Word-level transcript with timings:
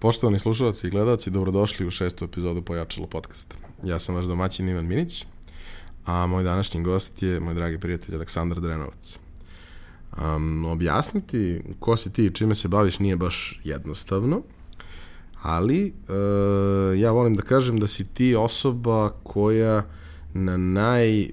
Poštovani 0.00 0.38
slušalci 0.38 0.86
i 0.86 0.90
gledalci, 0.90 1.30
dobrodošli 1.30 1.86
u 1.86 1.90
šestu 1.90 2.24
epizodu 2.24 2.62
Pojačalo 2.62 3.06
podcasta. 3.06 3.56
Ja 3.84 3.98
sam 3.98 4.14
vaš 4.14 4.24
domaćin 4.24 4.68
Ivan 4.68 4.86
Minić, 4.86 5.26
a 6.06 6.26
moj 6.26 6.44
današnji 6.44 6.82
gost 6.82 7.22
je 7.22 7.40
moj 7.40 7.54
dragi 7.54 7.78
prijatelj 7.78 8.14
Aleksandar 8.14 8.60
Drenovac. 8.60 9.18
Um, 10.16 10.64
objasniti 10.64 11.62
ko 11.80 11.96
si 11.96 12.12
ti 12.12 12.26
i 12.26 12.30
čime 12.30 12.54
se 12.54 12.68
baviš 12.68 12.98
nije 12.98 13.16
baš 13.16 13.60
jednostavno, 13.64 14.42
ali 15.42 15.92
uh, 16.08 16.98
ja 16.98 17.12
volim 17.12 17.34
da 17.34 17.42
kažem 17.42 17.78
da 17.78 17.86
si 17.86 18.04
ti 18.04 18.34
osoba 18.34 19.10
koja 19.22 19.82
na 20.34 20.56
naj 20.56 21.30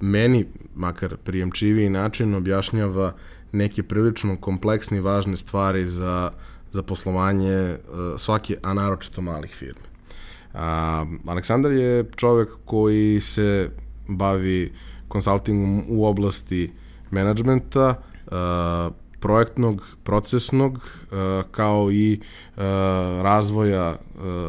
meni, 0.00 0.46
makar 0.74 1.16
prijemčiviji 1.16 1.90
način, 1.90 2.34
objašnjava 2.34 3.14
neke 3.52 3.82
prilično 3.82 4.36
kompleksne 4.40 4.96
i 4.96 5.00
važne 5.00 5.36
stvari 5.36 5.86
za 5.88 6.30
za 6.76 6.82
poslovanje 6.82 7.76
uh, 7.76 8.20
svake, 8.20 8.58
a 8.62 8.74
naročito 8.74 9.22
malih 9.22 9.50
firmi. 9.50 9.88
A, 10.54 11.04
Aleksandar 11.26 11.72
je 11.72 12.04
čovek 12.16 12.48
koji 12.64 13.20
se 13.20 13.70
bavi 14.08 14.72
konsultingom 15.08 15.84
u 15.88 16.04
oblasti 16.06 16.70
menadžmenta, 17.10 17.94
uh, 17.96 18.92
projektnog, 19.20 19.82
procesnog, 20.04 20.72
uh, 20.76 21.42
kao 21.50 21.90
i 21.92 22.20
razvoja 23.22 23.96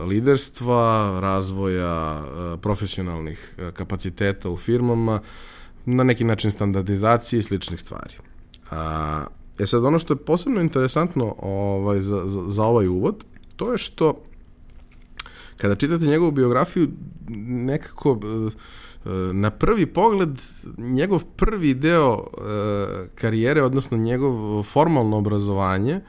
liderstva, 0.08 1.20
razvoja 1.20 2.24
profesionalnih 2.62 3.56
kapaciteta 3.74 4.50
u 4.50 4.58
firmama, 4.58 5.20
na 5.86 6.04
neki 6.04 6.24
način 6.24 6.52
standardizacije 6.52 7.40
i 7.40 7.44
sličnih 7.44 7.80
stvari. 7.80 8.14
E 9.60 9.66
sad, 9.66 9.86
ono 9.86 10.00
što 10.00 10.14
je 10.14 10.18
posebno 10.18 10.62
interesantno 10.62 11.36
ovaj, 11.40 12.02
za, 12.02 12.22
za, 12.26 12.42
za 12.48 12.64
ovaj 12.64 12.88
uvod, 12.88 13.24
to 13.56 13.72
je 13.72 13.78
što 13.78 14.14
kada 15.58 15.76
čitate 15.76 16.06
njegovu 16.06 16.32
biografiju, 16.32 16.90
nekako 17.48 18.20
e, 18.22 19.10
na 19.34 19.50
prvi 19.50 19.86
pogled 19.86 20.30
njegov 20.78 21.24
prvi 21.36 21.74
deo 21.74 22.18
e, 22.18 22.28
karijere, 23.16 23.64
odnosno 23.64 23.98
njegov 23.98 24.64
formalno 24.64 25.18
obrazovanje, 25.18 25.94
e, 25.94 26.02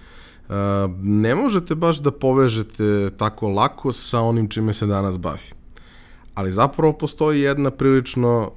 ne 1.03 1.35
možete 1.35 1.75
baš 1.75 1.99
da 1.99 2.11
povežete 2.11 3.11
tako 3.17 3.49
lako 3.49 3.93
sa 3.93 4.21
onim 4.21 4.49
čime 4.49 4.73
se 4.73 4.87
danas 4.87 5.19
bavi. 5.19 5.53
Ali 6.35 6.53
zapravo 6.53 6.93
postoji 6.93 7.41
jedna 7.41 7.71
prilično, 7.71 8.51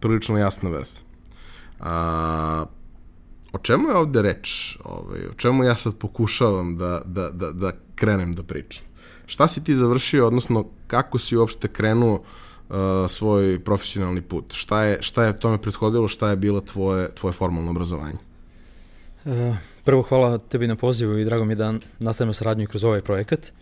prilično 0.00 0.38
jasna 0.38 0.70
veza. 0.70 1.00
A, 1.80 2.64
o 3.54 3.58
čemu 3.58 3.88
je 3.88 3.96
ovde 3.96 4.22
reč? 4.22 4.76
Ovaj, 4.84 5.20
o 5.30 5.34
čemu 5.36 5.64
ja 5.64 5.76
sad 5.76 5.96
pokušavam 5.96 6.76
da, 6.78 7.02
da, 7.04 7.30
da, 7.30 7.52
da 7.52 7.72
krenem 7.94 8.34
da 8.34 8.42
pričam? 8.42 8.84
Šta 9.26 9.48
si 9.48 9.64
ti 9.64 9.76
završio, 9.76 10.26
odnosno 10.26 10.66
kako 10.86 11.18
si 11.18 11.36
uopšte 11.36 11.68
krenuo 11.68 12.14
uh, 12.14 12.76
svoj 13.08 13.60
profesionalni 13.64 14.22
put? 14.22 14.52
Šta 14.52 14.82
je, 14.82 14.98
šta 15.02 15.24
je 15.24 15.38
tome 15.38 15.58
prethodilo, 15.58 16.08
šta 16.08 16.30
je 16.30 16.36
bilo 16.36 16.60
tvoje, 16.60 17.14
tvoje 17.14 17.32
formalno 17.32 17.70
obrazovanje? 17.70 18.18
Uh, 19.24 19.56
prvo 19.84 20.02
hvala 20.02 20.38
tebi 20.38 20.66
na 20.66 20.76
pozivu 20.76 21.18
i 21.18 21.24
drago 21.24 21.44
mi 21.44 21.54
da 21.54 21.74
nastavimo 21.98 22.32
saradnju 22.32 22.66
kroz 22.66 22.84
ovaj 22.84 23.00
projekat. 23.00 23.52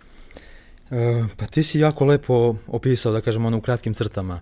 Uh, 0.91 1.27
pa 1.37 1.47
ti 1.47 1.63
si 1.63 1.79
jako 1.79 2.05
lepo 2.05 2.55
opisao, 2.67 3.13
da 3.13 3.20
kažem, 3.20 3.45
ono 3.45 3.59
u 3.59 3.61
kratkim 3.61 3.95
crtama 3.95 4.41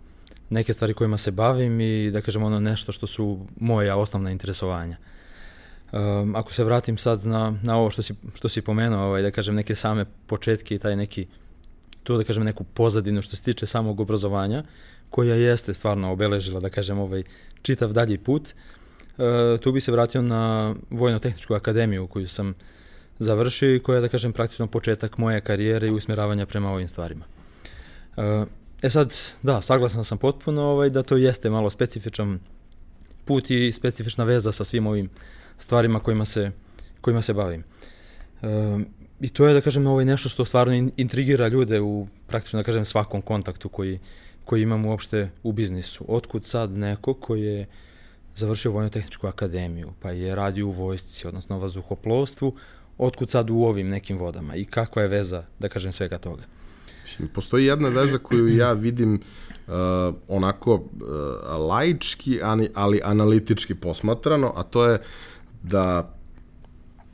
neke 0.51 0.73
stvari 0.73 0.95
kojima 0.95 1.19
se 1.19 1.31
bavim 1.31 1.81
i 1.81 2.11
da 2.11 2.21
kažem 2.21 2.43
ono 2.43 2.61
nešto 2.61 2.93
što 2.93 3.07
su 3.07 3.47
moja 3.61 3.97
osnovna 3.97 4.31
interesovanja. 4.31 4.97
Uh, 5.01 5.10
Um, 5.93 6.37
ako 6.37 6.53
se 6.53 6.65
vratim 6.65 6.99
sad 6.99 7.27
na, 7.27 7.55
na 7.63 7.77
ovo 7.77 7.91
što 7.91 8.03
si, 8.03 8.15
što 8.35 8.49
si 8.49 8.63
pomenuo, 8.63 9.05
ovaj, 9.05 9.23
da 9.23 9.31
kažem 9.31 9.55
neke 9.55 9.75
same 9.75 10.05
početke 10.27 10.75
i 10.75 10.79
taj 10.79 10.97
neki, 10.97 11.27
tu 12.03 12.17
da 12.17 12.25
kažem 12.25 12.45
neku 12.45 12.65
pozadinu 12.65 13.23
što 13.23 13.37
se 13.37 13.43
tiče 13.43 13.67
samog 13.67 14.01
obrazovanja, 14.01 14.65
koja 15.11 15.35
jeste 15.35 15.75
stvarno 15.75 16.13
obeležila, 16.13 16.61
da 16.61 16.71
kažem, 16.71 16.99
ovaj 16.99 17.23
čitav 17.63 17.93
dalji 17.93 18.19
put, 18.19 18.49
uh, 18.49 19.61
tu 19.61 19.73
bi 19.73 19.81
se 19.81 19.93
vratio 19.93 20.23
na 20.23 20.75
Vojno-tehničku 20.91 21.55
akademiju 21.55 22.07
koju 22.07 22.29
sam 22.29 22.55
završio 23.19 23.75
i 23.75 23.81
koja 23.81 23.97
je, 23.97 24.03
da 24.03 24.09
kažem, 24.09 24.33
praktično 24.33 24.67
početak 24.67 25.19
moje 25.19 25.41
karijere 25.41 25.89
i 25.89 25.91
usmjeravanja 25.91 26.47
prema 26.47 26.73
ovim 26.73 26.89
stvarima. 26.89 27.25
Uh, 28.17 28.49
e 28.83 28.91
sad, 28.91 29.15
da, 29.43 29.61
saglasan 29.61 30.05
sam 30.05 30.19
potpuno 30.19 30.63
ovaj, 30.63 30.91
da 30.91 31.03
to 31.03 31.17
jeste 31.17 31.51
malo 31.51 31.71
specifičan 31.71 32.39
put 33.25 33.51
i 33.51 33.73
specifična 33.73 34.25
veza 34.25 34.53
sa 34.53 34.65
svim 34.65 34.87
ovim 34.87 35.07
uh, 35.07 35.40
stvarima 35.61 36.01
kojima 36.01 36.25
se, 36.25 36.51
kojima 37.01 37.23
se 37.23 37.35
bavim. 37.35 37.65
E, 38.43 38.79
I 39.21 39.29
to 39.29 39.47
je, 39.47 39.55
da 39.55 39.61
kažem, 39.61 39.87
ovaj 39.87 40.05
nešto 40.05 40.29
što 40.29 40.45
stvarno 40.45 40.91
intrigira 40.97 41.49
ljude 41.49 41.81
u 41.81 42.07
praktično, 42.27 42.59
da 42.59 42.65
kažem, 42.65 42.85
svakom 42.85 43.23
kontaktu 43.23 43.69
koji, 43.69 43.99
koji 44.45 44.63
imam 44.63 44.87
uopšte 44.87 45.31
u 45.43 45.53
biznisu. 45.53 46.05
Otkud 46.09 46.45
sad 46.45 46.71
neko 46.71 47.15
koji 47.15 47.43
je 47.43 47.67
završio 48.35 48.73
Vojno-tehničku 48.73 49.27
akademiju, 49.27 49.93
pa 50.01 50.11
je 50.11 50.35
radio 50.35 50.67
u 50.67 50.71
vojsci, 50.71 51.27
odnosno 51.27 51.59
vazduhoplovstvu, 51.59 52.55
otkud 52.99 53.31
sad 53.31 53.51
u 53.51 53.57
ovim 53.57 53.89
nekim 53.89 54.19
vodama 54.19 54.57
i 54.57 54.65
kakva 54.65 55.03
je 55.03 55.09
veza, 55.09 55.45
da 55.59 55.69
kažem, 55.69 55.93
svega 55.93 56.19
toga? 56.19 56.43
Mislim, 57.03 57.29
postoji 57.29 57.67
jedna 57.67 57.89
veza 57.89 58.19
koju 58.19 58.57
ja 58.57 58.73
vidim 58.73 59.15
uh, 59.15 59.75
onako 60.29 60.75
uh, 60.75 60.81
laički, 61.69 62.41
ali, 62.43 62.71
ali 62.75 63.01
analitički 63.05 63.75
posmatrano, 63.75 64.53
a 64.57 64.63
to 64.63 64.87
je 64.87 64.99
da 65.63 66.15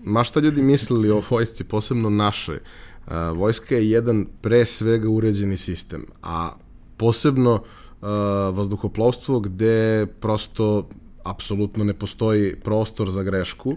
ma 0.05 0.25
šta 0.25 0.41
ljudi 0.41 0.63
mislili 0.63 1.11
o 1.11 1.23
vojsci, 1.31 1.65
posebno 1.65 2.11
naše, 2.11 2.53
uh, 2.53 3.13
vojska 3.35 3.75
je 3.75 3.91
jedan 3.91 4.27
pre 4.41 4.65
svega 4.65 5.09
uređeni 5.09 5.57
sistem, 5.57 6.07
a 6.23 6.53
posebno 6.97 7.55
uh, 7.55 8.09
vazduhoplovstvo 8.57 9.41
gde 9.41 10.07
prosto 10.21 10.89
apsolutno 11.25 11.85
ne 11.85 11.95
postoji 11.95 12.57
prostor 12.57 13.11
za 13.11 13.23
grešku 13.23 13.77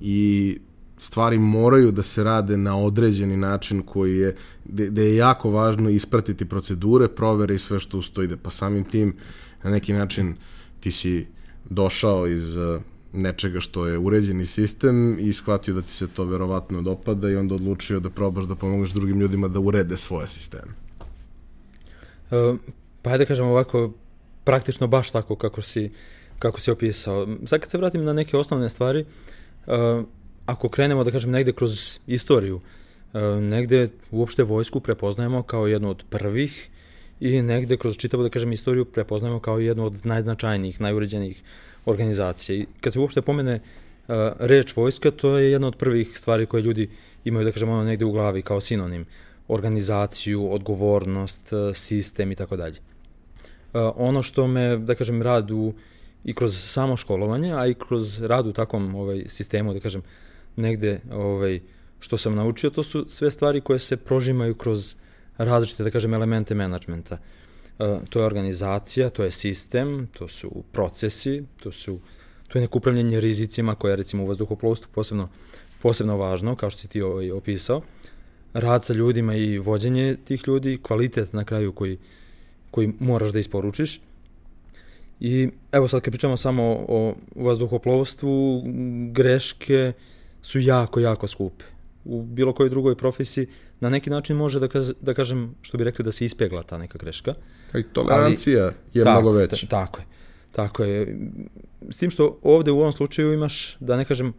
i 0.00 0.58
stvari 0.98 1.38
moraju 1.38 1.90
da 1.90 2.02
se 2.02 2.24
rade 2.24 2.56
na 2.56 2.78
određeni 2.78 3.36
način 3.36 3.82
koji 3.82 4.18
je, 4.18 4.36
gde, 4.64 5.02
je 5.02 5.16
jako 5.16 5.50
važno 5.50 5.90
ispratiti 5.90 6.48
procedure, 6.48 7.08
provere 7.08 7.54
i 7.54 7.58
sve 7.58 7.78
što 7.78 7.98
ustoji. 7.98 8.36
Pa 8.42 8.50
samim 8.50 8.84
tim, 8.84 9.16
na 9.62 9.70
neki 9.70 9.92
način, 9.92 10.34
ti 10.80 10.92
si 10.92 11.26
došao 11.70 12.26
iz 12.26 12.56
uh, 12.56 12.80
nečega 13.16 13.60
što 13.60 13.86
je 13.86 13.98
uređeni 13.98 14.46
sistem 14.46 15.16
i 15.20 15.32
shvatio 15.32 15.74
da 15.74 15.82
ti 15.82 15.92
se 15.92 16.08
to 16.08 16.24
verovatno 16.24 16.82
dopada 16.82 17.30
i 17.30 17.36
onda 17.36 17.54
odlučio 17.54 18.00
da 18.00 18.10
probaš 18.10 18.44
da 18.44 18.54
pomogneš 18.54 18.90
drugim 18.90 19.20
ljudima 19.20 19.48
da 19.48 19.60
urede 19.60 19.96
svoje 19.96 20.28
sisteme. 20.28 20.72
Uh, 22.30 22.58
pa 23.02 23.10
ajde 23.10 23.24
da 23.24 23.28
kažem 23.28 23.46
ovako, 23.46 23.92
praktično 24.44 24.86
baš 24.86 25.10
tako 25.10 25.36
kako 25.36 25.62
si, 25.62 25.90
kako 26.38 26.60
si 26.60 26.70
opisao. 26.70 27.26
Sad 27.44 27.60
kad 27.60 27.70
se 27.70 27.78
vratim 27.78 28.04
na 28.04 28.12
neke 28.12 28.36
osnovne 28.36 28.70
stvari, 28.70 29.04
uh, 29.66 30.04
ako 30.46 30.68
krenemo 30.68 31.04
da 31.04 31.10
kažem 31.10 31.30
negde 31.30 31.52
kroz 31.52 31.98
istoriju, 32.06 32.56
uh, 32.56 33.20
negde 33.42 33.88
uopšte 34.10 34.42
vojsku 34.42 34.80
prepoznajemo 34.80 35.42
kao 35.42 35.66
jednu 35.66 35.90
od 35.90 36.04
prvih 36.10 36.70
i 37.20 37.42
negde 37.42 37.76
kroz 37.76 37.96
čitavu 37.96 38.22
da 38.22 38.28
kažem 38.28 38.52
istoriju 38.52 38.84
prepoznajemo 38.84 39.40
kao 39.40 39.58
jednu 39.58 39.86
od 39.86 40.06
najznačajnijih, 40.06 40.80
najuređenijih 40.80 41.42
organizacije. 41.86 42.58
I 42.58 42.66
kad 42.80 42.92
se 42.92 43.00
uopšte 43.00 43.22
pomene 43.22 43.54
uh, 43.54 44.14
reč 44.38 44.76
vojska, 44.76 45.10
to 45.10 45.38
je 45.38 45.50
jedna 45.50 45.66
od 45.66 45.76
prvih 45.76 46.18
stvari 46.18 46.46
koje 46.46 46.62
ljudi 46.62 46.90
imaju, 47.24 47.44
da 47.44 47.52
kažemo, 47.52 47.72
ono 47.72 47.84
negde 47.84 48.04
u 48.04 48.12
glavi 48.12 48.42
kao 48.42 48.60
sinonim. 48.60 49.06
Organizaciju, 49.48 50.52
odgovornost, 50.52 51.52
uh, 51.52 51.76
sistem 51.76 52.32
i 52.32 52.34
tako 52.34 52.56
dalje. 52.56 52.78
Uh, 52.78 53.80
ono 53.96 54.22
što 54.22 54.46
me, 54.46 54.76
da 54.76 54.94
kažem, 54.94 55.22
rad 55.22 55.50
u, 55.50 55.74
i 56.24 56.34
kroz 56.34 56.58
samo 56.58 56.96
školovanje, 56.96 57.52
a 57.54 57.66
i 57.66 57.74
kroz 57.74 58.22
rad 58.22 58.46
u 58.46 58.52
takvom 58.52 58.94
ovaj, 58.94 59.24
sistemu, 59.26 59.74
da 59.74 59.80
kažem, 59.80 60.02
negde 60.56 61.00
ovaj, 61.12 61.60
što 62.00 62.16
sam 62.16 62.34
naučio, 62.34 62.70
to 62.70 62.82
su 62.82 63.04
sve 63.08 63.30
stvari 63.30 63.60
koje 63.60 63.78
se 63.78 63.96
prožimaju 63.96 64.54
kroz 64.54 64.96
različite, 65.38 65.84
da 65.84 65.90
kažem, 65.90 66.14
elemente 66.14 66.54
menadžmenta. 66.54 67.14
Uh, 67.14 67.45
to 68.08 68.20
je 68.20 68.26
organizacija, 68.26 69.10
to 69.10 69.24
je 69.24 69.30
sistem, 69.30 70.08
to 70.18 70.28
su 70.28 70.50
procesi, 70.72 71.42
to 71.62 71.72
su 71.72 72.00
to 72.48 72.58
je 72.58 72.62
neko 72.62 72.78
upravljanje 72.78 73.20
rizicima 73.20 73.74
koje 73.74 73.92
je 73.92 73.96
recimo 73.96 74.22
u 74.22 74.26
vazduhoplovstvu 74.26 74.88
posebno, 74.94 75.28
posebno 75.82 76.16
važno, 76.16 76.56
kao 76.56 76.70
što 76.70 76.80
si 76.80 76.88
ti 76.88 77.02
ovaj 77.02 77.30
opisao. 77.30 77.82
Rad 78.52 78.84
sa 78.84 78.92
ljudima 78.92 79.34
i 79.34 79.58
vođenje 79.58 80.16
tih 80.24 80.42
ljudi, 80.46 80.78
kvalitet 80.82 81.32
na 81.32 81.44
kraju 81.44 81.72
koji, 81.72 81.98
koji 82.70 82.92
moraš 83.00 83.32
da 83.32 83.38
isporučiš. 83.38 84.00
I 85.20 85.48
evo 85.72 85.88
sad 85.88 86.00
kad 86.00 86.12
pričamo 86.12 86.36
samo 86.36 86.62
o 86.88 87.14
vazduhoplovstvu, 87.34 88.62
greške 89.12 89.92
su 90.42 90.60
jako, 90.60 91.00
jako 91.00 91.26
skupe. 91.26 91.64
U 92.06 92.22
bilo 92.22 92.52
kojoj 92.52 92.70
drugoj 92.70 92.94
profesiji 92.94 93.46
na 93.80 93.90
neki 93.90 94.10
način 94.10 94.36
može 94.36 94.60
da, 94.60 94.68
kaž, 94.68 94.90
da 95.00 95.14
kažem, 95.14 95.54
što 95.62 95.78
bi 95.78 95.84
rekli, 95.84 96.04
da 96.04 96.12
se 96.12 96.24
ispegla 96.24 96.62
ta 96.62 96.78
neka 96.78 96.98
greška. 96.98 97.34
I 97.74 97.82
tolerancija 97.82 98.62
Ali, 98.62 98.72
je 98.92 99.04
tako, 99.04 99.20
mnogo 99.20 99.36
veća. 99.36 99.66
Tako 99.66 100.00
je. 100.00 100.06
Tako 100.52 100.84
je. 100.84 101.18
S 101.90 101.98
tim 101.98 102.10
što 102.10 102.38
ovde 102.42 102.70
u 102.70 102.80
ovom 102.80 102.92
slučaju 102.92 103.32
imaš, 103.32 103.76
da 103.80 103.96
ne 103.96 104.04
kažem, 104.04 104.32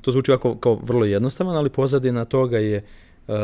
to 0.00 0.10
zvuči 0.10 0.30
ovako 0.30 0.56
kao 0.56 0.74
vrlo 0.74 1.04
jednostavan, 1.04 1.56
ali 1.56 1.70
pozadina 1.70 2.24
toga 2.24 2.58
je 2.58 2.84
uh, 3.26 3.34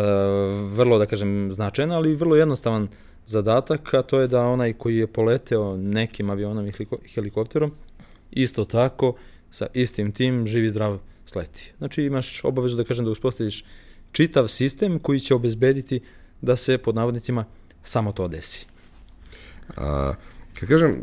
vrlo, 0.77 0.99
da 0.99 1.07
kažem, 1.07 1.53
značajna, 1.53 1.97
ali 1.97 2.15
vrlo 2.15 2.37
jednostavan 2.37 2.89
zadatak, 3.27 3.95
a 3.95 4.03
to 4.03 4.21
je 4.21 4.29
da 4.29 4.43
onaj 4.43 4.73
koji 4.73 4.97
je 4.97 5.07
poleteo 5.07 5.77
nekim 5.77 6.31
avionom 6.31 6.67
i 6.67 6.73
helikopterom, 7.15 7.73
isto 8.31 8.65
tako, 8.65 9.15
sa 9.51 9.67
istim 9.75 10.13
tim, 10.13 10.47
živi 10.47 10.71
zdrav 10.71 10.99
sleti. 11.31 11.73
Znači 11.79 12.03
imaš 12.03 12.45
obavezu 12.45 12.77
da 12.77 12.85
kažem 12.85 13.05
da 13.05 13.11
uspostaviš 13.11 13.65
čitav 14.13 14.49
sistem 14.49 14.99
koji 14.99 15.21
će 15.21 15.35
obezbediti 15.35 16.01
da 16.41 16.57
se 16.57 16.79
pod 16.79 16.95
navodnicima 16.95 17.45
samo 17.83 18.13
to 18.13 18.29
desi. 18.29 18.67
A, 19.77 20.15
kad 20.61 20.69
kažem 20.69 20.97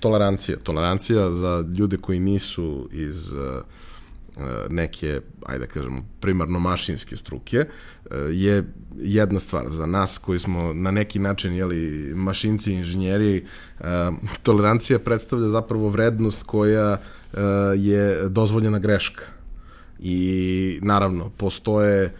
tolerancija, 0.00 0.58
tolerancija 0.58 1.30
za 1.30 1.64
ljude 1.78 1.96
koji 1.96 2.20
nisu 2.20 2.88
iz 2.92 3.32
uh, 3.32 3.62
neke, 4.70 5.20
ajde 5.46 5.66
da 5.66 5.72
kažemo, 5.72 6.04
primarno 6.20 6.58
mašinske 6.58 7.16
struke, 7.16 7.64
je 8.30 8.64
jedna 8.96 9.40
stvar. 9.40 9.70
Za 9.70 9.86
nas 9.86 10.18
koji 10.18 10.38
smo 10.38 10.72
na 10.72 10.90
neki 10.90 11.18
način 11.18 11.54
jeli, 11.54 12.12
mašinci 12.14 12.72
inženjeri, 12.72 13.46
tolerancija 14.42 14.98
predstavlja 14.98 15.48
zapravo 15.48 15.88
vrednost 15.88 16.42
koja 16.42 16.98
je 17.76 18.28
dozvoljena 18.28 18.78
greška. 18.78 19.22
I 20.02 20.78
naravno, 20.82 21.30
postoje 21.36 22.14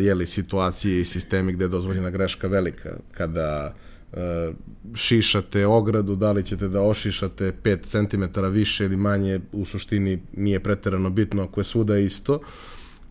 jeli, 0.00 0.26
situacije 0.26 1.00
i 1.00 1.04
sistemi 1.04 1.52
gde 1.52 1.64
je 1.64 1.68
dozvoljena 1.68 2.10
greška 2.10 2.48
velika. 2.48 2.90
Kada 3.12 3.74
E, 4.12 4.52
šišate 4.94 5.66
ogradu, 5.66 6.16
da 6.16 6.32
li 6.32 6.42
ćete 6.42 6.68
da 6.68 6.80
ošišate 6.80 7.52
5 7.62 7.82
cm 7.82 8.40
više 8.46 8.84
ili 8.84 8.96
manje, 8.96 9.40
u 9.52 9.64
suštini 9.64 10.22
nije 10.36 10.60
preterano 10.60 11.10
bitno 11.10 11.42
ako 11.42 11.60
je 11.60 11.64
svuda 11.64 11.98
isto. 11.98 12.40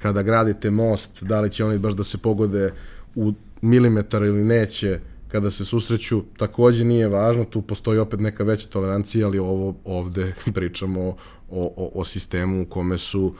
Kada 0.01 0.23
gradite 0.23 0.71
most, 0.71 1.23
da 1.23 1.41
li 1.41 1.51
će 1.51 1.65
oni 1.65 1.79
baš 1.79 1.93
da 1.93 2.03
se 2.03 2.17
pogode 2.17 2.73
u 3.15 3.33
milimetar 3.61 4.23
ili 4.23 4.43
neće, 4.43 4.99
kada 5.27 5.51
se 5.51 5.65
susreću, 5.65 6.23
takođe 6.37 6.85
nije 6.85 7.07
važno, 7.07 7.45
tu 7.45 7.61
postoji 7.61 7.99
opet 7.99 8.19
neka 8.19 8.43
veća 8.43 8.67
tolerancija, 8.67 9.27
ali 9.27 9.39
ovo 9.39 9.75
ovde 9.83 10.33
pričamo 10.55 11.01
o, 11.01 11.15
o, 11.49 11.91
o 11.93 12.03
sistemu 12.03 12.61
u 12.61 12.65
kome 12.65 12.97
su 12.97 13.35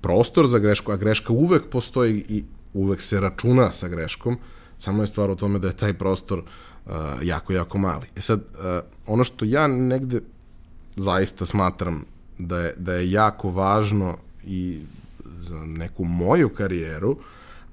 prostor 0.00 0.46
za 0.46 0.58
grešku, 0.58 0.92
a 0.92 0.96
greška 0.96 1.32
uvek 1.32 1.68
postoji 1.70 2.24
i 2.28 2.44
uvek 2.74 3.00
se 3.00 3.20
računa 3.20 3.70
sa 3.70 3.88
greškom, 3.88 4.38
samo 4.78 5.02
je 5.02 5.06
stvar 5.06 5.30
o 5.30 5.34
tome 5.34 5.58
da 5.58 5.68
je 5.68 5.76
taj 5.76 5.92
prostor 5.94 6.38
uh, 6.38 6.44
uh, 6.86 7.26
jako, 7.26 7.52
jako 7.52 7.78
mali. 7.78 8.06
E 8.16 8.20
sad, 8.20 8.40
uh, 8.40 8.64
ono 9.06 9.24
što 9.24 9.44
ja 9.44 9.66
negde 9.66 10.20
zaista 10.96 11.46
smatram 11.46 12.04
da 12.38 12.58
je, 12.58 12.74
da 12.76 12.94
je 12.94 13.10
jako 13.10 13.50
važno 13.50 14.16
i 14.44 14.80
za 15.38 15.64
neku 15.64 16.04
moju 16.04 16.48
karijeru, 16.48 17.16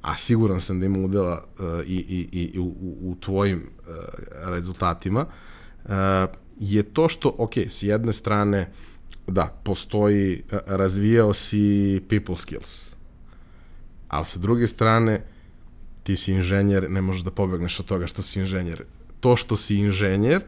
a 0.02 0.18
siguran 0.18 0.62
sam 0.62 0.80
da 0.80 0.86
ima 0.86 1.00
udela 1.00 1.44
uh, 1.60 1.66
i, 1.86 1.96
i, 2.32 2.52
i 2.54 2.60
u, 2.60 2.74
u 3.02 3.16
tvojim 3.20 3.58
uh, 3.60 3.94
rezultatima, 4.50 5.26
uh, 5.86 5.92
je 6.60 6.84
to 6.84 7.10
što, 7.10 7.36
ok, 7.38 7.58
s 7.58 7.84
jedne 7.84 8.14
strane, 8.14 8.72
da, 9.28 9.62
postoji, 9.64 10.44
uh, 10.52 10.60
razvijao 10.66 11.34
si 11.34 12.02
people 12.10 12.38
skills, 12.38 12.82
ali 14.08 14.26
sa 14.26 14.40
druge 14.40 14.68
strane, 14.68 15.24
ti 16.04 16.18
si 16.18 16.34
inženjer, 16.34 16.92
ne 16.92 17.02
možeš 17.02 17.24
da 17.24 17.32
pobegneš 17.32 17.80
od 17.80 17.86
toga 17.86 18.08
što 18.08 18.22
si 18.22 18.40
inženjer 18.40 18.84
to 19.20 19.36
što 19.36 19.58
si 19.58 19.76
inženjer 19.76 20.42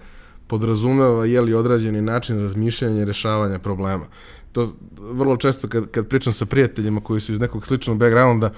podrazumeva 0.48 1.26
je 1.26 1.42
li 1.42 1.54
određeni 1.54 2.02
način 2.02 2.40
razmišljanja 2.40 3.02
i 3.02 3.06
rešavanja 3.06 3.60
problema. 3.60 4.06
To 4.52 4.74
vrlo 4.98 5.38
često 5.38 5.68
kad, 5.68 5.92
kad 5.92 6.08
pričam 6.08 6.34
sa 6.34 6.46
prijateljima 6.46 7.02
koji 7.02 7.20
su 7.20 7.34
iz 7.34 7.40
nekog 7.40 7.68
sličnog 7.68 7.98
backgrounda, 7.98 8.54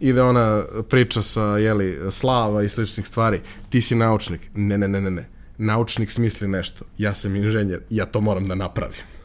ide 0.00 0.22
ona 0.22 0.62
priča 0.88 1.22
sa 1.22 1.58
jeli, 1.58 1.98
slava 2.10 2.62
i 2.62 2.68
sličnih 2.68 3.06
stvari. 3.06 3.40
Ti 3.70 3.80
si 3.82 3.94
naučnik. 3.94 4.40
Ne, 4.54 4.78
ne, 4.78 4.88
ne, 4.88 5.00
ne, 5.00 5.10
ne. 5.10 5.28
Naučnik 5.58 6.10
smisli 6.10 6.48
nešto. 6.48 6.84
Ja 6.98 7.14
sam 7.14 7.36
inženjer. 7.36 7.80
Ja 7.90 8.06
to 8.06 8.20
moram 8.20 8.48
da 8.48 8.54
napravim. 8.54 9.19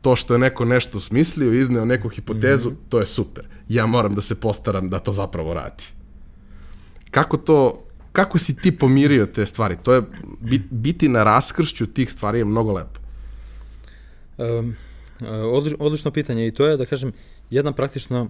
To 0.00 0.16
što 0.16 0.34
je 0.34 0.38
neko 0.38 0.64
nešto 0.64 1.00
smislio, 1.00 1.52
izneo 1.52 1.84
neku 1.84 2.08
hipotezu, 2.08 2.70
mm 2.70 2.72
-hmm. 2.72 2.88
to 2.88 3.00
je 3.00 3.06
super. 3.06 3.44
Ja 3.68 3.86
moram 3.86 4.14
da 4.14 4.20
se 4.20 4.40
postaram 4.40 4.88
da 4.88 4.98
to 4.98 5.12
zapravo 5.12 5.54
radi. 5.54 5.84
Kako 7.10 7.36
to 7.36 7.88
kako 8.12 8.38
si 8.38 8.56
ti 8.56 8.78
pomirio 8.78 9.26
te 9.26 9.46
stvari? 9.46 9.76
To 9.82 9.94
je, 9.94 10.02
biti 10.70 11.08
na 11.08 11.24
raskršću 11.24 11.86
tih 11.86 12.12
stvari 12.12 12.38
je 12.38 12.44
mnogo 12.44 12.72
lepo. 12.72 13.00
Um, 14.38 14.74
odlično 15.78 16.10
pitanje 16.10 16.46
i 16.46 16.50
to 16.50 16.66
je, 16.66 16.76
da 16.76 16.86
kažem, 16.86 17.12
jedna 17.50 17.72
praktično, 17.72 18.28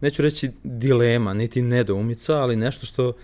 neću 0.00 0.22
reći 0.22 0.50
dilema, 0.64 1.34
niti 1.34 1.62
nedoumica, 1.62 2.34
ali 2.34 2.56
nešto 2.56 2.86
što, 2.86 3.08
uh, 3.08 3.14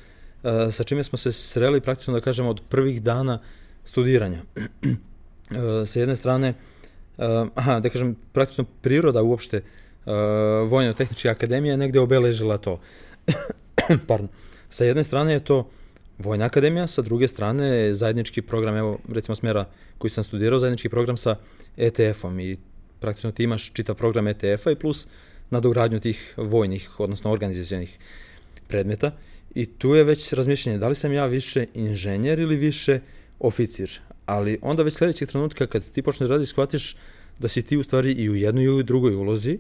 sa 0.71 0.85
čime 0.85 1.05
smo 1.05 1.19
se 1.19 1.33
sreli 1.33 1.81
praktično, 1.81 2.15
da 2.15 2.21
kažem, 2.21 2.47
od 2.47 2.61
prvih 2.69 3.03
dana 3.03 3.41
studiranja. 3.85 4.43
uh, 4.57 4.93
sa 5.91 6.01
jedne 6.01 6.17
strane, 6.17 6.51
uh, 6.51 6.74
aha, 7.55 7.81
da 7.81 7.91
kažem, 7.91 8.17
praktično 8.33 8.65
priroda 8.83 9.23
uopšte 9.23 9.61
uh, 9.61 10.13
Vojno-tehničke 10.69 11.29
akademije 11.31 11.73
je 11.73 11.77
negde 11.77 12.01
obeležila 12.01 12.59
to. 12.59 12.81
Pardon. 14.09 14.29
Sa 14.69 14.85
jedne 14.85 15.05
strane 15.05 15.33
je 15.33 15.45
to 15.45 15.71
Vojna 16.19 16.45
akademija, 16.45 16.87
sa 16.87 17.03
druge 17.03 17.29
strane 17.29 17.95
zajednički 17.95 18.43
program, 18.43 18.77
evo 18.77 18.99
recimo 19.13 19.35
smera 19.35 19.69
koji 19.99 20.11
sam 20.11 20.25
studirao, 20.25 20.59
zajednički 20.59 20.89
program 20.89 21.17
sa 21.17 21.37
ETF-om 21.77 22.41
i 22.41 22.57
praktično 23.01 23.33
ti 23.33 23.43
imaš 23.43 23.73
čitav 23.73 23.95
program 23.95 24.29
ETF-a 24.29 24.71
i 24.71 24.77
plus 24.77 25.07
nadogradnju 25.51 26.01
tih 26.01 26.35
vojnih, 26.37 27.01
odnosno 27.01 27.33
organizacijenih 27.33 27.99
predmeta. 28.69 29.13
I 29.55 29.67
tu 29.67 29.95
je 29.95 30.05
već 30.05 30.33
razmišljanje 30.33 30.79
da 30.79 30.89
li 30.89 30.95
sam 30.95 31.13
ja 31.13 31.27
više 31.27 31.67
inženjer 31.75 32.41
ili 32.41 32.57
više 32.57 33.01
oficir. 33.41 34.01
Ali 34.27 34.59
onda 34.63 34.83
već 34.83 34.95
sledećeg 34.95 35.29
trenutka 35.29 35.67
kad 35.67 35.91
ti 35.91 36.03
počneš 36.03 36.29
da 36.29 36.35
radiš, 36.35 36.49
shvatiš 36.49 36.97
da 37.39 37.49
si 37.49 37.63
ti 37.63 37.77
u 37.77 37.83
stvari 37.83 38.13
i 38.13 38.31
u 38.31 38.35
jednoj 38.35 38.65
i 38.65 38.69
u 38.69 38.83
drugoj 38.83 39.15
ulozi, 39.15 39.59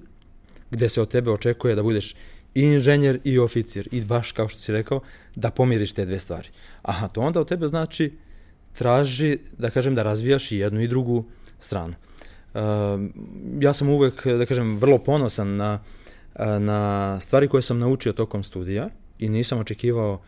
gde 0.70 0.88
se 0.88 1.02
od 1.02 1.10
tebe 1.10 1.30
očekuje 1.30 1.74
da 1.74 1.82
budeš 1.82 2.14
i 2.54 2.62
inženjer 2.62 3.20
i 3.24 3.38
oficir 3.38 3.88
i 3.92 4.00
baš 4.00 4.32
kao 4.32 4.48
što 4.48 4.60
si 4.60 4.72
rekao 4.72 5.00
da 5.34 5.50
pomiriš 5.50 5.92
te 5.92 6.04
dve 6.04 6.18
stvari. 6.18 6.48
Aha, 6.82 7.08
to 7.08 7.20
onda 7.20 7.40
od 7.40 7.48
tebe 7.48 7.68
znači 7.68 8.12
traži, 8.78 9.38
da 9.58 9.70
kažem, 9.70 9.94
da 9.94 10.02
razvijaš 10.02 10.52
i 10.52 10.58
jednu 10.58 10.80
i 10.80 10.88
drugu 10.88 11.24
stranu. 11.58 11.94
Uh, 12.54 12.60
ja 13.60 13.74
sam 13.74 13.88
uvek, 13.88 14.26
da 14.26 14.46
kažem, 14.46 14.78
vrlo 14.78 14.98
ponosan 14.98 15.56
na, 15.56 15.80
na 16.58 17.20
stvari 17.20 17.48
koje 17.48 17.62
sam 17.62 17.78
naučio 17.78 18.12
tokom 18.12 18.44
studija 18.44 18.88
i 19.18 19.28
nisam 19.28 19.58
očekivao 19.58 20.22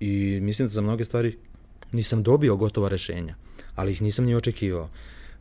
i 0.00 0.38
mislim 0.42 0.68
da 0.68 0.72
za 0.72 0.80
mnoge 0.80 1.04
stvari 1.04 1.38
nisam 1.92 2.22
dobio 2.22 2.56
gotova 2.56 2.88
rešenja, 2.88 3.34
ali 3.76 3.92
ih 3.92 4.02
nisam 4.02 4.24
ni 4.24 4.34
očekivao. 4.34 4.82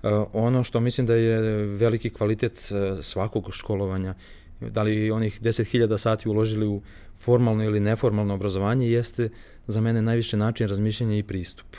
Uh, 0.04 0.12
ono 0.34 0.64
što 0.64 0.80
mislim 0.80 1.08
da 1.08 1.16
je 1.16 1.66
veliki 1.66 2.10
kvalitet 2.10 2.72
uh, 2.72 3.04
svakog 3.04 3.50
školovanja 3.54 4.14
da 4.60 4.84
li 4.84 5.12
onih 5.12 5.42
10.000 5.42 5.98
sati 5.98 6.30
uložili 6.30 6.68
u 6.68 6.82
formalno 7.16 7.64
ili 7.64 7.80
neformalno 7.80 8.34
obrazovanje 8.34 8.90
jeste 8.90 9.30
za 9.68 9.82
mene 9.82 10.02
najviše 10.02 10.38
način 10.38 10.68
razmišljanja 10.68 11.18
i 11.18 11.24
pristup. 11.24 11.76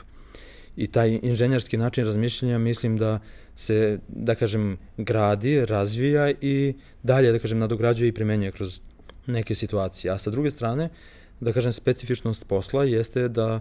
I 0.77 0.87
taj 0.87 1.19
inženjerski 1.23 1.77
način 1.77 2.07
razmišljanja 2.07 2.59
mislim 2.59 2.97
da 2.97 3.21
se, 3.57 3.99
da 4.09 4.35
kažem, 4.35 4.79
gradi, 4.97 5.67
razvija 5.67 6.31
i 6.41 6.75
dalje, 7.03 7.33
da 7.33 7.39
kažem, 7.39 7.59
nadograđuje 7.59 8.09
i 8.09 8.13
primenjuje 8.13 8.53
kroz 8.53 8.81
neke 9.27 9.55
situacije. 9.55 10.11
A 10.11 10.19
sa 10.19 10.31
druge 10.31 10.51
strane, 10.51 10.89
da 11.41 11.53
kažem, 11.53 11.73
specifičnost 11.73 12.47
posla 12.47 12.85
jeste 12.85 13.29
da 13.29 13.61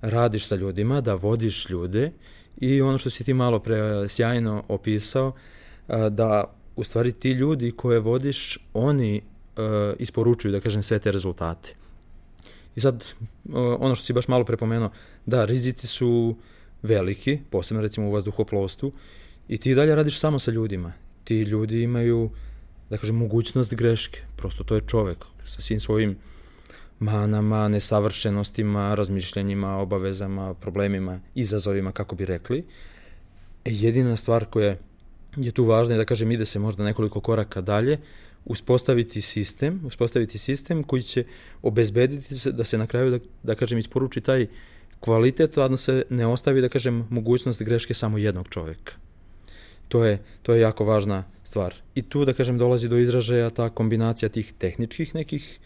radiš 0.00 0.46
sa 0.46 0.54
ljudima, 0.54 1.00
da 1.00 1.14
vodiš 1.14 1.68
ljude 1.68 2.12
i 2.56 2.80
ono 2.80 2.98
što 2.98 3.10
si 3.10 3.24
ti 3.24 3.34
malo 3.34 3.58
pre 3.58 4.08
sjajno 4.08 4.64
opisao, 4.68 5.32
da 6.10 6.56
u 6.76 6.84
stvari 6.84 7.12
ti 7.12 7.30
ljudi 7.30 7.72
koje 7.76 8.00
vodiš, 8.00 8.58
oni 8.74 9.20
uh, 9.56 9.64
isporučuju, 9.98 10.52
da 10.52 10.60
kažem, 10.60 10.82
sve 10.82 10.98
te 10.98 11.12
rezultate. 11.12 11.74
I 12.76 12.80
sad, 12.80 13.04
uh, 13.24 13.54
ono 13.78 13.94
što 13.94 14.04
si 14.04 14.12
baš 14.12 14.28
malo 14.28 14.44
prepomenuo, 14.44 14.90
da, 15.26 15.44
rizici 15.44 15.86
su 15.86 16.36
veliki, 16.82 17.38
posebno 17.50 17.82
recimo 17.82 18.08
u 18.08 18.12
vazduhoplovstvu, 18.12 18.92
i 19.48 19.58
ti 19.58 19.74
dalje 19.74 19.94
radiš 19.94 20.18
samo 20.18 20.38
sa 20.38 20.50
ljudima. 20.50 20.92
Ti 21.24 21.42
ljudi 21.42 21.82
imaju, 21.82 22.30
da 22.90 22.98
kažem, 22.98 23.16
mogućnost 23.16 23.74
greške. 23.74 24.20
Prosto 24.36 24.64
to 24.64 24.74
je 24.74 24.80
čovek 24.86 25.24
sa 25.44 25.60
svim 25.60 25.80
svojim 25.80 26.16
manama, 26.98 27.68
nesavršenostima, 27.68 28.94
razmišljanjima, 28.94 29.76
obavezama, 29.76 30.54
problemima, 30.54 31.20
izazovima, 31.34 31.92
kako 31.92 32.16
bi 32.16 32.24
rekli. 32.24 32.58
E, 33.64 33.70
jedina 33.72 34.16
stvar 34.16 34.44
koja 34.44 34.76
je 35.36 35.52
tu 35.52 35.64
važno 35.64 35.94
je 35.94 35.98
da 35.98 36.04
kažem 36.04 36.30
ide 36.30 36.44
se 36.44 36.58
možda 36.58 36.84
nekoliko 36.84 37.20
koraka 37.20 37.60
dalje, 37.60 37.98
uspostaviti 38.44 39.20
sistem, 39.22 39.80
uspostaviti 39.84 40.38
sistem 40.38 40.82
koji 40.82 41.02
će 41.02 41.24
obezbediti 41.62 42.34
se 42.34 42.52
da 42.52 42.64
se 42.64 42.78
na 42.78 42.86
kraju 42.86 43.10
da, 43.10 43.18
da 43.42 43.54
kažem 43.54 43.78
isporuči 43.78 44.20
taj 44.20 44.46
kvalitet, 45.00 45.58
a 45.58 45.68
da 45.68 45.76
se 45.76 46.04
ne 46.10 46.26
ostavi 46.26 46.60
da 46.60 46.68
kažem 46.68 47.06
mogućnost 47.10 47.62
greške 47.62 47.94
samo 47.94 48.18
jednog 48.18 48.48
čoveka. 48.48 48.92
To 49.88 50.04
je 50.04 50.18
to 50.42 50.54
je 50.54 50.60
jako 50.60 50.84
važna 50.84 51.24
stvar. 51.44 51.74
I 51.94 52.02
tu, 52.02 52.24
da 52.24 52.32
kažem, 52.32 52.58
dolazi 52.58 52.88
do 52.88 52.98
izražaja 52.98 53.50
ta 53.50 53.70
kombinacija 53.70 54.28
tih 54.28 54.52
tehničkih 54.58 55.14
nekih 55.14 55.58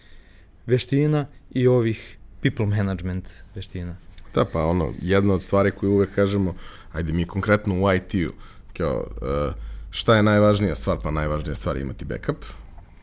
veština 0.66 1.26
i 1.50 1.66
ovih 1.66 2.18
people 2.42 2.66
management 2.66 3.30
veština. 3.54 3.96
Da, 4.34 4.44
pa 4.44 4.64
ono, 4.64 4.92
jedna 5.02 5.34
od 5.34 5.42
stvari 5.42 5.70
koju 5.70 5.92
uvek 5.92 6.14
kažemo, 6.14 6.54
ajde 6.92 7.12
mi 7.12 7.26
konkretno 7.26 7.74
u 7.74 7.92
IT-u, 7.92 8.32
kao, 8.76 9.06
uh, 9.06 9.54
šta 9.90 10.16
je 10.16 10.22
najvažnija 10.22 10.74
stvar? 10.74 10.98
Pa 11.02 11.10
najvažnija 11.10 11.54
stvar 11.54 11.76
je 11.76 11.82
imati 11.82 12.04
backup. 12.04 12.44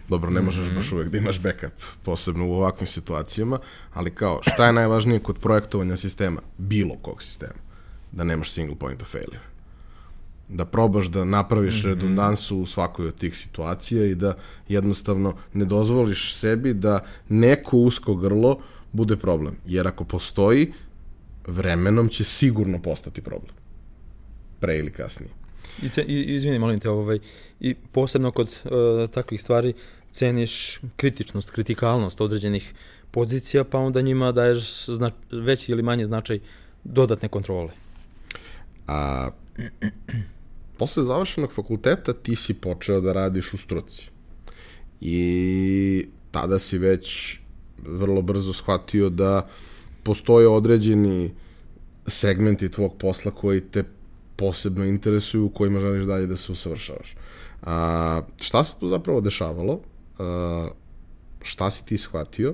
Dobro, 0.09 0.29
ne 0.29 0.41
možeš 0.41 0.67
mm 0.67 0.71
-hmm. 0.71 0.75
baš 0.75 0.91
uvek 0.91 1.09
da 1.09 1.17
imaš 1.17 1.39
backup, 1.39 1.83
posebno 2.03 2.47
u 2.47 2.53
ovakvim 2.53 2.87
situacijama, 2.87 3.59
ali 3.93 4.11
kao, 4.11 4.39
šta 4.41 4.65
je 4.65 4.73
najvažnije 4.73 5.19
kod 5.19 5.37
projektovanja 5.37 5.95
sistema? 5.95 6.41
Bilo 6.57 6.95
kog 7.01 7.23
sistema. 7.23 7.59
Da 8.11 8.23
nemaš 8.23 8.51
single 8.51 8.75
point 8.75 9.01
of 9.01 9.11
failure. 9.11 9.39
Da 10.49 10.65
probaš 10.65 11.05
da 11.05 11.25
napraviš 11.25 11.75
mm 11.75 11.85
-hmm. 11.85 11.89
redundansu 11.89 12.57
u 12.57 12.65
svakoj 12.65 13.07
od 13.07 13.15
tih 13.15 13.37
situacija 13.37 14.05
i 14.05 14.15
da 14.15 14.37
jednostavno 14.67 15.35
ne 15.53 15.65
dozvoliš 15.65 16.33
sebi 16.35 16.73
da 16.73 17.05
neko 17.29 17.77
usko 17.77 18.15
grlo 18.15 18.59
bude 18.91 19.17
problem. 19.17 19.55
Jer 19.65 19.87
ako 19.87 20.03
postoji, 20.03 20.73
vremenom 21.47 22.09
će 22.09 22.23
sigurno 22.23 22.81
postati 22.81 23.21
problem. 23.21 23.55
Pre 24.59 24.77
ili 24.77 24.91
kasnije. 24.91 25.31
I, 25.83 25.89
ce, 25.89 26.03
i 26.03 26.35
izvini, 26.35 26.59
molim 26.59 26.79
te, 26.79 26.89
ovaj, 26.89 27.19
i 27.59 27.75
posebno 27.91 28.31
kod 28.31 28.47
uh, 28.47 29.09
takvih 29.09 29.41
stvari 29.41 29.73
ceniš 30.11 30.79
kritičnost, 30.95 31.51
kritikalnost 31.51 32.21
određenih 32.21 32.73
pozicija, 33.11 33.63
pa 33.63 33.77
onda 33.77 34.01
njima 34.01 34.31
daješ 34.31 34.85
zna, 34.85 35.11
veći 35.31 35.71
ili 35.71 35.83
manji 35.83 36.05
značaj 36.05 36.39
dodatne 36.83 37.29
kontrole. 37.29 37.69
A 38.87 39.29
posle 40.77 41.03
završenog 41.03 41.51
fakulteta 41.51 42.13
ti 42.13 42.35
si 42.35 42.53
počeo 42.53 43.01
da 43.01 43.13
radiš 43.13 43.53
u 43.53 43.57
struci. 43.57 44.09
I 45.01 46.07
tada 46.31 46.59
si 46.59 46.77
već 46.77 47.39
vrlo 47.77 48.21
brzo 48.21 48.53
shvatio 48.53 49.09
da 49.09 49.47
postoje 50.03 50.47
određeni 50.47 51.31
segmenti 52.07 52.71
tvog 52.71 52.97
posla 52.97 53.31
koji 53.31 53.61
te 53.61 53.83
posebno 54.35 54.85
interesuju, 54.85 55.45
u 55.45 55.49
kojima 55.49 55.79
želiš 55.79 56.05
dalje 56.05 56.27
da 56.27 56.37
se 56.37 56.51
usavršavaš. 56.51 57.15
A, 57.61 58.21
šta 58.41 58.63
se 58.63 58.79
tu 58.79 58.89
zapravo 58.89 59.21
dešavalo? 59.21 59.79
A, 60.19 60.69
šta 61.41 61.71
si 61.71 61.85
ti 61.85 61.97
shvatio? 61.97 62.53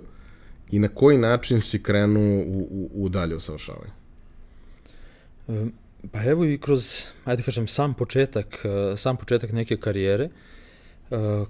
I 0.72 0.80
na 0.80 0.88
koji 0.88 1.18
način 1.18 1.62
si 1.62 1.84
krenuo 1.84 2.44
u, 2.44 2.68
u, 2.72 2.90
u 2.94 3.10
dalje 3.10 3.36
usavršavanje? 3.36 3.92
Pa 6.12 6.24
evo 6.24 6.46
i 6.46 6.58
kroz, 6.58 7.06
ajde 7.26 7.42
da 7.42 7.46
kažem, 7.46 7.68
sam 7.68 7.94
početak, 7.94 8.66
sam 8.98 9.18
početak 9.18 9.52
neke 9.52 9.78
karijere, 9.78 10.30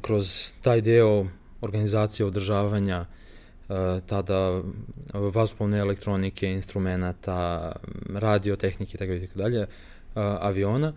kroz 0.01 0.53
taj 0.62 0.81
deo 0.81 1.25
organizacije 1.62 2.25
održavanja 2.25 3.05
tada 4.07 4.62
vazdušne 5.13 5.77
elektronike, 5.77 6.51
instrumenta, 6.51 7.72
radiotehnike 8.13 8.95
i 8.95 8.98
tako 8.98 9.39
dalje, 9.39 9.67
aviona 10.15 10.93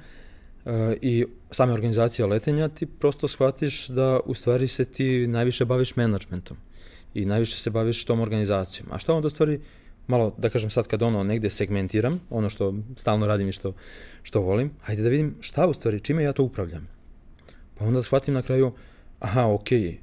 i 1.02 1.24
same 1.50 1.72
organizacije 1.72 2.26
letenja, 2.26 2.68
ti 2.68 2.86
prosto 2.86 3.28
shvatiš 3.28 3.88
da 3.88 4.20
u 4.24 4.34
stvari 4.34 4.68
se 4.68 4.84
ti 4.84 5.26
najviše 5.26 5.64
baviš 5.64 5.96
menadžmentom 5.96 6.56
i 7.14 7.24
najviše 7.24 7.58
se 7.58 7.70
baviš 7.70 8.04
tom 8.04 8.20
organizacijom. 8.20 8.88
A 8.92 8.98
šta 8.98 9.14
onda 9.14 9.26
u 9.26 9.30
stvari, 9.30 9.60
malo 10.06 10.34
da 10.38 10.48
kažem 10.48 10.70
sad 10.70 10.86
kad 10.86 11.02
ono 11.02 11.22
negde 11.22 11.50
segmentiram, 11.50 12.20
ono 12.30 12.50
što 12.50 12.74
stalno 12.96 13.26
radim 13.26 13.48
i 13.48 13.52
što, 13.52 13.72
što 14.22 14.40
volim, 14.40 14.70
hajde 14.80 15.02
da 15.02 15.08
vidim 15.08 15.34
šta 15.40 15.66
u 15.66 15.74
stvari, 15.74 16.00
čime 16.00 16.22
ja 16.22 16.32
to 16.32 16.42
upravljam. 16.42 16.88
Pa 17.78 17.84
onda 17.84 18.02
shvatim 18.02 18.34
na 18.34 18.42
kraju, 18.42 18.72
aha, 19.20 19.42
okay, 19.42 19.96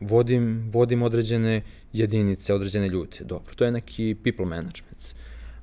vodim, 0.00 0.70
vodim 0.72 1.02
određene 1.02 1.62
jedinice, 1.92 2.54
određene 2.54 2.88
ljude. 2.88 3.18
Dobro, 3.24 3.54
to 3.54 3.64
je 3.64 3.72
neki 3.72 4.16
people 4.24 4.46
management. 4.46 5.14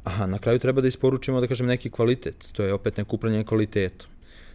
Aha, 0.04 0.26
na 0.26 0.40
kraju 0.40 0.60
treba 0.60 0.82
da 0.82 0.88
isporučimo, 0.88 1.42
da 1.42 1.48
kažem, 1.48 1.68
neki 1.68 1.90
kvalitet. 1.90 2.52
To 2.52 2.64
je 2.64 2.74
opet 2.74 2.98
neko 2.98 3.16
upravljanje 3.16 3.44
kvalitetom. 3.44 4.10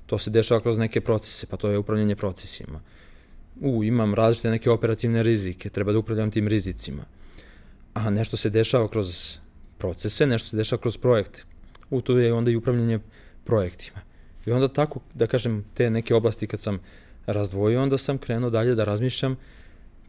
To 0.06 0.18
se 0.18 0.30
dešava 0.30 0.60
kroz 0.60 0.78
neke 0.78 1.00
procese, 1.00 1.46
pa 1.46 1.56
to 1.56 1.70
je 1.70 1.78
upravljanje 1.78 2.16
procesima. 2.16 2.80
U, 3.60 3.84
imam 3.84 4.14
različite 4.14 4.50
neke 4.50 4.70
operativne 4.70 5.22
rizike, 5.22 5.70
treba 5.70 5.92
da 5.92 5.98
upravljam 5.98 6.30
tim 6.30 6.48
rizicima. 6.48 7.04
Aha, 7.94 8.10
nešto 8.10 8.36
se 8.36 8.50
dešava 8.50 8.88
kroz 8.88 9.38
procese, 9.78 10.26
nešto 10.26 10.48
se 10.48 10.56
dešava 10.56 10.82
kroz 10.82 10.98
projekte. 10.98 11.42
U, 11.90 12.00
tu 12.00 12.18
je 12.18 12.32
onda 12.32 12.50
i 12.50 12.56
upravljanje 12.56 12.98
projektima. 13.44 14.00
I 14.46 14.50
onda 14.50 14.68
tako, 14.68 15.00
da 15.14 15.26
kažem, 15.26 15.64
te 15.74 15.90
neke 15.90 16.14
oblasti 16.14 16.46
kad 16.46 16.60
sam 16.60 16.78
razdvojio, 17.26 17.82
onda 17.82 17.98
sam 17.98 18.18
krenuo 18.18 18.50
dalje 18.50 18.74
da 18.74 18.84
razmišljam 18.84 19.36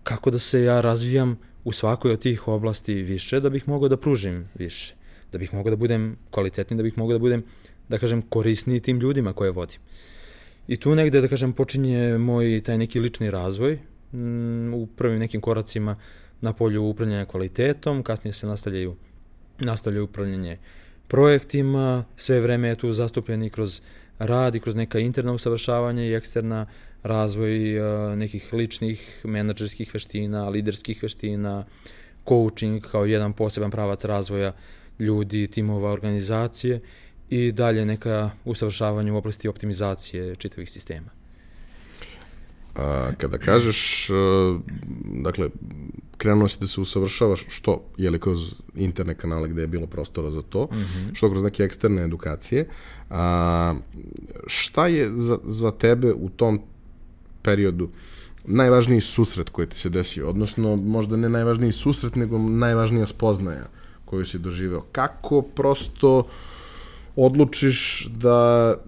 kako 0.03 0.31
da 0.31 0.39
se 0.39 0.63
ja 0.63 0.81
razvijam 0.81 1.39
u 1.63 1.71
svakoj 1.71 2.11
od 2.11 2.21
tih 2.21 2.47
oblasti 2.47 2.93
više, 2.93 3.39
da 3.39 3.49
bih 3.49 3.67
mogao 3.67 3.89
da 3.89 3.97
pružim 3.97 4.47
više, 4.55 4.95
da 5.31 5.37
bih 5.37 5.53
mogao 5.53 5.69
da 5.69 5.75
budem 5.75 6.17
kvalitetni, 6.31 6.77
da 6.77 6.83
bih 6.83 6.97
mogao 6.97 7.17
da 7.17 7.19
budem, 7.19 7.43
da 7.89 7.97
kažem, 7.97 8.21
korisniji 8.21 8.79
tim 8.79 8.99
ljudima 8.99 9.33
koje 9.33 9.51
vodim. 9.51 9.79
I 10.67 10.77
tu 10.77 10.95
negde, 10.95 11.21
da 11.21 11.27
kažem, 11.27 11.53
počinje 11.53 12.17
moj 12.17 12.61
taj 12.65 12.77
neki 12.77 12.99
lični 12.99 13.31
razvoj 13.31 13.79
m, 14.13 14.73
u 14.73 14.87
prvim 14.87 15.19
nekim 15.19 15.41
koracima 15.41 15.95
na 16.41 16.53
polju 16.53 16.83
upravljanja 16.83 17.25
kvalitetom, 17.25 18.03
kasnije 18.03 18.33
se 18.33 18.47
nastavljaju, 18.47 18.95
nastavljaju 19.59 20.03
upravljanje 20.03 20.57
projektima, 21.07 22.05
sve 22.15 22.41
vreme 22.41 22.67
je 22.67 22.75
tu 22.75 22.93
zastupljeni 22.93 23.49
kroz 23.49 23.81
rad 24.19 24.55
i 24.55 24.59
kroz 24.59 24.75
neka 24.75 24.99
interna 24.99 25.33
usavršavanja 25.33 26.03
i 26.03 26.13
eksterna 26.13 26.65
razvoj 27.03 27.79
uh, 27.79 28.17
nekih 28.17 28.53
ličnih 28.53 29.21
menadžerskih 29.23 29.93
veština, 29.93 30.49
liderskih 30.49 31.03
veština, 31.03 31.65
coaching 32.27 32.83
kao 32.91 33.05
jedan 33.05 33.33
poseban 33.33 33.71
pravac 33.71 34.05
razvoja 34.05 34.53
ljudi, 34.99 35.47
timova, 35.47 35.91
organizacije 35.91 36.79
i 37.29 37.51
dalje 37.51 37.85
neka 37.85 38.29
usavršavanja 38.45 39.13
u 39.13 39.17
oblasti 39.17 39.47
optimizacije 39.47 40.35
čitavih 40.35 40.71
sistema. 40.71 41.18
A, 42.79 43.11
kada 43.17 43.37
kažeš, 43.37 44.09
dakle, 45.23 45.49
krenuo 46.17 46.47
si 46.47 46.59
da 46.59 46.67
se 46.67 46.81
usavršavaš, 46.81 47.45
što, 47.47 47.81
je 47.97 48.09
li 48.09 48.19
kroz 48.19 48.55
interne 48.75 49.15
kanale 49.15 49.49
gde 49.49 49.61
je 49.61 49.67
bilo 49.67 49.87
prostora 49.87 50.31
za 50.31 50.41
to, 50.41 50.63
mm 50.71 50.75
-hmm. 50.75 51.15
što 51.15 51.29
kroz 51.29 51.43
neke 51.43 51.63
eksterne 51.63 52.03
edukacije, 52.03 52.67
a, 53.09 53.75
šta 54.47 54.87
je 54.87 55.11
za, 55.15 55.37
za 55.43 55.71
tebe 55.71 56.13
u 56.13 56.29
tom 56.29 56.61
periodu 57.41 57.89
najvažniji 58.45 59.01
susret 59.01 59.49
koji 59.49 59.67
ti 59.67 59.77
se 59.77 59.89
desio, 59.89 60.29
odnosno 60.29 60.75
možda 60.75 61.17
ne 61.17 61.29
najvažniji 61.29 61.71
susret, 61.71 62.15
nego 62.15 62.37
najvažnija 62.37 63.07
spoznaja 63.07 63.67
koju 64.05 64.25
si 64.25 64.39
doživeo. 64.39 64.81
Kako 64.91 65.41
prosto 65.41 66.27
odlučiš 67.15 68.07
da, 68.15 68.75
e, 68.75 68.81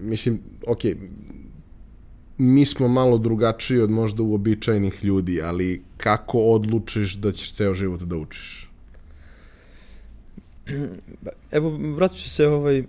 mislim, 0.00 0.40
ok, 0.66 0.78
mi 2.38 2.64
smo 2.64 2.88
malo 2.88 3.18
drugačiji 3.18 3.80
od 3.80 3.90
možda 3.90 4.22
uobičajenih 4.22 5.04
ljudi, 5.04 5.42
ali 5.42 5.82
kako 5.96 6.38
odlučiš 6.38 7.14
da 7.14 7.32
ćeš 7.32 7.54
ceo 7.54 7.74
život 7.74 8.00
da 8.02 8.16
učiš? 8.16 8.70
Evo, 11.50 11.70
vratit 11.96 12.18
ću 12.22 12.30
se 12.30 12.46
ovaj, 12.48 12.84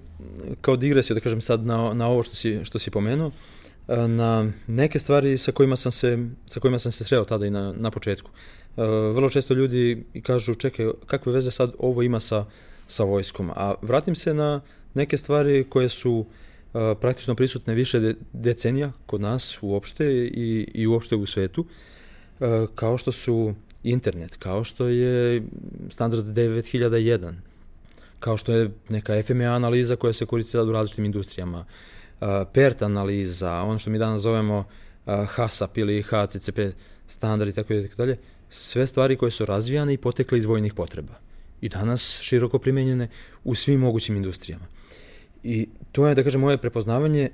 kao 0.61 0.75
digresiju, 0.75 1.13
da 1.13 1.21
kažem 1.21 1.41
sad 1.41 1.65
na, 1.65 1.93
na 1.93 2.07
ovo 2.07 2.23
što 2.23 2.35
si, 2.35 2.59
što 2.63 2.79
si 2.79 2.91
pomenuo. 2.91 3.27
Uh, 3.27 3.33
na 4.07 4.51
neke 4.67 4.99
stvari 4.99 5.37
sa 5.37 5.51
kojima 5.51 5.75
sam 5.75 5.91
se, 5.91 6.17
sa 6.45 6.59
kojima 6.59 6.79
sam 6.79 6.91
se 6.91 7.03
sreo 7.03 7.25
tada 7.25 7.45
i 7.45 7.49
na, 7.49 7.73
na 7.77 7.91
početku. 7.91 8.31
E, 8.77 8.81
vrlo 9.13 9.29
često 9.29 9.53
ljudi 9.53 10.03
kažu, 10.23 10.55
čekaj, 10.55 10.87
kakve 11.05 11.33
veze 11.33 11.51
sad 11.51 11.71
ovo 11.79 12.03
ima 12.03 12.19
sa, 12.19 12.45
sa 12.87 13.03
vojskom? 13.03 13.51
A 13.55 13.73
vratim 13.81 14.15
se 14.15 14.33
na 14.33 14.61
neke 14.93 15.17
stvari 15.17 15.65
koje 15.69 15.89
su 15.89 16.25
e, 16.25 16.46
praktično 16.73 17.35
prisutne 17.35 17.73
više 17.73 17.99
de, 17.99 18.15
decenija 18.33 18.91
kod 19.05 19.21
nas 19.21 19.57
uopšte 19.61 20.05
i, 20.33 20.71
i 20.73 20.87
uopšte 20.87 21.15
u 21.15 21.25
svetu, 21.25 21.65
kao 22.75 22.97
što 22.97 23.11
su 23.11 23.53
internet, 23.83 24.35
kao 24.35 24.63
što 24.63 24.87
je 24.87 25.43
standard 25.89 26.25
9001, 26.25 27.33
kao 28.19 28.37
što 28.37 28.53
je 28.53 28.71
neka 28.89 29.23
FMA 29.23 29.43
analiza 29.43 29.95
koja 29.95 30.13
se 30.13 30.25
koristi 30.25 30.51
sad 30.51 30.67
u 30.67 30.71
različitim 30.71 31.05
industrijama, 31.05 31.65
PERT 32.53 32.81
analiza, 32.81 33.53
ono 33.53 33.79
što 33.79 33.89
mi 33.89 33.99
danas 33.99 34.21
zovemo 34.21 34.65
HACCP 35.05 35.77
ili 35.77 36.03
HCCP 36.03 36.59
standard 37.07 37.49
i 37.49 37.53
tako 37.53 37.73
dalje, 37.97 38.17
sve 38.49 38.87
stvari 38.87 39.15
koje 39.15 39.31
su 39.31 39.45
razvijane 39.45 39.93
i 39.93 39.97
potekle 39.97 40.37
iz 40.37 40.45
vojnih 40.45 40.73
potreba. 40.73 41.13
I 41.61 41.69
danas 41.69 42.19
široko 42.21 42.59
primenjene 42.59 43.09
u 43.43 43.55
svim 43.55 43.79
mogućim 43.79 44.15
industrijama. 44.15 44.65
I 45.43 45.67
to 45.91 46.07
je, 46.07 46.15
da 46.15 46.23
kažem, 46.23 46.41
moje 46.41 46.57
prepoznavanje 46.57 47.29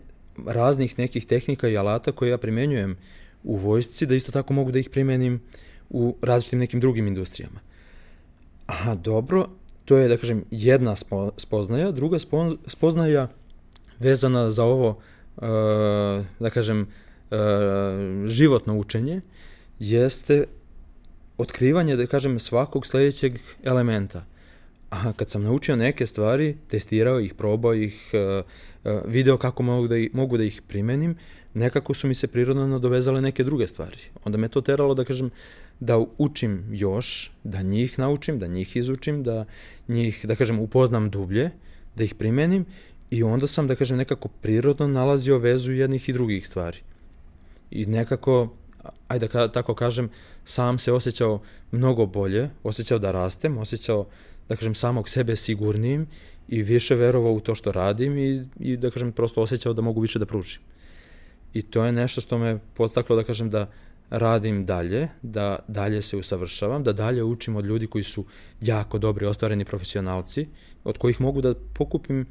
raznih 0.45 0.99
nekih 0.99 1.25
tehnika 1.25 1.67
i 1.67 1.77
alata 1.77 2.11
koje 2.11 2.29
ja 2.29 2.37
primenjujem 2.37 2.97
u 3.43 3.55
vojsci, 3.55 4.05
da 4.05 4.15
isto 4.15 4.31
tako 4.31 4.53
mogu 4.53 4.71
da 4.71 4.79
ih 4.79 4.89
primenim 4.89 5.41
u 5.89 6.15
različitim 6.21 6.59
nekim 6.59 6.79
drugim 6.79 7.07
industrijama. 7.07 7.59
Aha, 8.65 8.95
dobro, 8.95 9.47
to 9.85 9.97
je, 9.97 10.07
da 10.07 10.17
kažem, 10.17 10.43
jedna 10.51 10.95
spoznaja, 11.37 11.91
druga 11.91 12.17
spoznaja 12.67 13.27
vezana 13.99 14.49
za 14.51 14.63
ovo 14.63 14.99
da 16.39 16.49
kažem, 16.53 16.87
životno 18.25 18.77
učenje, 18.77 19.21
jeste 19.79 20.45
otkrivanje, 21.37 21.95
da 21.95 22.07
kažem, 22.07 22.39
svakog 22.39 22.87
sledećeg 22.87 23.39
elementa. 23.63 24.25
A 24.93 25.13
kad 25.15 25.29
sam 25.29 25.43
naučio 25.43 25.75
neke 25.75 26.05
stvari, 26.05 26.57
testirao 26.67 27.19
ih, 27.19 27.33
probao 27.33 27.73
ih, 27.73 28.11
video 29.05 29.37
kako 29.37 29.63
mogu 29.63 29.87
da, 29.87 29.97
ih, 29.97 30.09
mogu 30.13 30.37
da 30.37 30.43
ih 30.43 30.61
primenim, 30.67 31.15
nekako 31.53 31.93
su 31.93 32.07
mi 32.07 32.15
se 32.15 32.27
prirodno 32.27 32.67
nadovezale 32.67 33.21
neke 33.21 33.43
druge 33.43 33.67
stvari. 33.67 33.97
Onda 34.23 34.37
me 34.37 34.47
to 34.47 34.61
teralo 34.61 34.93
da 34.93 35.05
kažem 35.05 35.29
da 35.79 36.05
učim 36.17 36.65
još, 36.71 37.31
da 37.43 37.61
njih 37.61 37.99
naučim, 37.99 38.39
da 38.39 38.47
njih 38.47 38.75
izučim, 38.75 39.23
da 39.23 39.45
njih, 39.87 40.25
da 40.25 40.35
kažem, 40.35 40.59
upoznam 40.59 41.09
dublje, 41.09 41.49
da 41.95 42.03
ih 42.03 42.15
primenim 42.15 42.65
i 43.09 43.23
onda 43.23 43.47
sam, 43.47 43.67
da 43.67 43.75
kažem, 43.75 43.97
nekako 43.97 44.27
prirodno 44.27 44.87
nalazio 44.87 45.37
vezu 45.37 45.71
jednih 45.71 46.09
i 46.09 46.13
drugih 46.13 46.47
stvari. 46.47 46.77
I 47.71 47.85
nekako, 47.85 48.53
ajde 49.07 49.27
da 49.27 49.51
tako 49.51 49.75
kažem, 49.75 50.09
sam 50.45 50.77
se 50.77 50.91
osjećao 50.91 51.41
mnogo 51.71 52.05
bolje, 52.05 52.49
osjećao 52.63 52.99
da 52.99 53.11
rastem, 53.11 53.57
osjećao, 53.57 54.07
da 54.53 54.59
kažem, 54.59 54.75
samog 54.75 55.09
sebe 55.09 55.35
sigurnijim 55.35 56.07
i 56.47 56.63
više 56.63 56.95
verovao 56.95 57.33
u 57.33 57.39
to 57.39 57.55
što 57.55 57.71
radim 57.71 58.17
i, 58.17 58.45
i 58.59 58.77
da 58.77 58.91
kažem, 58.91 59.11
prosto 59.11 59.41
osjećao 59.41 59.73
da 59.73 59.81
mogu 59.81 60.01
više 60.01 60.19
da 60.19 60.25
pružim. 60.25 60.61
I 61.53 61.61
to 61.61 61.85
je 61.85 61.91
nešto 61.91 62.21
što 62.21 62.37
me 62.37 62.59
postaklo 62.73 63.15
da 63.15 63.23
kažem 63.23 63.49
da 63.49 63.69
radim 64.09 64.65
dalje, 64.65 65.07
da 65.21 65.59
dalje 65.67 66.01
se 66.01 66.17
usavršavam, 66.17 66.83
da 66.83 66.93
dalje 66.93 67.23
učim 67.23 67.55
od 67.55 67.65
ljudi 67.65 67.87
koji 67.87 68.03
su 68.03 68.25
jako 68.61 68.97
dobri, 68.97 69.25
ostvareni 69.25 69.65
profesionalci, 69.65 70.47
od 70.83 70.97
kojih 70.97 71.21
mogu 71.21 71.41
da 71.41 71.53
pokupim 71.73 72.25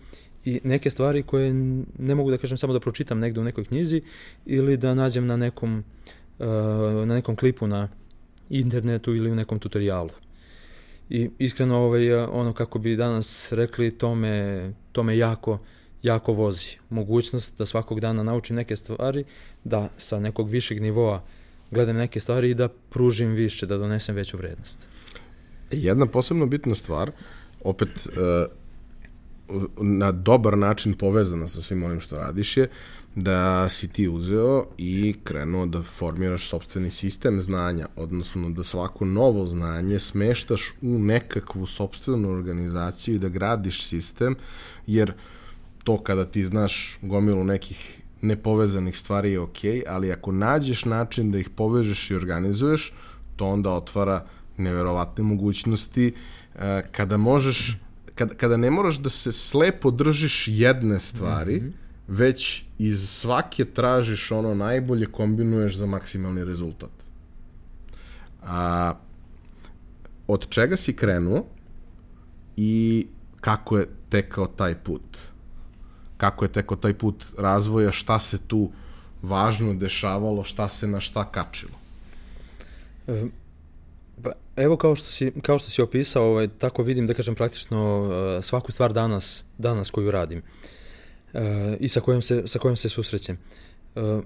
i 0.44 0.60
neke 0.64 0.90
stvari 0.90 1.22
koje 1.22 1.52
ne 1.98 2.14
mogu 2.14 2.30
da 2.30 2.38
kažem 2.38 2.58
samo 2.58 2.72
da 2.72 2.80
pročitam 2.80 3.18
negde 3.18 3.40
u 3.40 3.44
nekoj 3.44 3.64
knjizi 3.64 4.02
ili 4.46 4.76
da 4.76 4.94
nađem 4.94 5.26
na 5.26 5.36
nekom, 5.36 5.84
uh, 6.38 6.46
na 7.06 7.14
nekom 7.14 7.36
klipu 7.36 7.66
na 7.66 7.88
internetu 8.50 9.14
ili 9.14 9.30
u 9.30 9.34
nekom 9.34 9.58
tutorijalu. 9.58 10.10
I 11.10 11.30
iskreno 11.38 11.78
ovaj, 11.78 12.14
ono 12.14 12.52
kako 12.52 12.78
bi 12.78 12.96
danas 12.96 13.52
rekli, 13.52 13.90
to 13.90 14.14
me, 14.14 14.72
to 14.92 15.02
me 15.02 15.16
jako, 15.16 15.58
jako 16.02 16.32
vozi. 16.32 16.70
Mogućnost 16.90 17.58
da 17.58 17.66
svakog 17.66 18.00
dana 18.00 18.22
naučim 18.22 18.56
neke 18.56 18.76
stvari, 18.76 19.24
da 19.64 19.88
sa 19.96 20.20
nekog 20.20 20.48
višeg 20.48 20.82
nivoa 20.82 21.22
gledam 21.70 21.96
neke 21.96 22.20
stvari 22.20 22.50
i 22.50 22.54
da 22.54 22.68
pružim 22.68 23.30
više, 23.32 23.66
da 23.66 23.78
donesem 23.78 24.14
veću 24.14 24.36
vrednost. 24.36 24.80
Jedna 25.70 26.06
posebno 26.06 26.46
bitna 26.46 26.74
stvar, 26.74 27.10
opet 27.64 27.88
e, 27.88 28.46
na 29.80 30.12
dobar 30.12 30.58
način 30.58 30.94
povezana 30.94 31.48
sa 31.48 31.60
svim 31.60 31.82
onim 31.82 32.00
što 32.00 32.16
radiš 32.16 32.56
je 32.56 32.68
da 33.14 33.68
si 33.68 33.88
ti 33.88 34.08
uzeo 34.08 34.66
i 34.78 35.14
krenuo 35.24 35.66
da 35.66 35.82
formiraš 35.82 36.48
sobstveni 36.48 36.90
sistem 36.90 37.40
znanja, 37.40 37.86
odnosno 37.96 38.50
da 38.50 38.64
svako 38.64 39.04
novo 39.04 39.46
znanje 39.46 39.98
smeštaš 39.98 40.72
u 40.82 40.98
nekakvu 40.98 41.66
sobstvenu 41.66 42.30
organizaciju 42.30 43.14
i 43.14 43.18
da 43.18 43.28
gradiš 43.28 43.84
sistem, 43.84 44.36
jer 44.86 45.12
to 45.84 46.02
kada 46.02 46.24
ti 46.24 46.44
znaš 46.44 46.98
gomilu 47.02 47.44
nekih 47.44 48.02
nepovezanih 48.22 48.98
stvari 48.98 49.32
je 49.32 49.40
ok, 49.40 49.58
ali 49.88 50.12
ako 50.12 50.32
nađeš 50.32 50.84
način 50.84 51.32
da 51.32 51.38
ih 51.38 51.50
povežeš 51.50 52.10
i 52.10 52.14
organizuješ, 52.14 52.92
to 53.36 53.46
onda 53.46 53.70
otvara 53.70 54.26
neverovatne 54.56 55.24
mogućnosti 55.24 56.12
uh, 56.54 56.60
kada 56.92 57.16
možeš 57.16 57.78
kada, 58.14 58.34
kada 58.34 58.56
ne 58.56 58.70
moraš 58.70 58.98
da 58.98 59.08
se 59.08 59.32
slepo 59.32 59.90
držiš 59.90 60.44
jedne 60.48 61.00
stvari, 61.00 61.56
mm 61.56 61.64
-hmm. 61.64 61.81
Već 62.12 62.64
iz 62.78 63.08
svake 63.08 63.64
tražiš 63.64 64.30
ono 64.30 64.54
najbolje 64.54 65.06
kombinuješ 65.06 65.76
za 65.76 65.86
maksimalni 65.86 66.44
rezultat. 66.44 66.90
A, 68.42 68.94
od 70.26 70.48
čega 70.48 70.76
si 70.76 70.96
krenuo 70.96 71.44
i 72.56 73.06
kako 73.40 73.78
je 73.78 73.86
tekao 74.08 74.46
taj 74.46 74.74
put? 74.74 75.32
kako 76.22 76.44
je 76.44 76.52
teko 76.52 76.76
taj 76.76 76.94
put 76.94 77.24
razvoja, 77.38 77.90
šta 77.92 78.18
se 78.18 78.38
tu 78.38 78.70
važno 79.22 79.74
dešavalo, 79.74 80.44
šta 80.44 80.68
se 80.68 80.86
na 80.86 81.00
šta 81.00 81.24
kačilo? 81.24 81.74
Pa, 84.22 84.32
evo 84.56 84.76
kao 84.76 84.96
što 84.96 85.08
si, 85.10 85.32
kao 85.42 85.58
što 85.58 85.70
si 85.70 85.82
opisao, 85.82 86.24
ovaj, 86.24 86.48
tako 86.48 86.82
vidim 86.82 87.06
da 87.06 87.14
kažem 87.14 87.34
praktično 87.34 87.80
uh, 88.00 88.44
svaku 88.44 88.72
stvar 88.72 88.92
danas, 88.92 89.44
danas 89.58 89.90
koju 89.90 90.10
radim 90.10 90.38
uh, 90.38 90.44
i 91.80 91.88
sa 91.88 92.00
kojom 92.00 92.22
se, 92.22 92.42
sa 92.46 92.58
kojom 92.58 92.76
se 92.76 92.88
susrećem. 92.88 93.38
Uh, 93.94 94.24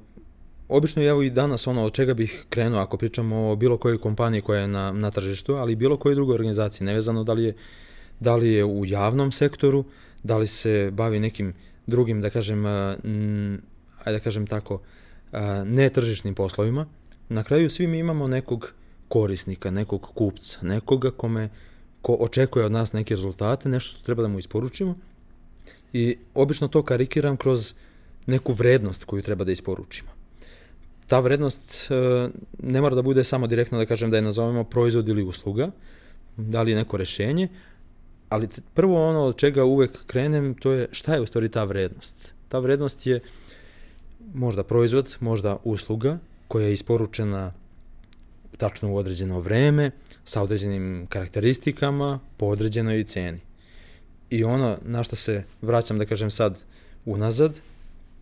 obično 0.69 1.03
evo 1.03 1.23
i 1.23 1.31
danas 1.31 1.67
ono 1.67 1.85
od 1.85 1.93
čega 1.93 2.15
bih 2.15 2.45
krenuo 2.49 2.81
ako 2.81 2.97
pričamo 2.97 3.51
o 3.51 3.57
bilo 3.57 3.79
kojoj 3.79 3.99
kompaniji 3.99 4.43
koja 4.43 4.61
je 4.61 4.69
na, 4.69 4.93
na 4.93 5.11
tržištu, 5.11 5.55
ali 5.55 5.73
i 5.73 5.77
bilo 5.77 5.97
kojoj 5.97 6.15
drugoj 6.15 6.35
organizaciji, 6.35 6.87
nevezano 6.87 7.25
da 7.25 7.33
li 7.33 7.45
je, 7.45 7.55
da 8.21 8.37
li 8.37 8.53
je 8.53 8.65
u 8.65 8.85
javnom 8.85 9.33
sektoru, 9.33 9.85
da 10.23 10.37
li 10.37 10.47
se 10.47 10.91
bavi 10.93 11.21
nekim 11.21 11.55
drugim, 11.87 12.21
da 12.21 12.31
kažem, 12.31 12.67
ajde 12.67 14.13
da 14.13 14.21
kažem 14.21 14.47
tako, 14.47 14.81
netržišnim 15.65 16.35
poslovima, 16.35 16.87
na 17.29 17.43
kraju 17.43 17.71
svi 17.71 17.87
mi 17.87 17.99
imamo 17.99 18.29
nekog 18.29 18.73
korisnika, 19.09 19.71
nekog 19.71 20.11
kupca, 20.15 20.59
nekoga 20.63 21.11
kome 21.11 21.49
ko 22.03 22.17
očekuje 22.21 22.65
od 22.65 22.73
nas 22.73 22.93
neke 22.93 23.15
rezultate, 23.15 23.69
nešto 23.69 23.97
što 23.97 24.05
treba 24.05 24.23
da 24.23 24.29
mu 24.29 24.39
isporučimo 24.39 24.97
i 25.93 26.17
obično 26.35 26.69
to 26.69 26.83
karikiram 26.83 27.37
kroz 27.37 27.75
neku 28.27 28.53
vrednost 28.53 29.05
koju 29.05 29.23
treba 29.23 29.45
da 29.45 29.53
isporučimo. 29.53 30.11
Ta 31.07 31.21
vrednost 31.21 31.89
ne 32.63 32.81
mora 32.81 32.95
da 32.95 33.03
bude 33.03 33.25
samo 33.25 33.47
direktno 33.47 33.79
da 33.79 33.87
kažem 33.87 34.11
da 34.11 34.17
je 34.17 34.23
nazovemo 34.23 34.65
proizvod 34.65 35.09
ili 35.09 35.23
usluga, 35.23 35.71
da 36.37 36.63
li 36.63 36.75
neko 36.75 36.97
rešenje, 36.97 37.49
ali 38.29 38.49
prvo 38.75 39.09
ono 39.09 39.23
od 39.23 39.37
čega 39.37 39.65
uvek 39.65 40.07
krenem, 40.07 40.55
to 40.55 40.73
je 40.73 40.89
šta 40.93 41.15
je 41.15 41.21
u 41.21 41.27
stvari 41.27 41.49
ta 41.49 41.65
vrednost. 41.65 42.35
Ta 42.49 42.59
vrednost 42.59 43.07
je 43.07 43.21
možda 44.35 44.65
proizvod, 44.65 45.17
možda 45.21 45.57
usluga 45.65 46.19
koja 46.49 46.67
je 46.67 46.73
isporučena 46.73 47.53
tačno 48.57 48.93
u 48.93 48.97
određeno 48.97 49.41
vreme, 49.41 49.91
sa 50.25 50.43
određenim 50.43 51.07
karakteristikama, 51.09 52.21
po 52.37 52.47
određenoj 52.47 53.05
ceni. 53.05 53.41
I 54.31 54.45
ono 54.45 54.79
na 54.83 55.03
što 55.03 55.17
se 55.17 55.43
vraćam, 55.63 55.99
da 55.99 56.05
kažem 56.05 56.31
sad 56.31 56.65
unazad, 57.05 57.59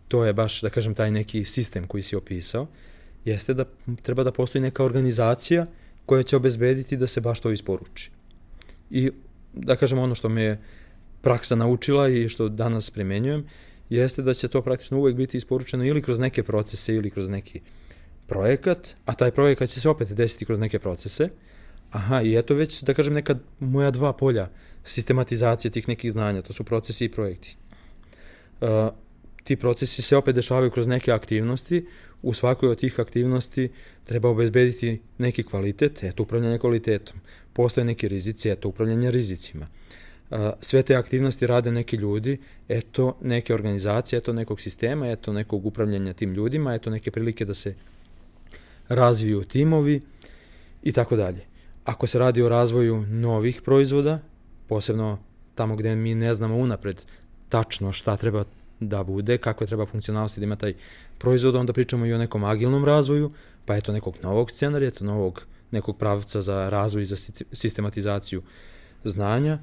to 0.07 0.25
je 0.25 0.33
baš, 0.33 0.61
da 0.61 0.69
kažem, 0.69 0.93
taj 0.93 1.11
neki 1.11 1.45
sistem 1.45 1.87
koji 1.87 2.03
si 2.03 2.15
opisao, 2.15 2.67
jeste 3.25 3.53
da 3.53 3.65
treba 4.01 4.23
da 4.23 4.31
postoji 4.31 4.61
neka 4.61 4.83
organizacija 4.83 5.65
koja 6.05 6.23
će 6.23 6.35
obezbediti 6.35 6.97
da 6.97 7.07
se 7.07 7.21
baš 7.21 7.39
to 7.39 7.51
isporuči. 7.51 8.11
I 8.89 9.11
da 9.53 9.75
kažem 9.75 9.99
ono 9.99 10.15
što 10.15 10.29
me 10.29 10.41
je 10.41 10.61
praksa 11.21 11.55
naučila 11.55 12.09
i 12.09 12.29
što 12.29 12.49
danas 12.49 12.89
primenjujem, 12.89 13.45
jeste 13.89 14.21
da 14.21 14.33
će 14.33 14.47
to 14.47 14.61
praktično 14.61 14.97
uvek 14.97 15.15
biti 15.15 15.37
isporučeno 15.37 15.85
ili 15.85 16.01
kroz 16.01 16.19
neke 16.19 16.43
procese 16.43 16.95
ili 16.95 17.09
kroz 17.09 17.29
neki 17.29 17.61
projekat, 18.27 18.95
a 19.05 19.13
taj 19.13 19.31
projekat 19.31 19.69
će 19.69 19.79
se 19.79 19.89
opet 19.89 20.11
desiti 20.13 20.45
kroz 20.45 20.59
neke 20.59 20.79
procese. 20.79 21.29
Aha, 21.91 22.21
i 22.21 22.35
eto 22.37 22.55
već, 22.55 22.83
da 22.83 22.93
kažem, 22.93 23.13
neka 23.13 23.35
moja 23.59 23.91
dva 23.91 24.13
polja 24.13 24.49
sistematizacije 24.83 25.71
tih 25.71 25.87
nekih 25.87 26.11
znanja, 26.11 26.41
to 26.41 26.53
su 26.53 26.63
procesi 26.63 27.05
i 27.05 27.11
projekti. 27.11 27.55
Uh, 28.61 28.69
ti 29.43 29.55
procesi 29.55 30.01
se 30.01 30.17
opet 30.17 30.35
dešavaju 30.35 30.71
kroz 30.71 30.87
neke 30.87 31.11
aktivnosti, 31.11 31.85
u 32.21 32.33
svakoj 32.33 32.69
od 32.69 32.79
tih 32.79 32.99
aktivnosti 32.99 33.69
treba 34.03 34.29
obezbediti 34.29 35.01
neki 35.17 35.43
kvalitet, 35.43 36.03
eto 36.03 36.23
upravljanje 36.23 36.57
kvalitetom 36.59 37.17
postoje 37.55 37.85
neki 37.85 38.07
rizici, 38.07 38.49
eto, 38.49 38.69
upravljanje 38.69 39.11
rizicima. 39.11 39.67
Sve 40.59 40.83
te 40.83 40.95
aktivnosti 40.95 41.47
rade 41.47 41.71
neki 41.71 41.95
ljudi, 41.95 42.37
eto, 42.67 43.17
neke 43.21 43.53
organizacije, 43.53 44.17
eto, 44.17 44.33
nekog 44.33 44.61
sistema, 44.61 45.07
eto, 45.11 45.33
nekog 45.33 45.65
upravljanja 45.65 46.13
tim 46.13 46.33
ljudima, 46.33 46.73
eto, 46.73 46.89
neke 46.89 47.11
prilike 47.11 47.45
da 47.45 47.53
se 47.53 47.75
razviju 48.89 49.43
timovi 49.43 50.01
i 50.83 50.91
tako 50.91 51.15
dalje. 51.15 51.45
Ako 51.85 52.07
se 52.07 52.19
radi 52.19 52.41
o 52.41 52.49
razvoju 52.49 53.05
novih 53.09 53.61
proizvoda, 53.61 54.19
posebno 54.67 55.19
tamo 55.55 55.75
gde 55.75 55.95
mi 55.95 56.15
ne 56.15 56.33
znamo 56.33 56.55
unapred 56.55 57.01
tačno 57.49 57.91
šta 57.91 58.17
treba 58.17 58.43
da 58.79 59.03
bude, 59.03 59.37
kakve 59.37 59.67
treba 59.67 59.85
funkcionalnosti 59.85 60.39
da 60.39 60.43
ima 60.43 60.55
taj 60.55 60.73
proizvod, 61.17 61.55
onda 61.55 61.73
pričamo 61.73 62.05
i 62.05 62.13
o 62.13 62.17
nekom 62.17 62.43
agilnom 62.43 62.85
razvoju, 62.85 63.31
pa 63.65 63.75
eto 63.75 63.93
nekog 63.93 64.15
novog 64.23 64.51
scenarija, 64.51 64.87
eto 64.87 65.05
novog 65.05 65.45
nekog 65.71 65.97
pravca 65.97 66.41
za 66.41 66.69
razvoj 66.69 67.03
i 67.03 67.05
za 67.05 67.15
sistematizaciju 67.51 68.41
znanja. 69.03 69.59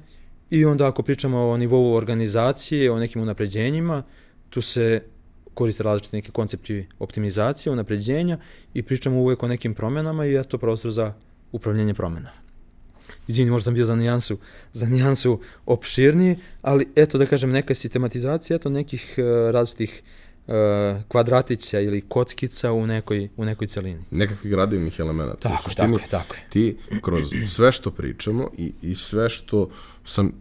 I 0.49 0.65
onda 0.65 0.87
ako 0.87 1.03
pričamo 1.03 1.49
o 1.49 1.57
nivou 1.57 1.93
organizacije, 1.93 2.91
o 2.91 2.99
nekim 2.99 3.21
unapređenjima, 3.21 4.03
tu 4.49 4.61
se 4.61 5.03
koriste 5.53 5.83
različite 5.83 6.17
neke 6.17 6.31
koncepti 6.31 6.87
optimizacije, 6.99 7.73
unapređenja 7.73 8.37
i 8.73 8.83
pričamo 8.83 9.19
uvek 9.19 9.43
o 9.43 9.47
nekim 9.47 9.73
promenama 9.73 10.25
i 10.25 10.35
eto 10.35 10.57
prostor 10.57 10.91
za 10.91 11.13
upravljanje 11.53 11.93
promenama. 11.93 12.43
Izvini, 13.27 13.51
možda 13.51 13.63
sam 13.63 13.73
bio 13.73 13.85
za 13.85 13.95
nijansu, 13.95 14.37
za 14.73 14.87
nijansu 14.87 15.39
opširniji, 15.65 16.35
ali 16.61 16.87
eto 16.95 17.17
da 17.17 17.25
kažem 17.25 17.51
neka 17.51 17.75
sistematizacija, 17.75 18.55
eto 18.55 18.69
nekih 18.69 19.15
uh, 19.17 19.51
različitih 19.51 20.03
kvadratića 21.07 21.79
ili 21.79 22.01
kockica 22.01 22.71
u 22.71 22.87
nekoj, 22.87 23.29
u 23.37 23.45
nekoj 23.45 23.67
celini. 23.67 24.03
Nekakvih 24.11 24.51
gradivnih 24.51 24.99
elemenata. 24.99 25.49
Tako, 25.49 25.71
tako 25.75 25.91
je, 25.91 26.07
tako 26.09 26.35
je. 26.35 26.41
Ti 26.49 26.77
kroz 27.01 27.23
sve 27.47 27.71
što 27.71 27.91
pričamo 27.91 28.49
i, 28.57 28.73
i 28.81 28.95
sve 28.95 29.29
što 29.29 29.69
sam 30.05 30.31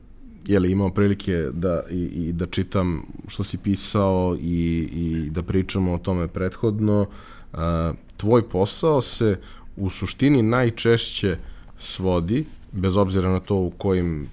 jeli, 0.46 0.70
imao 0.70 0.90
prilike 0.90 1.48
da, 1.52 1.82
i, 1.90 2.00
i 2.00 2.32
da 2.32 2.46
čitam 2.46 3.06
što 3.28 3.44
si 3.44 3.58
pisao 3.58 4.36
i, 4.40 4.88
i 4.92 5.30
da 5.30 5.42
pričamo 5.42 5.92
o 5.92 5.98
tome 5.98 6.28
prethodno, 6.28 7.06
a, 7.52 7.92
tvoj 8.16 8.48
posao 8.48 9.02
se 9.02 9.38
u 9.76 9.90
suštini 9.90 10.42
najčešće 10.42 11.36
svodi, 11.78 12.44
bez 12.72 12.96
obzira 12.96 13.30
na 13.30 13.40
to 13.40 13.56
u 13.56 13.70
kojim 13.70 14.22
e, 14.22 14.26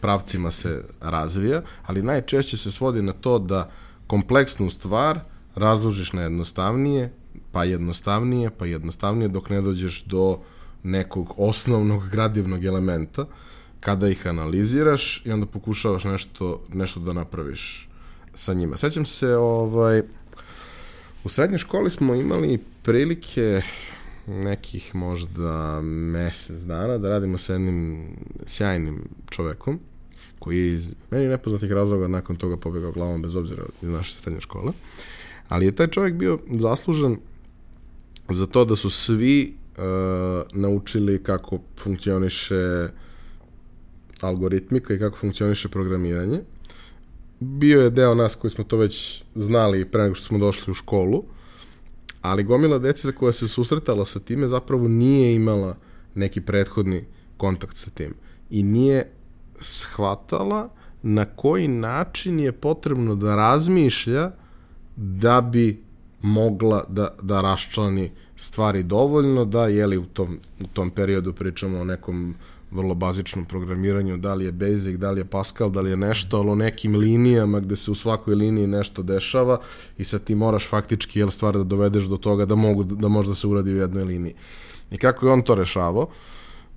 pravcima 0.00 0.50
se 0.50 0.84
razvija, 1.00 1.62
ali 1.86 2.02
najčešće 2.02 2.56
se 2.56 2.70
svodi 2.70 3.02
na 3.02 3.12
to 3.12 3.38
da 3.38 3.70
kompleksnu 4.06 4.70
stvar 4.70 5.20
razložiš 5.54 6.12
na 6.12 6.22
jednostavnije, 6.22 7.12
pa 7.52 7.64
jednostavnije, 7.64 8.50
pa 8.50 8.66
jednostavnije 8.66 9.28
dok 9.28 9.50
ne 9.50 9.60
dođeš 9.60 10.04
do 10.04 10.38
nekog 10.82 11.34
osnovnog 11.36 12.08
gradivnog 12.08 12.64
elementa 12.64 13.26
kada 13.80 14.08
ih 14.08 14.26
analiziraš 14.26 15.22
i 15.26 15.32
onda 15.32 15.46
pokušavaš 15.46 16.04
nešto, 16.04 16.62
nešto 16.72 17.00
da 17.00 17.12
napraviš 17.12 17.88
sa 18.34 18.54
njima. 18.54 18.76
Sećam 18.76 19.06
se, 19.06 19.36
ovaj, 19.36 20.02
u 21.24 21.28
srednjoj 21.28 21.58
školi 21.58 21.90
smo 21.90 22.14
imali 22.14 22.58
prilike 22.82 23.62
nekih 24.26 24.94
možda 24.94 25.80
mesec 25.82 26.60
dana 26.60 26.98
da 26.98 27.08
radimo 27.08 27.38
sa 27.38 27.52
jednim 27.52 28.08
sjajnim 28.46 29.04
čovekom 29.30 29.80
koji 30.38 30.58
je 30.58 30.74
iz 30.74 30.94
meni 31.10 31.28
nepoznatih 31.28 31.72
razloga 31.72 32.08
nakon 32.08 32.36
toga 32.36 32.56
pobegao 32.56 32.92
glavom 32.92 33.22
bez 33.22 33.36
obzira 33.36 33.62
iz 33.82 33.88
naše 33.88 34.14
srednje 34.14 34.40
škole. 34.40 34.72
Ali 35.48 35.66
je 35.66 35.76
taj 35.76 35.88
čovjek 35.88 36.14
bio 36.14 36.38
zaslužen 36.50 37.16
za 38.30 38.46
to 38.46 38.64
da 38.64 38.76
su 38.76 38.90
svi 38.90 39.54
uh, 39.76 39.82
naučili 40.52 41.22
kako 41.22 41.58
funkcioniše 41.78 42.88
algoritmika 44.20 44.94
i 44.94 44.98
kako 44.98 45.16
funkcioniše 45.16 45.68
programiranje. 45.68 46.40
Bio 47.40 47.82
je 47.82 47.90
deo 47.90 48.14
nas 48.14 48.34
koji 48.34 48.50
smo 48.50 48.64
to 48.64 48.76
već 48.76 49.24
znali 49.34 49.84
pre 49.84 50.02
nego 50.02 50.14
što 50.14 50.26
smo 50.26 50.38
došli 50.38 50.70
u 50.70 50.74
školu, 50.74 51.24
ali 52.22 52.44
gomila 52.44 52.78
dece 52.78 53.08
za 53.08 53.12
koja 53.12 53.32
se 53.32 53.48
susretala 53.48 54.04
sa 54.04 54.20
time 54.20 54.48
zapravo 54.48 54.88
nije 54.88 55.34
imala 55.34 55.76
neki 56.14 56.40
prethodni 56.40 57.04
kontakt 57.36 57.76
sa 57.76 57.90
tim. 57.90 58.14
I 58.50 58.62
nije 58.62 59.10
shvatala 59.60 60.68
na 61.02 61.24
koji 61.24 61.68
način 61.68 62.40
je 62.40 62.52
potrebno 62.52 63.14
da 63.14 63.36
razmišlja 63.36 64.30
da 64.96 65.40
bi 65.40 65.82
mogla 66.22 66.84
da, 66.88 67.14
da 67.22 67.40
raščlani 67.40 68.10
stvari 68.36 68.82
dovoljno, 68.82 69.44
da 69.44 69.66
jeli 69.66 69.96
u 69.98 70.06
tom, 70.06 70.38
u 70.60 70.66
tom 70.66 70.90
periodu 70.90 71.32
pričamo 71.32 71.80
o 71.80 71.84
nekom 71.84 72.34
vrlo 72.72 72.94
bazičnom 72.94 73.44
programiranju, 73.44 74.16
da 74.16 74.34
li 74.34 74.44
je 74.44 74.52
Basic, 74.52 74.96
da 74.96 75.10
li 75.10 75.20
je 75.20 75.24
Pascal, 75.24 75.70
da 75.70 75.80
li 75.80 75.90
je 75.90 75.96
nešto, 75.96 76.38
ali 76.38 76.50
o 76.50 76.54
nekim 76.54 76.96
linijama 76.96 77.60
gde 77.60 77.76
se 77.76 77.90
u 77.90 77.94
svakoj 77.94 78.34
liniji 78.34 78.66
nešto 78.66 79.02
dešava 79.02 79.60
i 79.98 80.04
sad 80.04 80.24
ti 80.24 80.34
moraš 80.34 80.68
faktički 80.68 81.18
jel, 81.18 81.30
stvar 81.30 81.56
da 81.56 81.64
dovedeš 81.64 82.04
do 82.04 82.16
toga 82.16 82.46
da 82.46 82.54
mogu 82.54 82.84
da 82.84 83.08
možda 83.08 83.34
se 83.34 83.46
uradi 83.46 83.72
u 83.72 83.76
jednoj 83.76 84.04
liniji. 84.04 84.34
I 84.90 84.98
kako 84.98 85.26
je 85.26 85.32
on 85.32 85.42
to 85.42 85.54
rešavao? 85.54 86.08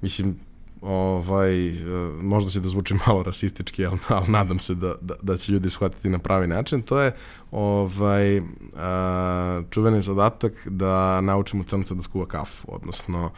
Mislim, 0.01 0.35
ovaj, 0.81 1.73
možda 2.21 2.51
će 2.51 2.59
da 2.59 2.69
zvuči 2.69 2.95
malo 3.07 3.23
rasistički, 3.23 3.85
ali, 3.85 3.97
ali 4.07 4.31
nadam 4.31 4.59
se 4.59 4.75
da, 4.75 4.95
da, 5.01 5.15
da 5.21 5.37
će 5.37 5.51
ljudi 5.51 5.69
shvatiti 5.69 6.09
na 6.09 6.19
pravi 6.19 6.47
način, 6.47 6.81
to 6.81 7.01
je 7.01 7.11
ovaj, 7.51 8.41
a, 8.75 9.61
čuveni 9.69 10.01
zadatak 10.01 10.67
da 10.69 11.21
naučimo 11.21 11.63
crnca 11.63 11.95
da 11.95 12.01
skuva 12.01 12.25
kafu, 12.25 12.67
odnosno 12.67 13.25
uh, 13.25 13.31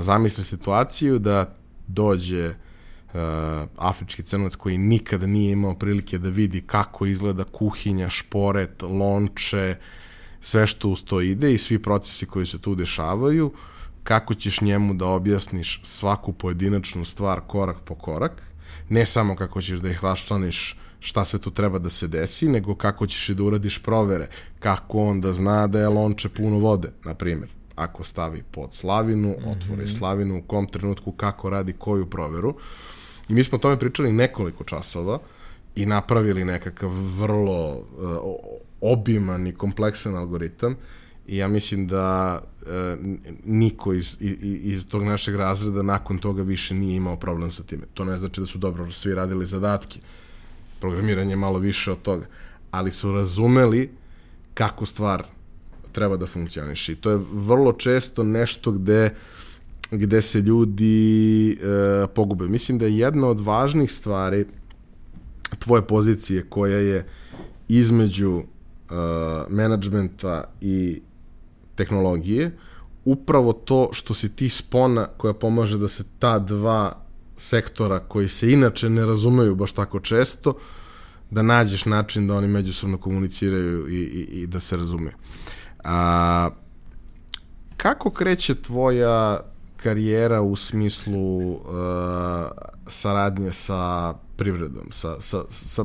zamisli 0.00 0.44
situaciju 0.44 1.18
da 1.18 1.54
dođe 1.86 2.48
uh, 2.48 3.20
afrički 3.76 4.22
crnac 4.22 4.54
koji 4.54 4.78
nikada 4.78 5.26
nije 5.26 5.52
imao 5.52 5.74
prilike 5.74 6.18
da 6.18 6.28
vidi 6.28 6.60
kako 6.60 7.06
izgleda 7.06 7.44
kuhinja, 7.44 8.10
šporet, 8.10 8.82
lonče, 8.82 9.76
sve 10.40 10.66
što 10.66 10.88
uz 10.88 11.04
to 11.04 11.20
ide 11.20 11.54
i 11.54 11.58
svi 11.58 11.82
procesi 11.82 12.26
koji 12.26 12.46
se 12.46 12.58
tu 12.58 12.74
dešavaju, 12.74 13.52
kako 14.02 14.34
ćeš 14.34 14.60
njemu 14.60 14.94
da 14.94 15.06
objasniš 15.06 15.80
svaku 15.84 16.32
pojedinačnu 16.32 17.04
stvar 17.04 17.40
korak 17.46 17.76
po 17.84 17.94
korak, 17.94 18.42
ne 18.88 19.06
samo 19.06 19.36
kako 19.36 19.62
ćeš 19.62 19.78
da 19.78 19.90
ih 19.90 20.04
raščlaniš 20.04 20.78
šta 21.00 21.24
sve 21.24 21.38
tu 21.38 21.50
treba 21.50 21.78
da 21.78 21.90
se 21.90 22.08
desi, 22.08 22.48
nego 22.48 22.74
kako 22.74 23.06
ćeš 23.06 23.28
i 23.28 23.34
da 23.34 23.42
uradiš 23.42 23.82
provere, 23.82 24.28
kako 24.58 24.98
on 24.98 25.20
da 25.20 25.32
zna 25.32 25.66
da 25.66 25.80
je 25.80 25.88
lonče 25.88 26.28
puno 26.28 26.58
vode, 26.58 26.92
na 27.04 27.14
primjer 27.14 27.48
ako 27.74 28.04
stavi 28.04 28.42
pod 28.50 28.72
slavinu, 28.72 29.28
mm 29.28 29.44
-hmm. 29.44 29.56
otvori 29.56 29.88
slavinu, 29.88 30.38
u 30.38 30.42
kom 30.42 30.66
trenutku, 30.66 31.12
kako 31.12 31.50
radi 31.50 31.72
koju 31.72 32.06
proveru. 32.06 32.54
I 33.28 33.34
mi 33.34 33.44
smo 33.44 33.56
o 33.56 33.60
tome 33.60 33.78
pričali 33.78 34.12
nekoliko 34.12 34.64
časova 34.64 35.18
i 35.74 35.86
napravili 35.86 36.44
nekakav 36.44 36.90
vrlo 36.90 37.74
uh, 37.74 37.84
obiman 38.80 39.46
i 39.46 39.54
kompleksan 39.54 40.16
algoritam 40.16 40.76
i 41.26 41.36
ja 41.36 41.48
mislim 41.48 41.86
da 41.86 42.40
uh, 42.62 42.68
niko 43.44 43.92
iz, 43.92 44.16
iz, 44.20 44.36
iz 44.42 44.88
tog 44.88 45.02
našeg 45.02 45.34
razreda 45.34 45.82
nakon 45.82 46.18
toga 46.18 46.42
više 46.42 46.74
nije 46.74 46.96
imao 46.96 47.16
problem 47.16 47.50
sa 47.50 47.62
time. 47.62 47.82
To 47.94 48.04
ne 48.04 48.16
znači 48.16 48.40
da 48.40 48.46
su 48.46 48.58
dobro 48.58 48.92
svi 48.92 49.14
radili 49.14 49.46
zadatke. 49.46 50.00
Programiranje 50.80 51.32
je 51.32 51.36
malo 51.36 51.58
više 51.58 51.92
od 51.92 52.02
toga. 52.02 52.26
Ali 52.70 52.90
su 52.90 53.12
razumeli 53.12 53.90
kako 54.54 54.86
stvar 54.86 55.24
treba 55.92 56.16
da 56.16 56.26
funkcioniše. 56.26 56.92
I 56.92 56.96
to 56.96 57.10
je 57.10 57.20
vrlo 57.32 57.72
često 57.72 58.24
nešto 58.24 58.72
gde 58.72 59.14
gde 59.90 60.22
se 60.22 60.40
ljudi 60.40 61.52
e, 61.52 62.06
pogube. 62.14 62.48
Mislim 62.48 62.78
da 62.78 62.86
je 62.86 62.98
jedna 62.98 63.28
od 63.28 63.40
važnih 63.40 63.92
stvari 63.92 64.46
tvoje 65.58 65.82
pozicije 65.82 66.46
koja 66.48 66.78
je 66.78 67.06
između 67.68 68.40
e, 68.40 68.44
menadžmenta 69.48 70.44
i 70.60 71.00
tehnologije 71.74 72.50
upravo 73.04 73.52
to 73.52 73.88
što 73.92 74.14
si 74.14 74.36
ti 74.36 74.48
spona 74.48 75.06
koja 75.16 75.34
pomaže 75.34 75.78
da 75.78 75.88
se 75.88 76.04
ta 76.18 76.38
dva 76.38 76.96
sektora 77.36 77.98
koji 77.98 78.28
se 78.28 78.52
inače 78.52 78.90
ne 78.90 79.06
razumeju 79.06 79.54
baš 79.54 79.72
tako 79.72 80.00
često, 80.00 80.54
da 81.30 81.42
nađeš 81.42 81.84
način 81.84 82.26
da 82.26 82.34
oni 82.34 82.48
međusobno 82.48 82.98
komuniciraju 82.98 83.88
i, 83.88 83.94
i, 83.94 84.40
i 84.42 84.46
da 84.46 84.60
se 84.60 84.76
razumeju. 84.76 85.14
A, 85.84 86.50
kako 87.76 88.10
kreće 88.10 88.54
tvoja 88.54 89.40
karijera 89.76 90.40
u 90.40 90.56
smislu 90.56 91.52
uh, 91.52 91.60
saradnje 92.86 93.52
sa 93.52 94.14
privredom? 94.36 94.86
Sa, 94.90 95.20
sa, 95.20 95.42
sa, 95.50 95.84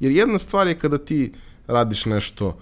jer 0.00 0.12
jedna 0.12 0.38
stvar 0.38 0.66
je 0.66 0.78
kada 0.78 0.98
ti 0.98 1.32
radiš 1.66 2.06
nešto 2.06 2.58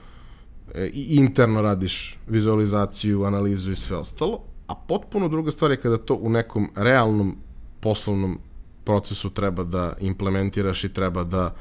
e, 0.74 0.90
i 0.94 1.16
interno 1.16 1.62
radiš 1.62 2.18
vizualizaciju, 2.28 3.24
analizu 3.24 3.70
i 3.70 3.76
sve 3.76 3.96
ostalo, 3.96 4.40
a 4.66 4.74
potpuno 4.74 5.28
druga 5.28 5.50
stvar 5.50 5.70
je 5.70 5.80
kada 5.80 5.96
to 5.96 6.14
u 6.14 6.30
nekom 6.30 6.70
realnom 6.76 7.36
poslovnom 7.80 8.38
procesu 8.84 9.30
treba 9.30 9.64
da 9.64 9.92
implementiraš 10.00 10.84
i 10.84 10.92
treba 10.92 11.24
da 11.24 11.54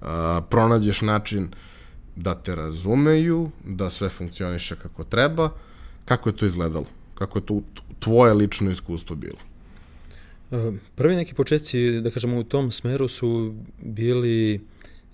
uh, 0.00 0.06
pronađeš 0.48 1.02
način 1.02 1.44
uh, 1.44 1.75
da 2.16 2.34
te 2.34 2.54
razumeju, 2.54 3.50
da 3.64 3.90
sve 3.90 4.08
funkcioniše 4.08 4.76
kako 4.76 5.04
treba. 5.04 5.50
Kako 6.04 6.28
je 6.28 6.36
to 6.36 6.46
izgledalo? 6.46 6.86
Kako 7.14 7.38
je 7.38 7.46
to 7.46 7.62
tvoje 7.98 8.34
lično 8.34 8.70
iskustvo 8.70 9.16
bilo? 9.16 9.38
E, 10.50 10.72
prvi 10.94 11.16
neki 11.16 11.34
početci, 11.34 12.00
da 12.00 12.10
kažemo, 12.10 12.38
u 12.38 12.44
tom 12.44 12.70
smeru 12.70 13.08
su 13.08 13.54
bili, 13.82 14.60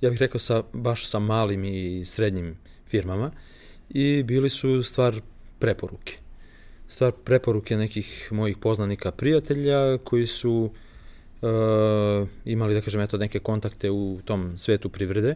ja 0.00 0.10
bih 0.10 0.18
rekao, 0.18 0.38
sa, 0.38 0.62
baš 0.72 1.08
sa 1.08 1.18
malim 1.18 1.64
i 1.64 2.04
srednjim 2.04 2.56
firmama 2.86 3.30
i 3.90 4.22
bili 4.22 4.50
su 4.50 4.82
stvar 4.82 5.20
preporuke. 5.58 6.16
Stvar 6.88 7.12
preporuke 7.12 7.76
nekih 7.76 8.28
mojih 8.32 8.56
poznanika, 8.56 9.10
prijatelja 9.10 9.98
koji 9.98 10.26
su 10.26 10.70
uh, 11.42 12.28
imali, 12.44 12.74
da 12.74 12.80
kažem, 12.80 13.00
eto, 13.00 13.16
neke 13.16 13.38
kontakte 13.38 13.90
u 13.90 14.20
tom 14.24 14.58
svetu 14.58 14.88
privrede 14.88 15.34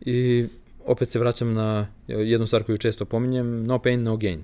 i 0.00 0.46
opet 0.86 1.08
se 1.08 1.18
vraćam 1.18 1.54
na 1.54 1.86
jednu 2.08 2.46
stvar 2.46 2.62
koju 2.62 2.78
često 2.78 3.04
pominjem, 3.04 3.64
no 3.66 3.78
pain, 3.78 4.02
no 4.02 4.16
gain. 4.16 4.42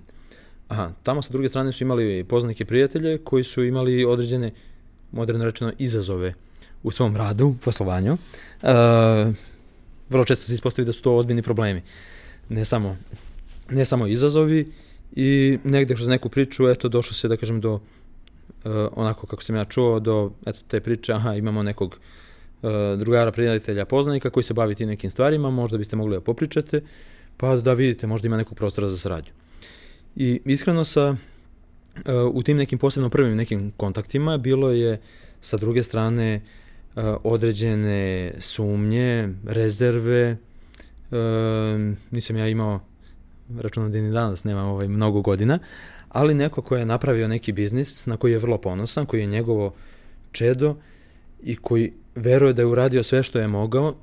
Aha, 0.68 0.92
tamo 1.03 1.22
sa 1.22 1.33
druge 1.33 1.48
strane 1.48 1.72
su 1.72 1.85
imali 1.85 2.24
poznanike 2.24 2.64
prijatelje 2.64 3.18
koji 3.18 3.44
su 3.44 3.64
imali 3.64 4.05
određene, 4.05 4.50
moderno 5.12 5.44
rečeno, 5.44 5.72
izazove 5.79 6.35
u 6.83 6.90
svom 6.90 7.16
radu, 7.16 7.55
poslovanju. 7.64 8.12
Uh, 8.12 8.68
vrlo 10.09 10.24
često 10.24 10.46
se 10.46 10.55
ispostavi 10.55 10.87
da 10.87 10.92
su 10.92 11.03
to 11.03 11.16
ozbiljni 11.16 11.42
problemi. 11.42 11.83
Ne 12.48 12.64
samo, 12.64 12.96
ne 13.70 13.85
samo 13.85 14.07
izazovi 14.07 14.72
i 15.12 15.59
negde 15.64 15.94
kroz 15.94 16.09
neku 16.09 16.29
priču, 16.29 16.68
eto, 16.68 16.88
došlo 16.88 17.14
se, 17.14 17.29
da 17.29 17.37
kažem, 17.37 17.61
do 17.61 17.74
uh, 17.74 17.81
onako 18.92 19.26
kako 19.26 19.42
sam 19.42 19.57
ja 19.57 19.64
čuo, 19.64 20.00
do 20.00 20.33
eto, 20.46 20.59
te 20.68 20.81
priče, 20.81 21.12
aha, 21.12 21.35
imamo 21.35 21.62
nekog 21.62 21.98
drugara, 22.99 23.33
prijatelja, 23.33 23.85
poznanika 23.85 24.31
koji 24.31 24.44
se 24.44 24.55
bavi 24.55 24.75
tim 24.75 24.88
nekim 24.88 25.11
stvarima, 25.11 25.51
možda 25.51 25.79
biste 25.79 25.96
mogli 25.96 26.16
da 26.16 26.20
popričate, 26.20 26.81
pa 27.37 27.57
da 27.57 27.73
vidite, 27.73 28.07
možda 28.07 28.27
ima 28.27 28.37
nekog 28.37 28.59
prostora 28.59 28.88
za 28.88 28.96
saradnju. 28.96 29.33
I 30.16 30.40
iskreno 30.44 30.85
sa, 30.85 31.16
u 32.33 32.42
tim 32.42 32.57
nekim 32.57 32.79
posebno 32.79 33.09
prvim 33.11 33.37
nekim 33.37 33.73
kontaktima 33.77 34.38
bilo 34.38 34.70
je 34.70 35.01
sa 35.40 35.57
druge 35.57 35.83
strane 35.83 36.40
određene 37.25 38.33
sumnje, 38.38 39.29
rezerve, 39.46 40.37
nisam 42.11 42.37
ja 42.37 42.49
imao 42.49 42.81
računam 43.59 43.92
da 43.92 43.99
ni 43.99 44.12
danas 44.12 44.44
nemam 44.44 44.68
ovaj 44.68 44.88
mnogo 44.88 45.20
godina, 45.20 45.59
ali 46.09 46.35
neko 46.35 46.62
ko 46.62 46.77
je 46.77 46.87
napravio 46.87 47.29
neki 47.29 47.53
biznis 47.53 48.07
na 48.07 48.16
koji 48.16 48.33
je 48.33 48.38
vrlo 48.38 48.59
ponosan, 48.59 49.07
koji 49.07 49.20
je 49.20 49.27
njegovo 49.27 49.75
čedo 50.33 50.77
i 51.42 51.57
koji 51.57 51.92
veruje 52.14 52.53
da 52.53 52.62
je 52.62 52.66
uradio 52.66 53.03
sve 53.03 53.22
što 53.22 53.38
je 53.38 53.48
mogao, 53.48 53.94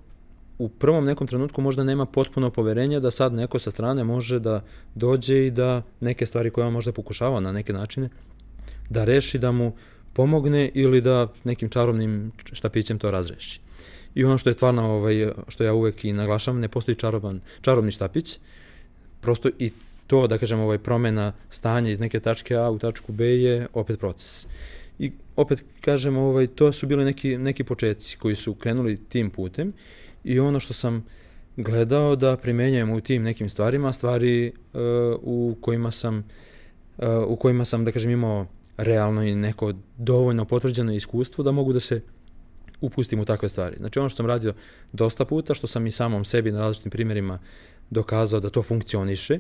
u 0.57 0.69
prvom 0.69 1.05
nekom 1.05 1.27
trenutku 1.27 1.61
možda 1.61 1.83
nema 1.83 2.05
potpuno 2.05 2.49
poverenja 2.49 2.99
da 2.99 3.11
sad 3.11 3.33
neko 3.33 3.59
sa 3.59 3.71
strane 3.71 4.03
može 4.03 4.39
da 4.39 4.63
dođe 4.95 5.47
i 5.47 5.51
da 5.51 5.81
neke 5.99 6.25
stvari 6.25 6.49
koje 6.49 6.67
on 6.67 6.73
možda 6.73 6.91
pokušava 6.91 7.39
na 7.39 7.51
neke 7.51 7.73
načine, 7.73 8.09
da 8.89 9.05
reši 9.05 9.39
da 9.39 9.51
mu 9.51 9.75
pomogne 10.13 10.71
ili 10.73 11.01
da 11.01 11.27
nekim 11.43 11.69
čarobnim 11.69 12.31
štapićem 12.53 12.99
to 12.99 13.11
razreši. 13.11 13.59
I 14.15 14.23
ono 14.23 14.37
što 14.37 14.49
je 14.49 14.53
stvarno, 14.53 14.91
ovaj, 14.91 15.31
što 15.47 15.63
ja 15.63 15.73
uvek 15.73 16.05
i 16.05 16.13
naglašavam, 16.13 16.61
ne 16.61 16.67
postoji 16.67 16.95
čaroban, 16.95 17.41
čarobni 17.61 17.91
štapić, 17.91 18.39
prosto 19.21 19.49
i 19.59 19.71
to, 20.07 20.27
da 20.27 20.37
kažem, 20.37 20.59
ovaj 20.59 20.77
promena 20.77 21.33
stanja 21.49 21.91
iz 21.91 21.99
neke 21.99 22.19
tačke 22.19 22.55
A 22.55 22.69
u 22.69 22.79
tačku 22.79 23.11
B 23.11 23.25
je 23.25 23.67
opet 23.73 23.99
proces. 23.99 24.45
I 24.45 24.47
opet 25.37 25.63
kažem, 25.81 26.17
ovaj, 26.17 26.47
to 26.47 26.73
su 26.73 26.87
bili 26.87 27.05
neki, 27.05 27.37
neki 27.37 27.63
početci 27.63 28.17
koji 28.17 28.35
su 28.35 28.53
krenuli 28.53 28.97
tim 29.09 29.29
putem 29.29 29.73
i 30.23 30.39
ono 30.39 30.59
što 30.59 30.73
sam 30.73 31.05
gledao 31.57 32.15
da 32.15 32.37
primenjujem 32.37 32.91
u 32.91 33.01
tim 33.01 33.23
nekim 33.23 33.49
stvarima, 33.49 33.93
stvari 33.93 34.51
uh, 34.73 34.81
u 35.21 35.57
kojima 35.61 35.91
sam 35.91 36.17
uh, 36.97 37.05
u 37.27 37.35
kojima 37.35 37.65
sam, 37.65 37.85
da 37.85 37.91
kažem, 37.91 38.11
imao 38.11 38.47
realno 38.77 39.23
i 39.23 39.35
neko 39.35 39.73
dovoljno 39.97 40.45
potvrđeno 40.45 40.93
iskustvo 40.93 41.43
da 41.43 41.51
mogu 41.51 41.73
da 41.73 41.79
se 41.79 42.01
upustim 42.81 43.19
u 43.19 43.25
takve 43.25 43.49
stvari. 43.49 43.75
Znači 43.79 43.99
ono 43.99 44.09
što 44.09 44.17
sam 44.17 44.25
radio 44.25 44.53
dosta 44.91 45.25
puta, 45.25 45.53
što 45.53 45.67
sam 45.67 45.87
i 45.87 45.91
samom 45.91 46.25
sebi 46.25 46.51
na 46.51 46.59
različitim 46.59 46.91
primjerima 46.91 47.39
dokazao 47.89 48.39
da 48.39 48.49
to 48.49 48.63
funkcioniše 48.63 49.39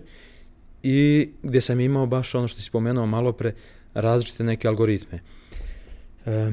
i 0.83 1.29
gdje 1.43 1.61
sam 1.61 1.79
imao 1.79 2.05
baš 2.05 2.35
ono 2.35 2.47
što 2.47 2.61
si 2.61 2.71
pomenuo 2.71 3.05
malo 3.05 3.31
pre, 3.31 3.53
različite 3.93 4.43
neke 4.43 4.67
algoritme. 4.67 5.19
E, 6.27 6.51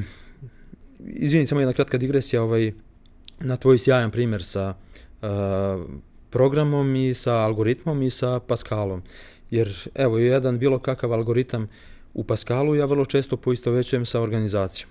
izvini, 0.98 1.46
samo 1.46 1.60
jedna 1.60 1.72
kratka 1.72 1.98
digresija 1.98 2.42
ovaj, 2.42 2.72
na 3.40 3.56
tvoj 3.56 3.78
sjajan 3.78 4.10
primjer 4.10 4.44
sa 4.44 4.74
e, 5.22 5.26
programom 6.30 6.96
i 6.96 7.14
sa 7.14 7.34
algoritmom 7.34 8.02
i 8.02 8.10
sa 8.10 8.40
Pascalom. 8.40 9.02
Jer, 9.50 9.90
evo, 9.94 10.18
jedan 10.18 10.58
bilo 10.58 10.78
kakav 10.78 11.12
algoritam 11.12 11.68
u 12.14 12.24
Pascalu 12.24 12.74
ja 12.74 12.84
vrlo 12.84 13.04
često 13.04 13.36
poistovećujem 13.36 14.06
sa 14.06 14.20
organizacijom. 14.20 14.90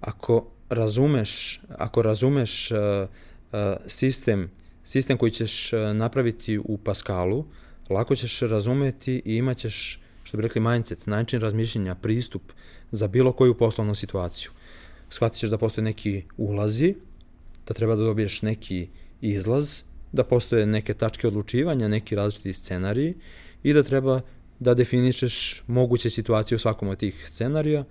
Ako 0.00 0.46
razumeš, 0.68 1.60
ako 1.68 2.02
razumeš 2.02 2.70
uh, 2.70 2.78
uh, 2.78 3.58
sistem, 3.86 4.50
sistem 4.84 5.18
koji 5.18 5.30
ćeš 5.30 5.72
napraviti 5.94 6.58
u 6.58 6.78
Pascalu, 6.78 7.44
lako 7.90 8.16
ćeš 8.16 8.40
razumeti 8.40 9.22
i 9.24 9.36
imat 9.36 9.56
ćeš, 9.56 10.00
što 10.26 10.36
bi 10.36 10.42
rekli, 10.42 10.60
mindset, 10.60 11.06
način 11.06 11.40
razmišljenja, 11.40 11.94
pristup 11.94 12.42
za 12.90 13.08
bilo 13.08 13.32
koju 13.32 13.54
poslovnu 13.54 13.94
situaciju. 13.94 14.50
Shvatit 15.10 15.38
ćeš 15.38 15.50
da 15.50 15.58
postoje 15.58 15.84
neki 15.84 16.22
ulazi, 16.36 16.94
da 17.68 17.74
treba 17.74 17.94
da 17.94 18.02
dobiješ 18.02 18.42
neki 18.42 18.88
izlaz, 19.20 19.82
da 20.12 20.24
postoje 20.24 20.66
neke 20.66 20.94
tačke 20.94 21.28
odlučivanja, 21.28 21.88
neki 21.88 22.16
različiti 22.16 22.52
scenariji 22.52 23.14
i 23.62 23.72
da 23.72 23.82
treba 23.82 24.20
da 24.58 24.74
definišeš 24.74 25.62
moguće 25.66 26.10
situacije 26.10 26.56
u 26.56 26.58
svakom 26.58 26.88
od 26.88 26.98
tih 26.98 27.22
scenarija, 27.28 27.84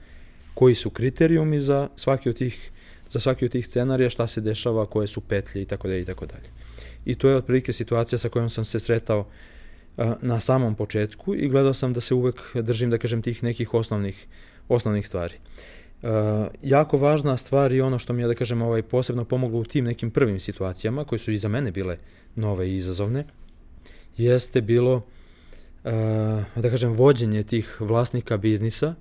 koji 0.54 0.76
su 0.76 0.90
kriterijumi 0.90 1.62
za 1.62 1.90
svaki 1.96 2.30
od 2.30 2.38
tih 2.38 2.72
za 3.10 3.20
svaki 3.20 3.46
od 3.46 3.52
tih 3.52 3.68
scenarija, 3.68 4.10
šta 4.10 4.28
se 4.28 4.42
dešava, 4.42 4.86
koje 4.86 5.08
su 5.08 5.22
petlje 5.22 5.62
i 5.62 5.66
tako 5.66 5.88
dalje 5.88 6.02
i 6.02 6.06
tako 6.06 6.26
dalje. 6.26 6.50
I 7.06 7.16
to 7.16 7.30
je 7.30 7.36
otprilike 7.36 7.74
situacija 7.74 8.20
sa 8.20 8.30
kojom 8.30 8.50
sam 8.50 8.66
se 8.66 8.80
sretao 8.80 9.28
na 10.22 10.40
samom 10.40 10.76
početku 10.76 11.36
i 11.36 11.48
gledao 11.48 11.74
sam 11.74 11.94
da 11.94 12.02
se 12.02 12.14
uvek 12.14 12.56
držim, 12.56 12.90
da 12.90 12.98
kažem, 12.98 13.22
tih 13.22 13.44
nekih 13.44 13.74
osnovnih, 13.74 14.28
osnovnih 14.68 15.08
stvari. 15.08 15.36
Uh, 16.02 16.10
jako 16.62 16.98
važna 16.98 17.38
stvar 17.38 17.72
i 17.72 17.82
ono 17.82 18.00
što 18.00 18.14
mi 18.14 18.22
je, 18.22 18.28
da 18.28 18.36
kažem, 18.36 18.62
ovaj, 18.62 18.82
posebno 18.82 19.26
pomoglo 19.26 19.60
u 19.60 19.66
tim 19.66 19.86
nekim 19.86 20.12
prvim 20.12 20.40
situacijama, 20.40 21.06
koje 21.06 21.20
su 21.20 21.32
i 21.32 21.38
za 21.38 21.48
mene 21.48 21.72
bile 21.72 21.98
nove 22.36 22.70
i 22.70 22.76
izazovne, 22.76 23.24
jeste 24.18 24.62
bilo, 24.62 24.96
uh, 24.96 25.92
da 26.56 26.70
kažem, 26.70 26.94
vođenje 26.94 27.44
tih 27.44 27.82
vlasnika 27.82 28.38
biznisa 28.38 28.96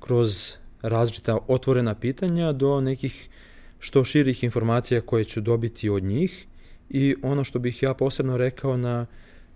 kroz 0.00 0.52
različita 0.82 1.38
otvorena 1.48 1.94
pitanja 1.94 2.52
do 2.52 2.80
nekih 2.80 3.28
što 3.78 4.04
širih 4.04 4.44
informacija 4.44 5.00
koje 5.00 5.24
ću 5.24 5.40
dobiti 5.40 5.88
od 5.88 6.02
njih 6.02 6.46
i 6.90 7.16
ono 7.22 7.44
što 7.44 7.58
bih 7.58 7.82
ja 7.82 7.94
posebno 7.94 8.36
rekao 8.36 8.76
na 8.76 9.06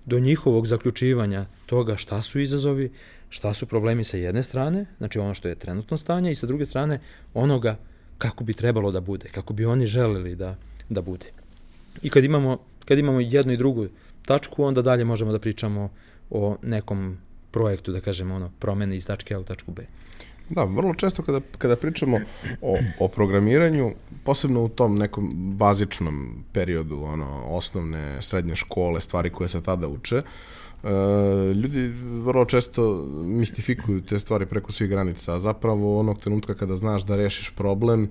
do 0.06 0.18
njihovog 0.18 0.66
zaključivanja 0.66 1.46
toga 1.66 1.96
šta 1.96 2.22
su 2.22 2.40
izazovi, 2.40 2.90
šta 3.28 3.54
su 3.54 3.66
problemi 3.66 4.04
sa 4.04 4.16
jedne 4.16 4.42
strane, 4.42 4.86
znači 4.98 5.18
ono 5.18 5.34
što 5.34 5.48
je 5.48 5.54
trenutno 5.54 5.96
stanje 5.96 6.30
i 6.30 6.34
sa 6.34 6.46
druge 6.46 6.66
strane 6.66 7.00
onoga 7.34 7.78
kako 8.18 8.44
bi 8.44 8.54
trebalo 8.54 8.92
da 8.92 9.00
bude, 9.00 9.28
kako 9.28 9.52
bi 9.52 9.64
oni 9.64 9.86
želeli 9.86 10.34
da, 10.34 10.56
da 10.88 11.02
bude. 11.02 11.26
I 12.02 12.10
kad 12.10 12.24
imamo, 12.24 12.58
kad 12.84 12.98
imamo 12.98 13.20
jednu 13.20 13.52
i 13.52 13.56
drugu 13.56 13.86
tačku, 14.26 14.64
onda 14.64 14.82
dalje 14.82 15.04
možemo 15.04 15.32
da 15.32 15.38
pričamo 15.38 15.90
o 16.30 16.56
nekom 16.62 17.18
projektu, 17.50 17.92
da 17.92 18.00
kažemo 18.00 18.34
ono, 18.34 18.50
promene 18.58 18.96
iz 18.96 19.06
tačke 19.06 19.34
A 19.34 19.38
u 19.38 19.44
tačku 19.44 19.72
B. 19.72 19.86
Da, 20.50 20.64
vrlo 20.64 20.94
često 20.94 21.22
kada, 21.22 21.40
kada 21.58 21.76
pričamo 21.76 22.20
o, 22.60 22.78
o 22.98 23.08
programiranju, 23.08 23.92
posebno 24.24 24.64
u 24.64 24.68
tom 24.68 24.98
nekom 24.98 25.30
bazičnom 25.56 26.44
periodu, 26.52 27.02
ono, 27.02 27.44
osnovne, 27.46 28.22
srednje 28.22 28.56
škole, 28.56 29.00
stvari 29.00 29.30
koje 29.30 29.48
se 29.48 29.62
tada 29.62 29.88
uče, 29.88 30.22
Uh, 30.82 30.90
ljudi 31.56 31.92
vrlo 32.24 32.44
često 32.44 33.04
mistifikuju 33.24 34.00
te 34.00 34.18
stvari 34.18 34.46
preko 34.46 34.72
svih 34.72 34.90
granica, 34.90 35.34
a 35.34 35.38
zapravo 35.38 35.98
onog 36.00 36.20
trenutka 36.20 36.54
kada 36.54 36.76
znaš 36.76 37.02
da 37.02 37.16
rešiš 37.16 37.50
problem, 37.50 38.08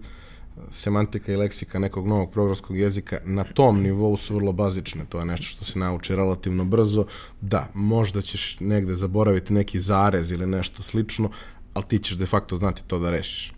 semantika 0.72 1.34
i 1.34 1.36
leksika 1.36 1.80
nekog 1.80 2.08
novog 2.08 2.32
programskog 2.32 2.78
jezika 2.78 3.18
na 3.26 3.44
tom 3.44 3.82
nivou 3.82 4.18
su 4.18 4.36
vrlo 4.36 4.52
bazične, 4.52 5.06
to 5.10 5.20
je 5.20 5.26
nešto 5.26 5.46
što 5.46 5.66
se 5.66 5.80
nauči 5.80 6.16
relativno 6.16 6.66
brzo, 6.66 7.06
da, 7.42 7.68
možda 7.74 8.22
ćeš 8.22 8.58
negde 8.60 8.96
zaboraviti 8.96 9.54
neki 9.54 9.80
zarez 9.80 10.32
ili 10.32 10.48
nešto 10.48 10.84
slično, 10.84 11.30
ali 11.74 11.86
ti 11.88 12.00
ćeš 12.00 12.18
de 12.18 12.26
facto 12.26 12.56
znati 12.56 12.84
to 12.88 13.00
da 13.00 13.12
rešiš. 13.12 13.54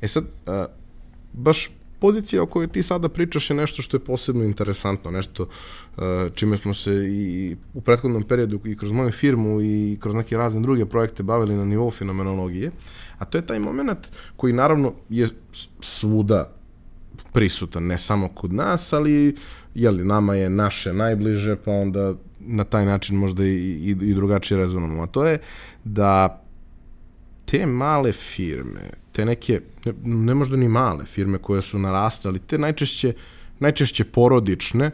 E 0.00 0.08
sad, 0.08 0.24
uh, 0.24 0.52
baš 1.32 1.70
pozicija 1.98 2.42
o 2.42 2.46
kojoj 2.46 2.68
ti 2.68 2.82
sada 2.82 3.08
pričaš 3.08 3.50
je 3.50 3.56
nešto 3.56 3.82
što 3.82 3.96
je 3.96 4.04
posebno 4.04 4.44
interesantno, 4.44 5.10
nešto 5.10 5.42
uh, 5.42 6.02
čime 6.34 6.56
smo 6.56 6.74
se 6.74 6.92
i 6.92 7.56
u 7.74 7.80
prethodnom 7.80 8.22
periodu 8.22 8.60
i 8.64 8.76
kroz 8.76 8.92
moju 8.92 9.12
firmu 9.12 9.62
i 9.62 9.98
kroz 10.00 10.14
neke 10.14 10.36
razne 10.36 10.60
druge 10.60 10.86
projekte 10.86 11.22
bavili 11.22 11.56
na 11.56 11.64
nivou 11.64 11.90
fenomenologije, 11.90 12.70
a 13.18 13.24
to 13.24 13.38
je 13.38 13.46
taj 13.46 13.58
moment 13.58 13.98
koji 14.36 14.52
naravno 14.52 14.92
je 15.08 15.28
svuda 15.80 16.52
prisutan, 17.32 17.86
ne 17.86 17.98
samo 17.98 18.28
kod 18.28 18.52
nas, 18.52 18.92
ali 18.92 19.36
jeli, 19.74 20.04
nama 20.04 20.34
je 20.34 20.50
naše 20.50 20.92
najbliže, 20.92 21.56
pa 21.56 21.70
onda 21.70 22.14
na 22.40 22.64
taj 22.64 22.84
način 22.86 23.16
možda 23.16 23.44
i, 23.44 23.48
i, 23.48 23.90
i 23.90 24.14
drugačije 24.14 24.58
rezonujemo. 24.58 25.02
A 25.02 25.06
to 25.06 25.26
je 25.26 25.38
da 25.84 26.43
te 27.44 27.66
male 27.66 28.12
firme, 28.12 28.90
te 29.12 29.24
neke, 29.24 29.60
ne, 29.84 29.92
ne 30.04 30.34
možda 30.34 30.56
ni 30.56 30.68
male 30.68 31.04
firme 31.04 31.38
koje 31.38 31.62
su 31.62 31.78
narasle, 31.78 32.28
ali 32.28 32.38
te 32.38 32.58
najčešće, 32.58 33.12
najčešće 33.58 34.04
porodične, 34.04 34.90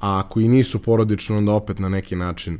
a 0.00 0.18
ako 0.18 0.40
i 0.40 0.48
nisu 0.48 0.78
porodične, 0.82 1.36
onda 1.36 1.52
opet 1.52 1.78
na 1.78 1.88
neki 1.88 2.16
način, 2.16 2.58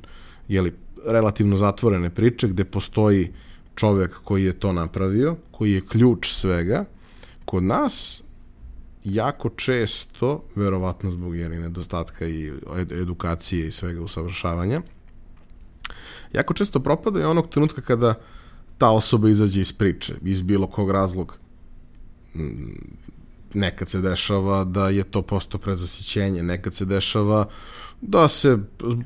jeli, 0.48 0.72
relativno 1.06 1.56
zatvorene 1.56 2.10
priče, 2.10 2.48
gde 2.48 2.64
postoji 2.64 3.32
čovek 3.74 4.18
koji 4.24 4.44
je 4.44 4.52
to 4.52 4.72
napravio, 4.72 5.36
koji 5.50 5.72
je 5.72 5.86
ključ 5.86 6.32
svega, 6.32 6.84
kod 7.44 7.62
nas 7.62 8.22
jako 9.04 9.48
često, 9.48 10.44
verovatno 10.54 11.10
zbog 11.10 11.36
jeli, 11.36 11.58
nedostatka 11.58 12.26
i 12.26 12.52
edukacije 12.90 13.66
i 13.66 13.70
svega 13.70 14.00
usavršavanja, 14.00 14.82
jako 16.32 16.54
često 16.54 16.80
propada 16.80 17.20
je 17.20 17.26
onog 17.26 17.48
trenutka 17.48 17.80
kada 17.80 18.08
uh, 18.08 18.14
ta 18.82 18.90
osoba 18.90 19.28
izađe 19.28 19.60
iz 19.60 19.72
priče, 19.72 20.14
iz 20.24 20.42
bilo 20.42 20.66
kog 20.66 20.90
razloga. 20.90 21.34
Mm, 22.34 22.72
nekad 23.54 23.88
se 23.88 24.00
dešava 24.00 24.64
da 24.64 24.88
je 24.88 25.04
to 25.04 25.22
posto 25.22 25.58
prezasićenje, 25.58 26.42
nekad 26.42 26.74
se 26.74 26.84
dešava 26.84 27.46
da 28.00 28.28
se 28.28 28.58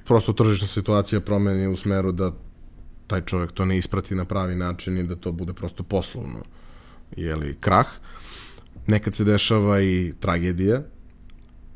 prosto 0.05 0.33
tržišna 0.33 0.67
situacija 0.67 1.21
promeni 1.21 1.67
u 1.69 1.77
smeru 1.77 2.13
da 2.13 2.33
taj 3.07 3.21
čovjek 3.25 3.53
to 3.53 3.65
ne 3.65 3.77
isprati 3.79 4.15
na 4.15 4.25
pravi 4.25 4.57
način 4.57 4.99
i 4.99 5.05
da 5.05 5.17
to 5.17 5.33
bude 5.33 5.53
prosto 5.53 5.83
poslovno 5.83 6.45
jeli, 7.17 7.57
krah. 7.61 7.87
nekad 8.87 9.15
se 9.15 9.25
dešava 9.25 9.81
i 9.83 10.15
tragedija, 10.21 10.83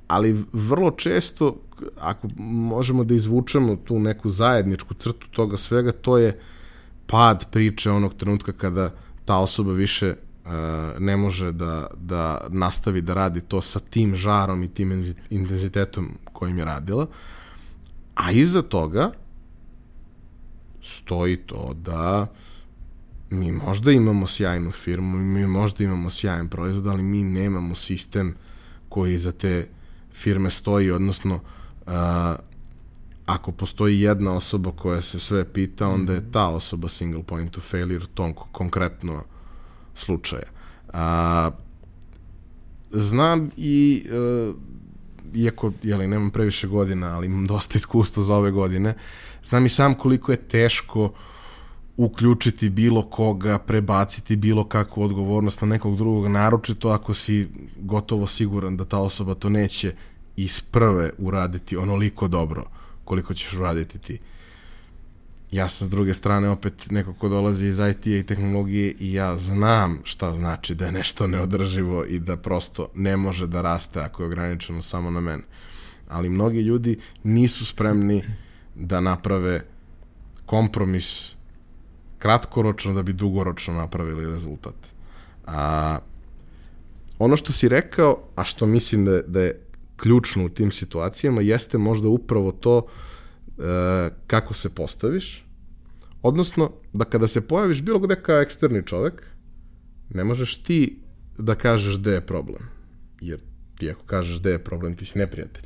ali 0.08 0.44
vrlo 0.52 0.90
često, 0.90 1.60
ako 1.98 2.28
možemo 2.38 3.04
da 3.04 3.14
izvučemo 3.14 3.76
tu 3.76 3.98
neku 3.98 4.30
zajedničku 4.30 4.94
crtu 4.94 5.28
toga 5.30 5.56
svega, 5.56 5.92
to 5.92 6.18
je 6.18 6.40
pad 7.10 7.50
priče 7.50 7.90
onog 7.90 8.14
trenutka 8.14 8.52
kada 8.52 8.90
ta 9.24 9.38
osoba 9.38 9.72
više 9.72 10.14
uh, 10.14 10.50
ne 10.98 11.16
može 11.16 11.52
da, 11.52 11.86
da 11.96 12.46
nastavi 12.48 13.00
da 13.00 13.14
radi 13.14 13.40
to 13.40 13.62
sa 13.62 13.80
tim 13.80 14.14
žarom 14.16 14.62
i 14.62 14.68
tim 14.68 15.14
intenzitetom 15.30 16.18
kojim 16.32 16.58
je 16.58 16.64
radila. 16.64 17.06
A 18.14 18.30
iza 18.30 18.62
toga 18.62 19.12
stoji 20.82 21.36
to 21.36 21.74
da 21.74 22.26
mi 23.30 23.52
možda 23.52 23.92
imamo 23.92 24.26
sjajnu 24.26 24.70
firmu, 24.70 25.18
mi 25.18 25.46
možda 25.46 25.84
imamo 25.84 26.10
sjajan 26.10 26.48
proizvod, 26.48 26.86
ali 26.86 27.02
mi 27.02 27.22
nemamo 27.22 27.74
sistem 27.74 28.34
koji 28.88 29.18
za 29.18 29.32
te 29.32 29.68
firme 30.12 30.50
stoji, 30.50 30.90
odnosno 30.90 31.34
uh, 31.34 31.92
ako 33.34 33.52
postoji 33.52 34.00
jedna 34.00 34.32
osoba 34.32 34.72
koja 34.72 35.00
se 35.00 35.18
sve 35.18 35.44
pita, 35.52 35.88
onda 35.88 36.12
je 36.12 36.32
ta 36.32 36.48
osoba 36.48 36.88
single 36.88 37.22
point 37.22 37.58
of 37.58 37.70
failure 37.70 38.06
tom 38.14 38.34
konkretno 38.52 39.24
slučaja. 39.94 40.48
A, 40.92 41.50
znam 42.90 43.50
i, 43.56 44.06
uh, 44.10 44.54
iako 45.34 45.72
jeli, 45.82 46.06
nemam 46.06 46.30
previše 46.30 46.68
godina, 46.68 47.16
ali 47.16 47.26
imam 47.26 47.46
dosta 47.46 47.78
iskustva 47.78 48.22
za 48.22 48.36
ove 48.36 48.50
godine, 48.50 48.94
znam 49.44 49.66
i 49.66 49.68
sam 49.68 49.94
koliko 49.94 50.32
je 50.32 50.36
teško 50.48 51.12
uključiti 51.96 52.68
bilo 52.68 53.02
koga, 53.02 53.58
prebaciti 53.58 54.36
bilo 54.36 54.64
kakvu 54.64 55.02
odgovornost 55.02 55.60
na 55.60 55.68
nekog 55.68 55.96
drugog, 55.96 56.26
naročito 56.26 56.88
ako 56.88 57.14
si 57.14 57.48
gotovo 57.76 58.26
siguran 58.26 58.76
da 58.76 58.84
ta 58.84 58.98
osoba 58.98 59.34
to 59.34 59.48
neće 59.48 59.94
iz 60.36 60.60
prve 60.60 61.10
uraditi 61.18 61.76
onoliko 61.76 62.28
dobro 62.28 62.79
koliko 63.10 63.34
ćeš 63.34 63.52
uraditi 63.52 63.98
ti. 63.98 64.18
Ja 65.50 65.68
sam 65.68 65.86
s 65.86 65.90
druge 65.90 66.14
strane 66.14 66.48
opet 66.48 66.90
neko 66.90 67.14
ko 67.14 67.28
dolazi 67.28 67.66
iz 67.66 67.78
IT-a 67.78 68.10
i 68.10 68.22
tehnologije 68.22 68.94
i 68.98 69.12
ja 69.12 69.36
znam 69.36 69.98
šta 70.04 70.32
znači 70.34 70.74
da 70.74 70.86
je 70.86 70.92
nešto 70.92 71.26
neodrživo 71.26 72.04
i 72.04 72.18
da 72.18 72.36
prosto 72.36 72.88
ne 72.94 73.16
može 73.16 73.46
da 73.46 73.62
raste 73.62 74.00
ako 74.00 74.22
je 74.22 74.26
ograničeno 74.26 74.82
samo 74.82 75.10
na 75.10 75.20
mene. 75.20 75.42
Ali 76.08 76.28
mnogi 76.28 76.60
ljudi 76.60 76.98
nisu 77.22 77.66
spremni 77.66 78.22
da 78.74 79.00
naprave 79.00 79.64
kompromis 80.46 81.34
kratkoročno 82.18 82.94
da 82.94 83.02
bi 83.02 83.12
dugoročno 83.12 83.74
napravili 83.74 84.30
rezultat. 84.30 84.74
A, 85.46 85.98
ono 87.18 87.36
što 87.36 87.52
si 87.52 87.68
rekao, 87.68 88.22
a 88.36 88.44
što 88.44 88.66
mislim 88.66 89.04
da, 89.04 89.22
da 89.22 89.42
je 89.42 89.60
ključno 90.00 90.44
u 90.44 90.48
tim 90.48 90.72
situacijama, 90.72 91.40
jeste 91.40 91.78
možda 91.78 92.08
upravo 92.08 92.52
to 92.52 92.86
e, 92.86 93.62
kako 94.26 94.54
se 94.54 94.74
postaviš, 94.74 95.44
odnosno 96.22 96.72
da 96.92 97.04
kada 97.04 97.28
se 97.28 97.40
pojaviš 97.40 97.82
bilo 97.82 97.98
gde 97.98 98.16
kao 98.16 98.40
eksterni 98.40 98.86
čovek, 98.86 99.22
ne 100.10 100.24
možeš 100.24 100.62
ti 100.62 100.98
da 101.38 101.54
kažeš 101.54 101.98
gde 101.98 102.10
je 102.10 102.26
problem. 102.26 102.62
Jer 103.20 103.40
ti 103.78 103.90
ako 103.90 104.02
kažeš 104.02 104.40
gde 104.40 104.50
je 104.50 104.64
problem, 104.64 104.96
ti 104.96 105.04
si 105.04 105.18
neprijatelj. 105.18 105.64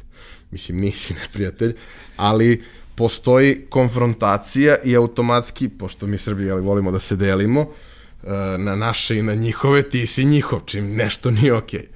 Mislim, 0.51 0.81
nisi 0.81 1.15
neprijatelj, 1.23 1.75
ali 2.17 2.63
postoji 2.95 3.67
konfrontacija 3.69 4.77
i 4.85 4.97
automatski, 4.97 5.69
pošto 5.69 6.07
mi 6.07 6.19
Srbi 6.19 6.51
ali 6.51 6.63
volimo 6.63 6.91
da 6.91 6.99
se 6.99 7.17
delimo, 7.17 7.61
e, 7.61 8.59
na 8.59 8.77
naše 8.77 9.19
i 9.19 9.23
na 9.23 9.35
njihove, 9.35 9.83
ti 9.83 10.07
si 10.07 10.25
njihov, 10.25 10.61
čim 10.67 10.95
nešto 10.95 11.31
nije 11.31 11.55
okej. 11.55 11.81
Okay. 11.81 11.87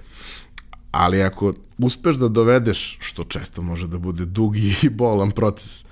Ali 0.90 1.22
ako 1.22 1.54
uspeš 1.78 2.16
da 2.16 2.28
dovedeš, 2.28 2.98
što 3.00 3.24
često 3.24 3.62
može 3.62 3.88
da 3.88 3.98
bude 3.98 4.24
dugi 4.24 4.74
i 4.82 4.88
bolan 4.88 5.30
proces, 5.30 5.84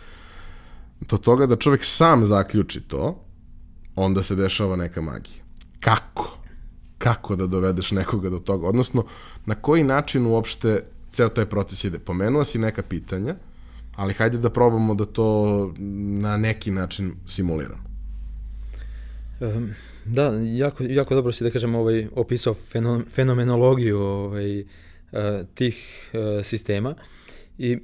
do 1.01 1.17
toga 1.17 1.47
da 1.47 1.57
čovek 1.57 1.85
sam 1.85 2.27
zaključi 2.27 2.81
to, 2.81 3.23
onda 3.97 4.23
se 4.23 4.35
dešava 4.35 4.77
neka 4.77 5.01
magija. 5.01 5.45
Kako? 5.81 6.39
Kako 6.99 7.37
da 7.37 7.47
dovedeš 7.47 7.91
nekoga 7.91 8.31
do 8.31 8.39
toga? 8.39 8.69
Odnosno, 8.69 9.05
na 9.47 9.55
koji 9.55 9.85
način 9.85 10.27
uopšte 10.27 10.85
ceo 11.11 11.29
taj 11.29 11.47
proces 11.47 11.85
ide? 11.85 11.99
Pomenuo 11.99 12.45
si 12.45 12.59
neka 12.59 12.83
pitanja, 12.83 13.35
ali 13.97 14.15
hajde 14.15 14.39
da 14.39 14.51
probamo 14.51 14.95
da 14.95 15.05
to 15.05 15.73
na 16.21 16.37
neki 16.37 16.71
način 16.71 17.13
simuliramo. 17.27 17.87
Da, 20.05 20.33
jako, 20.43 20.85
jako 20.85 21.15
dobro 21.15 21.33
si 21.33 21.45
da 21.45 21.51
kažem 21.51 21.75
ovaj, 21.75 22.07
opisao 22.15 22.55
fenomenologiju 23.09 24.01
ovaj, 24.01 24.65
tih 25.55 26.11
uh, 26.13 26.45
sistema 26.45 26.95
i 27.59 27.79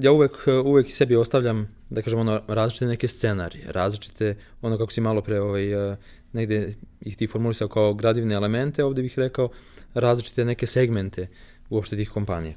ja 0.00 0.12
uvek, 0.12 0.32
uvek 0.64 0.90
sebi 0.90 1.16
ostavljam 1.16 1.68
da 1.90 2.02
kažem 2.02 2.18
ono 2.18 2.40
različite 2.48 2.86
neke 2.86 3.08
scenarije, 3.08 3.72
različite 3.72 4.36
ono 4.62 4.78
kako 4.78 4.92
si 4.92 5.00
malo 5.00 5.22
pre 5.22 5.40
ovaj, 5.40 5.74
uh, 5.74 5.96
negde 6.32 6.72
ih 7.00 7.16
ti 7.16 7.26
formulisao 7.26 7.68
kao 7.68 7.94
gradivne 7.94 8.34
elemente, 8.34 8.84
ovde 8.84 9.02
bih 9.02 9.18
rekao 9.18 9.48
različite 9.94 10.44
neke 10.44 10.66
segmente 10.66 11.28
uopšte 11.70 11.96
tih 11.96 12.10
kompanija. 12.10 12.54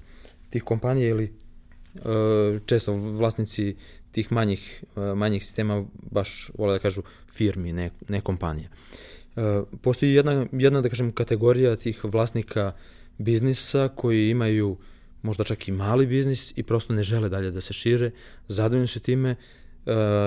Tih 0.49 0.63
kompanija 0.63 1.09
ili 1.09 1.33
E, 1.95 2.59
često 2.65 2.93
vlasnici 2.93 3.75
tih 4.11 4.31
manjih, 4.31 4.83
e, 4.95 5.15
manjih 5.15 5.43
sistema 5.43 5.85
baš 6.11 6.49
vole 6.57 6.73
da 6.73 6.79
kažu 6.79 7.01
firmi, 7.33 7.73
ne, 7.73 7.89
ne 8.09 8.21
kompanije. 8.21 8.69
E, 9.35 9.61
postoji 9.81 10.13
jedna, 10.13 10.45
jedna, 10.51 10.81
da 10.81 10.89
kažem, 10.89 11.11
kategorija 11.11 11.75
tih 11.75 12.03
vlasnika 12.03 12.73
biznisa 13.17 13.87
koji 13.87 14.29
imaju 14.29 14.77
možda 15.21 15.43
čak 15.43 15.67
i 15.67 15.71
mali 15.71 16.07
biznis 16.07 16.53
i 16.55 16.63
prosto 16.63 16.93
ne 16.93 17.03
žele 17.03 17.29
dalje 17.29 17.51
da 17.51 17.61
se 17.61 17.73
šire, 17.73 18.11
zadovoljni 18.47 18.87
su 18.87 18.99
time, 18.99 19.35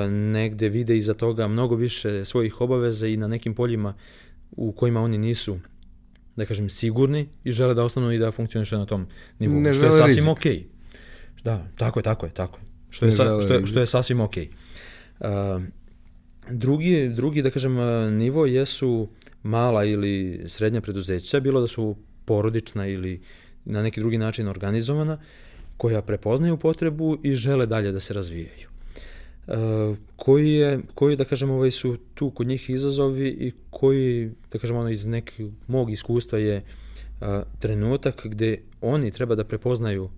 negde 0.08 0.68
vide 0.68 0.96
iza 0.96 1.14
toga 1.14 1.48
mnogo 1.48 1.74
više 1.74 2.24
svojih 2.24 2.60
obaveza 2.60 3.06
i 3.06 3.16
na 3.16 3.28
nekim 3.28 3.54
poljima 3.54 3.94
u 4.50 4.72
kojima 4.72 5.00
oni 5.00 5.18
nisu 5.18 5.58
da 6.36 6.46
kažem 6.46 6.70
sigurni 6.70 7.28
i 7.44 7.52
žele 7.52 7.74
da 7.74 7.84
ostanu 7.84 8.12
i 8.12 8.18
da 8.18 8.30
funkcioniše 8.30 8.76
na 8.76 8.86
tom 8.86 9.06
nivou, 9.38 9.60
ne 9.60 9.72
što 9.72 9.84
je 9.84 9.92
sasvim 9.92 10.28
okej. 10.28 10.56
Okay. 10.56 11.42
Da, 11.44 11.66
tako 11.76 11.98
je, 11.98 12.02
tako 12.02 12.26
je, 12.26 12.32
tako 12.32 12.58
je. 12.58 12.64
Što 12.90 13.06
je, 13.06 13.12
sa, 13.12 13.40
što 13.40 13.54
je, 13.54 13.66
što 13.66 13.80
je 13.80 13.86
sasvim 13.86 14.20
okej. 14.20 14.48
Okay. 15.20 15.56
Uh, 15.56 15.62
drugi, 16.50 17.08
drugi, 17.08 17.42
da 17.42 17.50
kažem, 17.50 17.76
nivo 18.16 18.46
jesu 18.46 19.08
mala 19.42 19.84
ili 19.84 20.42
srednja 20.46 20.80
preduzeća, 20.80 21.40
bilo 21.40 21.60
da 21.60 21.66
su 21.66 21.96
porodična 22.28 22.86
ili 22.86 23.20
na 23.64 23.82
neki 23.82 24.00
drugi 24.00 24.18
način 24.18 24.48
organizovana, 24.48 25.18
koja 25.76 26.02
prepoznaju 26.02 26.56
potrebu 26.56 27.16
i 27.22 27.34
žele 27.34 27.66
dalje 27.66 27.92
da 27.92 28.00
se 28.00 28.14
razvijaju. 28.14 28.68
Uh, 29.46 29.96
koji 30.16 30.52
je, 30.52 30.80
koji 30.94 31.16
da 31.16 31.24
kažem 31.24 31.50
ovaj 31.50 31.70
su 31.70 31.96
tu 32.14 32.30
kod 32.30 32.46
njih 32.46 32.70
izazovi 32.70 33.28
i 33.28 33.52
koji 33.70 34.30
da 34.52 34.58
kažem 34.58 34.76
ono 34.76 34.90
iz 34.90 35.06
nekog 35.06 35.52
mog 35.66 35.90
iskustva 35.90 36.38
je 36.38 36.62
uh, 36.62 37.26
trenutak 37.58 38.26
gde 38.26 38.58
oni 38.80 39.10
treba 39.10 39.34
da 39.34 39.44
prepoznaju 39.44 40.10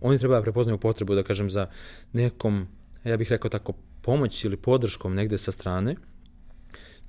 oni 0.00 0.18
treba 0.18 0.36
da 0.36 0.42
prepoznaju 0.42 0.78
potrebu, 0.78 1.14
da 1.14 1.22
kažem, 1.22 1.50
za 1.50 1.66
nekom, 2.12 2.66
ja 3.04 3.16
bih 3.16 3.30
rekao 3.30 3.50
tako, 3.50 3.72
pomoć 4.02 4.44
ili 4.44 4.56
podrškom 4.56 5.14
negde 5.14 5.38
sa 5.38 5.52
strane. 5.52 5.96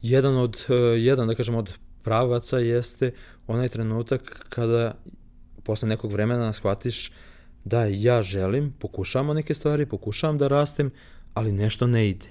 Jedan 0.01 0.37
od, 0.37 0.65
eh, 0.69 0.73
jedan, 0.99 1.27
da 1.27 1.35
kažem, 1.35 1.55
od 1.55 1.73
pravaca 2.03 2.57
jeste 2.59 3.11
onaj 3.47 3.69
trenutak 3.69 4.45
kada 4.49 4.95
posle 5.63 5.89
nekog 5.89 6.11
vremena 6.11 6.53
shvatiš 6.53 7.11
da 7.65 7.85
ja 7.85 8.21
želim, 8.23 8.73
pokušamo 8.79 9.33
neke 9.33 9.53
stvari, 9.53 9.85
pokušavam 9.85 10.37
da 10.37 10.47
rastem, 10.47 10.91
ali 11.33 11.51
nešto 11.51 11.87
ne 11.87 12.09
ide. 12.09 12.25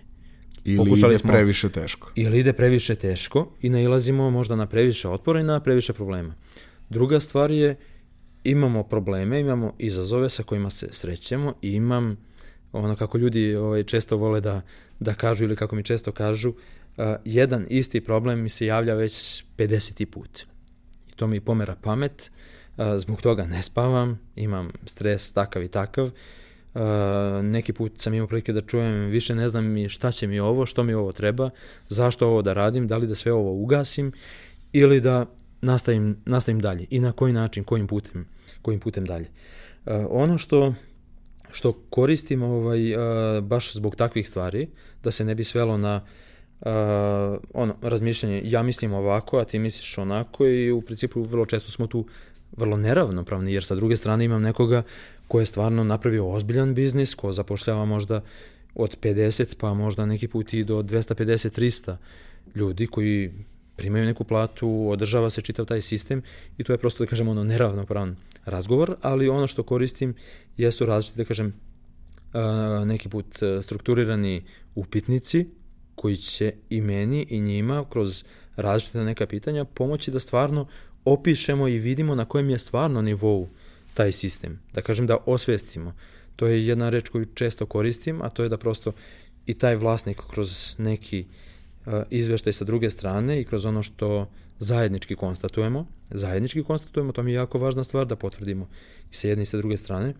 Ili 0.64 0.76
Pokušali 0.76 1.12
ide 1.12 1.18
smo, 1.18 1.33
previše 1.33 1.68
teško. 1.68 2.11
Ili 2.14 2.38
ide 2.38 2.52
previše 2.52 2.94
teško 2.94 3.52
i 3.61 3.68
nailazimo 3.68 4.30
možda 4.30 4.56
na 4.56 4.66
previše 4.66 5.08
otpora 5.08 5.40
i 5.40 5.44
na 5.44 5.60
previše 5.60 5.92
problema. 5.92 6.35
Druga 6.88 7.21
stvar 7.21 7.50
je 7.50 7.77
imamo 8.44 8.83
probleme, 8.83 9.40
imamo 9.40 9.75
izazove 9.79 10.29
sa 10.29 10.42
kojima 10.42 10.71
se 10.71 10.88
srećemo 10.90 11.54
i 11.62 11.73
imam 11.73 12.16
ono 12.73 12.96
kako 12.96 13.18
ljudi 13.18 13.54
ovaj, 13.54 13.85
često 13.85 14.16
vole 14.16 14.40
da, 14.40 14.62
da 15.00 15.14
kažu 15.14 15.44
ili 15.44 15.56
kako 15.56 15.77
mi 15.77 15.83
često 15.83 16.12
kažu, 16.12 16.48
uh, 16.50 16.56
jedan 17.25 17.67
isti 17.69 18.01
problem 18.01 18.40
mi 18.40 18.48
se 18.48 18.67
javlja 18.67 18.94
već 18.94 19.44
50. 19.57 20.05
put. 20.05 20.40
I 21.09 21.17
to 21.17 21.27
mi 21.27 21.40
pomera 21.40 21.77
pamet, 21.83 22.31
uh, 22.77 22.85
zbog 22.96 23.23
toga 23.23 23.46
ne 23.46 23.63
spavam, 23.63 24.21
imam 24.37 24.73
stres 24.87 25.33
takav 25.33 25.63
i 25.63 25.69
takav, 25.69 26.05
uh, 26.07 26.81
neki 27.42 27.73
put 27.73 27.92
sam 27.96 28.15
imao 28.15 28.27
prilike 28.27 28.53
da 28.53 28.61
čujem, 28.61 29.07
više 29.07 29.35
ne 29.35 29.48
znam 29.48 29.65
mi 29.65 29.88
šta 29.88 30.13
će 30.13 30.27
mi 30.27 30.40
ovo, 30.40 30.67
što 30.67 30.83
mi 30.83 30.94
ovo 30.94 31.13
treba, 31.13 31.51
zašto 31.88 32.29
ovo 32.29 32.42
da 32.42 32.53
radim, 32.53 32.88
da 32.88 32.96
li 32.96 33.07
da 33.07 33.15
sve 33.15 33.33
ovo 33.33 33.53
ugasim 33.53 34.13
ili 34.73 35.01
da 35.01 35.27
nastavim, 35.61 36.17
nastavim 36.25 36.61
dalje 36.61 36.87
i 36.90 37.01
na 37.01 37.13
koji 37.13 37.33
način, 37.33 37.65
kojim 37.65 37.87
putem, 37.87 38.27
kojim 38.63 38.81
putem 38.81 39.05
dalje. 39.05 39.29
Uh, 39.87 39.92
ono 40.11 40.38
što 40.38 40.75
što 41.53 41.73
koristim 41.73 42.42
ovaj, 42.42 42.94
uh, 42.94 43.44
baš 43.44 43.75
zbog 43.75 43.96
takvih 43.96 44.29
stvari, 44.29 44.69
da 45.03 45.11
se 45.11 45.25
ne 45.25 45.35
bi 45.35 45.44
svelo 45.44 45.77
na 45.77 46.05
ono, 47.54 47.75
razmišljanje, 47.83 48.42
ja 48.44 48.63
mislim 48.63 48.92
ovako, 48.92 49.38
a 49.38 49.44
ti 49.44 49.58
misliš 49.58 49.98
onako 49.98 50.46
i 50.46 50.71
u 50.71 50.83
principu 50.83 51.23
vrlo 51.23 51.46
često 51.46 51.73
smo 51.73 51.87
tu 51.87 52.06
vrlo 52.56 52.77
neravnopravni, 52.77 53.52
jer 53.52 53.65
sa 53.65 53.75
druge 53.75 53.96
strane 53.96 54.25
imam 54.25 54.42
nekoga 54.42 54.83
ko 55.31 55.40
je 55.40 55.46
stvarno 55.46 55.85
napravio 55.85 56.29
ozbiljan 56.29 56.75
biznis, 56.75 57.15
ko 57.15 57.33
zapošljava 57.33 57.85
možda 57.85 58.21
od 58.75 58.96
50 59.00 59.56
pa 59.61 59.75
možda 59.75 60.06
neki 60.06 60.29
put 60.29 60.54
i 60.54 60.65
do 60.65 60.83
250-300 60.83 61.96
ljudi 62.54 62.87
koji 62.87 63.33
primaju 63.77 64.04
neku 64.04 64.25
platu, 64.25 64.88
održava 64.90 65.31
se 65.31 65.40
čitav 65.40 65.67
taj 65.67 65.81
sistem 65.81 66.23
i 66.58 66.65
to 66.65 66.73
je 66.73 66.79
prosto, 66.79 67.04
da 67.04 67.11
kažem, 67.11 67.29
ono 67.29 67.44
neravnopravan 67.44 68.17
razgovor, 68.44 68.96
ali 69.02 69.29
ono 69.29 69.46
što 69.46 69.63
koristim 69.63 70.15
jesu 70.56 70.87
različite, 70.87 71.23
da 71.23 71.29
kažem, 71.29 71.54
neki 72.85 73.08
put 73.08 73.38
strukturirani 73.63 74.42
upitnici 74.75 75.46
koji 76.01 76.17
će 76.17 76.53
i 76.71 76.81
meni 76.81 77.27
i 77.29 77.40
njima 77.40 77.85
kroz 77.90 78.25
različite 78.57 79.05
neka 79.05 79.27
pitanja 79.27 79.65
pomoći 79.65 80.11
da 80.11 80.21
stvarno 80.21 80.67
opišemo 81.05 81.69
i 81.69 81.79
vidimo 81.79 82.15
na 82.15 82.25
kojem 82.25 82.51
je 82.51 82.59
stvarno 82.59 83.03
nivou 83.03 83.48
taj 83.94 84.13
sistem. 84.13 84.61
Da 84.75 84.81
kažem 84.81 85.07
da 85.07 85.19
osvestimo. 85.27 85.94
To 86.37 86.46
je 86.46 86.67
jedna 86.67 86.88
reč 86.88 87.09
koju 87.09 87.25
često 87.35 87.67
koristim, 87.67 88.23
a 88.23 88.31
to 88.31 88.42
je 88.42 88.48
da 88.48 88.57
prosto 88.57 88.92
i 89.46 89.55
taj 89.55 89.77
vlasnik 89.77 90.23
kroz 90.31 90.75
neki 90.79 91.27
uh, 91.27 91.92
izveštaj 92.11 92.53
sa 92.53 92.65
druge 92.65 92.90
strane 92.90 93.40
i 93.40 93.44
kroz 93.44 93.65
ono 93.65 93.83
što 93.83 94.31
zajednički 94.59 95.17
konstatujemo, 95.17 95.87
zajednički 96.11 96.63
konstatujemo, 96.65 97.13
to 97.13 97.23
mi 97.23 97.33
je 97.33 97.35
jako 97.35 97.59
važna 97.59 97.85
stvar 97.85 98.07
da 98.07 98.17
potvrdimo 98.17 98.69
i 99.11 99.15
sa 99.15 99.29
jedne 99.29 99.42
i 99.42 99.46
sa 99.46 99.59
druge 99.59 99.77
strane, 99.77 100.15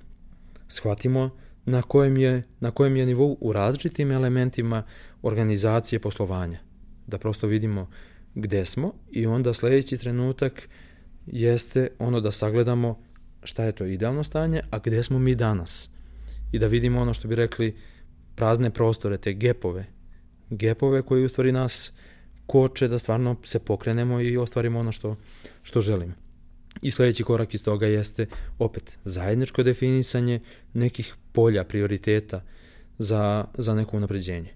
shvatimo 0.69 1.31
na 1.71 1.83
kojem 1.83 2.17
je, 2.17 2.43
na 2.61 2.71
kojem 2.71 2.97
je 2.97 3.07
nivou 3.07 3.37
u 3.41 3.53
različitim 3.53 4.13
elementima 4.13 4.83
organizacije 5.23 5.99
poslovanja. 5.99 6.59
Da 7.07 7.19
prosto 7.19 7.47
vidimo 7.47 7.89
gde 8.35 8.65
smo 8.65 8.93
i 9.11 9.27
onda 9.27 9.55
sledeći 9.55 9.97
trenutak 9.97 10.69
jeste 11.27 11.89
ono 11.99 12.21
da 12.21 12.33
sagledamo 12.33 12.99
šta 13.43 13.65
je 13.65 13.73
to 13.73 13.85
idealno 13.85 14.25
stanje, 14.25 14.61
a 14.71 14.79
gde 14.79 15.03
smo 15.03 15.19
mi 15.19 15.35
danas. 15.35 15.91
I 16.53 16.59
da 16.59 16.67
vidimo 16.67 17.01
ono 17.01 17.15
što 17.15 17.29
bi 17.29 17.35
rekli 17.35 17.77
prazne 18.35 18.71
prostore, 18.71 19.19
te 19.19 19.33
gepove. 19.33 19.87
Gepove 20.51 21.03
koji 21.03 21.25
u 21.25 21.29
stvari 21.29 21.53
nas 21.53 21.93
koče 22.47 22.89
da 22.89 22.99
stvarno 22.99 23.37
se 23.45 23.59
pokrenemo 23.59 24.21
i 24.21 24.37
ostvarimo 24.37 24.79
ono 24.79 24.93
što, 24.93 25.17
što 25.63 25.81
želimo. 25.81 26.13
I 26.83 26.91
sledeći 26.91 27.25
korak 27.25 27.55
iz 27.55 27.65
toga 27.65 27.87
jeste 27.87 28.27
opet 28.59 28.99
zajedničko 29.05 29.63
definisanje 29.63 30.41
nekih 30.75 31.15
polja, 31.33 31.65
prioriteta 31.65 32.43
za, 32.99 33.45
za 33.59 33.75
neko 33.75 33.97
unapređenje. 33.97 34.55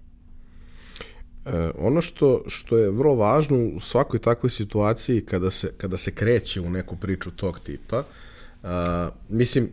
E, 1.45 1.71
ono 1.77 2.01
što, 2.01 2.43
što 2.47 2.77
je 2.77 2.91
vrlo 2.91 3.15
važno 3.15 3.57
u 3.75 3.79
svakoj 3.79 4.19
takvoj 4.19 4.49
situaciji 4.49 5.25
kada 5.25 5.49
se, 5.49 5.71
kada 5.77 5.97
se 5.97 6.11
kreće 6.11 6.61
u 6.61 6.69
neku 6.69 6.95
priču 6.95 7.31
tog 7.31 7.59
tipa, 7.59 7.99
uh, 7.99 8.69
mislim, 9.29 9.69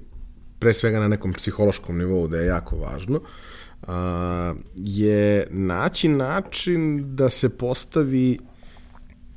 pre 0.59 0.75
svega 0.75 1.01
na 1.01 1.09
nekom 1.09 1.33
psihološkom 1.33 1.99
nivou 1.99 2.29
da 2.29 2.37
je 2.37 2.47
jako 2.47 2.77
važno, 2.77 3.21
uh, 3.21 3.89
je 4.77 5.47
naći 5.51 6.09
način 6.09 7.05
da 7.17 7.29
se 7.29 7.49
postavi 7.49 8.39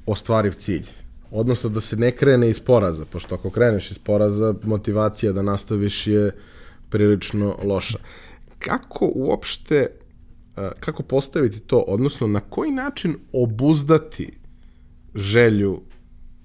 ostvariv 0.05 0.51
cilj. 0.51 0.85
Odnosno 1.31 1.69
da 1.69 1.81
se 1.81 1.95
ne 1.95 2.11
krene 2.11 2.49
iz 2.49 2.59
poraza, 2.59 3.05
pošto 3.05 3.35
ako 3.35 3.49
kreneš 3.49 3.91
iz 3.91 3.99
poraza, 3.99 4.53
motivacija 4.63 5.31
da 5.31 5.41
nastaviš 5.41 6.07
je 6.07 6.31
prilično 6.95 7.57
loša. 7.63 7.97
Kako 8.59 9.11
uopšte 9.15 9.87
kako 10.79 11.03
postaviti 11.03 11.59
to, 11.59 11.79
odnosno 11.79 12.27
na 12.27 12.39
koji 12.39 12.71
način 12.71 13.15
obuzdati 13.33 14.31
želju 15.15 15.81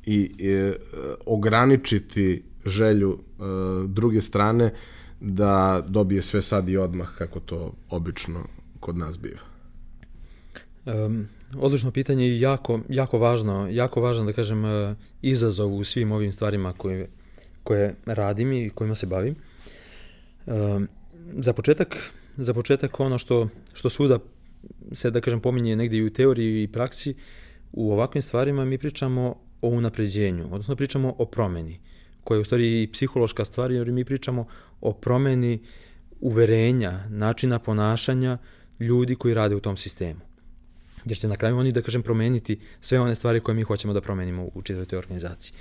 i 0.07 0.31
e, 0.39 0.73
ograničiti 1.27 2.43
želju 2.67 3.19
e, 3.19 3.43
druge 3.87 4.21
strane 4.21 4.75
da 5.21 5.85
dobije 5.89 6.23
sve 6.23 6.43
sad 6.43 6.69
i 6.69 6.77
odmah 6.77 7.09
kako 7.19 7.41
to 7.41 7.73
obično 7.91 8.41
kod 8.81 8.97
nas 8.97 9.19
biva? 9.19 9.41
Um, 10.87 11.29
odlično 11.59 11.91
pitanje 11.91 12.27
i 12.27 12.41
jako, 12.41 12.81
jako 12.89 13.19
važno, 13.19 13.69
jako 13.71 14.01
važno 14.01 14.25
da 14.25 14.33
kažem 14.33 14.65
uh, 14.65 14.97
izazov 15.23 15.75
u 15.75 15.85
svim 15.85 16.13
ovim 16.13 16.33
stvarima 16.33 16.73
koje, 16.73 17.09
koje 17.63 17.95
radim 18.07 18.53
i 18.53 18.71
kojima 18.75 18.95
se 18.95 19.07
bavim. 19.07 19.37
Za 21.39 21.53
početak 21.53 21.97
za 22.37 22.55
početak 22.55 23.01
ono 23.01 23.19
što, 23.19 23.49
što 23.73 23.91
svuda 23.91 24.19
se, 24.93 25.11
da 25.11 25.21
kažem, 25.21 25.41
pominje 25.41 25.77
negde 25.77 25.97
i 25.97 26.03
u 26.03 26.11
teoriji 26.11 26.63
i 26.63 26.69
praksi, 26.69 27.15
u 27.73 27.93
ovakvim 27.93 28.23
stvarima 28.23 28.65
mi 28.65 28.79
pričamo 28.79 29.37
o 29.63 29.69
unapređenju, 29.69 30.45
odnosno 30.45 30.77
pričamo 30.77 31.15
o 31.19 31.25
promeni, 31.25 31.81
koja 32.25 32.37
je 32.37 32.41
u 32.41 32.45
stvari 32.45 32.83
i 32.83 32.89
psihološka 32.93 33.45
stvar, 33.45 33.73
jer 33.73 33.93
mi 33.93 34.05
pričamo 34.05 34.47
o 34.81 34.93
promeni 34.93 35.61
uverenja, 36.21 37.05
načina 37.09 37.59
ponašanja 37.59 38.39
ljudi 38.81 39.15
koji 39.15 39.35
rade 39.35 39.55
u 39.55 39.61
tom 39.61 39.77
sistemu. 39.77 40.21
Jer 41.05 41.19
će 41.19 41.29
na 41.29 41.37
kraju 41.37 41.57
oni, 41.57 41.73
da 41.73 41.83
kažem, 41.83 42.03
promeniti 42.03 42.61
sve 42.81 43.01
one 43.01 43.15
stvari 43.15 43.41
koje 43.41 43.55
mi 43.55 43.63
hoćemo 43.63 43.93
da 43.93 44.01
promenimo 44.01 44.49
u 44.55 44.63
čitavoj 44.63 44.87
toj 44.87 44.99
organizaciji. 44.99 45.55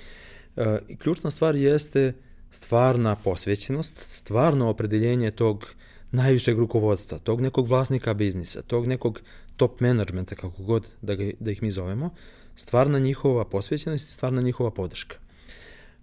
E, 0.57 0.79
ključna 0.97 1.31
stvar 1.31 1.55
jeste 1.55 2.13
stvarna 2.51 3.15
posvećenost, 3.15 3.99
stvarno 3.99 4.69
opredeljenje 4.69 5.31
tog 5.31 5.75
najvišeg 6.11 6.59
rukovodstva, 6.59 7.19
tog 7.19 7.41
nekog 7.41 7.67
vlasnika 7.67 8.13
biznisa, 8.13 8.61
tog 8.61 8.87
nekog 8.87 9.21
top 9.57 9.79
menadžmenta, 9.79 10.35
kako 10.35 10.63
god 10.63 10.87
da, 11.01 11.15
ga, 11.15 11.31
da 11.39 11.51
ih 11.51 11.63
mi 11.63 11.71
zovemo, 11.71 12.09
stvarna 12.55 12.99
njihova 12.99 13.45
posvećenost 13.45 14.09
i 14.09 14.13
stvarna 14.13 14.41
njihova 14.41 14.71
podrška. 14.71 15.17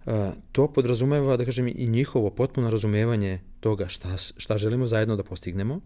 Uh, 0.05 0.13
to 0.51 0.67
podrazumeva, 0.67 1.37
da 1.37 1.45
kažem, 1.45 1.67
i 1.67 1.87
njihovo 1.87 2.29
potpuno 2.29 2.71
razumevanje 2.71 3.39
toga 3.59 3.87
šta, 3.87 4.17
šta 4.17 4.57
želimo 4.57 4.87
zajedno 4.87 5.15
da 5.15 5.23
postignemo, 5.23 5.79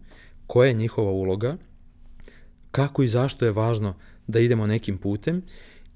koja 0.46 0.68
je 0.68 0.74
njihova 0.74 1.10
uloga, 1.10 1.56
kako 2.70 3.02
i 3.02 3.08
zašto 3.08 3.44
je 3.44 3.52
važno 3.52 3.94
da 4.26 4.40
idemo 4.40 4.66
nekim 4.66 4.98
putem 4.98 5.42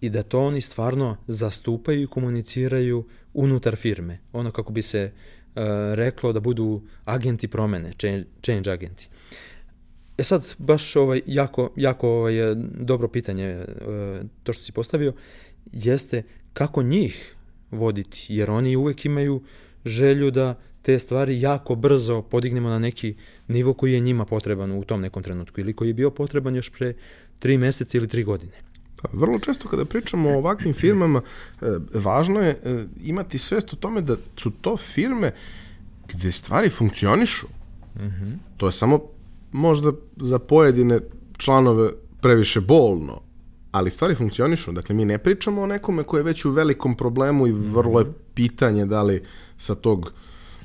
i 0.01 0.11
da 0.11 0.23
to 0.23 0.41
oni 0.41 0.61
stvarno 0.61 1.17
zastupaju 1.27 2.03
i 2.03 2.07
komuniciraju 2.07 3.05
unutar 3.35 3.77
firme. 3.77 4.19
Ono 4.33 4.51
kako 4.51 4.73
bi 4.73 4.83
se 4.83 5.13
E, 5.57 5.95
reklo 5.95 6.33
da 6.33 6.41
budu 6.41 6.83
agenti 7.05 7.49
promene, 7.49 7.93
change, 7.99 8.25
change 8.43 8.71
agenti. 8.71 9.09
E 10.19 10.25
sad, 10.25 10.55
baš 10.59 10.97
ovaj, 10.97 11.23
jako, 11.27 11.71
jako 11.77 12.09
ovaj, 12.09 12.35
dobro 12.75 13.09
pitanje, 13.09 13.45
e, 13.45 13.67
to 14.43 14.53
što 14.53 14.63
si 14.63 14.73
postavio, 14.73 15.13
jeste 15.73 16.23
kako 16.53 16.83
njih 16.83 17.35
voditi, 17.71 18.27
jer 18.29 18.51
oni 18.51 18.77
uvek 18.77 19.05
imaju 19.05 19.43
želju 19.85 20.31
da 20.31 20.59
te 20.83 20.99
stvari 20.99 21.41
jako 21.41 21.75
brzo 21.75 22.23
podignemo 22.23 22.69
na 22.69 22.79
neki 22.79 23.17
nivo 23.49 23.75
koji 23.75 23.93
je 23.93 24.01
njima 24.01 24.25
potreban 24.25 24.73
u 24.73 24.85
tom 24.85 25.01
nekom 25.01 25.23
trenutku 25.23 25.61
ili 25.61 25.73
koji 25.73 25.89
je 25.89 25.95
bio 25.95 26.11
potreban 26.11 26.55
još 26.57 26.71
pre 26.71 26.95
tri 27.39 27.59
meseca 27.59 27.99
ili 27.99 28.09
tri 28.09 28.25
godine. 28.25 28.66
Da, 29.03 29.09
vrlo 29.13 29.39
često 29.39 29.69
kada 29.69 29.85
pričamo 29.85 30.31
o 30.31 30.39
ovakvim 30.39 30.75
firmama, 30.75 31.21
e, 31.61 31.67
važno 31.95 32.41
je 32.41 32.51
e, 32.51 32.85
imati 33.05 33.39
svest 33.39 33.73
o 33.73 33.77
tome 33.77 34.01
da 34.01 34.17
su 34.37 34.51
to 34.51 34.77
firme 34.77 35.33
gde 36.09 36.33
stvari 36.33 36.71
funkcionišu. 36.71 37.47
Mm 37.97 38.01
-hmm. 38.01 38.37
To 38.57 38.67
je 38.67 38.73
samo 38.73 39.01
možda 39.53 39.93
za 40.17 40.39
pojedine 40.39 41.01
članove 41.39 41.91
previše 42.21 42.61
bolno, 42.61 43.21
ali 43.73 43.91
stvari 43.91 44.15
funkcionišu. 44.15 44.73
Dakle, 44.73 44.95
mi 44.95 45.05
ne 45.05 45.19
pričamo 45.19 45.63
o 45.63 45.67
nekome 45.67 46.03
ko 46.03 46.17
je 46.17 46.23
već 46.23 46.45
u 46.45 46.51
velikom 46.51 46.97
problemu 46.97 47.47
i 47.47 47.53
vrlo 47.53 48.01
je 48.01 48.05
mhm. 48.07 48.15
pitanje 48.35 48.87
da 48.87 49.03
li 49.03 49.23
sa 49.59 49.75
tog, 49.75 50.13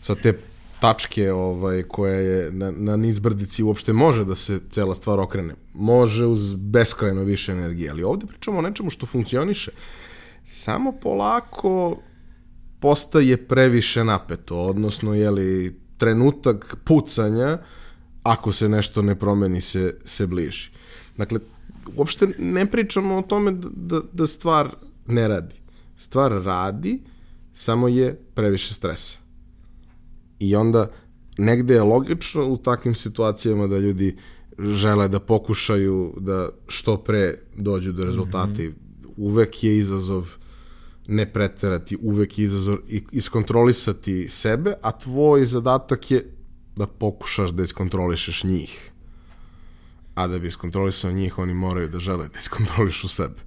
sa 0.01 0.15
te 0.15 0.38
tačke 0.82 1.32
ovaj, 1.32 1.84
koja 1.84 2.15
je 2.15 2.51
na, 2.51 2.71
na 2.71 2.95
nizbrdici 2.95 3.63
uopšte 3.63 3.93
može 3.93 4.25
da 4.25 4.36
se 4.36 4.59
cela 4.69 4.95
stvar 4.95 5.19
okrene. 5.19 5.55
Može 5.73 6.25
uz 6.25 6.55
beskrajno 6.55 7.23
više 7.23 7.51
energije, 7.51 7.89
ali 7.89 8.03
ovde 8.03 8.25
pričamo 8.25 8.59
o 8.59 8.61
nečemu 8.61 8.89
što 8.89 9.05
funkcioniše. 9.05 9.71
Samo 10.45 10.91
polako 10.91 12.01
postaje 12.79 13.38
previše 13.38 14.03
napeto, 14.03 14.57
odnosno 14.57 15.13
je 15.13 15.32
li 15.32 15.79
trenutak 15.97 16.75
pucanja 16.84 17.57
ako 18.23 18.53
se 18.53 18.69
nešto 18.69 19.01
ne 19.01 19.15
promeni 19.19 19.61
se, 19.61 19.97
se 20.05 20.27
bliži. 20.27 20.69
Dakle, 21.17 21.39
uopšte 21.95 22.27
ne 22.39 22.65
pričamo 22.65 23.17
o 23.17 23.21
tome 23.21 23.51
da, 23.51 23.69
da, 23.71 24.01
da 24.13 24.27
stvar 24.27 24.75
ne 25.07 25.27
radi. 25.27 25.55
Stvar 25.95 26.32
radi, 26.32 26.99
samo 27.53 27.88
je 27.88 28.15
previše 28.34 28.73
stresa. 28.73 29.20
I 30.41 30.55
onda 30.55 30.87
negde 31.37 31.73
je 31.73 31.83
logično 31.83 32.47
u 32.47 32.57
takvim 32.57 32.95
situacijama 32.95 33.67
da 33.67 33.77
ljudi 33.77 34.17
žele 34.59 35.07
da 35.07 35.19
pokušaju 35.19 36.13
da 36.17 36.49
što 36.67 36.97
pre 36.97 37.37
dođu 37.57 37.91
do 37.91 38.05
rezultata. 38.05 38.47
Mm 38.47 38.55
-hmm. 38.55 38.73
Uvek 39.17 39.63
je 39.63 39.77
izazov 39.77 40.35
ne 41.07 41.33
preterati, 41.33 41.97
uvek 42.01 42.39
je 42.39 42.45
izazov 42.45 42.77
iskontrolisati 43.11 44.27
sebe, 44.29 44.73
a 44.81 44.91
tvoj 44.91 45.45
zadatak 45.45 46.11
je 46.11 46.25
da 46.75 46.87
pokušaš 46.87 47.51
da 47.51 47.63
iskontrolišeš 47.63 48.43
njih. 48.43 48.91
a 50.15 50.27
da 50.27 50.39
bi 50.39 50.47
iskontrolisao 50.47 51.11
njih, 51.11 51.37
oni 51.37 51.53
moraju 51.53 51.89
da 51.89 51.99
žele 51.99 52.27
da 52.27 52.39
iskontrolišu 52.39 53.07
sebe. 53.07 53.39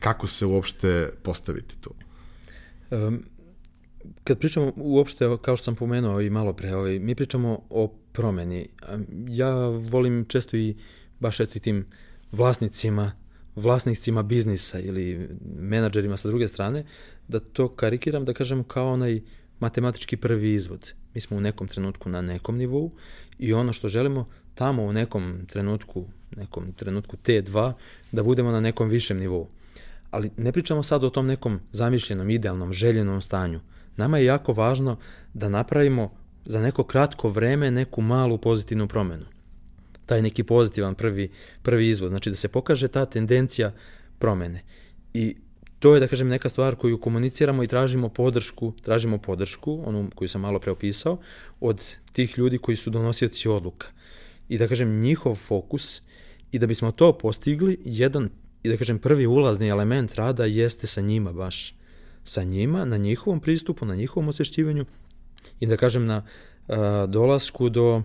Kako 0.00 0.26
se 0.26 0.46
uopšte 0.46 1.10
postaviti 1.22 1.76
tu? 1.80 1.94
Um, 2.90 3.22
kad 4.26 4.38
pričamo 4.38 4.72
uopšte, 4.76 5.24
kao 5.42 5.56
što 5.56 5.64
sam 5.64 5.74
pomenuo 5.74 6.20
i 6.20 6.30
malo 6.30 6.52
pre, 6.52 6.74
ovaj, 6.74 6.98
mi 6.98 7.14
pričamo 7.14 7.62
o 7.70 7.92
promeni. 8.12 8.68
Ja 9.28 9.54
volim 9.68 10.24
često 10.28 10.56
i 10.56 10.76
baš 11.20 11.40
eto 11.40 11.52
i 11.58 11.60
tim 11.60 11.86
vlasnicima, 12.32 13.12
vlasnicima 13.56 14.22
biznisa 14.22 14.80
ili 14.80 15.28
menadžerima 15.58 16.16
sa 16.16 16.28
druge 16.28 16.48
strane, 16.48 16.84
da 17.28 17.38
to 17.38 17.68
karikiram, 17.68 18.24
da 18.24 18.34
kažem 18.34 18.64
kao 18.64 18.92
onaj 18.92 19.20
matematički 19.60 20.16
prvi 20.16 20.54
izvod. 20.54 20.92
Mi 21.14 21.20
smo 21.20 21.36
u 21.36 21.40
nekom 21.40 21.68
trenutku 21.68 22.08
na 22.08 22.20
nekom 22.20 22.56
nivou 22.56 22.90
i 23.38 23.52
ono 23.52 23.72
što 23.72 23.88
želimo 23.88 24.28
tamo 24.54 24.82
u 24.82 24.92
nekom 24.92 25.46
trenutku, 25.48 26.04
nekom 26.36 26.72
trenutku 26.72 27.16
T2, 27.16 27.72
da 28.12 28.22
budemo 28.22 28.50
na 28.50 28.60
nekom 28.60 28.88
višem 28.88 29.18
nivou. 29.18 29.48
Ali 30.10 30.30
ne 30.36 30.52
pričamo 30.52 30.82
sad 30.82 31.04
o 31.04 31.10
tom 31.10 31.26
nekom 31.26 31.60
zamišljenom, 31.72 32.30
idealnom, 32.30 32.72
željenom 32.72 33.20
stanju. 33.20 33.60
Nama 33.96 34.18
je 34.18 34.24
jako 34.24 34.52
važno 34.52 34.98
da 35.34 35.48
napravimo 35.48 36.12
za 36.44 36.62
neko 36.62 36.84
kratko 36.84 37.28
vreme 37.28 37.70
neku 37.70 38.02
malu 38.02 38.38
pozitivnu 38.38 38.88
promenu. 38.88 39.24
Taj 40.06 40.22
neki 40.22 40.42
pozitivan 40.42 40.94
prvi, 40.94 41.30
prvi 41.62 41.88
izvod, 41.88 42.10
znači 42.10 42.30
da 42.30 42.36
se 42.36 42.48
pokaže 42.48 42.88
ta 42.88 43.06
tendencija 43.06 43.72
promene. 44.18 44.62
I 45.14 45.36
to 45.78 45.94
je, 45.94 46.00
da 46.00 46.08
kažem, 46.08 46.28
neka 46.28 46.48
stvar 46.48 46.74
koju 46.74 47.00
komuniciramo 47.00 47.62
i 47.62 47.66
tražimo 47.66 48.08
podršku, 48.08 48.72
tražimo 48.82 49.18
podršku, 49.18 49.82
onu 49.86 50.10
koju 50.14 50.28
sam 50.28 50.40
malo 50.40 50.58
preopisao, 50.58 51.18
od 51.60 51.94
tih 52.12 52.38
ljudi 52.38 52.58
koji 52.58 52.76
su 52.76 52.90
donosioci 52.90 53.48
odluka. 53.48 53.86
I 54.48 54.58
da 54.58 54.68
kažem, 54.68 55.00
njihov 55.00 55.34
fokus 55.34 56.02
i 56.52 56.58
da 56.58 56.66
bismo 56.66 56.92
to 56.92 57.12
postigli, 57.18 57.78
jedan, 57.84 58.30
i 58.62 58.68
da 58.68 58.76
kažem, 58.76 58.98
prvi 58.98 59.26
ulazni 59.26 59.68
element 59.68 60.14
rada 60.14 60.44
jeste 60.44 60.86
sa 60.86 61.00
njima 61.00 61.32
baš. 61.32 61.74
Sa 62.28 62.42
njima, 62.42 62.84
na 62.84 62.96
njihovom 62.96 63.40
pristupu, 63.40 63.86
na 63.86 63.94
njihovom 63.94 64.28
osvešćivanju 64.28 64.84
i 65.60 65.66
da 65.66 65.76
kažem 65.76 66.06
na 66.06 66.22
uh, 66.68 66.76
dolasku 67.08 67.68
do 67.68 67.96
uh, 67.96 68.02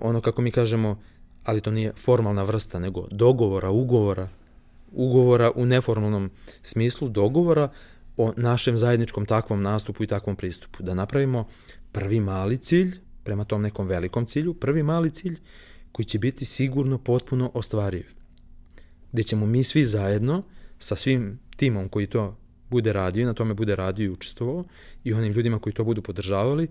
ono 0.00 0.20
kako 0.20 0.42
mi 0.42 0.50
kažemo, 0.50 1.00
ali 1.44 1.60
to 1.60 1.70
nije 1.70 1.92
formalna 1.92 2.42
vrsta, 2.42 2.78
nego 2.78 3.06
dogovora, 3.10 3.70
ugovora 3.70 4.28
ugovora 4.92 5.52
u 5.54 5.66
neformalnom 5.66 6.30
smislu 6.62 7.08
dogovora 7.08 7.68
o 8.16 8.32
našem 8.36 8.78
zajedničkom 8.78 9.26
takvom 9.26 9.62
nastupu 9.62 10.04
i 10.04 10.06
takvom 10.06 10.36
pristupu. 10.36 10.82
Da 10.82 10.94
napravimo 10.94 11.46
prvi 11.92 12.20
mali 12.20 12.56
cilj, 12.56 12.98
prema 13.24 13.44
tom 13.44 13.62
nekom 13.62 13.86
velikom 13.86 14.26
cilju, 14.26 14.54
prvi 14.54 14.82
mali 14.82 15.10
cilj 15.10 15.38
koji 15.92 16.06
će 16.06 16.18
biti 16.18 16.44
sigurno 16.44 16.98
potpuno 16.98 17.50
ostvariv. 17.54 18.06
Gde 19.12 19.22
ćemo 19.22 19.46
mi 19.46 19.64
svi 19.64 19.84
zajedno 19.84 20.42
sa 20.78 20.96
svim 20.96 21.38
timom 21.56 21.88
koji 21.88 22.06
to 22.06 22.36
bude 22.70 22.92
radio 22.92 23.22
i 23.22 23.24
na 23.24 23.34
tome 23.34 23.54
bude 23.54 23.76
radio 23.76 24.04
i 24.04 24.10
učestvovao 24.10 24.64
i 25.04 25.14
onim 25.14 25.32
ljudima 25.32 25.58
koji 25.58 25.72
to 25.72 25.84
budu 25.84 26.02
podržavali, 26.02 26.68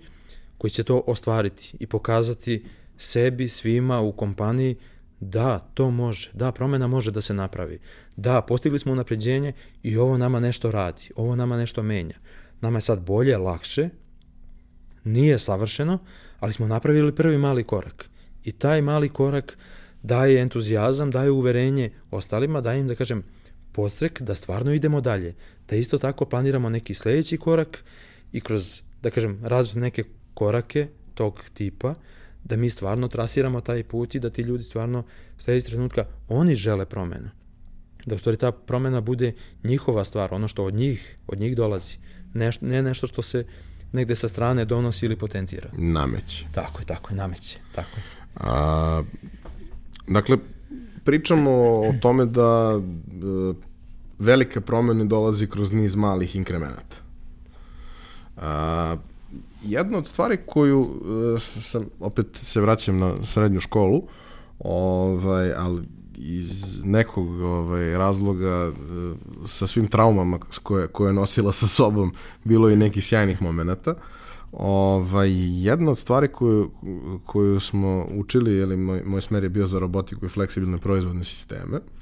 koji 0.58 0.72
će 0.72 0.84
to 0.84 1.04
ostvariti 1.08 1.78
i 1.80 1.88
pokazati 1.88 2.66
sebi, 2.98 3.50
svima 3.50 4.00
u 4.00 4.12
kompaniji 4.12 4.76
da, 5.20 5.60
to 5.60 5.92
može, 5.92 6.30
da, 6.34 6.52
promena 6.52 6.88
može 6.88 7.12
da 7.12 7.22
se 7.22 7.34
napravi. 7.34 7.80
Da, 8.16 8.42
postigli 8.42 8.80
smo 8.80 8.92
unapređenje 8.92 9.54
i 9.84 9.98
ovo 9.98 10.18
nama 10.18 10.40
nešto 10.40 10.72
radi, 10.72 11.10
ovo 11.16 11.36
nama 11.36 11.58
nešto 11.58 11.84
menja. 11.84 12.16
Nama 12.62 12.78
je 12.78 12.82
sad 12.82 13.02
bolje, 13.02 13.38
lakše, 13.38 13.90
nije 15.04 15.40
savršeno, 15.40 16.00
ali 16.40 16.54
smo 16.54 16.68
napravili 16.68 17.16
prvi 17.16 17.38
mali 17.38 17.64
korak. 17.64 18.10
I 18.44 18.52
taj 18.52 18.82
mali 18.82 19.10
korak 19.10 19.58
daje 20.04 20.42
entuzijazam, 20.42 21.12
daje 21.12 21.32
uverenje 21.32 21.92
ostalima, 22.12 22.62
daje 22.62 22.80
im, 22.80 22.88
da 22.88 22.96
kažem, 22.96 23.24
postrek 23.72 24.22
da 24.22 24.36
stvarno 24.36 24.74
idemo 24.74 25.02
dalje. 25.02 25.36
Da 25.70 25.76
isto 25.76 25.98
tako 25.98 26.26
planiramo 26.26 26.70
neki 26.70 26.94
sledeći 26.94 27.38
korak 27.38 27.84
i 28.32 28.42
kroz, 28.42 28.82
da 29.02 29.10
kažem, 29.10 29.40
različite 29.44 29.80
neke 29.80 30.04
korake 30.34 30.88
tog 31.14 31.44
tipa, 31.54 31.96
da 32.44 32.56
mi 32.56 32.70
stvarno 32.70 33.08
trasiramo 33.08 33.62
taj 33.62 33.84
put 33.84 34.16
i 34.16 34.20
da 34.20 34.30
ti 34.30 34.42
ljudi 34.42 34.64
stvarno 34.64 35.04
sledeći 35.38 35.68
trenutka, 35.68 36.06
oni 36.28 36.56
žele 36.56 36.86
promenu. 36.86 37.30
Da 38.06 38.16
u 38.16 38.18
stvari 38.18 38.38
ta 38.38 38.52
promena 38.52 39.02
bude 39.02 39.34
njihova 39.64 40.04
stvar, 40.04 40.34
ono 40.34 40.48
što 40.48 40.64
od 40.64 40.74
njih, 40.74 41.18
od 41.28 41.40
njih 41.40 41.56
dolazi. 41.56 41.98
Neš, 42.34 42.62
ne 42.62 42.82
nešto 42.82 43.08
što 43.08 43.22
se 43.22 43.46
negde 43.92 44.16
sa 44.16 44.28
strane 44.28 44.66
donosi 44.66 45.06
ili 45.06 45.16
potencira. 45.16 45.70
Nameće. 45.78 46.46
Tako 46.52 46.80
je, 46.80 46.86
tako 46.86 47.10
je, 47.12 47.16
nameće. 47.16 47.60
Tako 47.76 47.98
je. 47.98 48.04
A, 48.36 49.04
dakle, 50.08 50.38
pričamo 51.04 51.52
o 51.80 51.94
tome 52.02 52.26
da 52.26 52.80
e, 52.80 53.69
velika 54.20 54.62
promena 54.62 55.06
dolazi 55.06 55.48
kroz 55.48 55.72
niz 55.72 55.96
malih 55.96 56.36
inkremenata. 56.36 56.96
A, 58.38 58.96
jedna 59.64 59.98
od 59.98 60.08
stvari 60.08 60.38
koju 60.46 60.80
uh, 60.80 61.42
sam, 61.42 61.86
opet 62.00 62.28
se 62.34 62.62
vraćam 62.62 63.00
na 63.00 63.24
srednju 63.24 63.60
školu, 63.60 64.04
ovaj, 64.60 65.54
ali 65.54 65.84
iz 66.18 66.84
nekog 66.84 67.40
ovaj, 67.40 67.98
razloga 67.98 68.68
uh, 68.68 68.76
sa 69.48 69.68
svim 69.68 69.88
traumama 69.88 70.40
koje, 70.64 70.88
koje 70.88 71.10
je 71.10 71.14
nosila 71.14 71.54
sa 71.54 71.68
sobom 71.68 72.14
bilo 72.44 72.70
i 72.70 72.76
nekih 72.76 73.06
sjajnih 73.06 73.42
momenta. 73.42 73.96
Ovaj, 74.52 75.30
jedna 75.64 75.92
od 75.92 75.98
stvari 75.98 76.28
koju, 76.28 76.72
koju 77.26 77.60
smo 77.60 78.08
učili, 78.12 78.56
jeli, 78.56 78.78
moj, 78.78 79.04
moj 79.06 79.22
smer 79.22 79.44
je 79.44 79.50
bio 79.50 79.68
za 79.68 79.80
robotiku 79.80 80.26
i 80.26 80.30
fleksibilne 80.30 80.78
proizvodne 80.78 81.24
sisteme, 81.24 81.78
uh, 81.78 81.99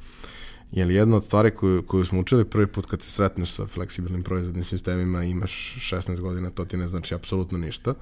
Jer 0.72 0.92
jedna 0.92 1.18
od 1.18 1.26
stvari 1.26 1.52
koju, 1.52 1.84
koju 1.84 2.06
smo 2.06 2.20
učili 2.20 2.46
prvi 2.46 2.68
put 2.68 2.86
kad 2.86 3.02
se 3.02 3.12
sretneš 3.12 3.52
sa 3.52 3.68
fleksibilnim 3.68 4.24
proizvodnim 4.24 4.64
sistemima 4.64 5.24
imaš 5.24 5.76
16 5.80 6.20
godina, 6.20 6.50
to 6.50 6.66
ti 6.66 6.78
ne 6.78 6.88
znači 6.88 7.16
apsolutno 7.16 7.58
ništa. 7.58 7.94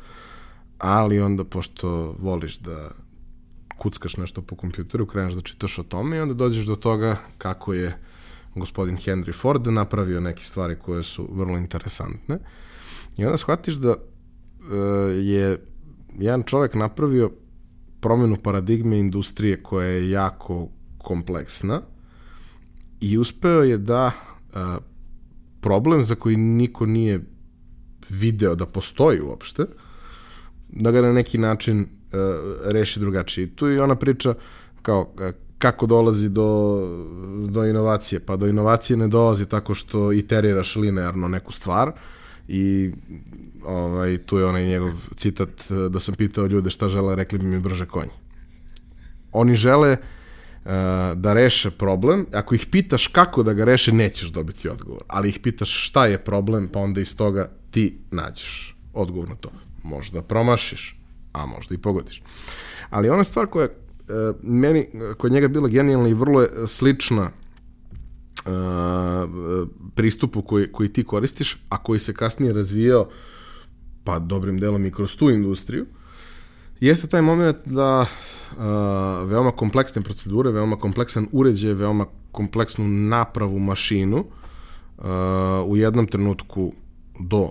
Ali 0.78 1.20
onda, 1.20 1.44
pošto 1.44 2.16
voliš 2.20 2.58
da 2.58 2.92
kuckaš 3.78 4.18
nešto 4.18 4.42
po 4.42 4.56
kompjuteru, 4.56 5.06
kreneš 5.06 5.34
da 5.34 5.42
čitaš 5.42 5.80
o 5.80 5.84
tome 5.84 6.18
i 6.18 6.20
onda 6.20 6.34
dođeš 6.34 6.66
do 6.66 6.76
toga 6.76 7.18
kako 7.38 7.74
je 7.74 7.98
gospodin 8.56 8.98
Henry 8.98 9.34
Ford 9.34 9.68
napravio 9.68 10.20
neke 10.20 10.44
stvari 10.44 10.76
koje 10.76 11.04
su 11.04 11.30
vrlo 11.32 11.58
interesantne. 11.58 12.40
I 13.18 13.26
onda 13.26 13.38
shvatiš 13.38 13.76
da 13.76 13.90
uh, 13.90 13.98
je 15.14 15.60
jedan 16.20 16.44
čovek 16.44 16.74
napravio 16.74 17.32
promenu 18.00 18.38
paradigme 18.44 19.00
industrije 19.00 19.64
koja 19.64 19.88
je 19.88 20.10
jako 20.10 20.70
kompleksna, 20.98 21.82
i 23.02 23.18
uspeo 23.18 23.64
je 23.64 23.78
da 23.78 24.12
a, 24.54 24.78
problem 25.62 26.04
za 26.04 26.16
koji 26.16 26.38
niko 26.38 26.86
nije 26.86 27.24
video 28.10 28.56
da 28.56 28.66
postoji 28.66 29.22
uopšte, 29.22 29.66
da 30.70 30.92
ga 30.92 31.02
na 31.02 31.14
neki 31.14 31.38
način 31.38 31.88
a, 32.14 32.40
reši 32.66 33.00
drugačije. 33.00 33.46
I 33.46 33.50
tu 33.50 33.68
je 33.68 33.82
ona 33.82 33.96
priča 33.96 34.34
kao 34.82 35.14
a, 35.20 35.32
kako 35.58 35.86
dolazi 35.86 36.30
do, 36.30 36.82
do 37.50 37.66
inovacije. 37.66 38.20
Pa 38.20 38.36
do 38.36 38.48
inovacije 38.48 38.98
ne 38.98 39.08
dolazi 39.08 39.46
tako 39.46 39.74
što 39.74 40.12
iteriraš 40.12 40.76
linearno 40.76 41.28
neku 41.28 41.52
stvar 41.52 41.92
i 42.48 42.92
ovaj, 43.66 44.18
tu 44.18 44.38
je 44.38 44.46
onaj 44.46 44.66
njegov 44.66 44.92
citat 45.16 45.50
da 45.90 46.00
sam 46.00 46.16
pitao 46.16 46.46
ljude 46.46 46.70
šta 46.70 46.90
žele, 46.90 47.16
rekli 47.16 47.40
bi 47.40 47.46
mi 47.46 47.60
brže 47.60 47.86
konji. 47.86 48.12
Oni 49.32 49.56
žele 49.56 49.92
Uh, 49.92 50.15
da 51.16 51.34
reše 51.34 51.72
problem. 51.72 52.26
Ako 52.34 52.56
ih 52.56 52.66
pitaš 52.72 53.08
kako 53.08 53.44
da 53.44 53.54
ga 53.54 53.66
reše, 53.66 53.92
nećeš 53.92 54.30
dobiti 54.30 54.70
odgovor. 54.70 55.04
Ali 55.08 55.30
ih 55.30 55.40
pitaš 55.40 55.88
šta 55.88 56.06
je 56.06 56.24
problem, 56.24 56.68
pa 56.68 56.80
onda 56.80 57.02
iz 57.02 57.18
toga 57.18 57.52
ti 57.72 57.98
nađeš 58.12 58.78
odgovor 58.94 59.30
na 59.30 59.36
to. 59.36 59.52
Možda 59.84 60.22
promašiš, 60.22 61.00
a 61.34 61.46
možda 61.46 61.76
i 61.76 61.78
pogodiš. 61.78 62.24
Ali 62.90 63.10
ona 63.10 63.24
stvar 63.24 63.48
koja 63.48 63.66
uh, 63.68 63.72
meni, 64.44 64.88
kod 65.18 65.32
njega 65.32 65.48
bila 65.48 65.68
genijalna 65.68 66.10
i 66.10 66.14
vrlo 66.14 66.42
je 66.42 66.50
slična 66.68 67.30
uh, 68.46 68.52
pristupu 69.96 70.42
koji, 70.42 70.72
koji 70.72 70.90
ti 70.90 71.04
koristiš, 71.04 71.58
a 71.70 71.84
koji 71.84 72.00
se 72.00 72.14
kasnije 72.14 72.54
razvijao 72.54 73.10
pa 74.04 74.20
dobrim 74.20 74.60
delom 74.60 74.86
i 74.86 74.92
kroz 74.92 75.16
tu 75.16 75.30
industriju, 75.30 75.86
jeste 76.80 77.08
taj 77.08 77.22
moment 77.22 77.58
da 77.66 78.02
uh, 78.02 79.30
veoma 79.30 79.52
kompleksne 79.52 80.02
procedure, 80.02 80.52
veoma 80.52 80.76
kompleksan 80.76 81.28
uređaj, 81.32 81.74
veoma 81.74 82.06
kompleksnu 82.32 82.88
napravu 82.88 83.60
mašinu 83.60 84.18
uh, 84.18 85.06
u 85.68 85.78
jednom 85.78 86.08
trenutku 86.08 86.74
do 87.20 87.50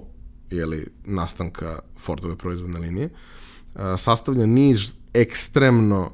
jeli, 0.50 0.86
nastanka 1.04 1.78
Fordove 1.98 2.36
proizvodne 2.36 2.80
linije 2.80 3.08
uh, 3.08 3.80
sastavlja 3.96 4.46
niz 4.46 4.92
ekstremno 5.14 6.10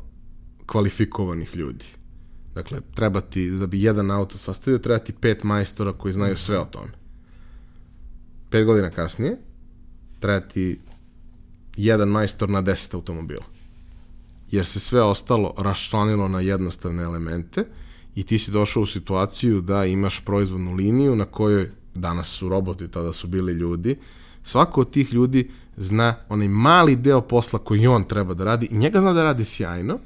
kvalifikovanih 0.67 1.57
ljudi. 1.57 1.87
Dakle, 2.55 2.81
treba 2.95 3.21
ti, 3.21 3.51
da 3.51 3.67
bi 3.67 3.83
jedan 3.83 4.11
auto 4.11 4.39
sastavio, 4.39 4.79
treba 4.79 4.99
ti 4.99 5.13
pet 5.13 5.45
majstora 5.45 5.93
koji 5.93 6.15
znaju 6.15 6.37
sve 6.37 6.59
o 6.59 6.65
tome. 6.65 6.91
Pet 8.51 8.67
godina 8.67 8.91
kasnije, 8.91 9.37
treba 10.21 10.41
ti 10.41 10.81
jedan 11.77 12.09
majstor 12.09 12.49
na 12.51 12.61
deset 12.61 12.95
automobila 12.95 13.45
jer 14.51 14.67
se 14.67 14.81
sve 14.81 15.03
ostalo 15.03 15.55
raščlanilo 15.59 16.29
na 16.29 16.41
jednostavne 16.41 17.03
elemente 17.03 17.65
i 18.15 18.23
ti 18.23 18.39
si 18.39 18.51
došao 18.51 18.83
u 18.83 18.87
situaciju 18.87 19.61
da 19.61 19.85
imaš 19.85 20.25
proizvodnu 20.25 20.75
liniju 20.75 21.17
na 21.17 21.25
kojoj 21.25 21.71
danas 21.95 22.29
su 22.29 22.49
roboti, 22.49 22.89
tada 22.89 23.13
su 23.13 23.29
bili 23.29 23.53
ljudi, 23.53 23.99
svako 24.43 24.81
od 24.81 24.91
tih 24.91 25.13
ljudi 25.13 25.51
zna 25.77 26.15
onaj 26.29 26.49
mali 26.49 26.97
deo 26.97 27.21
posla 27.21 27.59
koji 27.59 27.87
on 27.87 28.05
treba 28.05 28.35
da 28.35 28.45
radi 28.45 28.69
i 28.71 28.77
njega 28.77 29.01
zna 29.01 29.13
da 29.13 29.23
radi 29.23 29.45
sjajno, 29.45 29.99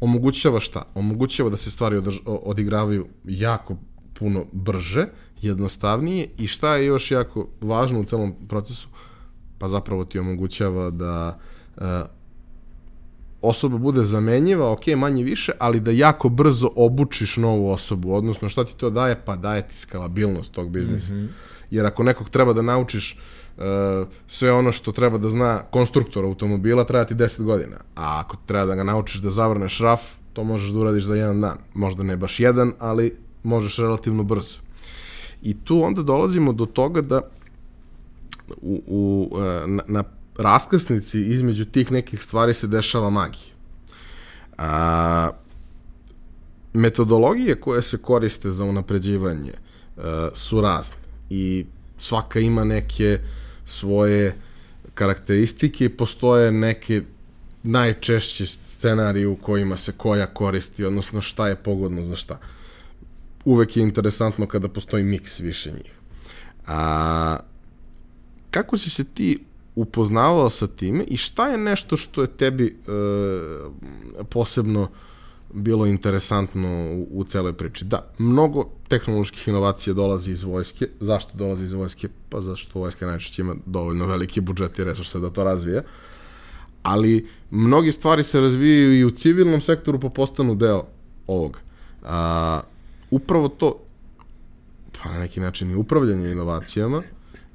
omogućava 0.00 0.60
šta? 0.60 0.82
Omogućava 0.94 1.50
da 1.50 1.56
se 1.56 1.70
stvari 1.70 1.96
održ, 1.96 2.18
odigravaju 2.24 3.06
jako 3.24 3.76
puno 4.18 4.44
brže, 4.52 5.06
jednostavnije 5.42 6.28
i 6.38 6.46
šta 6.46 6.76
je 6.76 6.86
još 6.86 7.10
jako 7.10 7.48
važno 7.60 8.00
u 8.00 8.04
celom 8.04 8.34
procesu? 8.48 8.88
Pa 9.58 9.68
zapravo 9.68 10.04
ti 10.04 10.18
omogućava 10.18 10.90
da 10.90 11.38
uh, 11.76 11.82
osoba 13.42 13.78
bude 13.78 14.04
zamenjiva, 14.04 14.72
ok, 14.72 14.86
manje 14.96 15.24
više, 15.24 15.52
ali 15.58 15.80
da 15.80 15.90
jako 15.90 16.28
brzo 16.28 16.70
obučiš 16.76 17.36
novu 17.36 17.70
osobu, 17.70 18.14
odnosno 18.14 18.48
šta 18.48 18.64
ti 18.64 18.76
to 18.76 18.90
daje? 18.90 19.22
Pa 19.24 19.36
daje 19.36 19.68
ti 19.68 19.78
skalabilnost 19.78 20.52
tog 20.52 20.70
biznisa. 20.70 21.14
Mm 21.14 21.16
-hmm. 21.16 21.28
Jer 21.70 21.86
ako 21.86 22.02
nekog 22.02 22.30
treba 22.30 22.52
da 22.52 22.62
naučiš 22.62 23.18
uh, 23.56 23.64
sve 24.28 24.52
ono 24.52 24.72
što 24.72 24.92
treba 24.92 25.18
da 25.18 25.28
zna 25.28 25.62
konstruktor 25.70 26.24
automobila, 26.24 26.84
treba 26.84 27.04
ti 27.04 27.14
10 27.14 27.42
godina. 27.42 27.76
A 27.94 28.20
ako 28.20 28.36
treba 28.46 28.66
da 28.66 28.74
ga 28.74 28.84
naučiš 28.84 29.20
da 29.20 29.30
zavrneš 29.30 29.78
raf, 29.78 30.00
to 30.32 30.44
možeš 30.44 30.70
da 30.70 30.78
uradiš 30.78 31.04
za 31.04 31.14
jedan 31.14 31.40
dan. 31.40 31.58
Možda 31.74 32.02
ne 32.02 32.16
baš 32.16 32.40
jedan, 32.40 32.72
ali 32.78 33.16
možeš 33.42 33.78
relativno 33.78 34.22
brzo. 34.22 34.58
I 35.42 35.54
tu 35.64 35.82
onda 35.82 36.02
dolazimo 36.02 36.52
do 36.52 36.66
toga 36.66 37.00
da 37.00 37.20
u, 38.62 38.82
u, 38.86 39.38
e, 39.40 39.66
na, 39.66 39.82
na 39.86 40.04
raskrsnici 40.38 41.20
između 41.20 41.64
tih 41.64 41.92
nekih 41.92 42.22
stvari 42.22 42.54
se 42.54 42.66
dešava 42.66 43.10
magija. 43.10 43.54
A, 44.58 45.30
metodologije 46.72 47.60
koje 47.60 47.82
se 47.82 47.98
koriste 47.98 48.50
za 48.50 48.64
unapređivanje 48.64 49.52
a, 49.96 50.28
e, 50.32 50.36
su 50.36 50.60
razne 50.60 50.96
i 51.30 51.66
svaka 51.98 52.40
ima 52.40 52.64
neke 52.64 53.18
svoje 53.64 54.34
karakteristike 54.94 55.84
i 55.84 55.88
postoje 55.88 56.52
neke 56.52 57.02
najčešći 57.62 58.46
scenariji 58.46 59.26
u 59.26 59.36
kojima 59.36 59.76
se 59.76 59.92
koja 59.92 60.26
koristi, 60.26 60.84
odnosno 60.84 61.20
šta 61.20 61.48
je 61.48 61.56
pogodno 61.56 62.04
za 62.04 62.16
šta. 62.16 62.38
Uvek 63.44 63.76
je 63.76 63.82
interesantno 63.82 64.46
kada 64.46 64.68
postoji 64.68 65.04
miks 65.04 65.40
više 65.40 65.72
njih. 65.72 65.92
A, 66.66 67.38
kako 68.50 68.78
si 68.78 68.90
se 68.90 69.04
ti 69.04 69.38
upoznavao 69.74 70.50
sa 70.50 70.66
time 70.66 71.04
i 71.04 71.16
šta 71.16 71.48
je 71.48 71.58
nešto 71.58 71.96
što 71.96 72.22
je 72.22 72.26
tebi 72.26 72.66
e, 72.66 72.90
posebno 74.30 74.88
bilo 75.52 75.86
interesantno 75.86 76.68
u, 76.94 77.08
u 77.10 77.24
celoj 77.24 77.52
priči. 77.52 77.84
Da, 77.84 78.10
mnogo 78.18 78.64
tehnoloških 78.88 79.48
inovacija 79.48 79.94
dolazi 79.94 80.32
iz 80.32 80.42
vojske. 80.42 80.88
Zašto 81.00 81.38
dolazi 81.38 81.64
iz 81.64 81.72
vojske? 81.72 82.08
Pa 82.28 82.40
zašto 82.40 82.78
vojska 82.78 83.06
najčešće 83.06 83.42
ima 83.42 83.54
dovoljno 83.66 84.06
veliki 84.06 84.40
budžet 84.40 84.78
i 84.78 84.84
resurse 84.84 85.18
da 85.18 85.30
to 85.30 85.44
razvije. 85.44 85.82
Ali 86.82 87.28
mnogi 87.50 87.92
stvari 87.92 88.22
se 88.22 88.40
razvijaju 88.40 88.98
i 88.98 89.04
u 89.04 89.10
civilnom 89.10 89.60
sektoru 89.60 90.00
pa 90.00 90.08
postanu 90.08 90.54
deo 90.54 90.86
ovog. 91.26 91.60
A, 92.02 92.60
upravo 93.10 93.48
to, 93.48 93.78
pa 95.02 95.12
na 95.12 95.18
neki 95.18 95.40
način 95.40 95.70
i 95.70 95.74
upravljanje 95.74 96.30
inovacijama, 96.30 97.02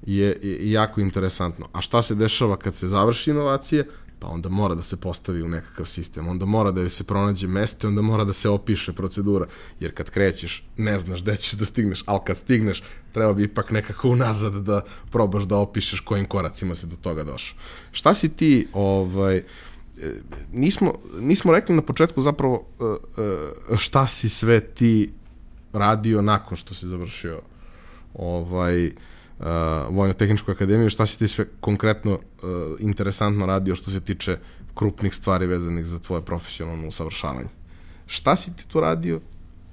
je, 0.05 0.37
jako 0.71 1.01
interesantno. 1.01 1.67
A 1.73 1.81
šta 1.81 2.01
se 2.01 2.15
dešava 2.15 2.57
kad 2.57 2.75
se 2.75 2.87
završi 2.87 3.31
inovacija? 3.31 3.83
Pa 4.19 4.27
onda 4.27 4.49
mora 4.49 4.75
da 4.75 4.81
se 4.81 4.97
postavi 4.97 5.41
u 5.41 5.47
nekakav 5.47 5.85
sistem, 5.85 6.27
onda 6.27 6.45
mora 6.45 6.71
da 6.71 6.89
se 6.89 7.03
pronađe 7.03 7.47
mesto, 7.47 7.87
onda 7.87 8.01
mora 8.01 8.23
da 8.23 8.33
se 8.33 8.49
opiše 8.49 8.93
procedura, 8.93 9.45
jer 9.79 9.93
kad 9.93 10.09
krećeš 10.09 10.63
ne 10.77 10.99
znaš 10.99 11.21
gde 11.21 11.35
ćeš 11.35 11.53
da 11.53 11.65
stigneš, 11.65 12.03
ali 12.05 12.19
kad 12.25 12.37
stigneš 12.37 12.83
treba 13.11 13.33
bi 13.33 13.43
ipak 13.43 13.71
nekako 13.71 14.09
unazad 14.09 14.53
da 14.53 14.81
probaš 15.11 15.43
da 15.43 15.57
opišeš 15.57 15.99
kojim 15.99 16.25
koracima 16.25 16.75
se 16.75 16.87
do 16.87 16.95
toga 16.95 17.23
došao. 17.23 17.57
Šta 17.91 18.13
si 18.13 18.29
ti, 18.29 18.67
ovaj, 18.73 19.37
e, 19.37 19.43
nismo, 20.53 20.93
nismo 21.19 21.51
rekli 21.51 21.75
na 21.75 21.81
početku 21.81 22.21
zapravo 22.21 22.65
e, 22.79 22.83
e, 23.73 23.77
šta 23.77 24.07
si 24.07 24.29
sve 24.29 24.59
ti 24.59 25.11
radio 25.73 26.21
nakon 26.21 26.57
što 26.57 26.73
si 26.73 26.87
završio 26.87 27.41
ovaj, 28.13 28.91
uh, 29.41 29.95
Vojno-tehničku 29.95 30.51
akademiju, 30.51 30.89
šta 30.89 31.05
si 31.05 31.19
ti 31.19 31.27
sve 31.27 31.45
konkretno 31.59 32.13
uh, 32.13 32.19
interesantno 32.79 33.45
radio 33.45 33.75
što 33.75 33.91
se 33.91 34.01
tiče 34.01 34.37
krupnih 34.75 35.15
stvari 35.15 35.47
vezanih 35.47 35.85
za 35.85 35.99
tvoje 35.99 36.25
profesionalno 36.25 36.87
usavršavanje. 36.87 37.49
Šta 38.05 38.35
si 38.35 38.55
ti 38.55 38.67
tu 38.67 38.79
radio? 38.79 39.19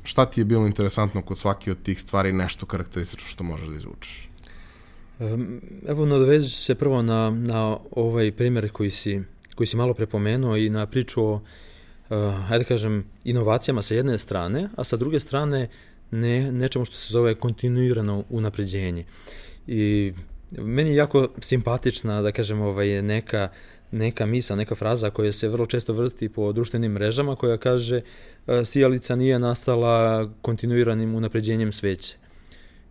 Šta 0.03 0.27
ti 0.27 0.41
je 0.41 0.45
bilo 0.45 0.67
interesantno 0.67 1.23
kod 1.23 1.39
svake 1.39 1.71
od 1.71 1.83
tih 1.83 2.01
stvari, 2.01 2.33
nešto 2.33 2.67
karakteristično 2.67 3.29
što 3.29 3.45
možeš 3.45 3.69
da 3.69 3.77
izvučeš? 3.77 4.29
Evo, 5.89 6.07
nadovezu 6.07 6.51
se 6.51 6.75
prvo 6.75 7.03
na, 7.03 7.31
na 7.31 7.77
ovaj 7.91 8.33
primjer 8.33 8.71
koji 8.73 8.91
si, 8.91 9.23
koji 9.55 9.67
si 9.67 9.77
malo 9.77 9.95
prepomenuo 9.95 10.57
i 10.57 10.71
na 10.71 10.87
priču 10.87 11.23
o, 11.23 11.35
uh, 11.35 12.51
ajde 12.51 12.59
da 12.59 12.65
kažem, 12.65 13.05
inovacijama 13.25 13.83
sa 13.83 13.95
jedne 13.95 14.19
strane, 14.19 14.69
a 14.77 14.85
sa 14.85 14.97
druge 14.97 15.21
strane 15.21 15.69
ne, 16.11 16.53
nečemu 16.53 16.85
što 16.85 16.97
se 16.97 17.13
zove 17.13 17.35
kontinuirano 17.35 18.25
unapređenje. 18.31 19.05
I 19.69 20.13
meni 20.51 20.91
je 20.91 20.97
jako 20.97 21.29
simpatična, 21.41 22.23
da 22.23 22.33
kažem, 22.33 22.61
ovaj, 22.61 23.03
neka, 23.03 23.49
neka 23.91 24.27
misa, 24.27 24.57
neka 24.57 24.75
fraza 24.75 25.11
koja 25.11 25.33
se 25.33 25.49
vrlo 25.49 25.67
često 25.67 25.93
vrti 25.93 26.29
po 26.29 26.53
društvenim 26.53 26.93
mrežama 26.93 27.37
koja 27.37 27.57
kaže 27.59 28.01
e, 28.47 28.65
sijalica 28.65 29.17
nije 29.17 29.39
nastala 29.39 30.29
kontinuiranim 30.43 31.15
unapređenjem 31.15 31.73
sveće. 31.73 32.17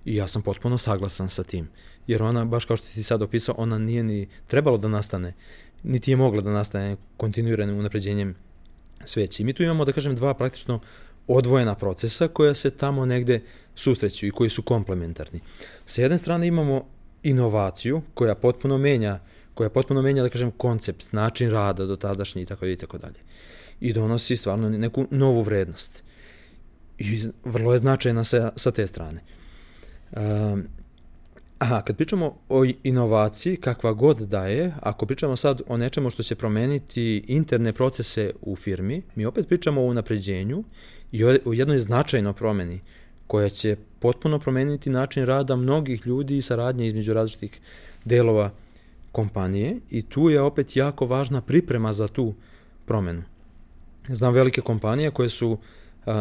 I 0.05 0.15
ja 0.15 0.27
sam 0.27 0.41
potpuno 0.41 0.77
saglasan 0.77 1.29
sa 1.29 1.43
tim. 1.43 1.69
Jer 2.07 2.23
ona, 2.23 2.45
baš 2.45 2.65
kao 2.65 2.77
što 2.77 2.87
si 2.87 3.03
sad 3.03 3.21
opisao, 3.21 3.55
ona 3.57 3.77
nije 3.77 4.03
ni 4.03 4.27
trebalo 4.47 4.77
da 4.77 4.87
nastane, 4.87 5.33
niti 5.83 6.11
je 6.11 6.17
mogla 6.17 6.41
da 6.41 6.51
nastane 6.51 6.97
kontinuiranim 7.17 7.77
unapređenjem 7.77 8.35
sveće. 9.05 9.43
I 9.43 9.45
mi 9.45 9.53
tu 9.53 9.63
imamo, 9.63 9.85
da 9.85 9.91
kažem, 9.91 10.15
dva 10.15 10.33
praktično 10.33 10.79
odvojena 11.27 11.75
procesa 11.75 12.27
koja 12.27 12.55
se 12.55 12.69
tamo 12.69 13.05
negde 13.05 13.41
susreću 13.75 14.25
i 14.25 14.31
koji 14.31 14.49
su 14.49 14.61
komplementarni. 14.61 15.39
Sa 15.85 16.01
jedne 16.01 16.17
strane 16.17 16.47
imamo 16.47 16.85
inovaciju 17.23 18.01
koja 18.13 18.35
potpuno 18.35 18.77
menja 18.77 19.19
koja 19.57 19.69
potpuno 19.69 20.01
menja, 20.01 20.23
da 20.23 20.29
kažem, 20.29 20.51
koncept, 20.51 21.13
način 21.13 21.49
rada 21.49 21.85
do 21.85 21.95
tadašnji 21.95 22.41
i 22.41 22.45
tako 22.45 22.65
i 22.65 22.75
tako 22.75 22.97
dalje. 22.97 23.19
I 23.79 23.93
donosi 23.93 24.37
stvarno 24.37 24.69
neku 24.69 25.07
novu 25.11 25.41
vrednost. 25.41 26.03
I 26.97 27.21
vrlo 27.43 27.73
je 27.73 27.77
značajna 27.77 28.23
sa, 28.23 28.51
sa 28.55 28.71
te 28.71 28.87
strane. 28.87 29.21
Um, 30.11 30.63
aha, 31.59 31.81
kad 31.81 31.97
pričamo 31.97 32.37
o 32.49 32.65
inovaciji, 32.83 33.57
kakva 33.57 33.93
god 33.93 34.17
da 34.17 34.47
je, 34.47 34.73
ako 34.81 35.05
pričamo 35.05 35.35
sad 35.35 35.61
o 35.67 35.77
nečemu 35.77 36.09
što 36.09 36.23
će 36.23 36.35
promeniti 36.35 37.23
interne 37.27 37.73
procese 37.73 38.31
u 38.41 38.55
firmi, 38.55 39.01
mi 39.15 39.25
opet 39.25 39.47
pričamo 39.47 39.81
o 39.81 39.85
unapređenju 39.85 40.63
i 41.11 41.25
o 41.25 41.53
jednoj 41.53 41.79
značajnoj 41.79 42.33
promeni 42.33 42.79
koja 43.27 43.49
će 43.49 43.75
potpuno 43.99 44.39
promeniti 44.39 44.89
način 44.89 45.25
rada 45.25 45.55
mnogih 45.55 46.07
ljudi 46.07 46.37
i 46.37 46.41
saradnje 46.41 46.87
između 46.87 47.13
različitih 47.13 47.59
delova 48.05 48.51
kompanije 49.11 49.79
i 49.89 50.01
tu 50.01 50.29
je 50.29 50.41
opet 50.41 50.75
jako 50.75 51.05
važna 51.05 51.41
priprema 51.41 51.93
za 51.93 52.07
tu 52.07 52.33
promenu. 52.85 53.23
Znam 54.07 54.33
velike 54.33 54.61
kompanije 54.61 55.11
koje 55.11 55.29
su 55.29 55.49
uh, 55.51 56.13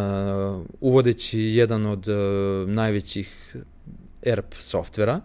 uvodeći 0.81 1.41
jedan 1.41 1.87
od 1.87 2.09
uh, 2.09 2.69
najvećih 2.69 3.57
ERP 4.23 4.55
softvera, 4.59 5.21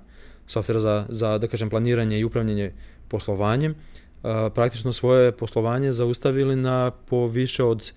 softvera 0.45 0.79
za, 0.79 1.05
za, 1.09 1.37
da 1.37 1.47
kažem, 1.47 1.69
planiranje 1.69 2.19
i 2.19 2.23
upravljanje 2.23 2.71
poslovanjem, 3.07 3.71
uh, 3.71 4.29
praktično 4.55 4.93
svoje 4.93 5.31
poslovanje 5.31 5.93
zaustavili 5.93 6.55
na 6.55 6.91
po 7.09 7.27
više 7.27 7.63
od 7.63 7.91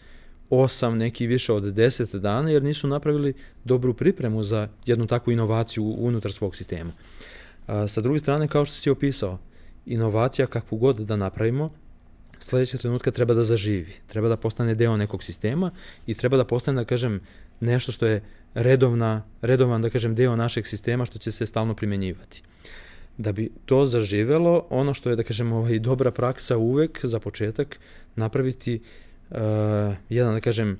8, 0.51 0.95
neki 0.95 1.26
više 1.26 1.53
od 1.53 1.62
10 1.62 2.18
dana, 2.18 2.51
jer 2.51 2.62
nisu 2.62 2.88
napravili 2.88 3.34
dobru 3.64 3.95
pripremu 3.95 4.42
za 4.42 4.68
jednu 4.86 5.07
takvu 5.07 5.32
inovaciju 5.32 5.84
unutar 5.84 6.32
svog 6.32 6.57
sistema. 6.57 6.92
Sa 7.88 8.01
druge 8.01 8.18
strane, 8.18 8.49
kao 8.49 8.64
što 8.64 8.74
si 8.74 8.90
opisao, 8.90 9.38
inovacija 9.86 10.47
kakvu 10.47 10.78
god 10.78 10.97
da 10.97 11.16
napravimo, 11.16 11.70
sledećeg 12.38 12.80
trenutka 12.80 13.11
treba 13.11 13.34
da 13.34 13.45
zaživi, 13.45 13.92
treba 14.07 14.28
da 14.28 14.36
postane 14.36 14.74
deo 14.74 14.97
nekog 14.97 15.22
sistema 15.22 15.70
i 16.07 16.14
treba 16.14 16.36
da 16.36 16.45
postane, 16.45 16.80
da 16.80 16.84
kažem, 16.84 17.20
nešto 17.61 17.92
što 17.92 18.07
je 18.07 18.22
redovna, 18.55 19.22
redovan, 19.42 19.82
da 19.82 19.90
kažem, 19.90 20.14
deo 20.14 20.36
našeg 20.36 20.66
sistema 20.66 21.05
što 21.05 21.18
će 21.18 21.32
se 21.32 21.47
stalno 21.47 21.74
primenjivati. 21.74 22.42
Da 23.18 23.32
bi 23.32 23.51
to 23.64 23.86
zaživelo, 23.86 24.66
ono 24.70 24.95
što 24.95 25.11
je, 25.11 25.16
da 25.16 25.22
kažem, 25.22 25.53
ovaj, 25.53 25.78
dobra 25.78 26.11
praksa 26.11 26.57
uvek 26.57 27.01
za 27.03 27.20
početak, 27.20 27.78
napraviti 28.16 28.74
uh, 28.74 29.03
jedan, 30.08 30.34
da 30.34 30.40
kažem, 30.40 30.78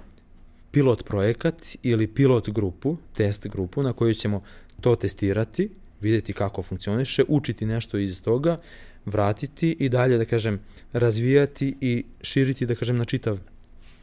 pilot 0.71 1.05
projekat 1.05 1.55
ili 1.83 2.07
pilot 2.07 2.51
grupu, 2.51 2.97
test 3.17 3.49
grupu 3.49 3.83
na 3.83 3.93
kojoj 3.93 4.15
ćemo 4.15 4.43
to 4.81 4.97
testirati, 4.97 5.71
videti 6.01 6.33
kako 6.33 6.63
funkcioniše, 6.63 7.25
učiti 7.29 7.67
nešto 7.67 7.99
iz 7.99 8.23
toga, 8.23 8.61
vratiti 9.07 9.77
i 9.79 9.89
dalje, 9.89 10.19
da 10.19 10.25
kažem, 10.25 10.61
razvijati 10.93 11.77
i 11.81 12.05
širiti, 12.21 12.67
da 12.67 12.75
kažem, 12.75 12.97
na 12.97 13.05
čitav, 13.05 13.39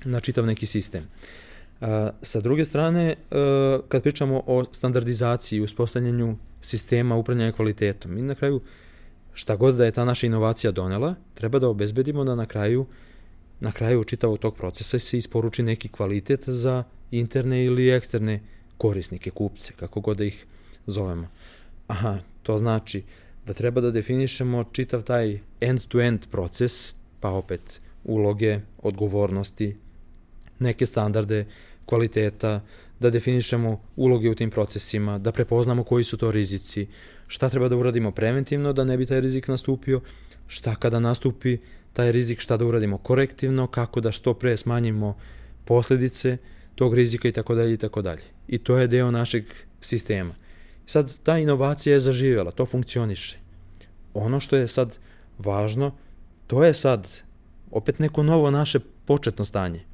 na 0.05 0.19
čitav 0.19 0.45
neki 0.45 0.65
sistem. 0.65 1.03
Uh, 1.81 1.87
sa 2.21 2.41
druge 2.41 2.65
strane, 2.65 3.15
uh, 3.15 3.37
kad 3.87 4.03
pričamo 4.03 4.43
o 4.47 4.63
standardizaciji 4.71 5.61
uspostavljanju 5.61 6.37
sistema 6.61 7.15
upravljanja 7.15 7.51
kvalitetom, 7.51 8.15
mi 8.15 8.21
na 8.21 8.35
kraju, 8.35 8.61
šta 9.33 9.55
god 9.55 9.75
da 9.75 9.85
je 9.85 9.91
ta 9.91 10.05
naša 10.05 10.27
inovacija 10.27 10.71
donela, 10.71 11.15
treba 11.33 11.59
da 11.59 11.67
obezbedimo 11.67 12.23
da 12.23 12.35
na 12.35 12.45
kraju 12.45 12.85
na 13.61 13.71
kraju 13.71 14.03
čitavog 14.03 14.39
tog 14.39 14.55
procesa 14.55 14.99
se 14.99 15.17
isporuči 15.17 15.63
neki 15.63 15.87
kvalitet 15.89 16.49
za 16.49 16.83
interne 17.11 17.65
ili 17.65 17.89
eksterne 17.89 18.41
korisnike, 18.77 19.29
kupce, 19.29 19.73
kako 19.73 19.99
god 19.99 20.17
da 20.17 20.23
ih 20.23 20.45
zovemo. 20.87 21.27
Aha, 21.87 22.19
to 22.43 22.57
znači 22.57 23.03
da 23.45 23.53
treba 23.53 23.81
da 23.81 23.91
definišemo 23.91 24.63
čitav 24.71 25.03
taj 25.03 25.39
end-to-end 25.61 26.19
-end 26.19 26.29
proces, 26.31 26.95
pa 27.19 27.29
opet 27.29 27.81
uloge, 28.03 28.59
odgovornosti, 28.81 29.75
neke 30.59 30.85
standarde 30.85 31.45
kvaliteta, 31.85 32.61
da 32.99 33.09
definišemo 33.09 33.81
uloge 33.95 34.29
u 34.29 34.35
tim 34.35 34.49
procesima, 34.49 35.17
da 35.19 35.31
prepoznamo 35.31 35.83
koji 35.83 36.03
su 36.03 36.17
to 36.17 36.31
rizici, 36.31 36.87
šta 37.27 37.49
treba 37.49 37.69
da 37.69 37.77
uradimo 37.77 38.11
preventivno 38.11 38.73
da 38.73 38.83
ne 38.83 38.97
bi 38.97 39.05
taj 39.05 39.21
rizik 39.21 39.47
nastupio, 39.47 40.01
šta 40.47 40.75
kada 40.75 40.99
nastupi 40.99 41.57
taj 41.93 42.11
rizik, 42.11 42.39
šta 42.39 42.57
da 42.57 42.65
uradimo 42.65 42.97
korektivno, 42.97 43.67
kako 43.67 44.01
da 44.01 44.11
što 44.11 44.33
pre 44.33 44.57
smanjimo 44.57 45.17
posledice 45.65 46.37
tog 46.75 46.93
rizika 46.93 47.27
i 47.27 47.31
tako 47.31 47.55
dalje 47.55 47.73
i 47.73 47.77
tako 47.77 48.01
dalje. 48.01 48.23
I 48.47 48.57
to 48.57 48.77
je 48.77 48.87
deo 48.87 49.11
našeg 49.11 49.43
sistema. 49.81 50.33
Sad, 50.85 51.13
ta 51.23 51.37
inovacija 51.37 51.93
je 51.93 51.99
zaživjela, 51.99 52.51
to 52.51 52.65
funkcioniše. 52.65 53.37
Ono 54.13 54.39
što 54.39 54.55
je 54.55 54.67
sad 54.67 54.97
važno, 55.37 55.91
to 56.47 56.63
je 56.63 56.73
sad 56.73 57.21
opet 57.71 57.99
neko 57.99 58.23
novo 58.23 58.51
naše 58.51 58.79
početno 59.05 59.45
stanje. 59.45 59.85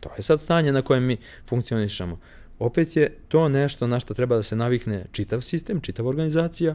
To 0.00 0.10
je 0.16 0.22
sad 0.22 0.40
stanje 0.40 0.72
na 0.72 0.82
kojem 0.82 1.04
mi 1.04 1.16
funkcionišemo. 1.48 2.18
Opet 2.58 2.96
je 2.96 3.16
to 3.28 3.48
nešto 3.48 3.86
na 3.86 4.00
što 4.00 4.14
treba 4.14 4.36
da 4.36 4.42
se 4.42 4.56
navikne 4.56 5.06
čitav 5.12 5.40
sistem, 5.40 5.80
čitava 5.80 6.08
organizacija 6.08 6.74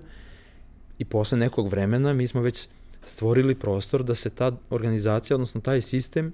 i 0.97 1.05
posle 1.05 1.37
nekog 1.37 1.67
vremena 1.67 2.13
mi 2.13 2.27
smo 2.27 2.41
već 2.41 2.67
stvorili 3.05 3.55
prostor 3.55 4.03
da 4.03 4.15
se 4.15 4.29
ta 4.29 4.51
organizacija, 4.69 5.35
odnosno 5.35 5.61
taj 5.61 5.81
sistem, 5.81 6.33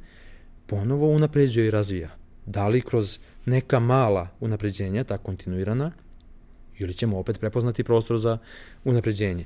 ponovo 0.65 1.09
unapređuje 1.09 1.67
i 1.67 1.71
razvija. 1.71 2.09
Da 2.45 2.67
li 2.67 2.81
kroz 2.81 3.19
neka 3.45 3.79
mala 3.79 4.27
unapređenja, 4.39 5.03
ta 5.03 5.17
kontinuirana, 5.17 5.91
ili 6.77 6.93
ćemo 6.93 7.19
opet 7.19 7.39
prepoznati 7.39 7.83
prostor 7.83 8.17
za 8.17 8.37
unapređenje. 8.83 9.45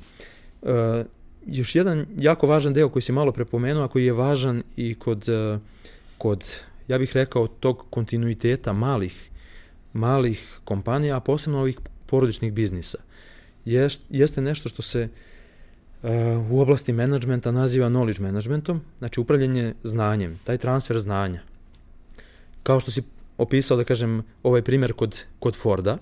E, 0.61 1.03
još 1.45 1.76
jedan 1.76 2.05
jako 2.17 2.47
važan 2.47 2.74
deo 2.74 2.89
koji 2.89 3.03
si 3.03 3.11
malo 3.11 3.32
prepomenuo, 3.32 3.84
a 3.84 3.88
koji 3.88 4.05
je 4.05 4.13
važan 4.13 4.63
i 4.76 4.95
kod, 4.95 5.30
e, 5.30 5.59
kod 6.17 6.55
ja 6.88 6.97
bih 6.97 7.11
rekao, 7.13 7.47
tog 7.47 7.86
kontinuiteta 7.89 8.74
malih, 8.74 9.30
malih 9.93 10.59
kompanija, 10.63 11.17
a 11.17 11.19
posebno 11.19 11.59
ovih 11.59 11.80
porodičnih 12.05 12.53
biznisa, 12.53 12.97
jest, 13.65 14.01
jeste 14.09 14.41
nešto 14.41 14.69
što 14.69 14.82
se 14.82 15.03
uh, 15.03 15.32
u 16.49 16.60
oblasti 16.60 16.93
menadžmenta 16.93 17.51
naziva 17.51 17.89
knowledge 17.89 18.22
managementom, 18.22 18.82
znači 18.99 19.20
upravljanje 19.20 19.74
znanjem, 19.84 20.39
taj 20.43 20.58
transfer 20.58 20.99
znanja. 20.99 21.41
Kao 22.64 22.80
što 22.80 22.91
si 22.91 23.04
opisao, 23.38 23.78
da 23.78 23.84
kažem, 23.84 24.24
ovaj 24.43 24.62
primjer 24.62 24.93
kod, 24.93 25.24
kod 25.39 25.56
Forda, 25.56 25.97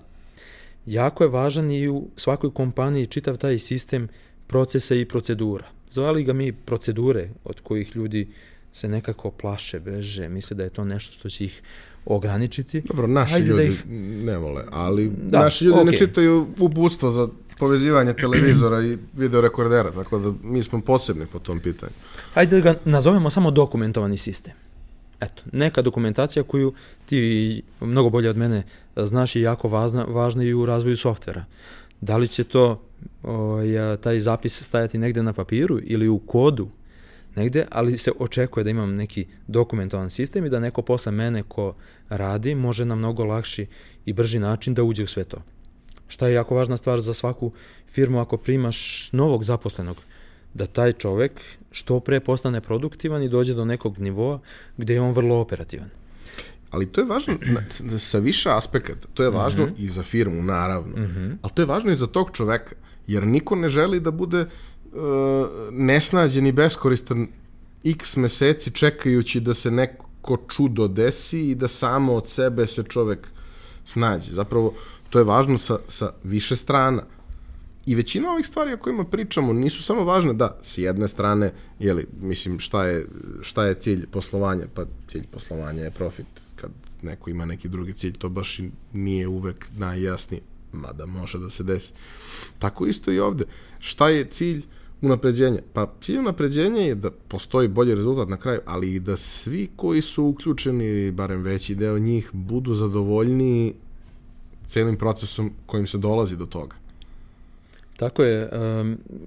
jako 0.86 1.24
je 1.24 1.30
važan 1.30 1.70
i 1.70 1.88
u 1.88 2.08
svakoj 2.16 2.54
kompaniji 2.54 3.06
čitav 3.06 3.36
taj 3.36 3.58
sistem 3.58 4.08
procesa 4.46 4.94
i 4.94 5.04
procedura. 5.04 5.64
Zvali 5.90 6.24
ga 6.24 6.32
mi 6.32 6.52
procedure 6.52 7.28
od 7.44 7.60
kojih 7.60 7.96
ljudi 7.96 8.28
se 8.72 8.88
nekako 8.88 9.30
plaše, 9.30 9.80
beže, 9.80 10.28
misle 10.28 10.56
da 10.56 10.62
je 10.62 10.70
to 10.70 10.84
nešto 10.84 11.14
što 11.14 11.30
će 11.30 11.44
ih 11.44 11.62
ograničiti. 12.04 12.82
Dobro, 12.88 13.06
naši 13.06 13.32
Hajde 13.32 13.46
da 13.46 13.52
ljudi 13.52 13.66
da 13.66 13.72
ih... 13.72 13.84
ne 14.24 14.38
vole, 14.38 14.64
ali 14.70 15.10
da, 15.22 15.40
naši 15.40 15.64
ljudi 15.64 15.78
okay. 15.78 15.90
ne 15.90 15.96
čitaju 15.96 16.46
uputstvo 16.58 17.10
za 17.10 17.28
povezivanje 17.58 18.14
televizora 18.14 18.82
i 18.82 18.98
videorekordera, 19.16 19.90
tako 19.90 20.18
da 20.18 20.32
mi 20.42 20.62
smo 20.62 20.80
posebni 20.80 21.26
po 21.26 21.38
tom 21.38 21.60
pitanju. 21.60 21.92
Hajde 22.34 22.60
da 22.60 22.72
ga 22.72 22.78
nazovemo 22.84 23.30
samo 23.30 23.50
dokumentovani 23.50 24.18
sistem. 24.18 24.52
Eto, 25.20 25.42
neka 25.52 25.82
dokumentacija 25.82 26.42
koju 26.42 26.72
ti 27.06 27.62
mnogo 27.80 28.10
bolje 28.10 28.30
od 28.30 28.36
mene 28.36 28.62
znaš 28.96 29.36
je 29.36 29.42
jako 29.42 29.68
važna, 29.68 30.04
važna 30.04 30.42
i 30.44 30.54
u 30.54 30.66
razvoju 30.66 30.96
softvera. 30.96 31.44
Da 32.00 32.16
li 32.16 32.28
će 32.28 32.44
to 32.44 32.82
ovaj, 33.22 33.96
taj 33.96 34.20
zapis 34.20 34.62
stajati 34.62 34.98
negde 34.98 35.22
na 35.22 35.32
papiru 35.32 35.78
ili 35.82 36.08
u 36.08 36.18
kodu 36.18 36.68
negde, 37.36 37.66
ali 37.70 37.98
se 37.98 38.12
očekuje 38.18 38.64
da 38.64 38.70
imam 38.70 38.94
neki 38.94 39.26
dokumentovan 39.46 40.10
sistem 40.10 40.46
i 40.46 40.50
da 40.50 40.60
neko 40.60 40.82
posle 40.82 41.12
mene 41.12 41.42
ko 41.42 41.74
radi 42.08 42.54
može 42.54 42.84
na 42.84 42.94
mnogo 42.94 43.24
lakši 43.24 43.66
i 44.04 44.12
brži 44.12 44.38
način 44.38 44.74
da 44.74 44.82
uđe 44.82 45.04
u 45.04 45.06
sve 45.06 45.24
to. 45.24 45.42
Šta 46.12 46.28
je 46.28 46.34
jako 46.34 46.54
važna 46.54 46.76
stvar 46.76 47.00
za 47.00 47.14
svaku 47.14 47.52
firmu 47.88 48.20
ako 48.20 48.36
primaš 48.36 49.08
novog 49.12 49.44
zaposlenog, 49.44 49.96
da 50.54 50.66
taj 50.66 50.92
čovek 50.92 51.40
što 51.70 52.00
pre 52.00 52.20
postane 52.20 52.60
produktivan 52.60 53.22
i 53.22 53.28
dođe 53.28 53.54
do 53.54 53.64
nekog 53.64 53.98
nivoa 53.98 54.40
gde 54.76 54.94
je 54.94 55.00
on 55.00 55.12
vrlo 55.12 55.38
operativan. 55.40 55.88
Ali 56.70 56.86
to 56.86 57.00
je 57.00 57.06
važno 57.06 57.34
sa 57.98 58.18
više 58.18 58.50
aspekata. 58.50 59.08
To 59.14 59.22
je 59.22 59.30
važno 59.30 59.66
mm 59.66 59.68
-hmm. 59.68 59.84
i 59.84 59.88
za 59.88 60.02
firmu, 60.02 60.42
naravno. 60.42 60.96
Mm 60.96 61.06
-hmm. 61.06 61.36
Ali 61.42 61.52
to 61.54 61.62
je 61.62 61.66
važno 61.66 61.90
i 61.90 61.96
za 61.96 62.06
tog 62.06 62.30
čoveka. 62.32 62.74
Jer 63.06 63.26
niko 63.26 63.56
ne 63.56 63.68
želi 63.68 64.00
da 64.00 64.10
bude 64.10 64.40
uh, 64.40 65.00
nesnađen 65.70 66.46
i 66.46 66.52
beskoristan 66.52 67.26
x 67.84 68.16
meseci 68.16 68.70
čekajući 68.70 69.40
da 69.40 69.54
se 69.54 69.70
neko 69.70 70.36
čudo 70.56 70.88
desi 70.88 71.40
i 71.50 71.54
da 71.54 71.68
samo 71.68 72.14
od 72.14 72.28
sebe 72.28 72.66
se 72.66 72.82
čovek 72.82 73.28
snađe. 73.84 74.32
Zapravo, 74.32 74.74
to 75.12 75.18
je 75.18 75.24
važno 75.28 75.58
sa, 75.58 75.76
sa 75.88 76.12
više 76.24 76.56
strana. 76.56 77.02
I 77.86 77.94
većina 77.94 78.30
ovih 78.30 78.46
stvari 78.46 78.72
o 78.72 78.78
kojima 78.78 79.04
pričamo 79.04 79.52
nisu 79.52 79.82
samo 79.82 80.04
važne 80.04 80.32
da 80.32 80.58
s 80.62 80.78
jedne 80.78 81.08
strane, 81.08 81.52
jeli, 81.78 82.06
mislim 82.20 82.58
šta 82.58 82.84
je, 82.84 83.06
šta 83.42 83.64
je 83.64 83.74
cilj 83.74 84.06
poslovanja, 84.06 84.64
pa 84.74 84.84
cilj 85.08 85.26
poslovanja 85.30 85.82
je 85.82 85.90
profit. 85.90 86.26
Kad 86.56 86.70
neko 87.02 87.30
ima 87.30 87.44
neki 87.44 87.68
drugi 87.68 87.92
cilj, 87.92 88.12
to 88.12 88.28
baš 88.28 88.60
nije 88.92 89.28
uvek 89.28 89.68
najjasniji, 89.76 90.40
mada 90.72 91.06
može 91.06 91.38
da 91.38 91.50
se 91.50 91.64
desi. 91.64 91.92
Tako 92.58 92.86
isto 92.86 93.12
i 93.12 93.20
ovde. 93.20 93.44
Šta 93.78 94.08
je 94.08 94.24
cilj 94.24 94.64
unapređenja? 95.00 95.60
Pa 95.72 95.92
cilj 96.00 96.18
unapređenja 96.18 96.80
je 96.80 96.94
da 96.94 97.10
postoji 97.10 97.68
bolji 97.68 97.94
rezultat 97.94 98.28
na 98.28 98.36
kraju, 98.36 98.60
ali 98.66 98.94
i 98.94 99.00
da 99.00 99.16
svi 99.16 99.68
koji 99.76 100.02
su 100.02 100.24
uključeni, 100.24 101.10
barem 101.10 101.42
veći 101.42 101.74
deo 101.74 101.98
njih, 101.98 102.30
budu 102.32 102.74
zadovoljniji 102.74 103.74
celim 104.66 104.96
procesom 104.98 105.52
kojim 105.66 105.86
se 105.86 105.98
dolazi 105.98 106.36
do 106.36 106.46
toga. 106.46 106.76
Tako 107.96 108.22
je, 108.22 108.48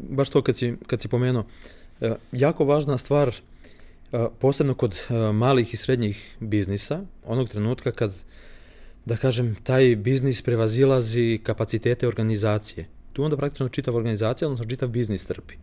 baš 0.09 0.29
to 0.29 0.41
kad 0.41 0.55
si, 0.55 0.73
kad 0.87 1.01
si 1.01 1.07
pomenuo. 1.07 1.45
Uh, 2.01 2.11
jako 2.31 2.65
važna 2.65 2.97
stvar, 2.97 3.29
uh, 3.29 4.27
posebno 4.39 4.73
kod 4.73 4.91
uh, 4.91 5.35
malih 5.35 5.73
i 5.73 5.77
srednjih 5.77 6.35
biznisa, 6.39 7.01
onog 7.25 7.49
trenutka 7.49 7.91
kad, 7.91 8.13
da 9.05 9.17
kažem, 9.17 9.55
taj 9.63 9.95
biznis 9.95 10.41
prevazilazi 10.41 11.39
kapacitete 11.43 12.07
organizacije. 12.07 12.87
Tu 13.13 13.23
onda 13.23 13.37
praktično 13.37 13.69
čitav 13.69 13.95
organizacija, 13.95 14.47
odnosno 14.47 14.65
čitav 14.65 14.89
biznis 14.89 15.27
trpi. 15.27 15.53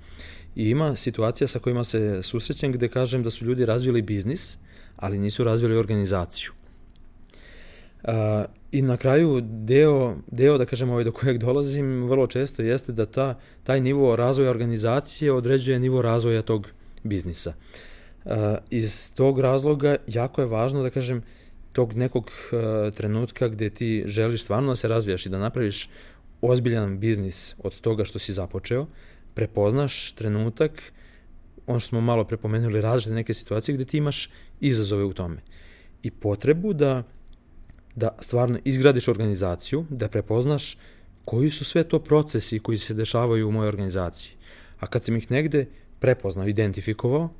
I 0.57 0.71
ima 0.71 0.97
situacija 0.97 1.49
sa 1.49 1.59
kojima 1.59 1.85
se 1.85 2.23
susrećem 2.23 2.73
gde 2.73 2.89
kažem 2.89 3.23
da 3.23 3.31
su 3.31 3.45
ljudi 3.45 3.67
razvili 3.67 4.03
biznis, 4.03 4.59
ali 4.97 5.19
nisu 5.19 5.45
razvili 5.45 5.77
organizaciju. 5.77 6.53
Uh, 8.05 8.13
I 8.73 8.83
na 8.83 8.97
kraju 8.97 9.41
deo, 9.41 10.17
deo 10.31 10.59
da 10.59 10.67
kažem 10.67 10.91
ovaj 10.91 11.05
do 11.05 11.13
kojeg 11.13 11.39
dolazim 11.39 12.09
vrlo 12.09 12.27
često 12.27 12.63
jeste 12.63 12.93
da 12.93 13.07
ta, 13.07 13.39
taj 13.63 13.81
nivo 13.81 14.17
razvoja 14.17 14.51
organizacije 14.51 15.33
određuje 15.33 15.79
nivo 15.79 16.03
razvoja 16.03 16.43
tog 16.43 16.69
biznisa. 17.03 17.53
Uh, 18.25 18.33
iz 18.71 19.13
tog 19.15 19.41
razloga 19.41 19.97
jako 20.07 20.41
je 20.41 20.47
važno 20.47 20.83
da 20.83 20.91
kažem 20.91 21.23
tog 21.73 21.95
nekog 21.95 22.31
trenutka 22.97 23.49
gde 23.49 23.71
ti 23.71 24.03
želiš 24.07 24.43
stvarno 24.43 24.69
da 24.69 24.77
se 24.77 24.89
razvijaš 24.89 25.27
i 25.27 25.29
da 25.29 25.39
napraviš 25.39 25.89
ozbiljan 26.41 26.99
biznis 26.99 27.55
od 27.59 27.81
toga 27.81 28.05
što 28.05 28.19
si 28.19 28.33
započeo, 28.33 28.87
prepoznaš 29.35 30.13
trenutak, 30.13 30.93
ono 31.67 31.81
što 31.81 31.89
smo 31.89 32.01
malo 32.01 32.25
prepomenuli, 32.25 32.81
različite 32.81 33.15
neke 33.15 33.35
situacije 33.35 33.75
gde 33.75 33.85
ti 33.85 33.97
imaš 33.97 34.31
izazove 34.61 35.05
u 35.05 35.13
tome. 35.13 35.43
I 36.03 36.11
potrebu 36.11 36.73
da 36.73 37.03
da 37.95 38.17
stvarno 38.21 38.59
izgradiš 38.65 39.09
organizaciju, 39.09 39.87
da 39.91 40.09
prepoznaš 40.09 40.77
koji 41.25 41.51
su 41.51 41.65
sve 41.65 41.85
to 41.85 41.99
procesi 41.99 42.59
koji 42.59 42.79
se 42.79 42.95
dešavaju 42.95 43.49
u 43.49 43.53
mojoj 43.53 43.69
organizaciji. 43.69 44.33
A 44.81 44.87
kad 44.87 45.05
sam 45.05 45.17
ih 45.17 45.31
negde 45.31 45.67
prepoznao, 46.01 46.49
identifikovao, 46.49 47.31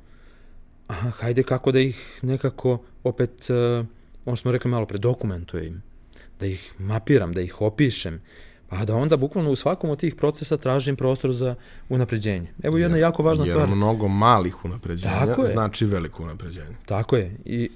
aha, 0.87 1.09
hajde 1.09 1.43
kako 1.43 1.71
da 1.71 1.79
ih 1.79 2.19
nekako 2.21 2.83
opet, 3.03 3.49
uh, 3.49 3.85
ono 4.25 4.37
smo 4.37 4.51
rekli 4.51 4.71
malo 4.71 4.85
pre, 4.85 4.97
dokumentujem, 4.97 5.81
da 6.39 6.45
ih 6.45 6.73
mapiram, 6.79 7.33
da 7.33 7.41
ih 7.41 7.61
opišem, 7.61 8.21
a 8.73 8.85
da 8.85 8.95
onda 8.95 9.17
bukvalno 9.17 9.51
u 9.51 9.55
svakom 9.55 9.89
od 9.89 9.99
tih 9.99 10.15
procesa 10.15 10.57
tražim 10.57 10.95
prostor 10.95 11.33
za 11.33 11.55
unapređenje. 11.89 12.47
Evo 12.63 12.77
jedna 12.77 12.97
jer, 12.97 13.01
jako 13.01 13.23
važna 13.23 13.43
jer 13.43 13.53
stvar. 13.53 13.67
Jer 13.67 13.75
mnogo 13.75 14.07
malih 14.07 14.65
unapređenja 14.65 15.13
Tako 15.19 15.45
znači 15.45 15.85
veliko 15.85 16.23
unapređenje. 16.23 16.75
Tako 16.85 17.15
je. 17.15 17.37
I 17.45 17.69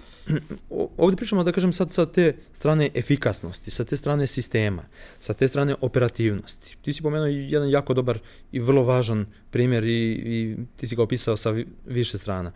ovdje 0.98 1.18
pričamo, 1.18 1.43
da 1.43 1.52
kažem, 1.52 1.74
sad 1.74 1.91
sa 1.91 2.06
te 2.06 2.36
strane 2.54 2.89
efikasnosti, 2.93 3.72
sa 3.72 3.84
te 3.84 3.98
strane 3.98 4.28
sistema, 4.28 4.84
sa 5.20 5.34
te 5.34 5.48
strane 5.48 5.76
operativnosti. 5.82 6.78
Ti 6.82 6.93
si 6.93 7.02
pomenuo 7.02 7.28
jedan 7.28 7.70
jako 7.70 7.93
dobar 7.93 8.20
i 8.52 8.60
vrlo 8.60 8.84
važan 8.84 9.26
primjer 9.52 9.84
i, 9.84 10.12
i 10.12 10.58
ti 10.76 10.88
si 10.88 10.95
ga 10.95 11.04
opisao 11.04 11.38
sa 11.38 11.56
više 11.86 12.18
strana. 12.18 12.52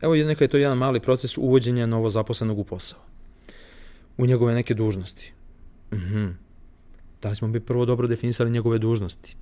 Evo 0.00 0.14
neka 0.14 0.44
je 0.44 0.48
to 0.48 0.56
jedan 0.56 0.78
mali 0.78 1.00
proces 1.00 1.38
uvođenja 1.38 1.86
novo 1.86 2.08
zaposlenog 2.08 2.58
u 2.58 2.64
posao. 2.64 2.98
U 4.18 4.26
njegove 4.26 4.54
neke 4.54 4.74
dužnosti. 4.74 5.32
Mhm. 5.92 6.47
Da 7.22 7.28
li 7.28 7.36
smo 7.36 7.48
bi 7.48 7.60
prvo 7.60 7.84
dobro 7.84 8.08
definisali 8.08 8.50
njegove 8.50 8.78
dužnosti? 8.78 9.36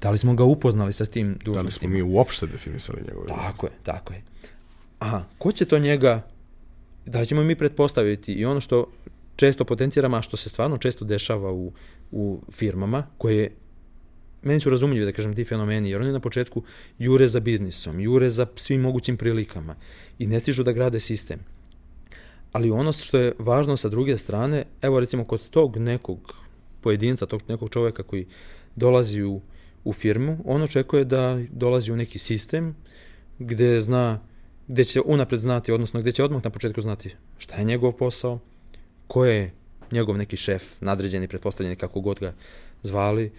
Da 0.00 0.10
li 0.10 0.18
smo 0.18 0.34
ga 0.34 0.44
upoznali 0.44 0.92
sa 0.92 1.04
tim 1.04 1.38
dužnostima? 1.44 1.62
Da 1.62 1.66
li 1.66 1.72
smo 1.72 1.88
mi 1.88 2.02
uopšte 2.02 2.46
definisali 2.46 3.02
njegove 3.08 3.26
dužnosti? 3.26 3.44
Tako 3.46 3.66
je, 3.66 3.72
tako 3.82 4.12
je. 4.12 4.22
Aha, 4.98 5.24
ko 5.38 5.52
će 5.52 5.64
to 5.64 5.78
njega, 5.78 6.26
da 7.06 7.20
li 7.20 7.26
ćemo 7.26 7.42
mi 7.42 7.56
pretpostaviti 7.56 8.32
i 8.32 8.44
ono 8.44 8.60
što 8.60 8.86
često 9.36 9.64
potenciramo, 9.64 10.16
a 10.16 10.22
što 10.22 10.36
se 10.36 10.48
stvarno 10.48 10.78
često 10.78 11.04
dešava 11.04 11.52
u, 11.52 11.72
u 12.12 12.40
firmama, 12.52 13.06
koje 13.18 13.50
meni 14.42 14.60
su 14.60 14.70
razumljivi, 14.70 15.06
da 15.06 15.12
kažem, 15.12 15.34
ti 15.34 15.44
fenomeni, 15.44 15.90
jer 15.90 16.00
oni 16.00 16.12
na 16.12 16.20
početku 16.20 16.62
jure 16.98 17.28
za 17.28 17.40
biznisom, 17.40 18.00
jure 18.00 18.30
za 18.30 18.46
svim 18.56 18.80
mogućim 18.80 19.16
prilikama 19.16 19.74
i 20.18 20.26
ne 20.26 20.40
stižu 20.40 20.62
da 20.62 20.72
grade 20.72 21.00
sistem. 21.00 21.40
Ali 22.52 22.70
ono 22.70 22.92
što 22.92 23.18
je 23.18 23.32
važno 23.38 23.76
sa 23.76 23.88
druge 23.88 24.16
strane, 24.16 24.64
evo 24.82 25.00
recimo 25.00 25.24
kod 25.24 25.48
tog 25.48 25.76
nekog 25.76 26.45
pojedinca, 26.86 27.26
tog 27.26 27.42
nekog 27.48 27.70
čovjeka 27.70 28.02
koji 28.02 28.26
dolazi 28.76 29.22
u, 29.22 29.40
u 29.84 29.92
firmu, 29.92 30.38
on 30.44 30.62
očekuje 30.62 31.04
da 31.04 31.38
dolazi 31.50 31.92
u 31.92 31.96
neki 31.96 32.18
sistem 32.18 32.76
gdje 33.38 33.80
zna, 33.80 34.20
gdje 34.68 34.84
će 34.84 35.00
unapred 35.00 35.40
znati, 35.40 35.72
odnosno 35.72 36.00
gdje 36.00 36.12
će 36.12 36.24
odmah 36.24 36.44
na 36.44 36.50
početku 36.50 36.82
znati 36.82 37.16
šta 37.38 37.56
je 37.56 37.64
njegov 37.64 37.92
posao, 37.92 38.38
ko 39.06 39.24
je 39.24 39.50
njegov 39.92 40.18
neki 40.18 40.36
šef, 40.36 40.80
nadređeni, 40.80 41.28
pretpostavljeni, 41.28 41.76
kako 41.76 42.00
god 42.00 42.20
ga 42.20 42.34
zvali, 42.82 43.30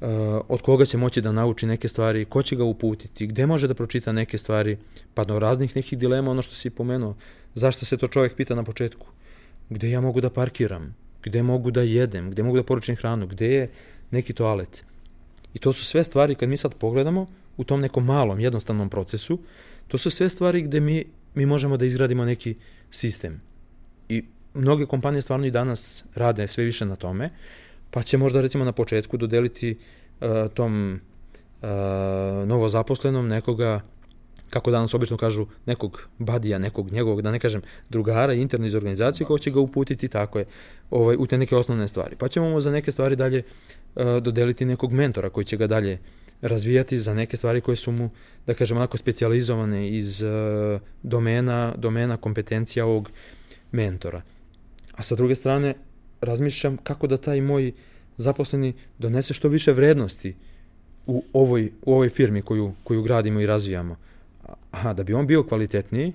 uh, 0.00 0.08
od 0.48 0.62
koga 0.62 0.84
će 0.84 0.96
moći 0.98 1.20
da 1.20 1.32
nauči 1.32 1.66
neke 1.66 1.88
stvari, 1.88 2.24
ko 2.24 2.42
će 2.42 2.56
ga 2.56 2.64
uputiti, 2.64 3.26
gdje 3.26 3.46
može 3.46 3.68
da 3.68 3.74
pročita 3.74 4.12
neke 4.12 4.38
stvari, 4.38 4.78
pa 5.14 5.24
do 5.24 5.38
raznih 5.38 5.76
nekih 5.76 5.98
dilema, 5.98 6.30
ono 6.30 6.42
što 6.42 6.54
si 6.54 6.70
pomenuo, 6.70 7.16
zašto 7.54 7.84
se 7.84 7.96
to 7.96 8.08
čovjek 8.08 8.36
pita 8.36 8.54
na 8.54 8.64
početku, 8.64 9.06
gdje 9.68 9.90
ja 9.90 10.00
mogu 10.00 10.20
da 10.20 10.30
parkiram, 10.30 10.94
gdje 11.26 11.42
mogu 11.42 11.70
da 11.70 11.82
jedem, 11.82 12.30
gdje 12.30 12.44
mogu 12.44 12.56
da 12.56 12.62
poručim 12.62 12.96
hranu, 12.96 13.26
gdje 13.26 13.46
je 13.46 13.70
neki 14.10 14.32
toalet. 14.32 14.84
I 15.54 15.58
to 15.58 15.72
su 15.72 15.84
sve 15.84 16.04
stvari, 16.04 16.34
kad 16.34 16.48
mi 16.48 16.56
sad 16.56 16.74
pogledamo, 16.74 17.26
u 17.56 17.64
tom 17.64 17.80
nekom 17.80 18.04
malom, 18.04 18.40
jednostavnom 18.40 18.88
procesu, 18.88 19.38
to 19.88 19.98
su 19.98 20.10
sve 20.10 20.28
stvari 20.28 20.62
gdje 20.62 20.80
mi, 20.80 21.04
mi 21.34 21.46
možemo 21.46 21.76
da 21.76 21.84
izgradimo 21.84 22.24
neki 22.24 22.54
sistem. 22.90 23.40
I 24.08 24.24
mnoge 24.54 24.86
kompanije 24.86 25.22
stvarno 25.22 25.46
i 25.46 25.50
danas 25.50 26.04
rade 26.14 26.48
sve 26.48 26.64
više 26.64 26.86
na 26.86 26.96
tome, 26.96 27.30
pa 27.90 28.02
će 28.02 28.18
možda 28.18 28.40
recimo 28.40 28.64
na 28.64 28.72
početku 28.72 29.16
dodeliti 29.16 29.76
uh, 30.20 30.28
tom 30.54 31.00
uh, 31.62 31.68
novozaposlenom 32.48 33.28
nekoga 33.28 33.80
kako 34.50 34.70
danas 34.70 34.94
obično 34.94 35.16
kažu, 35.16 35.46
nekog 35.66 36.08
badija, 36.18 36.58
nekog 36.58 36.92
njegovog, 36.92 37.22
da 37.22 37.30
ne 37.30 37.38
kažem, 37.38 37.62
drugara 37.88 38.32
interno 38.32 38.66
iz 38.66 38.74
organizacije 38.74 39.26
koji 39.26 39.38
će 39.38 39.50
ga 39.50 39.60
uputiti 39.60 40.08
tako 40.08 40.38
je, 40.38 40.44
ovaj, 40.90 41.16
u 41.18 41.26
te 41.26 41.38
neke 41.38 41.56
osnovne 41.56 41.88
stvari. 41.88 42.16
Pa 42.16 42.28
ćemo 42.28 42.50
mu 42.50 42.60
za 42.60 42.70
neke 42.70 42.92
stvari 42.92 43.16
dalje 43.16 43.42
uh, 43.42 44.02
dodeliti 44.22 44.64
nekog 44.64 44.92
mentora 44.92 45.30
koji 45.30 45.44
će 45.44 45.56
ga 45.56 45.66
dalje 45.66 45.98
razvijati 46.40 46.98
za 46.98 47.14
neke 47.14 47.36
stvari 47.36 47.60
koje 47.60 47.76
su 47.76 47.92
mu, 47.92 48.10
da 48.46 48.54
kažem, 48.54 48.76
onako 48.76 48.96
specijalizovane 48.96 49.88
iz 49.90 50.22
uh, 50.22 50.80
domena, 51.02 51.74
domena 51.76 52.16
kompetencija 52.16 52.86
ovog 52.86 53.10
mentora. 53.72 54.22
A 54.92 55.02
sa 55.02 55.14
druge 55.14 55.34
strane, 55.34 55.74
razmišljam 56.20 56.76
kako 56.76 57.06
da 57.06 57.16
taj 57.16 57.40
moj 57.40 57.72
zaposleni 58.16 58.74
donese 58.98 59.34
što 59.34 59.48
više 59.48 59.72
vrednosti 59.72 60.34
u 61.06 61.24
ovoj, 61.32 61.72
u 61.82 61.92
ovoj 61.92 62.08
firmi 62.08 62.42
koju, 62.42 62.72
koju 62.84 63.02
gradimo 63.02 63.40
i 63.40 63.46
razvijamo 63.46 63.96
aha, 64.70 64.92
da 64.92 65.04
bi 65.04 65.14
on 65.14 65.26
bio 65.26 65.42
kvalitetniji, 65.42 66.12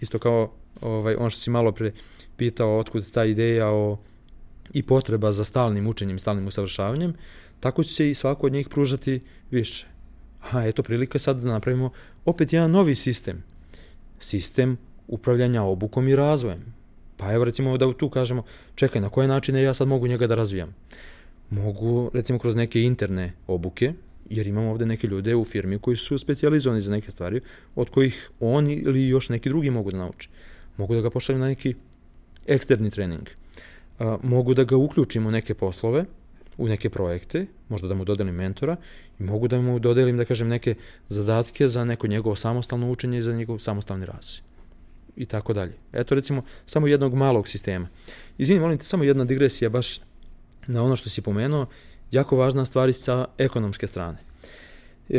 isto 0.00 0.18
kao 0.18 0.52
ovaj, 0.80 1.14
on 1.18 1.30
što 1.30 1.40
si 1.40 1.50
malo 1.50 1.72
pre 1.72 1.92
pitao 2.36 2.78
otkud 2.78 3.10
ta 3.10 3.24
ideja 3.24 3.68
o 3.68 3.98
i 4.72 4.82
potreba 4.82 5.32
za 5.32 5.44
stalnim 5.44 5.86
učenjem, 5.86 6.18
stalnim 6.18 6.46
usavršavanjem, 6.46 7.14
tako 7.60 7.84
će 7.84 8.10
i 8.10 8.14
svako 8.14 8.46
od 8.46 8.52
njih 8.52 8.68
pružati 8.68 9.20
više. 9.50 9.86
Aha, 10.42 10.64
eto 10.66 10.82
prilika 10.82 11.18
sad 11.18 11.36
da 11.36 11.48
napravimo 11.48 11.90
opet 12.24 12.52
jedan 12.52 12.70
novi 12.70 12.94
sistem. 12.94 13.42
Sistem 14.18 14.78
upravljanja 15.08 15.62
obukom 15.62 16.08
i 16.08 16.16
razvojem. 16.16 16.74
Pa 17.16 17.32
evo 17.32 17.44
recimo 17.44 17.78
da 17.78 17.92
tu 17.92 18.10
kažemo, 18.10 18.42
čekaj, 18.74 19.00
na 19.00 19.08
koje 19.08 19.28
načine 19.28 19.62
ja 19.62 19.74
sad 19.74 19.88
mogu 19.88 20.06
njega 20.06 20.26
da 20.26 20.34
razvijam? 20.34 20.74
Mogu 21.50 22.10
recimo 22.14 22.38
kroz 22.38 22.56
neke 22.56 22.82
interne 22.82 23.32
obuke, 23.46 23.92
jer 24.30 24.46
imamo 24.46 24.70
ovdje 24.70 24.86
neke 24.86 25.06
ljude 25.06 25.34
u 25.34 25.44
firmi 25.44 25.78
koji 25.78 25.96
su 25.96 26.18
specijalizovani 26.18 26.80
za 26.80 26.92
neke 26.92 27.10
stvari, 27.10 27.40
od 27.74 27.90
kojih 27.90 28.30
oni 28.40 28.74
ili 28.74 29.08
još 29.08 29.28
neki 29.28 29.48
drugi 29.48 29.70
mogu 29.70 29.90
da 29.90 29.98
nauče. 29.98 30.28
Mogu 30.76 30.94
da 30.94 31.00
ga 31.00 31.10
pošaljem 31.10 31.40
na 31.40 31.46
neki 31.46 31.74
eksterni 32.46 32.90
trening. 32.90 33.28
A, 33.98 34.18
mogu 34.22 34.54
da 34.54 34.64
ga 34.64 34.76
uključim 34.76 35.26
u 35.26 35.30
neke 35.30 35.54
poslove, 35.54 36.04
u 36.58 36.68
neke 36.68 36.90
projekte, 36.90 37.46
možda 37.68 37.88
da 37.88 37.94
mu 37.94 38.04
dodelim 38.04 38.34
mentora 38.34 38.76
i 39.18 39.22
mogu 39.22 39.48
da 39.48 39.60
mu 39.60 39.78
dodelim, 39.78 40.16
da 40.16 40.24
kažem, 40.24 40.48
neke 40.48 40.74
zadatke 41.08 41.68
za 41.68 41.84
neko 41.84 42.06
njegovo 42.06 42.36
samostalno 42.36 42.90
učenje 42.90 43.18
i 43.18 43.22
za 43.22 43.32
njegov 43.32 43.58
samostalni 43.58 44.06
razvoj. 44.06 44.46
I 45.16 45.26
tako 45.26 45.52
dalje. 45.52 45.72
Eto 45.92 46.14
recimo 46.14 46.42
samo 46.66 46.86
jednog 46.86 47.14
malog 47.14 47.48
sistema. 47.48 47.88
Izvini, 48.38 48.60
molim 48.60 48.78
te, 48.78 48.84
samo 48.84 49.04
jedna 49.04 49.24
digresija 49.24 49.68
baš 49.68 50.00
na 50.66 50.82
ono 50.82 50.96
što 50.96 51.10
si 51.10 51.22
pomenuo 51.22 51.66
jako 52.10 52.36
važna 52.36 52.64
stvar 52.64 52.92
sa 52.92 53.26
ekonomske 53.38 53.86
strane. 53.86 54.18
E, 55.08 55.18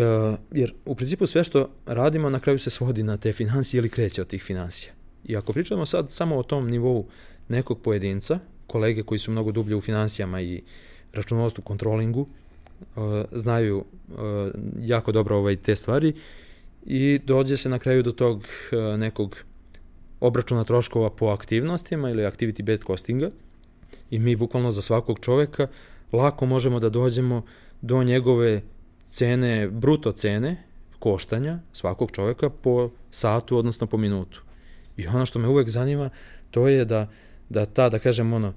jer 0.52 0.74
u 0.86 0.96
principu 0.96 1.28
sve 1.28 1.44
što 1.44 1.70
radimo 1.86 2.30
na 2.30 2.40
kraju 2.40 2.60
se 2.60 2.70
svodi 2.70 3.04
na 3.04 3.18
te 3.18 3.34
financije 3.34 3.80
ili 3.80 3.90
kreće 3.90 4.22
od 4.22 4.28
tih 4.28 4.44
financija. 4.44 4.94
I 5.26 5.38
ako 5.38 5.54
pričamo 5.54 5.86
sad 5.86 6.12
samo 6.12 6.38
o 6.38 6.44
tom 6.44 6.70
nivou 6.70 7.08
nekog 7.48 7.82
pojedinca, 7.82 8.40
kolege 8.68 9.04
koji 9.04 9.20
su 9.20 9.32
mnogo 9.32 9.52
dublje 9.52 9.76
u 9.76 9.82
financijama 9.82 10.42
i 10.42 10.62
računovodstvu, 11.14 11.64
kontrolingu, 11.64 12.28
e, 12.82 13.24
znaju 13.32 13.86
e, 14.10 14.14
jako 14.82 15.12
dobro 15.12 15.38
ovaj 15.38 15.56
te 15.56 15.76
stvari 15.76 16.14
i 16.86 17.20
dođe 17.26 17.58
se 17.58 17.70
na 17.70 17.80
kraju 17.80 18.04
do 18.04 18.12
tog 18.12 18.46
nekog 18.98 19.38
obračuna 20.20 20.64
troškova 20.64 21.10
po 21.10 21.28
aktivnostima 21.28 22.10
ili 22.10 22.24
activity 22.24 22.64
based 22.64 22.86
costinga 22.88 23.32
i 24.10 24.20
mi 24.20 24.36
bukvalno 24.36 24.72
za 24.72 24.82
svakog 24.82 25.20
čoveka 25.20 25.68
lako 26.12 26.46
možemo 26.46 26.80
da 26.80 26.90
dođemo 26.90 27.44
do 27.82 28.04
njegove 28.04 28.62
cene, 29.06 29.68
bruto 29.68 30.12
cene 30.12 30.64
koštanja 31.00 31.60
svakog 31.74 32.12
čovjeka 32.12 32.50
po 32.50 32.90
satu, 33.10 33.58
odnosno 33.58 33.88
po 33.88 33.98
minutu. 33.98 34.42
I 34.98 35.08
ono 35.08 35.26
što 35.26 35.40
me 35.40 35.48
uvek 35.48 35.70
zanima, 35.70 36.10
to 36.52 36.68
je 36.68 36.86
da, 36.86 37.08
da 37.50 37.66
ta, 37.66 37.90
da 37.90 38.00
kažem, 38.00 38.34
ono, 38.34 38.54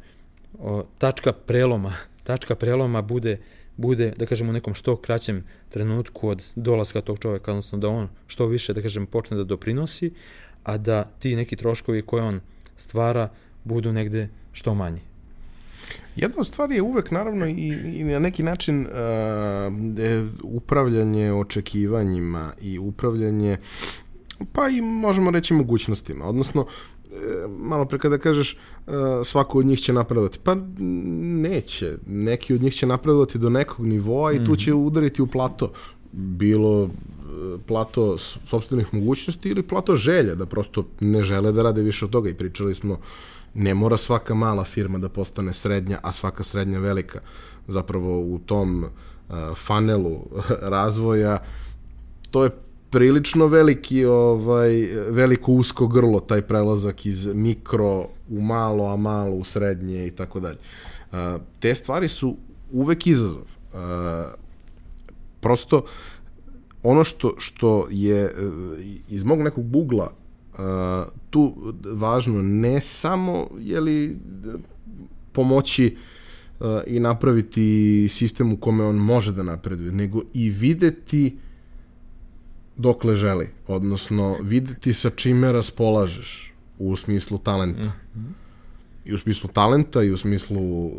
o, 0.59 0.85
tačka 0.99 1.33
preloma, 1.33 1.93
tačka 2.29 2.55
preloma 2.55 3.03
bude, 3.03 3.41
bude, 3.77 4.13
da 4.17 4.27
kažem, 4.27 4.49
u 4.49 4.53
nekom 4.53 4.75
što 4.75 4.97
kraćem 4.97 5.45
trenutku 5.69 6.29
od 6.29 6.53
dolaska 6.57 7.01
tog 7.01 7.19
čovjeka, 7.19 7.51
odnosno 7.51 7.79
da 7.79 7.89
on 7.89 8.09
što 8.27 8.47
više, 8.47 8.75
da 8.75 8.83
kažem, 8.83 9.07
počne 9.07 9.37
da 9.37 9.45
doprinosi, 9.45 10.13
a 10.65 10.79
da 10.79 11.05
ti 11.19 11.37
neki 11.37 11.57
troškovi 11.57 12.03
koje 12.03 12.23
on 12.23 12.41
stvara 12.77 13.29
budu 13.65 13.93
negde 13.93 14.29
što 14.53 14.75
manji. 14.75 15.01
Jedna 16.16 16.41
od 16.41 16.47
stvari 16.47 16.74
je 16.74 16.82
uvek 16.82 17.11
naravno 17.11 17.47
i, 17.47 17.78
i 17.95 18.05
na 18.05 18.18
neki 18.18 18.43
način 18.43 18.80
uh, 18.80 18.91
upravljanje 20.43 21.32
očekivanjima 21.32 22.53
i 22.61 22.78
upravljanje 22.78 23.57
pa 24.53 24.68
i 24.68 24.80
možemo 24.80 25.30
reći 25.30 25.55
mogućnostima. 25.55 26.24
Odnosno, 26.24 26.66
e, 27.07 27.47
malo 27.49 27.85
pre 27.85 27.99
kada 27.99 28.18
kažeš 28.18 28.57
uh, 28.87 28.93
svako 29.24 29.59
od 29.59 29.66
njih 29.66 29.80
će 29.80 29.93
napredovati. 29.93 30.39
Pa 30.43 30.57
neće. 30.78 31.93
Neki 32.07 32.55
od 32.55 32.62
njih 32.62 32.74
će 32.74 32.87
napredovati 32.87 33.39
do 33.39 33.51
nekog 33.51 33.87
nivoa 33.87 34.32
i 34.32 34.41
mm. 34.41 34.45
tu 34.45 34.53
mhm. 34.53 34.61
će 34.61 34.74
udariti 34.74 35.22
u 35.22 35.26
plato. 35.26 35.72
Bilo 36.12 36.91
plato 37.66 38.18
sobstvenih 38.18 38.95
mogućnosti 38.95 39.49
ili 39.49 39.62
plato 39.62 39.97
želje, 39.97 40.35
da 40.35 40.47
prosto 40.47 40.87
ne 41.01 41.22
žele 41.22 41.53
da 41.53 41.62
rade 41.62 41.82
više 41.82 42.05
od 42.05 42.11
toga 42.11 42.28
i 42.28 42.35
pričali 42.35 42.74
smo 42.74 42.99
ne 43.55 43.75
mora 43.75 43.97
svaka 43.97 44.35
mala 44.35 44.65
firma 44.65 44.99
da 44.99 45.09
postane 45.09 45.53
srednja, 45.53 45.99
a 46.03 46.13
svaka 46.13 46.43
srednja 46.43 46.79
velika. 46.79 47.21
Zapravo 47.69 48.21
u 48.21 48.39
tom 48.47 48.85
uh, 48.85 49.35
funnelu 49.57 50.21
razvoja 50.77 51.39
to 52.31 52.45
je 52.45 52.51
prilično 52.91 53.47
veliki 53.47 54.05
ovaj 54.05 54.71
veliko 55.09 55.53
usko 55.53 55.87
grlo 55.87 56.21
taj 56.21 56.43
prelazak 56.43 57.07
iz 57.07 57.27
mikro 57.27 58.09
u 58.29 58.41
malo 58.41 58.93
a 58.93 58.97
malo 58.97 59.35
u 59.35 59.45
srednje 59.45 60.07
i 60.07 60.11
tako 60.11 60.41
dalje. 60.41 60.59
Uh, 61.13 61.19
te 61.61 61.75
stvari 61.75 62.09
su 62.09 62.37
uvek 62.73 63.07
izazov. 63.07 63.43
Uh, 63.43 63.81
prosto, 65.41 65.85
ono 66.83 67.05
što, 67.05 67.35
što 67.39 67.87
je 67.91 68.35
iz 69.09 69.25
mog 69.25 69.39
nekog 69.39 69.65
bugla 69.65 70.13
tu 71.35 71.74
važno 71.85 72.43
ne 72.43 72.80
samo 72.80 73.49
je 73.59 73.80
li 73.80 74.16
pomoći 75.32 75.97
uh, 76.61 76.66
i 76.87 77.01
napraviti 77.01 78.09
sistem 78.11 78.53
u 78.53 78.57
kome 78.57 78.85
on 78.85 78.97
može 78.97 79.32
da 79.32 79.43
napreduje, 79.43 79.93
nego 79.93 80.22
i 80.32 80.51
videti 80.51 81.37
dokle 82.76 83.16
želi, 83.16 83.49
odnosno 83.66 84.37
videti 84.43 84.93
sa 84.93 85.11
čime 85.11 85.53
raspolažeš 85.53 86.53
u 86.78 86.97
smislu 86.97 87.39
talenta. 87.39 87.89
Mm 87.89 88.18
-hmm. 88.18 88.32
I 89.05 89.14
u 89.14 89.18
smislu 89.18 89.51
talenta 89.53 90.03
i 90.03 90.11
u 90.11 90.16
smislu 90.16 90.87
uh, 90.87 90.93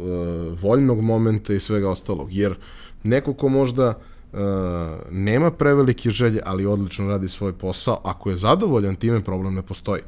voljnog 0.61 1.01
momenta 1.01 1.53
i 1.53 1.59
svega 1.59 1.89
ostalog. 1.89 2.33
Jer 2.33 2.55
neko 3.03 3.33
ko 3.33 3.49
možda 3.49 3.89
uh, 3.89 4.14
nema 5.11 5.51
prevelike 5.51 6.09
želje, 6.09 6.41
ali 6.45 6.65
odlično 6.65 7.07
radi 7.07 7.27
svoj 7.27 7.53
posao, 7.53 8.01
ako 8.03 8.29
je 8.29 8.36
zadovoljan 8.36 8.95
time, 8.95 9.23
problem 9.23 9.53
ne 9.53 9.61
postoji. 9.61 10.01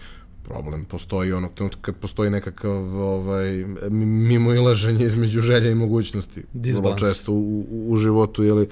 Problem 0.43 0.85
postoji 0.85 1.33
onog 1.33 1.53
trenutka 1.53 1.81
kad 1.81 1.95
postoji 1.95 2.29
nekakav 2.29 2.97
ovaj, 2.97 3.65
mimo 3.89 4.53
ilaženje 4.53 5.05
između 5.05 5.41
želja 5.41 5.71
i 5.71 5.75
mogućnosti. 5.75 6.43
Vrlo 6.53 6.95
često 6.95 7.31
u, 7.31 7.65
u, 7.71 7.91
u 7.91 7.97
životu 7.97 8.43
jeli, 8.43 8.67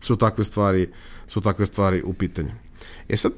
su 0.00 0.16
takve 0.16 0.44
stvari 0.44 0.88
su 1.32 1.40
takve 1.40 1.66
stvari 1.66 2.02
u 2.02 2.12
pitanju. 2.12 2.50
E 3.08 3.16
sad, 3.16 3.32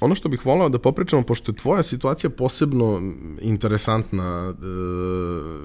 ono 0.00 0.14
što 0.14 0.28
bih 0.28 0.46
volao 0.46 0.68
da 0.68 0.78
popričamo, 0.78 1.22
pošto 1.22 1.52
je 1.52 1.56
tvoja 1.56 1.82
situacija 1.82 2.30
posebno 2.30 3.12
interesantna 3.40 4.52
e, 4.52 4.64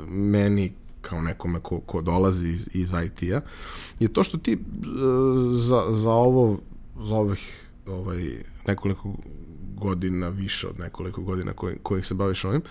meni 0.10 0.74
kao 1.10 1.22
nekome 1.22 1.60
ko, 1.60 1.80
ko 1.80 2.02
dolazi 2.02 2.50
iz, 2.50 2.70
iz 2.74 2.94
IT-a, 3.06 3.42
je 4.00 4.08
to 4.08 4.24
što 4.24 4.38
ti 4.38 4.54
e, 4.54 4.58
za, 5.52 5.84
za 5.90 6.12
ovo, 6.12 6.60
za 7.04 7.16
ovih 7.16 7.70
ovaj, 7.88 8.44
nekoliko 8.68 9.14
godina, 9.78 10.30
više 10.30 10.68
od 10.68 10.80
nekoliko 10.80 11.22
godina 11.22 11.54
koji, 11.54 11.78
kojih 11.84 12.06
se 12.06 12.14
baviš 12.14 12.46
ovim, 12.46 12.62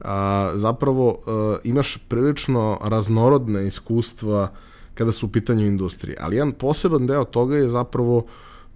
a, 0.00 0.52
zapravo 0.54 1.18
a, 1.26 1.56
e, 1.56 1.68
imaš 1.68 1.98
prilično 2.08 2.78
raznorodne 2.82 3.66
iskustva 3.66 4.52
kada 4.94 5.12
su 5.12 5.26
u 5.26 5.28
pitanju 5.28 5.66
industrije. 5.66 6.16
Ali 6.20 6.36
jedan 6.36 6.52
poseban 6.52 7.06
deo 7.06 7.24
toga 7.24 7.56
je 7.56 7.68
zapravo 7.68 8.26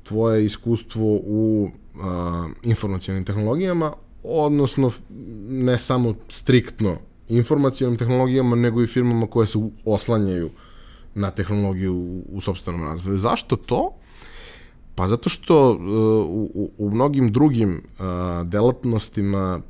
tvoje 0.03 0.45
iskustvo 0.45 1.07
u 1.23 1.71
a, 2.01 2.49
informacijalnim 2.63 3.25
tehnologijama, 3.25 3.93
odnosno 4.23 4.91
ne 5.49 5.79
samo 5.79 6.15
striktno 6.29 6.97
informacijalnim 7.29 7.99
tehnologijama, 7.99 8.57
nego 8.57 8.83
i 8.83 8.87
firmama 8.87 9.27
koje 9.27 9.47
se 9.47 9.59
oslanjaju 9.85 10.51
na 11.15 11.31
tehnologiju 11.31 12.23
u, 12.33 12.41
sobstvenom 12.41 12.85
razvoju. 12.85 13.19
Zašto 13.19 13.57
to? 13.57 13.95
Pa 14.95 15.09
zato 15.09 15.29
što 15.29 15.71
uh, 15.71 15.79
u, 16.55 16.71
u 16.79 16.91
mnogim 16.91 17.33
drugim 17.33 17.83
uh, 17.99 18.05
delatnostima 18.47 19.61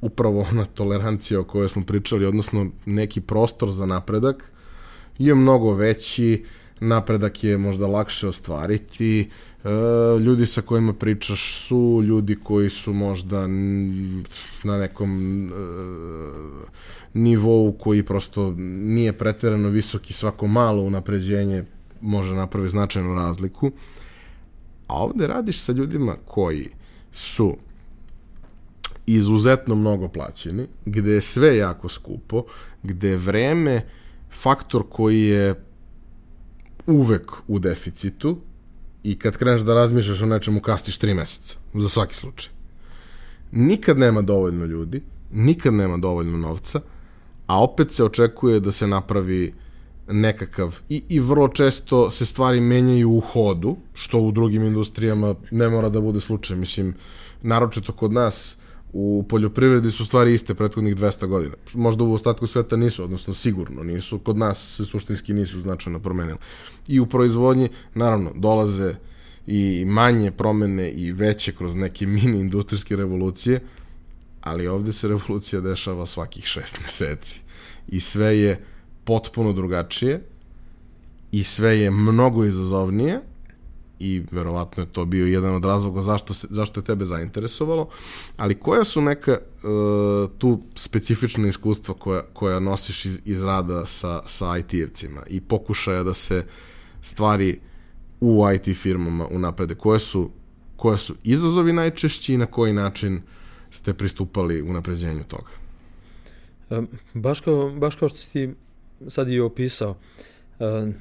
upravo 0.00 0.46
ona 0.50 0.64
tolerancija 0.64 1.40
o 1.40 1.44
kojoj 1.44 1.68
smo 1.68 1.84
pričali, 1.84 2.26
odnosno 2.26 2.66
neki 2.86 3.20
prostor 3.20 3.70
za 3.70 3.86
napredak, 3.86 4.52
je 5.18 5.34
mnogo 5.34 5.74
veći, 5.74 6.44
napredak 6.80 7.44
je 7.44 7.58
možda 7.58 7.86
lakše 7.86 8.28
ostvariti, 8.28 9.20
e, 9.20 9.26
ljudi 10.20 10.46
sa 10.46 10.62
kojima 10.62 10.92
pričaš 10.92 11.66
su 11.66 12.02
ljudi 12.04 12.36
koji 12.42 12.70
su 12.70 12.92
možda 12.92 13.46
na 14.64 14.78
nekom 14.78 15.44
e, 15.46 15.50
nivou 17.14 17.72
koji 17.72 18.02
prosto 18.02 18.54
nije 18.58 19.12
preterano 19.12 19.68
visoki, 19.68 20.12
svako 20.12 20.46
malo 20.46 20.82
unapređenje 20.82 21.64
može 22.00 22.34
napravi 22.34 22.68
značajnu 22.68 23.14
razliku. 23.14 23.70
A 24.86 24.94
ovde 24.94 25.26
radiš 25.26 25.60
sa 25.60 25.72
ljudima 25.72 26.16
koji 26.24 26.68
su 27.12 27.56
izuzetno 29.06 29.74
mnogo 29.74 30.08
plaćeni, 30.08 30.66
gde 30.84 31.10
je 31.10 31.20
sve 31.20 31.56
jako 31.56 31.88
skupo, 31.88 32.44
gde 32.82 33.08
je 33.08 33.16
vreme 33.16 33.80
faktor 34.30 34.82
koji 34.90 35.22
je 35.22 35.64
uvek 36.86 37.32
u 37.48 37.58
deficitu 37.58 38.38
i 39.02 39.18
kad 39.18 39.36
kreneš 39.36 39.60
da 39.60 39.74
razmišljaš 39.74 40.22
o 40.22 40.26
nečemu 40.26 40.60
kastiš 40.60 40.98
tri 40.98 41.14
meseca, 41.14 41.56
za 41.74 41.88
svaki 41.88 42.14
slučaj. 42.14 42.52
Nikad 43.52 43.98
nema 43.98 44.22
dovoljno 44.22 44.64
ljudi, 44.64 45.02
nikad 45.32 45.74
nema 45.74 45.96
dovoljno 45.96 46.38
novca, 46.38 46.80
a 47.46 47.62
opet 47.62 47.92
se 47.92 48.04
očekuje 48.04 48.60
da 48.60 48.72
se 48.72 48.86
napravi 48.86 49.54
nekakav 50.08 50.78
i, 50.88 51.02
i 51.08 51.20
vrlo 51.20 51.48
često 51.48 52.10
se 52.10 52.26
stvari 52.26 52.60
menjaju 52.60 53.10
u 53.10 53.20
hodu, 53.20 53.76
što 53.94 54.18
u 54.18 54.32
drugim 54.32 54.62
industrijama 54.62 55.34
ne 55.50 55.68
mora 55.68 55.88
da 55.88 56.00
bude 56.00 56.20
slučaj. 56.20 56.56
Mislim, 56.56 56.94
naročito 57.42 57.92
kod 57.92 58.12
nas 58.12 58.56
u 58.92 59.24
poljoprivredi 59.28 59.90
su 59.90 60.04
stvari 60.04 60.34
iste 60.34 60.54
prethodnih 60.54 60.96
200 60.96 61.26
godina. 61.26 61.54
Možda 61.74 62.04
u 62.04 62.12
ostatku 62.12 62.46
sveta 62.46 62.76
nisu, 62.76 63.04
odnosno 63.04 63.34
sigurno 63.34 63.82
nisu. 63.82 64.18
Kod 64.18 64.36
nas 64.36 64.76
se 64.76 64.84
suštinski 64.84 65.32
nisu 65.32 65.60
značajno 65.60 66.00
promenili. 66.00 66.38
I 66.88 67.00
u 67.00 67.06
proizvodnji, 67.06 67.68
naravno, 67.94 68.32
dolaze 68.34 68.94
i 69.46 69.84
manje 69.86 70.30
promene 70.30 70.90
i 70.90 71.12
veće 71.12 71.52
kroz 71.52 71.74
neke 71.74 72.06
mini 72.06 72.40
industrijske 72.40 72.96
revolucije, 72.96 73.60
ali 74.40 74.68
ovde 74.68 74.92
se 74.92 75.08
revolucija 75.08 75.60
dešava 75.60 76.06
svakih 76.06 76.44
šest 76.44 76.80
meseci. 76.80 77.40
I 77.88 78.00
sve 78.00 78.38
je 78.38 78.64
potpuno 79.04 79.52
drugačije 79.52 80.22
i 81.32 81.44
sve 81.44 81.78
je 81.78 81.90
mnogo 81.90 82.44
izazovnije, 82.44 83.20
i 84.02 84.22
verovatno 84.30 84.82
je 84.82 84.92
to 84.92 85.04
bio 85.04 85.26
jedan 85.26 85.54
od 85.54 85.64
razloga 85.64 86.02
zašto, 86.02 86.34
se, 86.34 86.46
zašto 86.50 86.80
je 86.80 86.84
tebe 86.84 87.04
zainteresovalo, 87.04 87.88
ali 88.36 88.54
koja 88.54 88.84
su 88.84 89.00
neka 89.00 89.38
uh, 89.38 90.30
tu 90.38 90.60
specifična 90.74 91.48
iskustva 91.48 91.94
koja, 91.94 92.22
koja 92.32 92.60
nosiš 92.60 93.04
iz, 93.04 93.20
iz 93.24 93.44
rada 93.44 93.86
sa, 93.86 94.22
sa 94.26 94.46
IT-evcima 94.46 95.22
i 95.26 95.40
pokušaja 95.40 96.02
da 96.02 96.14
se 96.14 96.44
stvari 97.02 97.60
u 98.20 98.44
IT 98.54 98.76
firmama 98.76 99.26
unaprede? 99.26 99.74
Koje 99.74 99.98
su, 100.00 100.30
koje 100.76 100.98
su 100.98 101.14
izazovi 101.24 101.72
najčešći 101.72 102.34
i 102.34 102.36
na 102.36 102.46
koji 102.46 102.72
način 102.72 103.22
ste 103.70 103.94
pristupali 103.94 104.62
u 104.62 104.72
napređenju 104.72 105.24
toga? 105.24 105.50
Baš 107.14 107.40
kao, 107.40 107.70
baš 107.70 107.94
kao 107.94 108.08
što 108.08 108.18
si 108.18 108.32
ti 108.32 108.54
sad 109.08 109.28
i 109.28 109.40
opisao, 109.40 109.90
uh, 109.90 109.96
E, 109.96 110.31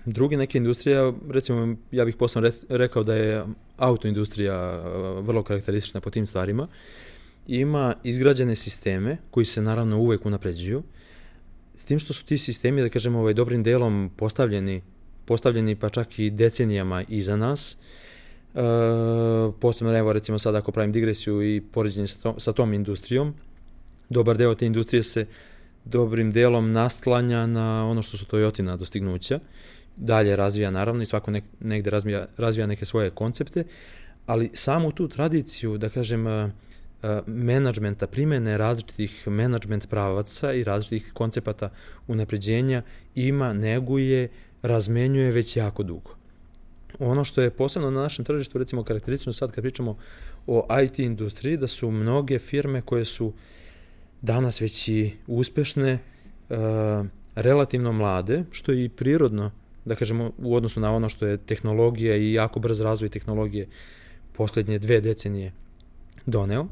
drugi 0.05 0.38
neke 0.38 0.57
industrije, 0.57 1.14
recimo 1.30 1.76
ja 1.91 2.05
bih 2.05 2.16
posebno 2.16 2.51
rekao 2.70 3.03
da 3.03 3.16
je 3.16 3.45
autoindustrija 3.78 4.55
e, 4.55 4.82
vrlo 5.22 5.43
karakteristična 5.43 6.01
po 6.01 6.09
tim 6.09 6.28
stvarima, 6.28 6.68
ima 7.47 7.93
izgrađene 8.03 8.55
sisteme 8.55 9.18
koji 9.32 9.45
se 9.45 9.62
naravno 9.62 9.99
uvek 9.99 10.26
unapređuju, 10.26 10.84
s 11.76 11.86
tim 11.86 11.99
što 11.99 12.14
su 12.14 12.26
ti 12.26 12.38
sistemi, 12.38 12.82
da 12.82 12.89
kažemo, 12.89 13.20
ovaj, 13.20 13.34
dobrim 13.34 13.64
delom 13.64 14.12
postavljeni, 14.16 14.82
postavljeni 15.26 15.76
pa 15.76 15.89
čak 15.89 16.20
i 16.20 16.30
decenijama 16.30 17.03
iza 17.09 17.36
nas, 17.36 17.78
e, 18.55 18.59
posebno 19.59 19.97
evo 19.97 20.14
recimo 20.14 20.39
sad 20.39 20.55
ako 20.55 20.72
pravim 20.72 20.91
digresiju 20.91 21.55
i 21.55 21.62
poređenje 21.62 22.07
sa, 22.07 22.22
to, 22.22 22.39
sa 22.39 22.53
tom 22.53 22.74
industrijom, 22.74 23.34
dobar 24.09 24.38
deo 24.38 24.55
te 24.55 24.66
industrije 24.66 25.03
se 25.03 25.26
dobrim 25.86 26.32
delom 26.32 26.71
naslanja 26.71 27.45
na 27.45 27.88
ono 27.88 28.01
što 28.01 28.17
su 28.17 28.25
Toyotina 28.25 28.77
dostignuća. 28.77 29.39
Dalje 29.95 30.36
razvija 30.36 30.71
naravno 30.71 31.03
i 31.03 31.05
svako 31.05 31.32
nek, 31.32 31.43
negde 31.59 31.89
razvija, 31.89 32.27
razvija 32.38 32.67
neke 32.67 32.86
svoje 32.86 33.09
koncepte, 33.09 33.63
ali 34.25 34.51
samu 34.53 34.91
tu 34.91 35.07
tradiciju, 35.07 35.77
da 35.77 35.89
kažem, 35.89 36.27
uh, 36.27 36.49
menadžmenta, 37.25 38.07
primene 38.07 38.57
različitih 38.57 39.27
menadžment 39.27 39.89
pravaca 39.89 40.53
i 40.53 40.63
različitih 40.63 41.13
koncepata 41.13 41.69
unapređenja 42.07 42.84
ima, 43.15 43.53
neguje, 43.53 44.29
razmenjuje 44.61 45.32
već 45.32 45.57
jako 45.57 45.84
dugo. 45.84 46.15
Ono 46.99 47.23
što 47.23 47.41
je 47.41 47.49
posebno 47.49 47.91
na 47.91 48.01
našem 48.01 48.25
tržištu, 48.25 48.57
recimo 48.57 48.84
karakteristično 48.84 49.34
sad 49.34 49.51
kad 49.51 49.63
pričamo 49.63 49.97
o 50.47 50.67
IT 50.84 50.99
industriji, 50.99 51.57
da 51.57 51.67
su 51.67 51.91
mnoge 51.91 52.39
firme 52.39 52.82
koje 52.82 53.05
su 53.05 53.27
uh, 53.27 53.34
danas 54.22 54.61
već 54.61 54.88
i 54.88 55.11
uspešne, 55.28 55.99
uh, 56.49 56.57
relativno 57.36 57.91
mlade, 57.91 58.43
što 58.51 58.72
je 58.72 58.86
i 58.86 58.89
prirodno, 58.89 59.51
da 59.86 59.95
kažemo, 59.95 60.32
u 60.38 60.55
odnosu 60.55 60.80
na 60.80 60.95
ono 60.95 61.09
što 61.09 61.26
je 61.26 61.38
tehnologija 61.38 62.15
i 62.15 62.34
jako 62.34 62.59
brz 62.59 62.82
razvoj 62.82 63.09
tehnologije 63.09 63.67
poslednje 64.34 64.80
dve 64.80 65.01
decenije 65.01 65.51
doneo, 66.26 66.67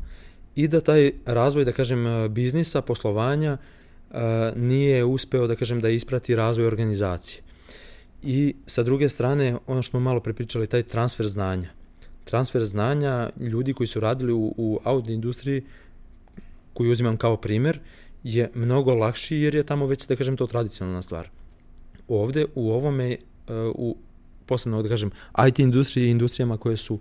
i 0.55 0.67
da 0.67 0.81
taj 0.81 1.11
razvoj, 1.25 1.65
da 1.65 1.71
kažem, 1.71 2.05
biznisa, 2.29 2.81
poslovanja, 2.81 3.57
uh, 3.57 4.17
nije 4.55 5.05
uspeo, 5.05 5.47
da 5.47 5.55
kažem, 5.55 5.81
da 5.81 5.89
isprati 5.89 6.35
razvoj 6.35 6.67
organizacije. 6.67 7.41
I 8.23 8.55
sa 8.65 8.83
druge 8.83 9.09
strane, 9.09 9.57
ono 9.67 9.81
što 9.81 9.89
smo 9.89 9.99
malo 9.99 10.19
prepričali, 10.19 10.67
taj 10.67 10.83
transfer 10.83 11.27
znanja. 11.27 11.69
Transfer 12.23 12.65
znanja 12.65 13.29
ljudi 13.39 13.73
koji 13.73 13.87
su 13.87 13.99
radili 13.99 14.33
u, 14.33 14.53
u 14.57 14.79
audio 14.83 15.13
industriji 15.13 15.63
koju 16.79 16.91
uzimam 16.91 17.17
kao 17.17 17.37
primer, 17.37 17.79
je 18.23 18.51
mnogo 18.55 18.93
lakši 18.95 19.35
jer 19.35 19.55
je 19.55 19.63
tamo 19.63 19.87
već, 19.87 20.07
da 20.07 20.15
kažem, 20.15 20.37
to 20.37 20.47
tradicionalna 20.47 21.01
stvar. 21.01 21.29
ovde 22.07 22.45
u 22.55 22.71
ovome, 22.71 23.17
uh, 23.47 23.55
u 23.75 23.97
posebno 24.45 24.81
da 24.83 24.89
kažem 24.89 25.11
IT 25.47 25.59
industriji 25.59 26.07
i 26.07 26.11
industrijama 26.11 26.57
koje 26.57 26.77
su 26.77 26.99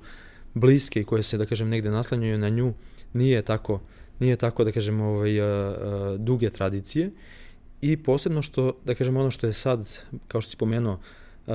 bliske 0.55 1.01
i 1.01 1.05
koje 1.05 1.23
se 1.23 1.39
da 1.39 1.47
kažem 1.47 1.69
negde 1.69 1.91
naslanjuju 1.91 2.39
na 2.39 2.49
nju, 2.49 2.75
nije 3.13 3.43
tako 3.43 3.81
nije 4.19 4.37
tako 4.37 4.65
da 4.65 4.73
kažem 4.73 5.01
ovaj 5.01 5.41
uh, 5.41 5.47
uh, 5.47 6.21
duge 6.21 6.51
tradicije 6.51 7.11
i 7.81 7.97
posebno 7.97 8.43
što 8.43 8.73
da 8.85 8.95
kažem 8.95 9.17
ono 9.17 9.31
što 9.31 9.47
je 9.47 9.53
sad 9.53 9.99
kao 10.29 10.41
što 10.41 10.51
si 10.51 10.57
pomenuo 10.57 10.99
uh, 11.47 11.55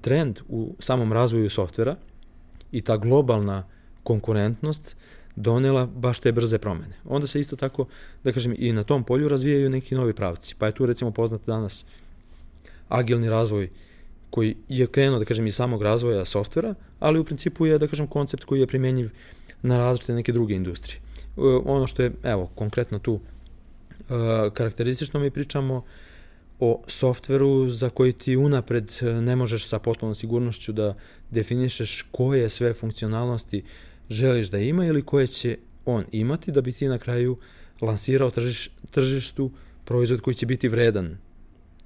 trend 0.00 0.40
u 0.48 0.74
samom 0.78 1.12
razvoju 1.12 1.50
softvera 1.50 1.96
i 2.72 2.80
ta 2.80 2.96
globalna 2.96 3.64
konkurentnost 4.02 4.96
donela 5.36 5.86
baš 5.86 6.18
te 6.20 6.32
brze 6.32 6.58
promene. 6.58 6.94
Onda 7.04 7.26
se 7.26 7.40
isto 7.40 7.56
tako, 7.56 7.86
da 8.24 8.32
kažem, 8.32 8.54
i 8.58 8.72
na 8.72 8.84
tom 8.84 9.04
polju 9.04 9.28
razvijaju 9.28 9.70
neki 9.70 9.94
novi 9.94 10.12
pravci. 10.12 10.54
Pa 10.58 10.66
je 10.66 10.72
tu 10.72 10.86
recimo 10.86 11.10
poznat 11.10 11.46
danas 11.46 11.84
agilni 12.88 13.30
razvoj 13.30 13.70
koji 14.30 14.56
je 14.68 14.86
krenuo, 14.86 15.18
da 15.18 15.24
kažem, 15.24 15.46
iz 15.46 15.54
samog 15.54 15.82
razvoja 15.82 16.24
softvera, 16.24 16.74
ali 17.00 17.18
u 17.18 17.24
principu 17.24 17.66
je, 17.66 17.78
da 17.78 17.88
kažem, 17.88 18.06
koncept 18.06 18.44
koji 18.44 18.60
je 18.60 18.66
primenjiv 18.66 19.10
na 19.62 19.78
različite 19.78 20.14
neke 20.14 20.32
druge 20.32 20.54
industrije. 20.54 21.00
E, 21.36 21.40
ono 21.64 21.86
što 21.86 22.02
je, 22.02 22.12
evo, 22.22 22.50
konkretno 22.54 22.98
tu 22.98 23.20
e, 23.20 24.50
karakteristično 24.54 25.20
mi 25.20 25.30
pričamo 25.30 25.84
o 26.60 26.82
softveru 26.86 27.70
za 27.70 27.90
koji 27.90 28.12
ti 28.12 28.36
unapred 28.36 28.92
ne 29.02 29.36
možeš 29.36 29.66
sa 29.68 29.78
potpunom 29.78 30.14
sigurnošću 30.14 30.72
da 30.72 30.94
definišeš 31.30 32.04
koje 32.10 32.48
sve 32.48 32.74
funkcionalnosti 32.74 33.62
želiš 34.10 34.50
da 34.50 34.58
ima 34.58 34.86
ili 34.86 35.02
koje 35.02 35.26
će 35.26 35.58
on 35.84 36.04
imati 36.12 36.52
da 36.52 36.60
bi 36.60 36.72
ti 36.72 36.88
na 36.88 36.98
kraju 36.98 37.36
lansirao 37.80 38.30
tržiš, 38.30 38.70
tržištu 38.90 39.50
proizvod 39.84 40.20
koji 40.20 40.34
će 40.34 40.46
biti 40.46 40.68
vredan 40.68 41.16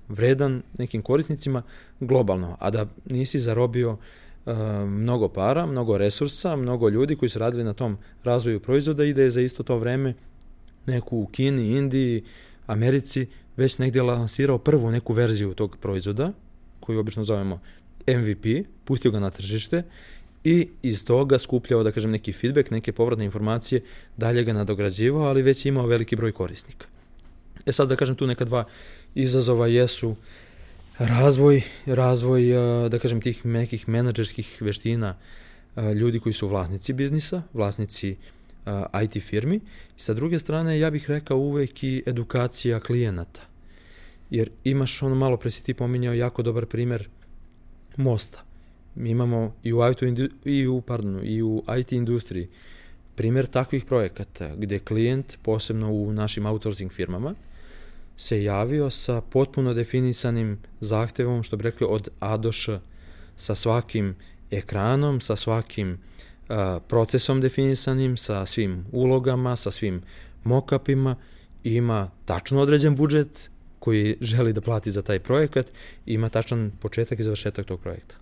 vredan 0.08 0.62
nekim 0.78 1.02
korisnicima 1.02 1.62
globalno, 2.00 2.56
a 2.60 2.70
da 2.70 2.86
nisi 3.04 3.38
zarobio 3.38 3.90
uh, 3.92 4.54
mnogo 4.86 5.28
para, 5.28 5.66
mnogo 5.66 5.98
resursa, 5.98 6.56
mnogo 6.56 6.88
ljudi 6.88 7.16
koji 7.16 7.28
su 7.28 7.38
radili 7.38 7.64
na 7.64 7.72
tom 7.72 7.98
razvoju 8.24 8.60
proizvoda 8.60 9.04
i 9.04 9.14
da 9.14 9.22
je 9.22 9.30
za 9.30 9.40
isto 9.40 9.62
to 9.62 9.78
vreme 9.78 10.14
neku 10.86 11.18
u 11.18 11.26
Kini, 11.26 11.72
Indiji, 11.72 12.22
Americi 12.66 13.26
već 13.56 13.78
negdje 13.78 14.02
lansirao 14.02 14.58
prvu 14.58 14.90
neku 14.90 15.12
verziju 15.12 15.54
tog 15.54 15.76
proizvoda, 15.76 16.32
koju 16.80 17.00
obično 17.00 17.24
zovemo 17.24 17.60
MVP, 18.08 18.66
pustio 18.84 19.10
ga 19.10 19.20
na 19.20 19.30
tržište 19.30 19.82
i 20.47 20.68
iz 20.82 21.05
toga 21.05 21.38
skupljao, 21.38 21.82
da 21.82 21.90
kažem, 21.92 22.11
neki 22.11 22.32
feedback, 22.32 22.70
neke 22.70 22.92
povratne 22.92 23.24
informacije, 23.24 23.80
dalje 24.16 24.44
ga 24.44 24.53
nadograđivao, 24.53 25.24
ali 25.24 25.42
već 25.42 25.66
imao 25.66 25.86
veliki 25.86 26.16
broj 26.16 26.32
korisnika. 26.32 26.86
E 27.66 27.72
sad 27.72 27.88
da 27.88 27.97
kažem 27.97 28.14
tu 28.14 28.26
neka 28.26 28.44
dva 28.44 28.64
izazova 29.14 29.66
jesu 29.66 30.14
razvoj, 30.99 31.62
razvoj 31.86 32.53
da 32.90 32.99
kažem 32.99 33.20
tih 33.20 33.47
nekih 33.47 33.88
menadžerskih 33.88 34.62
veština 34.62 35.16
ljudi 35.94 36.20
koji 36.20 36.32
su 36.32 36.49
vlasnici 36.49 36.92
biznisa, 36.92 37.42
vlasnici 37.53 38.16
IT 39.03 39.22
firmi. 39.22 39.57
I 39.97 39.99
sa 39.99 40.14
druge 40.14 40.38
strane 40.38 40.78
ja 40.78 40.90
bih 40.90 41.11
rekao 41.11 41.38
uvek 41.38 41.84
i 41.84 42.03
edukacija 42.07 42.80
klijenata. 42.80 43.42
Jer 44.30 44.51
imaš 44.64 45.03
ono 45.03 45.14
malo 45.14 45.36
pre 45.36 45.51
si 45.51 45.64
ti 45.64 45.74
pominjao 45.74 46.14
jako 46.14 46.42
dobar 46.42 46.66
primer 46.66 47.09
mosta. 47.97 48.45
Mi 48.97 49.11
imamo 49.11 49.55
i 49.62 49.72
u, 49.72 49.78
IT, 49.90 50.03
i 50.44 50.66
u, 50.66 50.80
pardon, 50.80 51.20
i 51.22 51.42
u 51.42 51.62
IT 51.78 51.92
industriji 51.92 52.49
primer 53.16 53.47
takvih 53.47 53.84
projekata 53.84 54.55
gde 54.57 54.78
klijent, 54.78 55.38
posebno 55.42 55.92
u 55.92 56.12
našim 56.12 56.47
outsourcing 56.47 56.92
firmama, 56.92 57.34
se 58.16 58.42
javio 58.42 58.90
sa 58.90 59.20
potpuno 59.20 59.74
definisanim 59.74 60.59
zahtevom, 60.80 61.42
što 61.42 61.57
bi 61.57 61.62
rekli, 61.62 61.86
od 61.90 62.09
A 62.20 62.36
do 62.36 62.53
Š, 62.53 62.80
sa 63.36 63.55
svakim 63.55 64.16
ekranom, 64.51 65.20
sa 65.20 65.36
svakim 65.36 65.92
uh, 65.92 66.57
procesom 66.88 67.40
definisanim, 67.40 68.16
sa 68.16 68.47
svim 68.47 68.84
ulogama, 68.92 69.57
sa 69.57 69.70
svim 69.70 70.03
mockupima, 70.44 71.16
ima 71.64 72.11
tačno 72.24 72.61
određen 72.61 72.97
budžet 72.97 73.51
koji 73.78 74.16
želi 74.20 74.53
da 74.53 74.61
plati 74.61 74.90
za 74.90 75.03
taj 75.03 75.18
projekat 75.18 75.72
ima 76.07 76.28
tačan 76.28 76.72
početak 76.80 77.20
i 77.20 77.22
završetak 77.22 77.66
tog 77.66 77.80
projekta. 77.80 78.16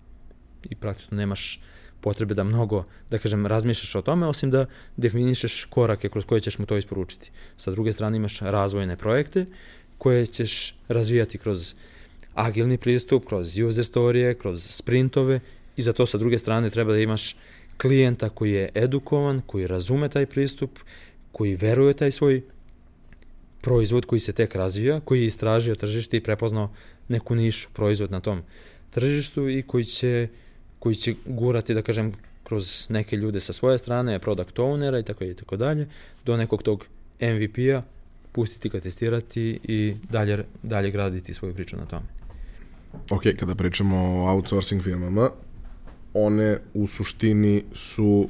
I 0.69 0.75
praktično 0.75 1.17
nemaš 1.17 1.59
potrebe 2.01 2.33
da 2.33 2.43
mnogo, 2.43 2.83
da 3.09 3.17
kažem, 3.17 3.45
razmišljaš 3.45 3.95
o 3.95 4.01
tome, 4.01 4.27
osim 4.27 4.51
da 4.51 4.65
definišeš 4.97 5.65
korake 5.65 6.09
kroz 6.09 6.25
koje 6.25 6.41
ćeš 6.41 6.59
mu 6.59 6.65
to 6.65 6.77
isporučiti. 6.77 7.31
Sa 7.57 7.71
druge 7.71 7.93
strane 7.93 8.17
imaš 8.17 8.39
razvojne 8.39 8.97
projekte 8.97 9.45
koje 9.97 10.25
ćeš 10.25 10.75
razvijati 10.87 11.37
kroz 11.37 11.73
agilni 12.33 12.77
pristup, 12.77 13.25
kroz 13.25 13.57
user 13.59 13.85
storije, 13.85 14.33
kroz 14.33 14.63
sprintove 14.63 15.39
i 15.77 15.81
za 15.81 15.93
to 15.93 16.05
sa 16.05 16.17
druge 16.17 16.39
strane 16.39 16.69
treba 16.69 16.93
da 16.93 16.99
imaš 16.99 17.35
klijenta 17.77 18.29
koji 18.29 18.51
je 18.51 18.69
edukovan, 18.75 19.41
koji 19.45 19.67
razume 19.67 20.09
taj 20.09 20.25
pristup, 20.25 20.79
koji 21.31 21.55
veruje 21.55 21.93
taj 21.93 22.11
svoj 22.11 22.41
proizvod 23.61 24.05
koji 24.05 24.19
se 24.19 24.33
tek 24.33 24.55
razvija, 24.55 24.99
koji 24.99 25.21
je 25.21 25.27
istražio 25.27 25.75
tržište 25.75 26.17
i 26.17 26.23
prepoznao 26.23 26.69
neku 27.07 27.35
nišu 27.35 27.69
proizvod 27.73 28.11
na 28.11 28.19
tom 28.19 28.43
tržištu 28.89 29.49
i 29.49 29.61
koji 29.61 29.85
će, 29.85 30.27
koji 30.85 30.95
će 30.95 31.13
gurati, 31.25 31.73
da 31.73 31.81
kažem, 31.81 32.11
kroz 32.43 32.85
neke 32.89 33.17
ljude 33.17 33.39
sa 33.39 33.53
svoje 33.53 33.77
strane, 33.77 34.19
product 34.19 34.57
ownera 34.57 34.99
i 34.99 35.03
tako 35.03 35.23
i 35.23 35.33
tako 35.33 35.57
dalje, 35.57 35.87
do 36.25 36.37
nekog 36.37 36.63
tog 36.63 36.85
MVP-a 37.21 37.81
pustiti 38.31 38.69
ga 38.69 38.79
testirati 38.79 39.59
i 39.63 39.95
dalje, 40.09 40.43
dalje 40.63 40.91
graditi 40.91 41.33
svoju 41.33 41.53
priču 41.53 41.77
na 41.77 41.85
tome. 41.85 42.05
Ok, 43.09 43.23
kada 43.39 43.55
pričamo 43.55 43.97
o 43.97 44.29
outsourcing 44.29 44.83
firmama, 44.83 45.29
one 46.13 46.57
u 46.73 46.87
suštini 46.87 47.63
su 47.73 48.29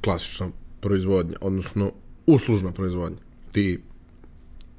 klasična 0.00 0.48
proizvodnja, 0.80 1.36
odnosno 1.40 1.92
uslužna 2.26 2.72
proizvodnja. 2.72 3.18
Ti 3.52 3.80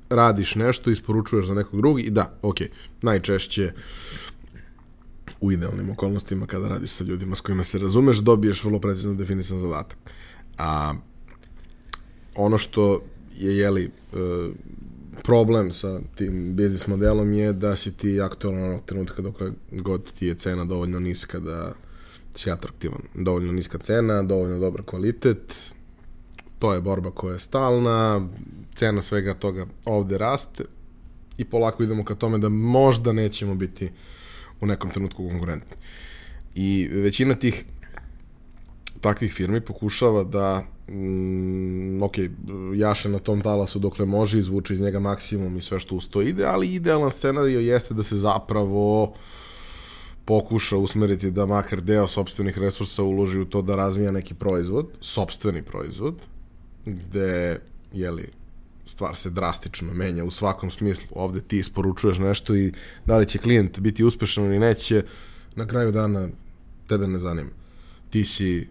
radiš 0.10 0.56
nešto, 0.56 0.92
isporučuješ 0.92 1.46
za 1.46 1.54
nekog 1.54 1.80
drugi 1.80 2.04
i 2.04 2.10
da, 2.10 2.34
ok, 2.42 2.58
najčešće 3.02 3.72
u 5.42 5.52
idealnim 5.52 5.90
okolnostima 5.90 6.48
kada 6.48 6.68
radiš 6.68 6.90
sa 6.90 7.04
ljudima 7.04 7.36
s 7.36 7.42
kojima 7.42 7.64
se 7.64 7.80
razumeš, 7.80 8.18
dobiješ 8.18 8.64
vrlo 8.64 8.80
precizno 8.80 9.14
definisan 9.14 9.60
zadatak. 9.60 9.98
A 10.58 10.94
ono 12.36 12.58
što 12.58 13.02
je 13.38 13.58
jeli 13.58 13.84
e, 13.84 13.90
problem 15.24 15.72
sa 15.72 16.00
tim 16.16 16.56
biznis 16.56 16.88
modelom 16.88 17.34
je 17.34 17.54
da 17.54 17.76
si 17.76 17.98
ti 17.98 18.22
aktualno 18.22 18.66
onog 18.66 18.82
trenutka 18.86 19.22
dok 19.22 19.36
god 19.72 20.12
ti 20.12 20.28
je 20.28 20.36
cena 20.36 20.66
dovoljno 20.66 21.00
niska 21.00 21.40
da 21.40 21.74
si 22.36 22.52
atraktivan. 22.52 23.02
Dovoljno 23.16 23.52
niska 23.52 23.78
cena, 23.78 24.24
dovoljno 24.24 24.60
dobar 24.60 24.84
kvalitet, 24.84 25.54
to 26.60 26.74
je 26.74 26.82
borba 26.82 27.12
koja 27.12 27.34
je 27.34 27.40
stalna, 27.40 28.30
cena 28.76 29.02
svega 29.02 29.34
toga 29.34 29.66
ovde 29.86 30.18
raste 30.18 30.64
i 31.38 31.46
polako 31.46 31.84
idemo 31.84 32.06
ka 32.06 32.16
tome 32.16 32.38
da 32.38 32.50
možda 32.50 33.14
nećemo 33.14 33.56
biti 33.56 33.90
u 34.62 34.66
nekom 34.66 34.92
trenutku 34.92 35.30
konkurentni. 35.30 35.78
I 36.56 36.88
većina 36.92 37.36
tih 37.36 37.66
takvih 39.02 39.34
firmi 39.34 39.62
pokušava 39.62 40.24
da 40.24 40.64
mm, 40.88 42.04
ok, 42.04 42.16
jaše 42.76 43.10
na 43.10 43.20
tom 43.20 43.42
talasu 43.42 43.80
dokle 43.80 44.06
može, 44.06 44.40
izvuče 44.40 44.74
iz 44.74 44.82
njega 44.82 45.00
maksimum 45.00 45.58
i 45.58 45.62
sve 45.62 45.80
što 45.80 45.96
uz 45.96 46.10
to 46.10 46.22
ide, 46.22 46.46
ali 46.46 46.74
idealan 46.74 47.12
scenario 47.12 47.60
jeste 47.60 47.94
da 47.94 48.04
se 48.04 48.16
zapravo 48.16 49.14
pokuša 50.26 50.78
usmeriti 50.78 51.32
da 51.32 51.46
makar 51.46 51.82
deo 51.82 52.08
sobstvenih 52.08 52.58
resursa 52.58 53.04
uloži 53.04 53.40
u 53.40 53.46
to 53.46 53.62
da 53.62 53.76
razvija 53.76 54.12
neki 54.12 54.34
proizvod, 54.34 54.88
sobstveni 55.02 55.62
proizvod, 55.62 56.16
gde, 56.86 57.60
jeli, 57.94 58.30
stvar 58.92 59.16
se 59.16 59.30
drastično 59.30 59.94
menja 59.94 60.24
u 60.24 60.32
svakom 60.32 60.72
smislu. 60.72 61.08
Ovde 61.16 61.42
ti 61.42 61.58
isporučuješ 61.58 62.18
nešto 62.18 62.56
i 62.56 62.72
da 63.06 63.18
li 63.18 63.26
će 63.26 63.38
klijent 63.38 63.80
biti 63.80 64.04
uspešan 64.04 64.46
ili 64.46 64.60
neće, 64.60 65.04
na 65.56 65.68
kraju 65.68 65.92
dana 65.92 66.30
tebe 66.88 67.08
ne 67.08 67.20
zanima. 67.20 67.50
Ti 68.10 68.24
si 68.26 68.68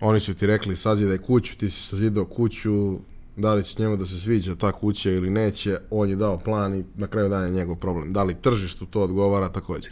Oni 0.00 0.20
su 0.20 0.34
ti 0.34 0.46
rekli 0.46 0.76
sazidaj 0.76 1.18
kuću, 1.18 1.56
ti 1.56 1.70
si 1.70 1.82
sazidao 1.82 2.24
kuću, 2.24 2.98
da 3.36 3.54
li 3.54 3.64
će 3.64 3.82
njemu 3.82 3.96
da 3.96 4.06
se 4.06 4.20
sviđa 4.20 4.54
ta 4.54 4.72
kuća 4.72 5.10
ili 5.10 5.30
neće, 5.30 5.78
on 5.90 6.08
je 6.08 6.16
dao 6.16 6.38
plan 6.38 6.74
i 6.74 6.84
na 6.94 7.06
kraju 7.06 7.28
dana 7.28 7.44
je 7.44 7.50
njegov 7.50 7.76
problem. 7.76 8.12
Da 8.12 8.22
li 8.22 8.34
tržištu 8.34 8.86
to 8.86 9.02
odgovara 9.02 9.48
takođe. 9.48 9.90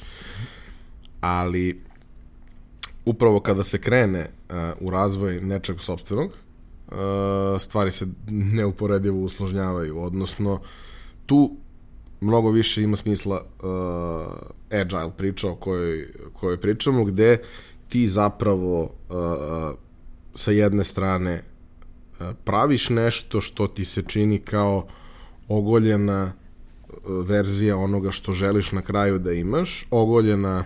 Ali 1.20 1.80
upravo 3.04 3.40
kada 3.40 3.64
se 3.64 3.78
krene 3.78 4.20
uh, 4.20 4.56
u 4.80 4.90
razvoj 4.90 5.40
nečeg 5.40 5.80
sobstvenog, 5.80 6.30
stvari 7.59 7.90
se 7.90 8.06
neuporedivo 8.28 9.19
usložnjavaju, 9.19 9.98
odnosno 9.98 10.60
tu 11.27 11.56
mnogo 12.20 12.51
više 12.51 12.82
ima 12.82 12.97
smisla 12.97 13.40
uh, 13.40 14.81
agile 14.81 15.16
priča 15.16 15.48
o 15.48 15.55
kojoj, 15.55 16.09
kojoj 16.32 16.60
pričamo, 16.60 17.05
gde 17.05 17.39
ti 17.89 18.09
zapravo 18.09 18.82
uh, 18.82 19.78
sa 20.35 20.51
jedne 20.51 20.85
strane 20.85 21.32
e, 21.32 21.43
praviš 22.44 22.89
nešto 22.90 23.40
što 23.40 23.66
ti 23.66 23.85
se 23.85 24.02
čini 24.02 24.39
kao 24.39 24.86
ogoljena 25.48 26.32
verzija 27.27 27.77
onoga 27.77 28.10
što 28.10 28.32
želiš 28.32 28.73
na 28.73 28.82
kraju 28.82 29.19
da 29.19 29.32
imaš, 29.32 29.86
ogoljena 29.90 30.64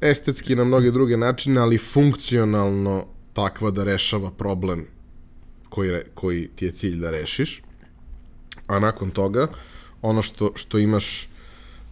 estetski 0.00 0.56
na 0.56 0.64
mnoge 0.64 0.90
druge 0.90 1.16
načine, 1.16 1.60
ali 1.60 1.78
funkcionalno 1.78 3.06
takva 3.32 3.70
da 3.70 3.84
rešava 3.84 4.30
problem 4.30 4.86
koji, 5.68 6.00
koji 6.14 6.48
ti 6.48 6.64
je 6.64 6.72
cilj 6.72 6.96
da 7.00 7.10
rešiš. 7.10 7.62
A 8.66 8.78
nakon 8.78 9.10
toga, 9.10 9.48
ono 10.02 10.22
što, 10.22 10.52
što 10.54 10.78
imaš 10.78 11.28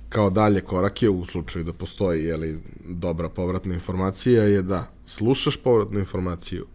kao 0.08 0.30
dalje 0.30 0.60
korake 0.60 1.08
u 1.08 1.26
slučaju 1.26 1.64
da 1.64 1.72
postoji 1.72 2.24
jeli, 2.24 2.60
dobra 2.84 3.28
povratna 3.28 3.74
informacija 3.74 4.42
je 4.42 4.62
da 4.62 4.90
slušaš 5.04 5.56
povratnu 5.56 5.98
informaciju, 5.98 6.66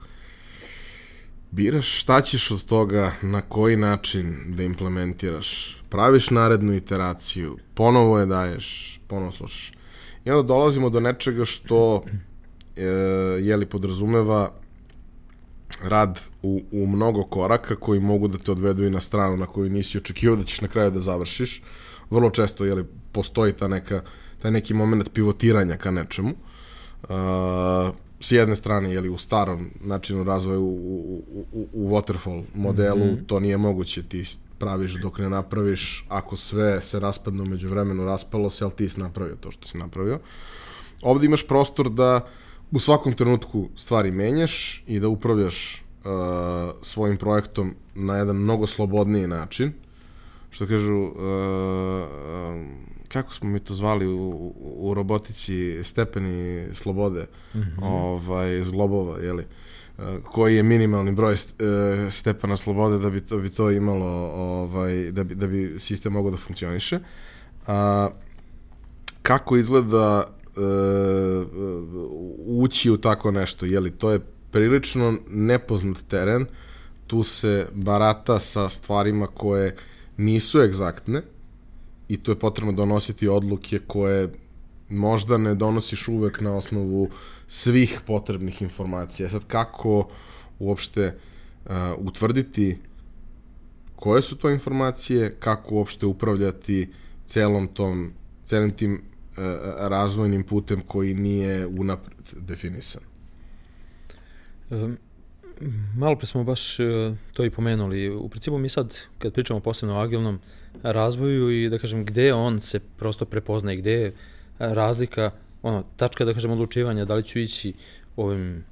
biraš 1.52 2.02
šta 2.02 2.22
ćeš 2.22 2.52
od 2.52 2.66
toga, 2.66 3.12
na 3.22 3.42
koji 3.42 3.76
način 3.76 4.54
da 4.56 4.64
implementiraš, 4.64 5.78
praviš 5.90 6.30
narednu 6.30 6.74
iteraciju, 6.74 7.58
ponovo 7.76 8.20
je 8.20 8.26
daješ, 8.26 9.00
ponovo 9.08 9.32
slušaš. 9.32 9.72
I 10.26 10.32
onda 10.32 10.48
dolazimo 10.48 10.90
do 10.90 11.00
nečega 11.00 11.46
što 11.46 12.04
e, 12.76 12.84
jeli 13.42 13.66
podrazumeva 13.66 14.61
rad 15.84 16.20
u, 16.42 16.62
u 16.72 16.88
mnogo 16.88 17.24
koraka 17.24 17.76
koji 17.76 18.00
mogu 18.00 18.28
da 18.28 18.38
te 18.38 18.52
odvedu 18.52 18.84
i 18.84 18.90
na 18.90 19.00
stranu 19.00 19.38
na 19.38 19.46
koju 19.46 19.70
nisi 19.70 19.98
očekivao 19.98 20.36
da 20.36 20.44
ćeš 20.44 20.62
na 20.62 20.68
kraju 20.68 20.92
da 20.92 21.00
završiš. 21.00 21.62
Vrlo 22.10 22.30
često 22.30 22.66
jeli, 22.66 22.86
postoji 23.12 23.54
ta 23.54 23.68
neka, 23.68 24.02
taj 24.42 24.52
neki 24.52 24.74
moment 24.74 25.14
pivotiranja 25.14 25.78
ka 25.78 25.92
nečemu. 25.92 26.34
Uh, 27.04 27.10
s 28.20 28.32
jedne 28.32 28.56
strane, 28.56 28.94
jeli, 28.94 29.10
u 29.10 29.18
starom 29.18 29.70
načinu 29.82 30.24
razvoja 30.24 30.60
u, 30.60 30.74
u, 30.74 31.24
u, 31.52 31.68
u 31.74 31.90
waterfall 31.90 32.44
modelu, 32.56 33.06
mm 33.06 33.10
-hmm. 33.10 33.26
to 33.28 33.40
nije 33.40 33.58
moguće, 33.58 34.04
ti 34.04 34.26
praviš 34.60 34.94
dok 35.02 35.18
ne 35.18 35.30
napraviš, 35.30 36.06
ako 36.10 36.38
sve 36.38 36.82
se 36.82 37.00
raspadne 37.00 37.42
umeđu 37.42 37.70
vremenu, 37.70 38.06
raspalo 38.06 38.50
se, 38.50 38.64
ali 38.64 38.74
ti 38.74 38.90
si 38.90 39.00
napravio 39.00 39.36
to 39.36 39.52
što 39.52 39.68
si 39.68 39.78
napravio. 39.78 40.20
Ovde 41.02 41.26
imaš 41.26 41.48
prostor 41.48 41.90
da 41.90 42.28
u 42.72 42.80
svakom 42.80 43.14
trenutku 43.14 43.70
stvari 43.76 44.12
menjaš 44.12 44.84
i 44.88 45.00
da 45.00 45.08
upravljaš 45.08 45.84
uh, 46.04 46.12
svojim 46.82 47.18
projektom 47.18 47.76
na 47.96 48.18
jedan 48.18 48.36
mnogo 48.36 48.68
slobodniji 48.68 49.28
način. 49.28 49.74
Što 50.50 50.68
kažu, 50.68 50.98
uh, 50.98 51.14
kako 53.08 53.34
smo 53.34 53.50
mi 53.50 53.60
to 53.60 53.74
zvali 53.74 54.08
u, 54.08 54.54
u 54.58 54.94
robotici, 54.94 55.84
stepeni 55.84 56.68
slobode, 56.74 57.28
mm 57.56 57.60
-hmm. 57.60 57.84
ovaj, 57.84 58.64
zglobova, 58.64 59.18
jeli? 59.20 59.44
Uh, 59.98 60.04
koji 60.24 60.56
je 60.56 60.64
minimalni 60.64 61.12
broj 61.12 61.36
stepena 62.10 62.58
slobode 62.58 62.98
da 62.98 63.10
bi 63.10 63.22
to, 63.22 63.38
bi 63.38 63.50
to 63.50 63.72
imalo 63.72 64.32
ovaj, 64.36 65.12
da, 65.12 65.24
bi, 65.24 65.36
da 65.36 65.48
bi 65.48 65.76
sistem 65.80 66.14
mogao 66.14 66.32
da 66.32 66.38
funkcioniše. 66.38 67.00
A, 67.68 68.10
kako 69.22 69.58
izgleda 69.58 70.24
uh, 70.28 70.41
ući 72.46 72.92
u 72.92 72.98
tako 72.98 73.32
nešto, 73.32 73.66
jeli, 73.66 73.92
to 73.92 74.12
je 74.12 74.20
prilično 74.52 75.18
nepoznat 75.30 75.98
teren, 76.08 76.46
tu 77.08 77.24
se 77.24 77.68
barata 77.74 78.40
sa 78.40 78.70
stvarima 78.70 79.28
koje 79.28 79.76
nisu 80.18 80.62
egzaktne 80.62 81.22
i 82.08 82.18
tu 82.18 82.32
je 82.32 82.40
potrebno 82.40 82.72
donositi 82.74 83.28
odluke 83.28 83.80
koje 83.88 84.30
možda 84.90 85.38
ne 85.38 85.56
donosiš 85.56 86.08
uvek 86.08 86.42
na 86.42 86.56
osnovu 86.56 87.10
svih 87.48 88.00
potrebnih 88.08 88.62
informacija. 88.62 89.30
Sad 89.30 89.42
kako 89.48 90.08
uopšte 90.60 91.16
uh, 91.66 91.72
utvrditi 91.98 92.78
koje 93.96 94.22
su 94.22 94.36
to 94.36 94.50
informacije, 94.50 95.36
kako 95.40 95.76
uopšte 95.76 96.06
upravljati 96.06 96.90
celom 97.26 97.68
tom, 97.68 98.14
celim 98.44 98.72
tim 98.72 99.02
E, 99.02 99.11
razvojnim 99.78 100.44
putem 100.44 100.82
koji 100.88 101.14
nije 101.14 101.68
unapred 101.68 102.18
definisan. 102.38 103.02
Malo 105.96 106.16
pre 106.16 106.28
smo 106.28 106.44
baš 106.44 106.80
e, 106.80 107.16
to 107.34 107.46
i 107.46 107.50
pomenuli. 107.50 108.10
U 108.10 108.30
principu 108.30 108.58
mi 108.58 108.70
sad, 108.70 108.98
kad 109.20 109.34
pričamo 109.34 109.60
posebno 109.60 109.96
o 109.96 110.00
agilnom 110.00 110.40
razvoju 110.84 111.50
i 111.50 111.70
da 111.70 111.80
kažem 111.80 112.06
gde 112.06 112.34
on 112.34 112.60
se 112.60 112.80
prosto 112.80 113.26
prepoznaje, 113.26 113.78
gde 113.78 113.92
je 113.92 114.14
razlika, 114.60 115.32
ono, 115.62 115.84
tačka 115.98 116.26
da 116.26 116.34
kažem 116.34 116.52
odlučivanja, 116.52 117.06
da 117.06 117.16
li 117.16 117.24
ću 117.24 117.40
ići 117.40 117.74
ovim 118.16 118.64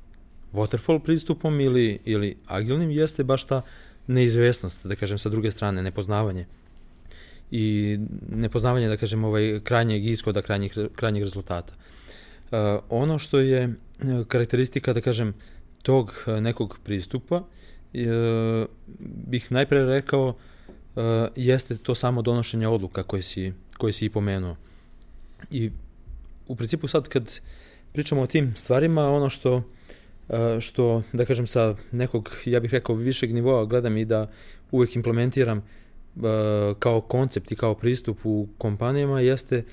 waterfall 0.53 0.99
pristupom 0.99 1.59
ili, 1.59 1.99
ili 2.05 2.37
agilnim, 2.47 2.91
jeste 2.91 3.23
baš 3.23 3.43
ta 3.43 3.61
neizvesnost, 4.07 4.87
da 4.87 4.95
kažem 4.95 5.17
sa 5.17 5.29
druge 5.29 5.51
strane, 5.51 5.83
nepoznavanje 5.83 6.45
i 7.51 7.97
nepoznavanje, 8.29 8.87
da 8.87 8.97
kažem, 8.97 9.23
ovaj, 9.23 9.59
krajnjeg 9.63 10.05
ishoda, 10.05 10.41
krajnjeg, 10.41 10.71
krajnjeg 10.95 11.23
rezultata. 11.23 11.73
Uh, 12.51 12.57
ono 12.89 13.19
što 13.19 13.39
je 13.39 13.67
uh, 13.67 14.25
karakteristika, 14.27 14.93
da 14.93 15.01
kažem, 15.01 15.33
tog 15.81 16.13
uh, 16.27 16.33
nekog 16.33 16.79
pristupa, 16.83 17.35
uh, 17.35 18.65
bih 19.27 19.51
najpre 19.51 19.85
rekao, 19.85 20.27
uh, 20.27 21.03
jeste 21.35 21.77
to 21.77 21.95
samo 21.95 22.21
donošenje 22.21 22.67
odluka 22.67 23.03
koje 23.03 23.21
si, 23.21 23.53
koje 23.77 23.93
si 23.93 24.05
i 24.05 24.09
pomenuo. 24.09 24.55
I 25.51 25.71
u 26.47 26.55
principu 26.55 26.87
sad 26.87 27.07
kad 27.07 27.39
pričamo 27.93 28.21
o 28.21 28.27
tim 28.27 28.53
stvarima, 28.55 29.09
ono 29.09 29.29
što 29.29 29.55
uh, 29.55 29.63
što, 30.59 31.03
da 31.13 31.25
kažem, 31.25 31.47
sa 31.47 31.75
nekog, 31.91 32.29
ja 32.45 32.59
bih 32.59 32.71
rekao, 32.71 32.95
višeg 32.95 33.33
nivoa 33.33 33.65
gledam 33.65 33.97
i 33.97 34.05
da 34.05 34.31
uvek 34.71 34.95
implementiram 34.95 35.57
uh, 35.57 35.63
kao 36.79 37.01
koncept 37.01 37.51
i 37.51 37.55
kao 37.55 37.75
pristup 37.75 38.17
u 38.23 38.47
kompanijama 38.57 39.21
jeste 39.21 39.63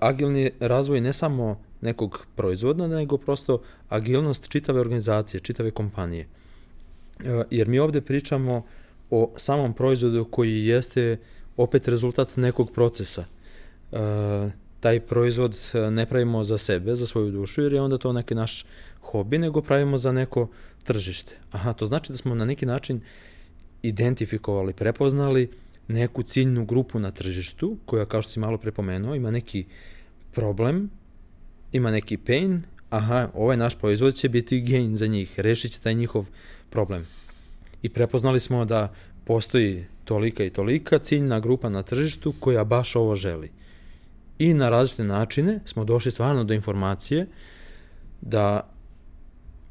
agilni 0.00 0.50
razvoj 0.60 1.00
ne 1.00 1.12
samo 1.12 1.60
nekog 1.80 2.26
proizvoda, 2.36 2.86
nego 2.86 3.16
prosto 3.16 3.62
agilnost 3.88 4.48
čitave 4.48 4.80
organizacije, 4.80 5.40
čitave 5.40 5.70
kompanije. 5.70 6.26
Jer 7.50 7.68
mi 7.68 7.78
ovde 7.78 8.00
pričamo 8.00 8.66
o 9.10 9.30
samom 9.36 9.74
proizvodu 9.74 10.24
koji 10.24 10.66
jeste 10.66 11.16
opet 11.56 11.88
rezultat 11.88 12.36
nekog 12.36 12.72
procesa. 12.72 13.24
Taj 14.80 15.00
proizvod 15.00 15.56
ne 15.90 16.06
pravimo 16.06 16.44
za 16.44 16.58
sebe, 16.58 16.94
za 16.94 17.06
svoju 17.06 17.30
dušu, 17.30 17.62
jer 17.62 17.72
je 17.72 17.80
onda 17.80 17.98
to 17.98 18.12
neki 18.12 18.34
naš 18.34 18.64
hobi, 19.00 19.38
nego 19.38 19.62
pravimo 19.62 19.98
za 19.98 20.12
neko 20.12 20.48
tržište. 20.84 21.32
Aha, 21.52 21.72
to 21.72 21.86
znači 21.86 22.12
da 22.12 22.18
smo 22.18 22.34
na 22.34 22.44
neki 22.44 22.66
način 22.66 23.00
identifikovali, 23.82 24.72
prepoznali 24.72 25.50
neku 25.88 26.22
ciljnu 26.22 26.64
grupu 26.64 26.98
na 26.98 27.10
tržištu, 27.10 27.76
koja, 27.86 28.04
kao 28.04 28.22
što 28.22 28.32
si 28.32 28.40
malo 28.40 28.58
prepomenuo, 28.58 29.14
ima 29.14 29.30
neki 29.30 29.64
problem, 30.32 30.90
ima 31.72 31.90
neki 31.90 32.16
pain, 32.16 32.62
aha, 32.90 33.28
ovaj 33.34 33.56
naš 33.56 33.78
proizvod 33.78 34.14
će 34.14 34.28
biti 34.28 34.60
gain 34.60 34.96
za 34.96 35.06
njih, 35.06 35.40
rešit 35.40 35.72
će 35.72 35.80
taj 35.80 35.94
njihov 35.94 36.26
problem. 36.70 37.06
I 37.82 37.88
prepoznali 37.88 38.40
smo 38.40 38.64
da 38.64 38.94
postoji 39.24 39.84
tolika 40.04 40.44
i 40.44 40.50
tolika 40.50 40.98
ciljna 40.98 41.40
grupa 41.40 41.68
na 41.68 41.82
tržištu 41.82 42.34
koja 42.40 42.64
baš 42.64 42.96
ovo 42.96 43.14
želi. 43.14 43.50
I 44.38 44.54
na 44.54 44.70
različite 44.70 45.04
načine 45.04 45.60
smo 45.64 45.84
došli 45.84 46.10
stvarno 46.10 46.44
do 46.44 46.54
informacije 46.54 47.26
da 48.20 48.70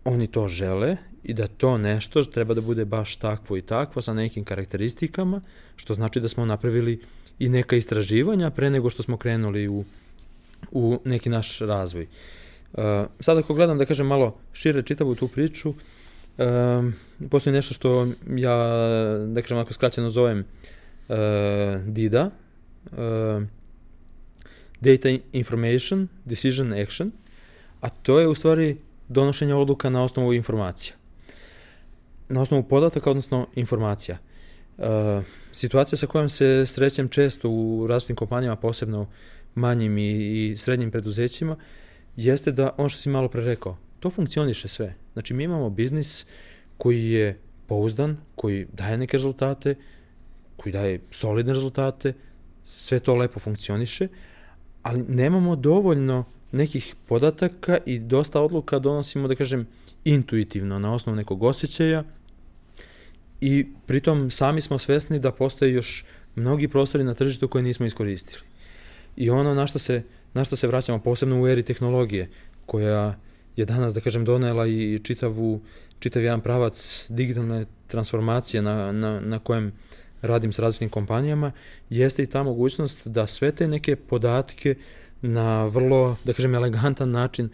oni 0.03 0.27
to 0.27 0.47
žele 0.47 0.97
i 1.23 1.33
da 1.33 1.47
to 1.47 1.77
nešto 1.77 2.23
treba 2.23 2.53
da 2.53 2.61
bude 2.61 2.85
baš 2.85 3.15
takvo 3.15 3.57
i 3.57 3.61
takvo 3.61 4.01
sa 4.01 4.13
nekim 4.13 4.43
karakteristikama, 4.43 5.41
što 5.75 5.93
znači 5.93 6.19
da 6.19 6.27
smo 6.27 6.45
napravili 6.45 7.01
i 7.39 7.49
neka 7.49 7.75
istraživanja 7.75 8.49
pre 8.49 8.69
nego 8.69 8.89
što 8.89 9.03
smo 9.03 9.17
krenuli 9.17 9.67
u, 9.67 9.83
u 10.71 10.99
neki 11.05 11.29
naš 11.29 11.59
razvoj. 11.59 12.07
Uh, 12.73 12.83
sad 13.19 13.37
ako 13.37 13.53
gledam 13.53 13.77
da 13.77 13.85
kažem 13.85 14.07
malo 14.07 14.37
šire 14.53 14.81
čitavu 14.81 15.15
tu 15.15 15.27
priču, 15.27 15.69
uh, 15.69 15.75
postoji 17.29 17.53
nešto 17.53 17.73
što 17.73 18.07
ja, 18.35 18.57
da 19.27 19.41
kažem 19.41 19.57
ako 19.57 19.73
skraćeno 19.73 20.09
zovem 20.09 20.39
uh, 20.39 21.15
DIDA, 21.85 22.29
uh, 22.91 23.43
Data 24.81 25.09
Information, 25.31 26.07
Decision 26.25 26.73
Action, 26.73 27.11
a 27.81 27.89
to 27.89 28.19
je 28.19 28.27
u 28.27 28.35
stvari 28.35 28.77
donošenje 29.07 29.53
odluka 29.53 29.89
na 29.89 30.03
osnovu 30.03 30.33
informacija 30.33 30.98
na 32.29 32.41
osnovu 32.41 32.63
podataka, 32.63 33.09
odnosno 33.09 33.47
informacija. 33.55 34.17
Uh, 34.77 34.85
situacija 35.51 35.97
sa 35.97 36.07
kojom 36.07 36.29
se 36.29 36.65
srećem 36.65 37.09
često 37.09 37.49
u 37.49 37.87
različitim 37.87 38.15
kompanijama, 38.15 38.55
posebno 38.55 39.07
manjim 39.55 39.97
i, 39.97 40.11
i 40.11 40.57
srednjim 40.57 40.91
preduzećima, 40.91 41.55
jeste 42.15 42.51
da, 42.51 42.69
ono 42.77 42.89
što 42.89 43.01
si 43.01 43.09
malo 43.09 43.27
pre 43.27 43.41
rekao, 43.41 43.77
to 43.99 44.09
funkcioniše 44.09 44.67
sve. 44.67 44.95
Znači, 45.13 45.33
mi 45.33 45.43
imamo 45.43 45.69
biznis 45.69 46.25
koji 46.77 47.11
je 47.11 47.39
pouzdan, 47.67 48.17
koji 48.35 48.67
daje 48.73 48.97
neke 48.97 49.17
rezultate, 49.17 49.75
koji 50.57 50.73
daje 50.73 51.01
solidne 51.11 51.53
rezultate, 51.53 52.13
sve 52.63 52.99
to 52.99 53.15
lepo 53.15 53.39
funkcioniše, 53.39 54.07
ali 54.83 55.03
nemamo 55.07 55.55
dovoljno 55.55 56.25
nekih 56.51 56.95
podataka 57.07 57.77
i 57.85 57.99
dosta 57.99 58.41
odluka 58.41 58.79
donosimo, 58.79 59.27
da 59.27 59.35
kažem, 59.35 59.67
intuitivno, 60.05 60.79
na 60.79 60.93
osnovu 60.93 61.15
nekog 61.15 61.43
osjećaja, 61.43 62.03
i 63.41 63.67
pritom 63.85 64.31
sami 64.31 64.61
smo 64.61 64.77
svesni 64.77 65.19
da 65.19 65.31
postoje 65.31 65.73
još 65.73 66.05
mnogi 66.35 66.67
prostori 66.67 67.03
na 67.03 67.13
tržištu 67.13 67.47
koje 67.47 67.63
nismo 67.63 67.85
iskoristili. 67.85 68.41
I 69.15 69.29
ono 69.29 69.53
na 69.53 69.67
što 69.67 69.79
se, 69.79 70.03
na 70.33 70.43
što 70.43 70.55
se 70.55 70.67
vraćamo, 70.67 70.99
posebno 70.99 71.41
u 71.41 71.47
eri 71.47 71.63
tehnologije, 71.63 72.29
koja 72.65 73.15
je 73.55 73.65
danas, 73.65 73.93
da 73.93 74.01
kažem, 74.01 74.25
donela 74.25 74.67
i 74.67 74.99
čitavu, 75.03 75.61
čitav 75.99 76.23
jedan 76.23 76.41
pravac 76.41 77.05
digitalne 77.09 77.65
transformacije 77.87 78.61
na, 78.61 78.91
na, 78.91 79.19
na 79.19 79.39
kojem 79.39 79.73
radim 80.21 80.53
s 80.53 80.59
različitim 80.59 80.89
kompanijama, 80.89 81.51
jeste 81.89 82.23
i 82.23 82.27
ta 82.27 82.43
mogućnost 82.43 83.07
da 83.07 83.27
sve 83.27 83.51
te 83.51 83.67
neke 83.67 83.95
podatke 83.95 84.75
na 85.21 85.65
vrlo, 85.65 86.17
da 86.23 86.33
kažem, 86.33 86.55
elegantan 86.55 87.11
način 87.11 87.49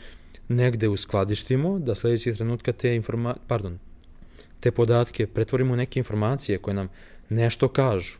negde 0.48 0.88
uskladištimo, 0.88 1.80
da 1.80 1.96
sledećeg 1.96 2.36
trenutka 2.36 2.74
te 2.74 2.96
informa 2.96 3.36
pardon, 3.48 3.80
te 4.66 4.72
podatke 4.72 5.28
pretvorimo 5.28 5.74
u 5.74 5.78
neke 5.78 6.00
informacije 6.00 6.58
koje 6.58 6.74
nam 6.74 6.88
nešto 7.30 7.68
kažu, 7.68 8.18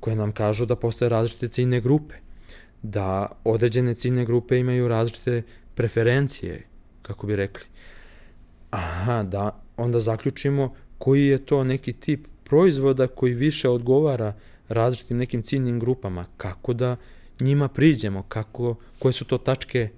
koje 0.00 0.16
nam 0.16 0.32
kažu 0.32 0.66
da 0.66 0.76
postoje 0.76 1.08
različite 1.08 1.48
ciljne 1.48 1.80
grupe, 1.80 2.14
da 2.82 3.26
određene 3.44 3.94
ciljne 3.94 4.24
grupe 4.24 4.58
imaju 4.58 4.88
različite 4.88 5.42
preferencije, 5.74 6.62
kako 7.02 7.26
bi 7.26 7.36
rekli. 7.36 7.64
Aha, 8.70 9.22
da 9.22 9.62
onda 9.76 10.00
zaključimo 10.00 10.74
koji 10.98 11.26
je 11.26 11.38
to 11.38 11.64
neki 11.64 11.92
tip 11.92 12.26
proizvoda 12.44 13.06
koji 13.06 13.34
više 13.34 13.68
odgovara 13.68 14.32
različitim 14.68 15.16
nekim 15.16 15.42
ciljnim 15.42 15.80
grupama, 15.80 16.24
kako 16.36 16.72
da 16.72 16.96
njima 17.40 17.68
priđemo, 17.68 18.22
kako, 18.22 18.76
koje 18.98 19.12
su 19.12 19.24
to 19.24 19.38
tačke 19.38 19.88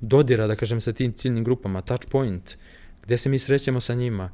dodira, 0.00 0.46
da 0.46 0.56
kažem, 0.56 0.80
sa 0.80 0.92
tim 0.92 1.12
ciljnim 1.12 1.44
grupama, 1.44 1.82
touch 1.82 2.08
point, 2.10 2.56
gde 3.02 3.18
se 3.18 3.28
mi 3.28 3.38
srećemo 3.38 3.80
sa 3.80 3.94
njima, 3.94 4.30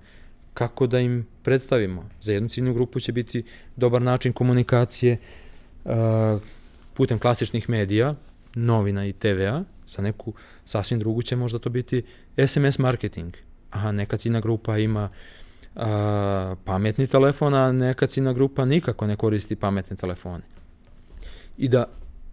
kako 0.58 0.86
da 0.86 1.00
im 1.00 1.26
predstavimo. 1.42 2.08
Za 2.20 2.32
jednu 2.32 2.48
ciljnu 2.48 2.74
grupu 2.74 3.00
će 3.00 3.12
biti 3.12 3.44
dobar 3.76 4.02
način 4.02 4.32
komunikacije 4.32 5.18
uh, 5.84 5.92
putem 6.94 7.18
klasičnih 7.18 7.68
medija, 7.70 8.14
novina 8.54 9.06
i 9.06 9.12
TVA, 9.12 9.64
sa 9.86 10.02
neku 10.02 10.32
sasvim 10.64 10.98
drugu 10.98 11.22
će 11.22 11.36
možda 11.36 11.58
to 11.58 11.70
biti 11.70 12.02
SMS 12.46 12.78
marketing. 12.78 13.34
Aha, 13.70 13.92
neka 13.92 14.16
ciljna 14.16 14.40
grupa 14.40 14.78
ima 14.78 15.08
a, 15.76 16.54
pametni 16.64 17.06
telefon, 17.06 17.54
a 17.54 17.72
neka 17.72 18.06
ciljna 18.06 18.32
grupa 18.32 18.64
nikako 18.64 19.06
ne 19.06 19.16
koristi 19.16 19.56
pametne 19.56 19.96
telefone. 19.96 20.42
I 21.58 21.68
da, 21.68 21.84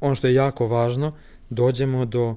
ono 0.01 0.15
što 0.15 0.27
je 0.27 0.33
jako 0.33 0.67
važno, 0.67 1.13
dođemo 1.49 2.05
do 2.05 2.35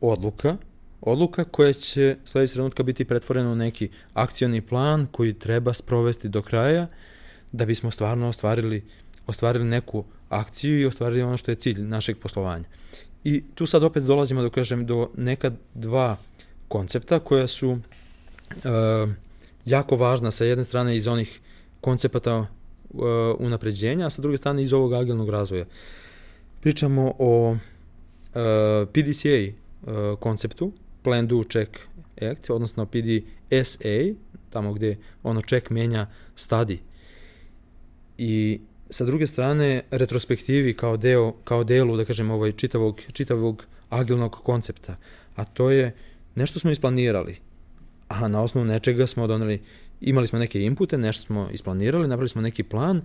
odluka, 0.00 0.56
odluka 1.00 1.44
koja 1.44 1.72
će 1.72 2.16
sledeći 2.24 2.52
trenutka 2.52 2.82
biti 2.82 3.04
pretvorena 3.04 3.52
u 3.52 3.54
neki 3.54 3.88
akcioni 4.14 4.60
plan 4.60 5.06
koji 5.12 5.34
treba 5.34 5.74
sprovesti 5.74 6.28
do 6.28 6.42
kraja 6.42 6.86
da 7.52 7.66
bismo 7.66 7.90
stvarno 7.90 8.28
ostvarili, 8.28 8.84
ostvarili 9.26 9.64
neku 9.64 10.04
akciju 10.28 10.80
i 10.80 10.86
ostvarili 10.86 11.22
ono 11.22 11.36
što 11.36 11.50
je 11.50 11.54
cilj 11.54 11.82
našeg 11.82 12.18
poslovanja. 12.18 12.64
I 13.24 13.42
tu 13.54 13.66
sad 13.66 13.82
opet 13.82 14.02
dolazimo 14.02 14.42
da 14.42 14.50
kažem 14.50 14.86
do 14.86 15.10
neka 15.16 15.50
dva 15.74 16.16
koncepta 16.68 17.18
koja 17.18 17.46
su 17.46 17.70
uh, 17.70 17.80
jako 19.64 19.96
važna 19.96 20.30
sa 20.30 20.44
jedne 20.44 20.64
strane 20.64 20.96
iz 20.96 21.08
onih 21.08 21.40
koncepata 21.80 22.36
uh, 22.38 22.46
unapređenja, 23.38 24.06
a 24.06 24.10
sa 24.10 24.22
druge 24.22 24.36
strane 24.36 24.62
iz 24.62 24.72
ovog 24.72 24.92
agilnog 24.92 25.30
razvoja. 25.30 25.64
Pričamo 26.60 27.14
o 27.18 27.50
uh, 27.50 27.58
PDCA 28.92 29.28
uh, 29.82 30.18
konceptu, 30.18 30.72
Plan, 31.06 31.26
Do, 31.26 31.44
Check, 31.44 31.78
Act, 32.30 32.50
odnosno 32.50 32.86
PDSA, 32.86 34.14
tamo 34.50 34.72
gde 34.72 34.96
ono 35.22 35.40
check 35.40 35.70
menja 35.70 36.06
study. 36.36 36.78
I 38.18 38.60
sa 38.90 39.04
druge 39.04 39.26
strane, 39.26 39.82
retrospektivi 39.90 40.74
kao, 40.74 40.96
deo, 40.96 41.32
kao 41.44 41.64
delu, 41.64 41.96
da 41.96 42.04
kažem, 42.04 42.30
ovaj, 42.30 42.52
čitavog, 42.52 43.00
čitavog 43.12 43.66
agilnog 43.90 44.34
koncepta, 44.42 44.96
a 45.36 45.44
to 45.44 45.70
je 45.70 45.94
nešto 46.34 46.58
smo 46.58 46.70
isplanirali, 46.70 47.36
a 48.08 48.28
na 48.28 48.42
osnovu 48.42 48.64
nečega 48.66 49.06
smo 49.06 49.26
doneli, 49.26 49.62
imali 50.00 50.26
smo 50.26 50.38
neke 50.38 50.62
inpute, 50.62 50.98
nešto 50.98 51.22
smo 51.22 51.48
isplanirali, 51.52 52.08
napravili 52.08 52.28
smo 52.28 52.42
neki 52.42 52.62
plan, 52.62 53.02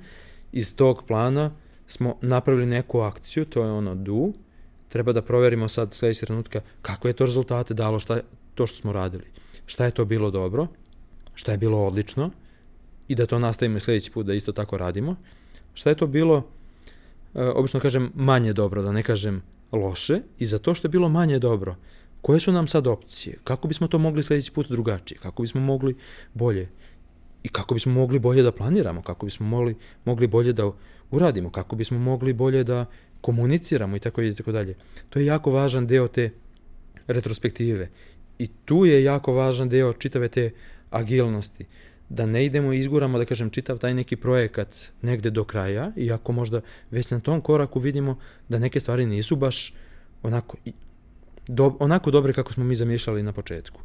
iz 0.51 0.75
tog 0.75 1.03
plana 1.07 1.51
smo 1.87 2.17
napravili 2.21 2.65
neku 2.65 2.99
akciju, 2.99 3.45
to 3.45 3.63
je 3.63 3.71
ono 3.71 3.95
do, 3.95 4.31
treba 4.91 5.13
da 5.13 5.21
proverimo 5.21 5.67
sad 5.67 5.93
sledeći 5.93 6.25
trenutka 6.25 6.61
kakve 6.81 7.09
je 7.09 7.13
to 7.13 7.25
rezultate 7.25 7.73
dalo 7.73 7.99
šta, 7.99 8.19
to 8.55 8.67
što 8.67 8.77
smo 8.77 8.93
radili. 8.93 9.23
Šta 9.65 9.85
je 9.85 9.91
to 9.91 10.05
bilo 10.05 10.31
dobro, 10.31 10.67
šta 11.35 11.51
je 11.51 11.57
bilo 11.57 11.85
odlično 11.85 12.29
i 13.07 13.15
da 13.15 13.25
to 13.25 13.39
nastavimo 13.39 13.77
i 13.77 13.79
sledeći 13.79 14.11
put 14.11 14.25
da 14.25 14.33
isto 14.33 14.51
tako 14.51 14.77
radimo. 14.77 15.15
Šta 15.73 15.89
je 15.89 15.95
to 15.95 16.07
bilo, 16.07 16.43
e, 17.35 17.43
obično 17.43 17.79
kažem 17.79 18.11
manje 18.15 18.53
dobro, 18.53 18.81
da 18.81 18.91
ne 18.91 19.03
kažem 19.03 19.41
loše 19.71 20.21
i 20.39 20.45
za 20.45 20.59
to 20.59 20.73
što 20.73 20.87
je 20.87 20.89
bilo 20.89 21.09
manje 21.09 21.39
dobro, 21.39 21.75
koje 22.21 22.39
su 22.39 22.51
nam 22.51 22.67
sad 22.67 22.87
opcije, 22.87 23.37
kako 23.43 23.67
bismo 23.67 23.87
to 23.87 23.97
mogli 23.97 24.23
sledeći 24.23 24.51
put 24.51 24.67
drugačije, 24.69 25.17
kako 25.17 25.41
bismo 25.41 25.61
mogli 25.61 25.95
bolje? 26.33 26.69
I 27.43 27.49
kako 27.49 27.73
bismo 27.73 27.93
mogli 27.93 28.19
bolje 28.19 28.43
da 28.43 28.51
planiramo, 28.51 29.01
kako 29.01 29.25
bismo 29.25 29.47
mogli, 29.47 29.75
mogli 30.05 30.27
bolje 30.27 30.53
da 30.53 30.71
uradimo, 31.11 31.49
kako 31.49 31.75
bismo 31.75 31.99
mogli 31.99 32.33
bolje 32.33 32.63
da 32.63 32.85
komuniciramo 33.21 33.95
i 33.95 33.99
tako 33.99 34.21
i 34.21 34.35
tako 34.35 34.51
dalje. 34.51 34.75
To 35.09 35.19
je 35.19 35.25
jako 35.25 35.51
važan 35.51 35.87
deo 35.87 36.07
te 36.07 36.29
retrospektive. 37.07 37.89
I 38.39 38.47
tu 38.65 38.85
je 38.85 39.03
jako 39.03 39.33
važan 39.33 39.69
deo 39.69 39.93
čitave 39.93 40.27
te 40.27 40.51
agilnosti. 40.89 41.65
Da 42.09 42.25
ne 42.25 42.45
idemo 42.45 42.73
i 42.73 42.79
izguramo, 42.79 43.17
da 43.17 43.25
kažem, 43.25 43.49
čitav 43.49 43.77
taj 43.77 43.93
neki 43.93 44.15
projekat 44.15 44.89
negde 45.01 45.29
do 45.29 45.43
kraja, 45.43 45.91
iako 45.95 46.31
možda 46.31 46.61
već 46.91 47.11
na 47.11 47.19
tom 47.19 47.41
koraku 47.41 47.79
vidimo 47.79 48.17
da 48.49 48.59
neke 48.59 48.79
stvari 48.79 49.05
nisu 49.05 49.35
baš 49.35 49.73
onako, 50.23 50.57
do, 51.47 51.75
onako 51.79 52.11
dobre 52.11 52.33
kako 52.33 52.53
smo 52.53 52.63
mi 52.63 52.75
zamišljali 52.75 53.23
na 53.23 53.33
početku. 53.33 53.81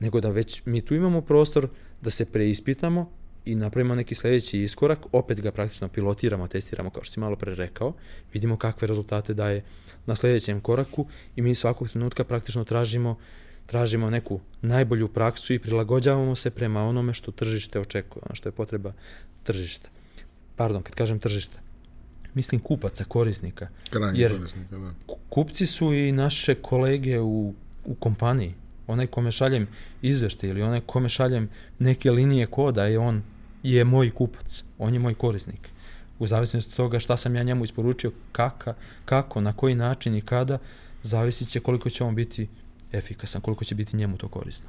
Nego 0.00 0.20
da 0.20 0.28
već 0.28 0.62
mi 0.64 0.80
tu 0.80 0.94
imamo 0.94 1.20
prostor 1.20 1.68
da 2.02 2.10
se 2.10 2.24
preispitamo 2.24 3.10
i 3.44 3.54
napravimo 3.54 3.94
neki 3.94 4.14
sledeći 4.14 4.62
iskorak, 4.62 4.98
opet 5.12 5.40
ga 5.40 5.52
praktično 5.52 5.88
pilotiramo, 5.88 6.48
testiramo, 6.48 6.90
kao 6.90 7.04
što 7.04 7.12
si 7.12 7.20
malo 7.20 7.36
pre 7.36 7.54
rekao, 7.54 7.92
vidimo 8.32 8.56
kakve 8.56 8.88
rezultate 8.88 9.34
daje 9.34 9.64
na 10.06 10.16
sledećem 10.16 10.60
koraku 10.60 11.06
i 11.36 11.42
mi 11.42 11.54
svakog 11.54 11.88
trenutka 11.88 12.24
praktično 12.24 12.64
tražimo 12.64 13.16
tražimo 13.66 14.10
neku 14.10 14.40
najbolju 14.62 15.08
praksu 15.08 15.54
i 15.54 15.58
prilagođavamo 15.58 16.36
se 16.36 16.50
prema 16.50 16.82
onome 16.82 17.14
što 17.14 17.30
tržište 17.30 17.80
očekuje, 17.80 18.22
ono 18.26 18.34
što 18.34 18.48
je 18.48 18.52
potreba 18.52 18.92
tržišta. 19.42 19.88
Pardon, 20.56 20.82
kad 20.82 20.94
kažem 20.94 21.18
tržišta, 21.18 21.58
mislim 22.34 22.60
kupaca, 22.60 23.04
korisnika. 23.04 23.68
Krajnji 23.90 24.20
jer 24.20 24.36
korisnika, 24.36 24.78
da. 24.78 24.92
kupci 25.28 25.66
su 25.66 25.92
i 25.92 26.12
naše 26.12 26.54
kolege 26.54 27.20
u, 27.20 27.54
u 27.84 27.94
kompaniji. 27.94 28.54
Onaj 28.86 29.06
kome 29.06 29.30
šaljem 29.30 29.66
izvešte 30.02 30.48
ili 30.48 30.62
onaj 30.62 30.80
kome 30.80 31.08
šaljem 31.08 31.48
neke 31.78 32.10
linije 32.10 32.46
koda 32.46 32.84
je 32.84 32.98
on 32.98 33.22
je 33.64 33.84
moj 33.84 34.10
kupac, 34.10 34.64
on 34.78 34.94
je 34.94 35.00
moj 35.00 35.14
korisnik. 35.14 35.68
U 36.18 36.26
zavisnosti 36.26 36.70
od 36.70 36.76
toga 36.76 37.00
šta 37.00 37.16
sam 37.16 37.36
ja 37.36 37.42
njemu 37.42 37.64
isporučio, 37.64 38.12
kaka, 38.32 38.74
kako, 39.04 39.40
na 39.40 39.52
koji 39.52 39.74
način 39.74 40.14
i 40.16 40.20
kada, 40.20 40.58
zavisit 41.02 41.48
će 41.48 41.60
koliko 41.60 41.90
će 41.90 42.04
on 42.04 42.14
biti 42.14 42.48
efikasan, 42.92 43.40
koliko 43.40 43.64
će 43.64 43.74
biti 43.74 43.96
njemu 43.96 44.16
to 44.16 44.28
korisno. 44.28 44.68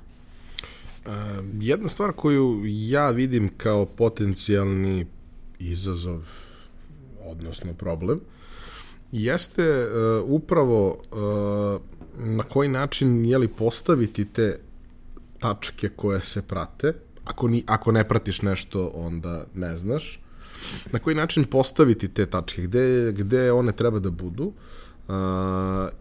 Uh, 1.05 1.11
jedna 1.59 1.87
stvar 1.87 2.11
koju 2.11 2.61
ja 2.65 3.09
vidim 3.09 3.49
kao 3.57 3.85
potencijalni 3.85 5.05
izazov, 5.59 6.23
odnosno 7.25 7.73
problem, 7.73 8.19
jeste 9.11 9.87
uh, 9.87 10.29
upravo 10.29 10.89
uh, 10.89 11.81
na 12.25 12.43
koji 12.43 12.69
način 12.69 13.25
je 13.25 13.37
li 13.37 13.47
postaviti 13.47 14.25
te 14.25 14.59
tačke 15.39 15.89
koje 15.89 16.21
se 16.21 16.41
prate, 16.41 16.93
ako, 17.25 17.47
ni, 17.47 17.63
ako 17.67 17.91
ne 17.91 18.07
pratiš 18.07 18.41
nešto, 18.41 18.91
onda 18.95 19.45
ne 19.53 19.75
znaš. 19.75 20.19
Na 20.91 20.99
koji 20.99 21.15
način 21.15 21.43
postaviti 21.43 22.07
te 22.07 22.25
tačke, 22.25 22.61
gde, 22.61 23.13
gde 23.17 23.51
one 23.51 23.71
treba 23.71 23.99
da 23.99 24.09
budu. 24.09 24.43
Uh, 25.07 25.13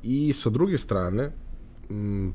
I 0.02 0.32
sa 0.32 0.51
druge 0.51 0.78
strane, 0.78 1.30
m, 1.90 2.34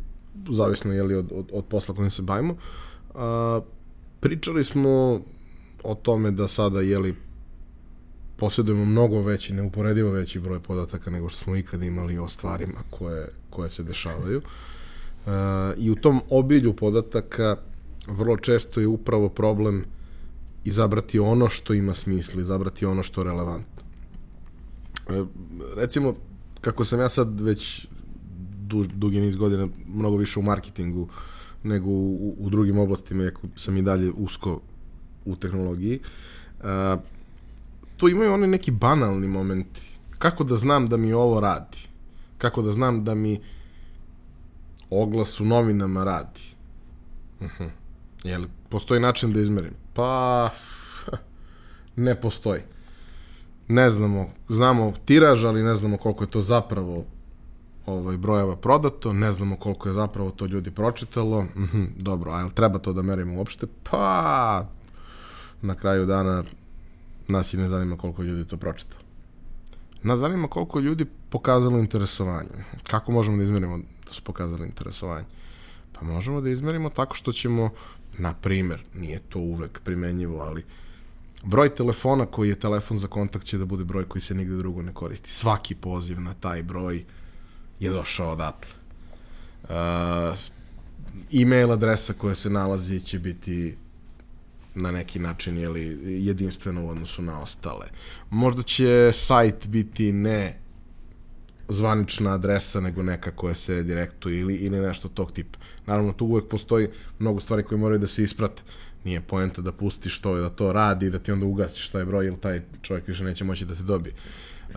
zavisno 0.50 0.94
je 0.94 1.04
li 1.04 1.16
od, 1.16 1.32
od, 1.32 1.50
od 1.54 1.66
posla 1.66 1.96
kojim 1.96 2.12
se 2.12 2.22
bavimo, 2.22 2.54
uh, 2.54 3.64
pričali 4.20 4.64
smo 4.64 5.22
o 5.84 5.96
tome 5.96 6.32
da 6.32 6.48
sada 6.48 6.82
je 6.82 7.00
li 7.00 7.16
posjedujemo 8.38 8.86
mnogo 8.86 9.22
veći, 9.22 9.54
neuporedivo 9.54 10.12
veći 10.12 10.40
broj 10.40 10.60
podataka 10.60 11.12
nego 11.12 11.30
što 11.30 11.40
smo 11.40 11.56
ikada 11.56 11.86
imali 11.86 12.18
o 12.18 12.28
stvarima 12.28 12.80
koje, 12.90 13.28
koje 13.50 13.70
se 13.70 13.84
dešavaju. 13.84 14.42
Uh, 15.26 15.32
I 15.78 15.92
u 15.92 15.96
tom 15.96 16.22
obilju 16.30 16.76
podataka 16.76 17.58
vrlo 18.10 18.38
često 18.38 18.80
je 18.80 18.88
upravo 18.88 19.30
problem 19.30 19.86
izabrati 20.64 21.20
ono 21.20 21.50
što 21.50 21.74
ima 21.74 21.94
smisla, 21.94 22.42
izabrati 22.42 22.86
ono 22.86 23.04
što 23.04 23.22
je 23.22 23.26
relevantno. 23.26 23.84
E, 25.10 25.24
recimo, 25.76 26.16
kako 26.62 26.86
sam 26.86 27.00
ja 27.00 27.10
sad 27.10 27.42
već 27.42 27.88
du, 28.60 28.84
dugi 28.84 29.20
niz 29.20 29.36
godina 29.36 29.68
mnogo 29.88 30.18
više 30.18 30.40
u 30.40 30.44
marketingu 30.44 31.08
nego 31.64 31.90
u, 31.90 32.36
u 32.40 32.50
drugim 32.50 32.80
oblastima, 32.80 33.24
iako 33.24 33.42
sam 33.56 33.78
i 33.78 33.82
dalje 33.82 34.12
usko 34.12 34.62
u 35.26 35.36
tehnologiji, 35.36 36.00
a, 36.64 36.98
to 37.98 38.10
imaju 38.10 38.34
oni 38.34 38.48
neki 38.48 38.72
banalni 38.72 39.28
momenti. 39.28 39.82
Kako 40.18 40.44
da 40.44 40.56
znam 40.56 40.90
da 40.90 40.98
mi 40.98 41.14
ovo 41.14 41.40
radi? 41.40 41.78
Kako 42.38 42.62
da 42.62 42.72
znam 42.72 43.04
da 43.04 43.16
mi 43.16 43.40
oglas 44.90 45.40
u 45.40 45.46
novinama 45.46 46.04
radi? 46.04 46.42
Uh 47.40 47.46
mhm. 47.46 47.64
-huh. 47.64 47.79
Jel, 48.24 48.44
postoji 48.70 49.00
način 49.00 49.34
da 49.34 49.40
izmerim? 49.40 49.74
Pa, 49.94 50.50
ne 51.96 52.22
postoji. 52.22 52.62
Ne 53.68 53.90
znamo, 53.90 54.30
znamo 54.50 54.94
tiraž, 55.06 55.44
ali 55.44 55.64
ne 55.64 55.76
znamo 55.76 55.98
koliko 55.98 56.24
je 56.24 56.30
to 56.30 56.42
zapravo 56.42 57.06
ovaj, 57.86 58.18
brojeva 58.18 58.56
prodato, 58.56 59.14
ne 59.14 59.32
znamo 59.32 59.56
koliko 59.56 59.90
je 59.90 59.94
zapravo 59.94 60.32
to 60.32 60.46
ljudi 60.46 60.72
pročitalo, 60.72 61.46
-hmm, 61.56 61.88
dobro, 61.98 62.32
a 62.32 62.40
jel 62.40 62.50
treba 62.50 62.80
to 62.80 62.94
da 62.94 63.02
merimo 63.02 63.38
uopšte? 63.38 63.68
Pa, 63.92 64.66
na 65.62 65.76
kraju 65.76 66.06
dana 66.06 66.44
nas 67.28 67.54
i 67.54 67.58
ne 67.58 67.68
zanima 67.68 67.98
koliko 67.98 68.24
ljudi 68.24 68.48
to 68.48 68.58
pročitalo. 68.58 69.04
Nas 70.04 70.20
zanima 70.20 70.48
koliko 70.48 70.80
ljudi 70.80 71.06
pokazalo 71.30 71.78
interesovanje. 71.78 72.50
Kako 72.84 73.12
možemo 73.12 73.38
da 73.38 73.44
izmerimo 73.44 73.78
da 73.78 74.14
su 74.14 74.22
pokazali 74.24 74.66
interesovanje? 74.66 75.26
Pa 75.94 76.06
možemo 76.06 76.42
da 76.42 76.50
izmerimo 76.50 76.90
tako 76.90 77.16
što 77.16 77.32
ćemo, 77.32 77.70
na 78.20 78.34
primer, 78.34 78.84
nije 78.96 79.20
to 79.20 79.40
uvek 79.40 79.80
primenjivo, 79.84 80.42
ali 80.42 80.64
broj 81.44 81.76
telefona 81.76 82.26
koji 82.26 82.50
je 82.50 82.60
telefon 82.60 82.98
za 82.98 83.08
kontakt 83.08 83.46
će 83.46 83.58
da 83.58 83.66
bude 83.66 83.84
broj 83.84 84.08
koji 84.08 84.22
se 84.22 84.36
nigde 84.36 84.56
drugo 84.56 84.82
ne 84.82 84.94
koristi. 84.94 85.32
Svaki 85.32 85.76
poziv 85.76 86.22
na 86.22 86.34
taj 86.34 86.64
broj 86.64 87.04
je 87.80 87.90
došao 87.90 88.32
odatle. 88.32 88.72
Uh, 89.64 89.70
e-mail 91.42 91.72
adresa 91.72 92.14
koja 92.14 92.36
se 92.36 92.50
nalazi 92.50 93.00
će 93.00 93.20
biti 93.20 93.78
na 94.76 94.92
neki 94.92 95.20
način 95.20 95.58
jeli, 95.58 96.00
jedinstveno 96.26 96.86
u 96.86 96.90
odnosu 96.90 97.22
na 97.22 97.42
ostale. 97.42 97.88
Možda 98.30 98.64
će 98.64 99.12
sajt 99.14 99.68
biti 99.68 100.12
ne 100.12 100.60
zvanična 101.70 102.34
adresa, 102.34 102.80
nego 102.80 103.04
neka 103.04 103.32
koja 103.32 103.54
se 103.54 103.76
redirektuje 103.76 104.40
ili, 104.40 104.56
ili 104.56 104.80
nešto 104.80 105.08
tog 105.08 105.32
tipa. 105.32 105.60
Naravno, 105.86 106.14
tu 106.14 106.26
uvek 106.26 106.48
postoji 106.48 106.90
mnogo 107.20 107.40
stvari 107.40 107.64
koje 107.64 107.80
moraju 107.80 108.00
da 108.00 108.08
se 108.08 108.24
isprate. 108.24 108.62
Nije 109.04 109.22
poenta 109.22 109.62
da 109.62 109.72
pustiš 109.72 110.20
to 110.20 110.38
i 110.38 110.42
da 110.42 110.50
to 110.50 110.74
radi 110.74 111.06
i 111.06 111.10
da 111.10 111.20
ti 111.20 111.32
onda 111.32 111.46
ugasiš 111.46 111.90
taj 111.90 112.06
broj 112.06 112.28
ili 112.28 112.38
taj 112.38 112.62
čovjek 112.82 113.08
više 113.08 113.24
neće 113.24 113.44
moći 113.44 113.66
da 113.66 113.76
te 113.76 113.84
dobije. 113.84 114.14
Uh, 114.70 114.76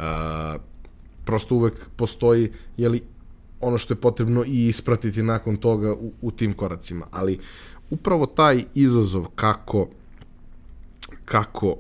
prosto 1.24 1.54
uvek 1.54 1.74
postoji 1.96 2.52
jeli, 2.76 3.02
ono 3.60 3.78
što 3.78 3.94
je 3.94 4.00
potrebno 4.00 4.44
i 4.46 4.68
ispratiti 4.68 5.22
nakon 5.22 5.56
toga 5.56 5.92
u, 5.92 6.12
u 6.20 6.30
tim 6.30 6.52
koracima. 6.52 7.06
Ali 7.10 7.38
upravo 7.90 8.26
taj 8.26 8.64
izazov 8.74 9.26
kako 9.34 9.88
kako 11.24 11.68
uh, 11.68 11.76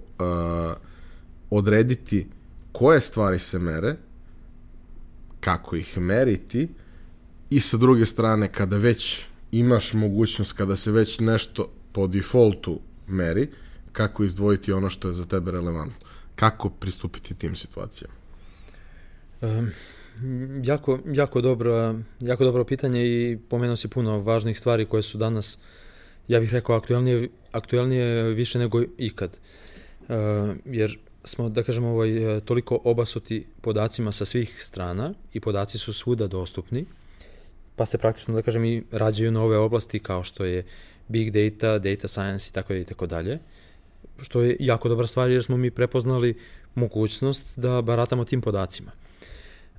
odrediti 1.50 2.26
koje 2.72 3.00
stvari 3.00 3.38
se 3.38 3.58
mere, 3.58 3.96
kako 5.42 5.76
ih 5.76 5.98
meriti 5.98 6.68
i 7.50 7.60
sa 7.60 7.76
druge 7.76 8.06
strane 8.06 8.52
kada 8.52 8.76
već 8.76 9.20
imaš 9.52 9.92
mogućnost, 9.92 10.52
kada 10.52 10.76
se 10.76 10.92
već 10.92 11.20
nešto 11.20 11.72
po 11.92 12.06
defaultu 12.06 12.80
meri, 13.06 13.48
kako 13.92 14.24
izdvojiti 14.24 14.72
ono 14.72 14.90
što 14.90 15.08
je 15.08 15.14
za 15.14 15.24
tebe 15.24 15.50
relevantno. 15.50 16.06
Kako 16.34 16.70
pristupiti 16.70 17.34
tim 17.34 17.56
situacijama? 17.56 18.14
Um, 19.40 19.70
jako, 20.64 20.98
jako, 21.06 21.40
dobro, 21.40 21.94
jako 22.20 22.44
dobro 22.44 22.64
pitanje 22.64 23.06
i 23.06 23.38
pomenuo 23.48 23.76
si 23.76 23.88
puno 23.88 24.18
važnih 24.18 24.58
stvari 24.58 24.86
koje 24.86 25.02
su 25.02 25.18
danas, 25.18 25.58
ja 26.28 26.40
bih 26.40 26.52
rekao, 26.52 26.76
aktuelnije, 26.76 27.28
aktuelnije 27.52 28.22
više 28.22 28.58
nego 28.58 28.82
ikad. 28.98 29.38
Uh, 30.00 30.08
jer 30.64 30.98
smo, 31.24 31.48
da 31.48 31.62
kažemo, 31.62 31.88
ovaj, 31.88 32.40
toliko 32.44 32.80
obasuti 32.84 33.46
podacima 33.60 34.12
sa 34.12 34.24
svih 34.24 34.56
strana 34.64 35.14
i 35.32 35.40
podaci 35.40 35.78
su 35.78 35.92
svuda 35.92 36.26
dostupni, 36.26 36.84
pa 37.76 37.86
se 37.86 37.98
praktično, 37.98 38.34
da 38.34 38.42
kažem, 38.42 38.64
i 38.64 38.82
rađaju 38.90 39.32
nove 39.32 39.56
oblasti 39.56 39.98
kao 39.98 40.24
što 40.24 40.44
je 40.44 40.64
big 41.08 41.30
data, 41.30 41.78
data 41.78 42.08
science 42.08 42.48
i 42.50 42.52
tako 42.52 42.74
i 42.74 42.84
tako 42.84 43.06
dalje, 43.06 43.38
što 44.22 44.40
je 44.40 44.56
jako 44.60 44.88
dobra 44.88 45.06
stvar 45.06 45.30
jer 45.30 45.42
smo 45.42 45.56
mi 45.56 45.70
prepoznali 45.70 46.38
mogućnost 46.74 47.46
da 47.56 47.82
baratamo 47.82 48.24
tim 48.24 48.40
podacima. 48.40 48.90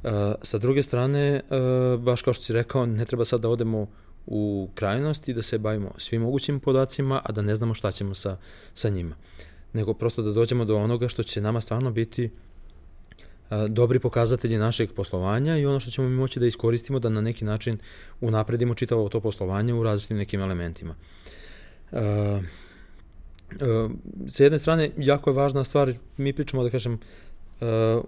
Uh, 0.03 0.11
sa 0.41 0.57
druge 0.57 0.84
strane, 0.84 1.41
uh, 1.49 1.99
baš 1.99 2.22
kao 2.22 2.34
što 2.34 2.44
si 2.44 2.53
rekao, 2.53 2.86
ne 2.86 3.06
treba 3.06 3.26
sad 3.26 3.41
da 3.41 3.49
odemo 3.49 3.88
u 4.26 4.70
krajnost 4.76 5.28
i 5.28 5.34
da 5.34 5.41
se 5.41 5.57
bavimo 5.57 5.91
svim 5.98 6.22
mogućim 6.22 6.60
podacima, 6.60 7.22
a 7.24 7.32
da 7.32 7.41
ne 7.41 7.56
znamo 7.56 7.74
šta 7.74 7.91
ćemo 7.91 8.14
sa, 8.14 8.38
sa 8.74 8.90
njima. 8.90 9.15
Nego 9.74 9.94
prosto 9.94 10.22
da 10.22 10.32
dođemo 10.32 10.66
do 10.66 10.78
onoga 10.78 11.08
što 11.08 11.24
će 11.24 11.41
nama 11.41 11.62
stvarno 11.62 11.91
biti 11.91 12.30
dobri 13.68 14.00
pokazatelji 14.00 14.58
našeg 14.58 14.94
poslovanja 14.94 15.58
i 15.58 15.66
ono 15.66 15.80
što 15.80 15.91
ćemo 15.91 16.10
mi 16.10 16.16
moći 16.16 16.40
da 16.40 16.45
iskoristimo 16.48 17.00
da 17.00 17.10
na 17.10 17.22
neki 17.22 17.45
način 17.45 17.78
unapredimo 18.22 18.74
čitavo 18.74 19.10
to 19.10 19.20
poslovanje 19.20 19.74
u 19.74 19.84
različitim 19.84 20.18
nekim 20.18 20.41
elementima. 20.41 20.95
Sa 24.28 24.44
jedne 24.44 24.60
strane, 24.60 24.90
jako 24.98 25.30
je 25.30 25.34
važna 25.34 25.64
stvar, 25.64 25.94
mi 26.18 26.34
pričamo, 26.34 26.64
da 26.64 26.70
kažem, 26.70 27.00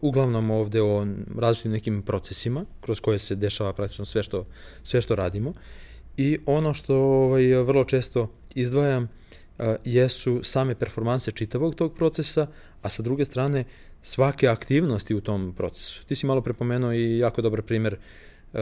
uglavnom 0.01 0.51
ovde 0.51 0.81
o 0.81 1.07
različitim 1.37 1.71
nekim 1.71 2.01
procesima 2.01 2.65
kroz 2.81 2.99
koje 2.99 3.19
se 3.19 3.35
dešava 3.35 3.73
praktično 3.73 4.05
sve 4.05 4.23
što, 4.23 4.45
sve 4.83 5.01
što 5.01 5.15
radimo 5.15 5.53
i 6.17 6.39
ono 6.45 6.73
što 6.73 6.95
ovaj, 6.95 7.45
vrlo 7.45 7.83
često 7.83 8.29
izdvajam 8.55 9.09
jesu 9.85 10.43
same 10.43 10.75
performanse 10.75 11.31
čitavog 11.31 11.75
tog 11.75 11.95
procesa, 11.95 12.47
a 12.81 12.89
sa 12.89 13.03
druge 13.03 13.25
strane 13.25 13.63
svake 14.01 14.47
aktivnosti 14.47 15.15
u 15.15 15.21
tom 15.21 15.53
procesu. 15.57 16.05
Ti 16.05 16.15
si 16.15 16.25
malo 16.25 16.41
prepomenuo 16.41 16.93
i 16.93 17.17
jako 17.17 17.41
dobar 17.41 17.61
primer 17.61 17.97
uh, 18.53 18.59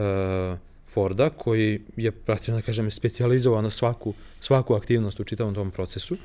Forda 0.87 1.29
koji 1.29 1.81
je 1.97 2.11
praktično 2.11 2.55
da 2.55 2.61
kažem 2.61 2.91
specializovan 2.91 3.63
na 3.63 3.69
svaku, 3.69 4.13
svaku 4.39 4.73
aktivnost 4.73 5.19
u 5.19 5.23
čitavom 5.23 5.55
tom 5.55 5.71
procesu 5.71 6.17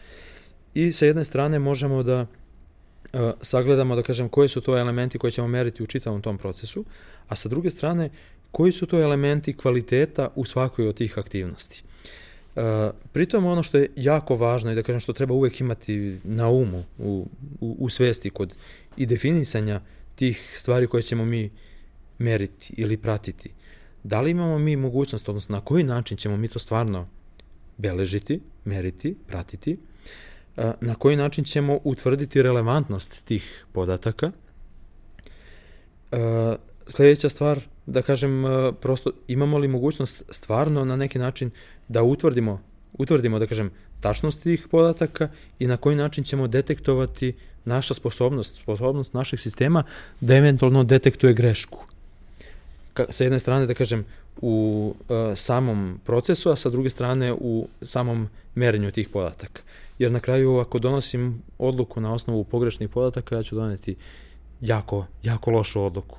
i 0.74 0.92
sa 0.92 1.06
jedne 1.06 1.24
strane 1.24 1.58
možemo 1.58 2.02
da 2.02 2.20
uh, 2.20 3.20
sagledamo, 3.42 3.96
da 3.96 4.02
kažem, 4.02 4.28
koji 4.28 4.48
su 4.48 4.60
to 4.60 4.78
elementi 4.78 5.18
koje 5.18 5.30
ćemo 5.30 5.48
meriti 5.48 5.82
u 5.82 5.86
čitavom 5.86 6.22
tom 6.22 6.38
procesu, 6.38 6.84
a 7.28 7.36
sa 7.36 7.48
druge 7.48 7.70
strane, 7.70 8.10
koji 8.50 8.72
su 8.72 8.86
to 8.86 9.02
elementi 9.02 9.56
kvaliteta 9.56 10.28
u 10.34 10.44
svakoj 10.44 10.88
od 10.88 10.96
tih 10.96 11.18
aktivnosti. 11.18 11.82
Uh, 12.58 12.64
pritom 13.12 13.46
ono 13.46 13.62
što 13.62 13.78
je 13.78 13.90
jako 13.96 14.36
važno 14.36 14.72
i 14.72 14.74
da 14.74 14.82
kažem 14.82 15.00
što 15.00 15.12
treba 15.12 15.34
uvek 15.34 15.60
imati 15.60 16.18
na 16.24 16.48
umu 16.48 16.84
u, 16.98 17.28
u, 17.60 17.76
u 17.78 17.88
svesti 17.88 18.30
kod 18.30 18.54
i 18.96 19.06
definisanja 19.06 19.80
tih 20.14 20.54
stvari 20.58 20.86
koje 20.86 21.02
ćemo 21.02 21.24
mi 21.24 21.50
meriti 22.18 22.74
ili 22.76 22.96
pratiti. 22.96 23.50
Da 24.02 24.20
li 24.20 24.30
imamo 24.30 24.58
mi 24.58 24.76
mogućnost, 24.76 25.28
odnosno 25.28 25.56
na 25.56 25.60
koji 25.60 25.84
način 25.84 26.16
ćemo 26.16 26.36
mi 26.36 26.48
to 26.48 26.58
stvarno 26.58 27.08
beležiti, 27.76 28.40
meriti, 28.64 29.16
pratiti, 29.26 29.78
na 30.80 30.94
koji 30.94 31.16
način 31.16 31.44
ćemo 31.44 31.78
utvrditi 31.84 32.42
relevantnost 32.42 33.24
tih 33.24 33.66
podataka. 33.72 34.32
Sledeća 36.86 37.28
stvar, 37.28 37.60
da 37.86 38.02
kažem, 38.02 38.44
prosto 38.80 39.10
imamo 39.28 39.58
li 39.58 39.68
mogućnost 39.68 40.22
stvarno 40.30 40.84
na 40.84 40.96
neki 40.96 41.18
način 41.18 41.50
da 41.88 42.02
utvrdimo, 42.02 42.60
utvrdimo 42.98 43.38
da 43.38 43.46
kažem, 43.46 43.70
tačnost 44.00 44.42
tih 44.42 44.68
podataka 44.70 45.28
i 45.58 45.66
na 45.66 45.76
koji 45.76 45.96
način 45.96 46.24
ćemo 46.24 46.46
detektovati 46.46 47.34
naša 47.64 47.94
sposobnost, 47.94 48.56
sposobnost 48.56 49.14
našeg 49.14 49.40
sistema 49.40 49.82
da 50.20 50.36
eventualno 50.36 50.84
detektuje 50.84 51.34
grešku. 51.34 51.84
Ka, 52.94 53.04
sa 53.10 53.24
jedne 53.24 53.38
strane, 53.38 53.66
da 53.66 53.74
kažem, 53.74 54.04
u 54.40 54.94
uh, 54.94 55.16
samom 55.36 56.00
procesu, 56.04 56.50
a 56.50 56.56
sa 56.56 56.70
druge 56.70 56.90
strane 56.90 57.32
u 57.32 57.68
samom 57.82 58.28
merenju 58.54 58.90
tih 58.90 59.08
podataka 59.08 59.62
jer 59.98 60.12
na 60.12 60.20
kraju 60.20 60.58
ako 60.58 60.78
donosim 60.78 61.42
odluku 61.58 62.00
na 62.00 62.12
osnovu 62.12 62.44
pogrešnih 62.44 62.88
podataka, 62.88 63.36
ja 63.36 63.42
ću 63.42 63.54
doneti 63.54 63.96
jako, 64.60 65.06
jako 65.22 65.50
lošu 65.50 65.82
odluku. 65.82 66.18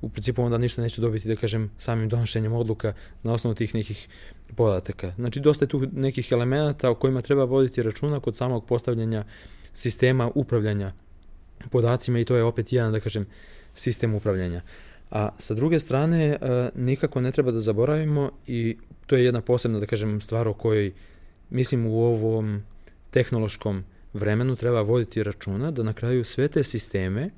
U 0.00 0.08
principu 0.08 0.42
onda 0.42 0.58
ništa 0.58 0.82
neću 0.82 1.00
dobiti, 1.00 1.28
da 1.28 1.36
kažem, 1.36 1.70
samim 1.78 2.08
donošenjem 2.08 2.52
odluka 2.52 2.92
na 3.22 3.32
osnovu 3.32 3.54
tih 3.54 3.74
nekih 3.74 4.08
podataka. 4.56 5.12
Znači, 5.16 5.40
dosta 5.40 5.64
je 5.64 5.68
tu 5.68 5.82
nekih 5.92 6.32
elemenata 6.32 6.90
o 6.90 6.94
kojima 6.94 7.22
treba 7.22 7.44
voditi 7.44 7.82
računa 7.82 8.20
kod 8.20 8.36
samog 8.36 8.66
postavljanja 8.66 9.24
sistema 9.72 10.30
upravljanja 10.34 10.92
podacima 11.70 12.18
i 12.18 12.24
to 12.24 12.36
je 12.36 12.44
opet 12.44 12.72
jedan, 12.72 12.92
da 12.92 13.00
kažem, 13.00 13.26
sistem 13.74 14.14
upravljanja. 14.14 14.62
A 15.10 15.28
sa 15.38 15.54
druge 15.54 15.80
strane, 15.80 16.26
e, 16.26 16.38
nikako 16.74 17.20
ne 17.20 17.32
treba 17.32 17.50
da 17.50 17.60
zaboravimo 17.60 18.30
i 18.46 18.76
to 19.06 19.16
je 19.16 19.24
jedna 19.24 19.40
posebna, 19.40 19.80
da 19.80 19.86
kažem, 19.86 20.20
stvar 20.20 20.48
o 20.48 20.54
kojoj 20.54 20.92
mislim 21.50 21.86
u 21.86 22.02
ovom 22.02 22.62
tehnološkom 23.10 23.84
vremenu 24.12 24.56
treba 24.56 24.80
voditi 24.80 25.22
računa 25.22 25.70
da 25.70 25.82
na 25.82 25.92
kraju 25.92 26.24
sve 26.24 26.48
te 26.48 26.64
sisteme 26.64 27.30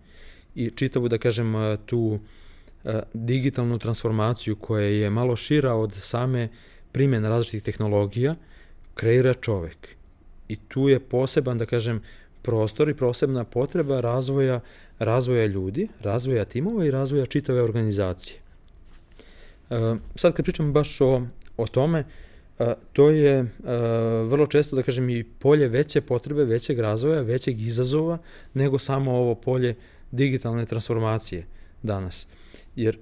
i 0.54 0.70
čitavu, 0.70 1.08
da 1.08 1.18
kažem, 1.18 1.54
tu 1.86 2.18
digitalnu 3.14 3.78
transformaciju 3.78 4.56
koja 4.56 4.86
je 4.86 5.10
malo 5.10 5.36
šira 5.36 5.74
od 5.74 5.94
same 5.94 6.48
primjene 6.92 7.28
različitih 7.28 7.62
tehnologija, 7.62 8.36
kreira 8.94 9.34
čovek. 9.34 9.88
I 10.48 10.56
tu 10.56 10.88
je 10.88 11.00
poseban, 11.00 11.58
da 11.58 11.66
kažem, 11.66 12.02
prostor 12.42 12.88
i 12.88 12.94
posebna 12.94 13.44
potreba 13.44 14.00
razvoja, 14.00 14.60
razvoja 14.98 15.46
ljudi, 15.46 15.88
razvoja 16.00 16.44
timova 16.44 16.86
i 16.86 16.90
razvoja 16.90 17.26
čitave 17.26 17.62
organizacije. 17.62 18.38
E, 19.70 19.96
sad 20.16 20.32
kad 20.32 20.44
pričamo 20.44 20.72
baš 20.72 21.00
o, 21.00 21.22
o 21.56 21.66
tome, 21.66 22.04
e, 22.58 22.74
to 22.92 23.10
je 23.10 23.34
e, 23.38 23.46
vrlo 24.24 24.46
često, 24.46 24.76
da 24.76 24.82
kažem, 24.82 25.10
i 25.10 25.24
polje 25.24 25.68
veće 25.68 26.00
potrebe, 26.00 26.44
većeg 26.44 26.78
razvoja, 26.78 27.22
većeg 27.22 27.60
izazova, 27.60 28.18
nego 28.54 28.78
samo 28.78 29.12
ovo 29.12 29.34
polje 29.34 29.74
digitalne 30.10 30.66
transformacije 30.66 31.46
danas. 31.82 32.26
Jer 32.76 32.98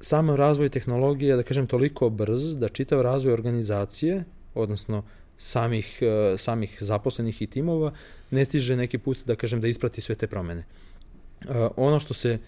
sam 0.00 0.30
razvoj 0.30 0.68
tehnologije, 0.68 1.36
da 1.36 1.42
kažem, 1.42 1.66
toliko 1.66 2.10
brz 2.10 2.56
da 2.56 2.68
čitav 2.68 3.02
razvoj 3.02 3.32
organizacije, 3.32 4.24
odnosno 4.54 5.02
samih, 5.38 5.98
e, 6.02 6.36
samih 6.38 6.76
zaposlenih 6.80 7.42
i 7.42 7.46
timova, 7.46 7.92
ne 8.30 8.44
stiže 8.44 8.76
neki 8.76 8.98
put, 8.98 9.18
da 9.26 9.36
kažem, 9.36 9.60
da 9.60 9.68
isprati 9.68 10.00
sve 10.00 10.14
te 10.14 10.26
promene. 10.26 10.64
E, 11.40 11.68
ono 11.76 12.00
što 12.00 12.14
se, 12.14 12.38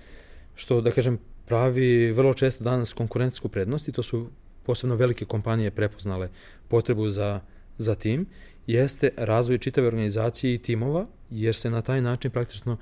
što, 0.55 0.81
da 0.81 0.91
kažem, 0.91 1.19
pravi 1.47 2.13
vrlo 2.13 2.35
često 2.35 2.65
danas 2.65 2.93
konkurentsku 2.93 3.49
prednost 3.49 3.89
i 3.89 3.93
to 3.93 4.03
su 4.03 4.29
posebno 4.63 4.97
velike 4.97 5.25
kompanije 5.25 5.71
prepoznale 5.71 6.29
potrebu 6.69 7.09
za, 7.09 7.41
za 7.79 7.95
tim, 7.95 8.27
jeste 8.67 9.11
razvoj 9.17 9.59
čitave 9.59 9.87
organizacije 9.87 10.55
i 10.55 10.59
timova, 10.59 11.07
jer 11.31 11.55
se 11.55 11.71
na 11.71 11.83
taj 11.83 12.01
način 12.01 12.31
praktično 12.31 12.77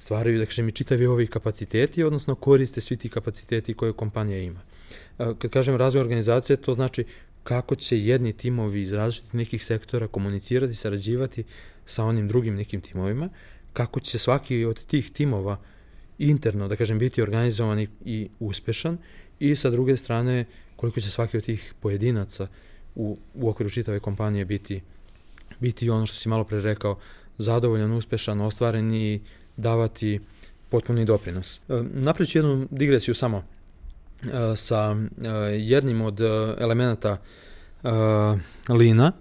stvaraju, 0.00 0.38
da 0.38 0.46
kažem, 0.46 0.68
i 0.68 0.72
čitavi 0.72 1.06
ovi 1.06 1.26
kapaciteti, 1.26 2.02
odnosno 2.02 2.34
koriste 2.34 2.80
svi 2.80 2.96
ti 2.96 3.08
kapaciteti 3.08 3.74
koje 3.74 3.92
kompanija 3.92 4.38
ima. 4.38 4.60
Kad 5.16 5.50
kažem 5.50 5.76
razvoj 5.76 6.00
organizacije, 6.00 6.56
to 6.56 6.72
znači 6.72 7.04
kako 7.42 7.74
će 7.74 7.98
jedni 7.98 8.32
timovi 8.32 8.82
iz 8.82 8.92
različitih 8.92 9.34
nekih 9.34 9.64
sektora 9.64 10.08
komunicirati, 10.08 10.74
sarađivati 10.74 11.44
sa 11.86 12.04
onim 12.04 12.28
drugim 12.28 12.56
nekim 12.56 12.80
timovima, 12.80 13.28
kako 13.72 14.00
će 14.00 14.18
svaki 14.18 14.64
od 14.64 14.84
tih 14.84 15.10
timova 15.10 15.58
interno, 16.18 16.68
da 16.68 16.76
kažem, 16.76 16.98
biti 16.98 17.22
organizovan 17.22 17.86
i, 18.04 18.28
uspešan 18.40 18.98
i 19.40 19.56
sa 19.56 19.70
druge 19.70 19.96
strane 19.96 20.44
koliko 20.76 21.00
će 21.00 21.10
svaki 21.10 21.36
od 21.36 21.44
tih 21.44 21.74
pojedinaca 21.80 22.48
u, 22.94 23.18
u 23.34 23.48
okviru 23.48 23.70
čitave 23.70 24.00
kompanije 24.00 24.44
biti, 24.44 24.80
biti 25.60 25.90
ono 25.90 26.06
što 26.06 26.16
si 26.16 26.28
malo 26.28 26.44
pre 26.44 26.60
rekao, 26.60 26.98
zadovoljan, 27.38 27.92
uspešan, 27.92 28.40
ostvaren 28.40 28.94
i 28.94 29.20
davati 29.60 30.20
potpuni 30.70 31.04
doprinos. 31.04 31.60
E, 31.68 31.82
napravit 31.92 32.30
ću 32.30 32.38
jednu 32.38 32.66
digresiju 32.70 33.14
samo 33.14 33.42
e, 34.22 34.56
sa 34.56 34.96
e, 35.26 35.30
jednim 35.58 36.00
od 36.00 36.20
elemenata 36.58 37.16
Lina, 38.68 39.12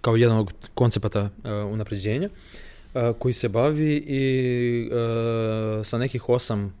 kao 0.00 0.16
jedan 0.16 0.38
od 0.38 0.52
koncepata 0.74 1.30
unapređenja, 1.70 2.28
koji 3.18 3.34
se 3.34 3.48
bavi 3.48 3.96
i 4.06 4.90
sa 5.84 5.98
nekih 5.98 6.28
osam 6.28 6.74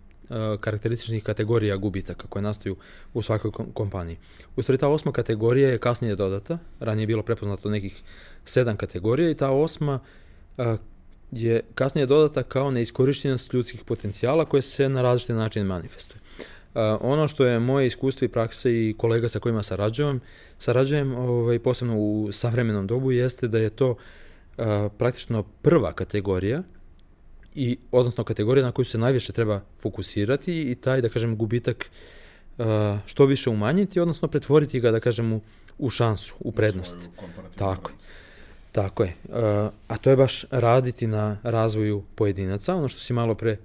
karakterističnih 0.60 1.24
kategorija 1.24 1.76
gubitaka 1.76 2.26
koje 2.28 2.42
nastaju 2.42 2.76
u 3.14 3.22
svakoj 3.22 3.50
kompaniji. 3.74 4.16
U 4.56 4.62
stvari 4.62 4.78
ta 4.78 4.88
osma 4.88 5.12
kategorija 5.12 5.68
je 5.68 5.78
kasnije 5.78 6.16
dodata, 6.16 6.58
ranije 6.80 7.02
je 7.02 7.06
bilo 7.06 7.22
prepoznato 7.22 7.70
nekih 7.70 8.02
sedam 8.44 8.76
kategorija 8.76 9.30
i 9.30 9.34
ta 9.34 9.50
osma 9.50 10.00
je 11.32 11.60
kasnije 11.74 12.06
dodata 12.06 12.42
kao 12.42 12.70
neiskorišćenost 12.70 13.52
ljudskih 13.52 13.84
potencijala 13.84 14.44
koje 14.44 14.62
se 14.62 14.88
na 14.88 15.02
različite 15.02 15.34
načine 15.34 15.64
manifestuje. 15.64 16.20
Uh, 16.74 16.80
ono 17.00 17.28
što 17.28 17.44
je 17.44 17.58
moje 17.58 17.86
iskustvo 17.86 18.24
i 18.24 18.28
praksa 18.28 18.70
i 18.70 18.94
kolega 18.98 19.28
sa 19.28 19.40
kojima 19.40 19.62
sarađujem, 19.62 20.20
sarađujem 20.58 21.14
ovaj, 21.14 21.58
posebno 21.58 21.98
u 21.98 22.28
savremenom 22.32 22.86
dobu 22.86 23.12
jeste 23.12 23.48
da 23.48 23.58
je 23.58 23.70
to 23.70 23.90
uh, 23.90 24.64
praktično 24.98 25.42
prva 25.42 25.92
kategorija 25.92 26.62
i 27.54 27.78
odnosno 27.90 28.24
kategorija 28.24 28.64
na 28.64 28.72
koju 28.72 28.84
se 28.84 28.98
najviše 28.98 29.32
treba 29.32 29.60
fokusirati 29.80 30.62
i 30.62 30.74
taj 30.74 31.00
da 31.00 31.08
kažem 31.08 31.36
gubitak 31.36 31.90
uh, 32.58 32.66
što 33.06 33.26
više 33.26 33.50
umanjiti 33.50 34.00
odnosno 34.00 34.28
pretvoriti 34.28 34.80
ga 34.80 34.90
da 34.90 35.00
kažem 35.00 35.32
u, 35.32 35.40
u 35.78 35.90
šansu, 35.90 36.34
u 36.40 36.52
prednost. 36.52 36.98
Tako. 37.56 37.90
Prednost. 37.90 38.21
Tako 38.72 39.02
je. 39.02 39.14
Uh, 39.24 39.34
a 39.88 39.96
to 40.00 40.10
je 40.10 40.16
baš 40.16 40.44
raditi 40.50 41.06
na 41.06 41.38
razvoju 41.42 42.02
pojedinaca, 42.14 42.74
ono 42.74 42.88
što 42.88 43.00
si 43.00 43.12
malo 43.12 43.34
pre 43.34 43.56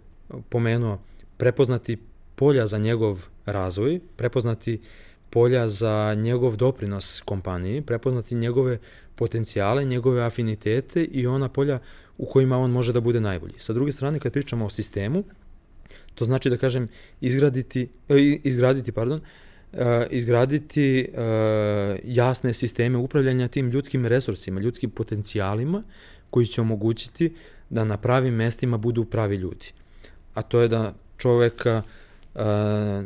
pomenuo, 0.49 0.99
prepoznati 1.37 1.97
polja 2.35 2.67
za 2.67 2.77
njegov 2.77 3.25
razvoj, 3.45 3.99
prepoznati 4.15 4.81
polja 5.29 5.69
za 5.69 6.13
njegov 6.17 6.55
doprinos 6.55 7.21
kompaniji, 7.25 7.81
prepoznati 7.81 8.35
njegove 8.35 8.79
potencijale, 9.15 9.85
njegove 9.85 10.23
afinitete 10.23 11.03
i 11.03 11.27
ona 11.27 11.49
polja 11.49 11.79
u 12.17 12.25
kojima 12.25 12.57
on 12.57 12.71
može 12.71 12.93
da 12.93 12.99
bude 12.99 13.19
najbolji. 13.19 13.53
Sa 13.57 13.73
druge 13.73 13.91
strane, 13.91 14.19
kad 14.19 14.33
pričamo 14.33 14.65
o 14.65 14.69
sistemu, 14.69 15.23
to 16.15 16.25
znači 16.25 16.49
da 16.49 16.57
kažem 16.57 16.87
izgraditi, 17.21 17.89
e, 18.09 18.15
izgraditi 18.43 18.91
pardon, 18.91 19.21
Eh, 19.21 19.46
izgraditi 20.09 20.99
eh, 20.99 21.99
jasne 22.03 22.53
sisteme 22.53 22.97
upravljanja 22.97 23.47
tim 23.47 23.69
ljudskim 23.69 24.05
resursima, 24.05 24.59
ljudskim 24.59 24.89
potencijalima 24.89 25.83
koji 26.29 26.45
će 26.45 26.61
omogućiti 26.61 27.33
da 27.69 27.83
na 27.83 27.97
pravim 27.97 28.33
mestima 28.33 28.77
budu 28.77 29.05
pravi 29.05 29.35
ljudi. 29.35 29.65
A 30.33 30.41
to 30.41 30.61
je 30.61 30.67
da 30.67 30.93
čoveka 31.17 31.81
eh, 32.35 32.41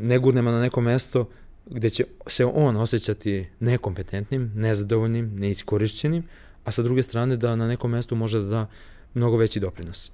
ne 0.02 0.20
gurnemo 0.20 0.52
na 0.52 0.62
neko 0.62 0.82
mesto 0.82 1.30
gde 1.66 1.90
će 1.90 2.04
se 2.28 2.46
on 2.46 2.76
osjećati 2.78 3.48
nekompetentnim, 3.60 4.52
nezadovoljnim, 4.56 5.36
neiskorišćenim, 5.36 6.24
a 6.64 6.72
sa 6.72 6.84
druge 6.84 7.04
strane 7.04 7.38
da 7.38 7.56
na 7.56 7.68
nekom 7.68 7.92
mestu 7.92 8.16
može 8.16 8.40
da 8.40 8.46
da 8.46 8.68
mnogo 9.14 9.38
veći 9.38 9.60
doprinos. 9.60 10.12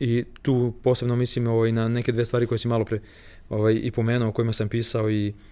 I 0.00 0.24
tu 0.42 0.72
posebno 0.82 1.16
mislim 1.16 1.46
ovaj, 1.46 1.72
na 1.72 1.88
neke 1.88 2.12
dve 2.12 2.24
stvari 2.24 2.46
koje 2.46 2.58
si 2.58 2.68
malo 2.68 2.84
pre 2.84 3.00
ovaj, 3.48 3.80
i 3.82 3.90
pomenuo, 3.90 4.28
o 4.28 4.32
kojima 4.32 4.52
sam 4.52 4.68
pisao 4.68 5.10
i 5.10 5.28
uh, 5.28 5.51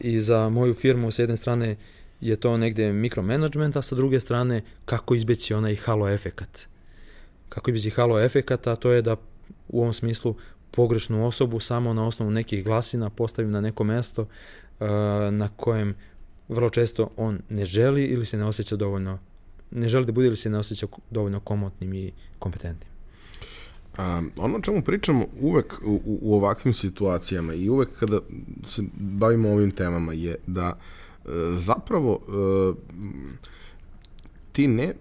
i 0.00 0.20
za 0.20 0.48
moju 0.48 0.74
firmu 0.74 1.10
s 1.10 1.18
jedne 1.18 1.36
strane 1.36 1.76
je 2.20 2.36
to 2.36 2.56
negde 2.56 2.92
mikromanagement, 2.92 3.76
a 3.76 3.82
sa 3.82 3.94
druge 3.94 4.20
strane 4.20 4.62
kako 4.84 5.14
izbeći 5.14 5.54
onaj 5.54 5.76
halo 5.76 6.08
efekat. 6.08 6.68
Kako 7.48 7.70
izbeći 7.70 7.90
halo 7.90 8.20
efekat, 8.20 8.66
a 8.66 8.76
to 8.76 8.90
je 8.90 9.02
da 9.02 9.16
u 9.68 9.80
ovom 9.80 9.92
smislu 9.92 10.34
pogrešnu 10.70 11.26
osobu 11.26 11.60
samo 11.60 11.94
na 11.94 12.06
osnovu 12.06 12.30
nekih 12.30 12.64
glasina 12.64 13.10
postavim 13.10 13.50
na 13.50 13.60
neko 13.60 13.84
mesto 13.84 14.22
uh, 14.22 14.88
na 15.30 15.48
kojem 15.56 15.94
vrlo 16.48 16.70
često 16.70 17.10
on 17.16 17.38
ne 17.48 17.64
želi 17.64 18.04
ili 18.04 18.26
se 18.26 18.36
ne 18.36 18.44
osjeća 18.44 18.76
dovoljno 18.76 19.18
ne 19.70 19.88
želi 19.88 20.06
da 20.06 20.12
bude 20.12 20.26
ili 20.26 20.36
se 20.36 20.50
ne 20.50 20.58
osjeća 20.58 20.86
dovoljno 21.10 21.40
komotnim 21.40 21.94
i 21.94 22.12
kompetentnim. 22.38 22.89
A, 23.96 24.22
ono 24.36 24.56
o 24.56 24.60
čemu 24.60 24.82
pričamo 24.82 25.26
uvek 25.40 25.74
u, 25.84 26.00
u 26.04 26.34
ovakvim 26.34 26.74
situacijama 26.74 27.54
i 27.54 27.68
uvek 27.68 27.88
kada 27.98 28.18
se 28.64 28.82
bavimo 28.98 29.50
ovim 29.50 29.70
temama 29.70 30.12
je 30.12 30.36
da 30.46 30.78
e, 31.24 31.28
zapravo 31.52 32.20
e, 32.20 33.00
ti 34.52 34.68
ne, 34.68 34.94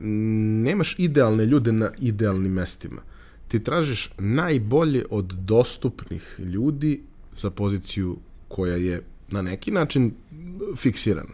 nemaš 0.64 0.96
idealne 0.98 1.46
ljude 1.46 1.72
na 1.72 1.92
idealnim 2.00 2.52
mestima. 2.52 3.02
Ti 3.48 3.64
tražiš 3.64 4.12
najbolje 4.18 5.06
od 5.10 5.26
dostupnih 5.26 6.40
ljudi 6.40 7.02
za 7.34 7.50
poziciju 7.50 8.18
koja 8.48 8.76
je 8.76 9.02
na 9.32 9.42
neki 9.42 9.72
način 9.72 10.12
fiksirana. 10.76 11.34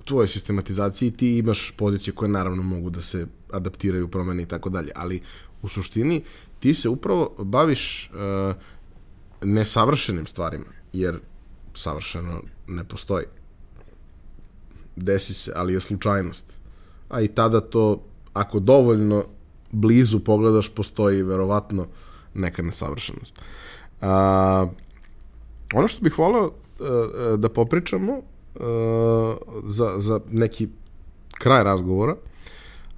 U 0.00 0.04
tvojoj 0.04 0.26
sistematizaciji 0.26 1.10
ti 1.10 1.38
imaš 1.38 1.74
pozicije 1.76 2.14
koje 2.14 2.28
naravno 2.28 2.62
mogu 2.62 2.90
da 2.90 3.00
se 3.00 3.26
adaptiraju, 3.52 4.08
promene 4.08 4.42
i 4.42 4.46
tako 4.46 4.70
dalje, 4.70 4.92
ali 4.94 5.20
u 5.62 5.68
suštini 5.68 6.22
ti 6.60 6.74
se 6.74 6.88
upravo 6.88 7.34
baviš 7.38 8.10
uh, 8.12 8.56
nesavršenim 9.42 10.26
stvarima, 10.26 10.66
jer 10.92 11.20
savršeno 11.74 12.42
ne 12.66 12.84
postoji. 12.84 13.24
Desi 14.96 15.34
se, 15.34 15.52
ali 15.54 15.72
je 15.72 15.80
slučajnost. 15.80 16.44
A 17.08 17.20
i 17.20 17.28
tada 17.28 17.60
to, 17.60 18.02
ako 18.32 18.60
dovoljno 18.60 19.24
blizu 19.70 20.20
pogledaš, 20.20 20.68
postoji 20.68 21.22
verovatno 21.22 21.86
neka 22.34 22.62
nesavršenost. 22.62 23.38
Uh, 24.00 24.06
ono 25.74 25.88
što 25.88 26.04
bih 26.04 26.18
voleo 26.18 26.44
uh, 26.44 27.38
da 27.38 27.48
popričamo 27.48 28.12
uh, 28.12 28.22
za, 29.64 29.94
za 29.98 30.20
neki 30.30 30.68
kraj 31.38 31.64
razgovora 31.64 32.16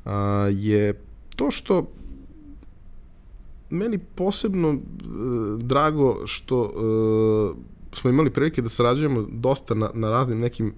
uh, 0.05 0.13
je 0.51 1.01
to 1.37 1.51
što 1.51 1.87
meni 3.71 3.99
posebno 3.99 4.69
e, 4.69 4.79
drago 5.59 6.27
što 6.27 6.65
e, 6.65 7.97
smo 7.97 8.11
imali 8.11 8.31
prilike 8.31 8.63
da 8.63 8.69
sarađujemo 8.69 9.27
dosta 9.31 9.75
na, 9.75 9.91
na 9.95 10.11
raznim 10.11 10.39
nekim 10.39 10.75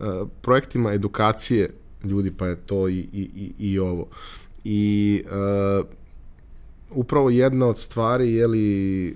e, 0.00 0.04
projektima 0.42 0.92
edukacije 0.92 1.70
ljudi, 2.04 2.32
pa 2.32 2.46
je 2.46 2.56
to 2.56 2.88
i, 2.88 2.98
i, 2.98 3.30
i, 3.34 3.52
i 3.70 3.78
ovo. 3.78 4.06
I 4.64 5.22
e, 5.26 5.82
upravo 6.90 7.30
jedna 7.30 7.66
od 7.66 7.78
stvari 7.78 8.34
je 8.34 8.46
li 8.46 9.08
e, 9.08 9.12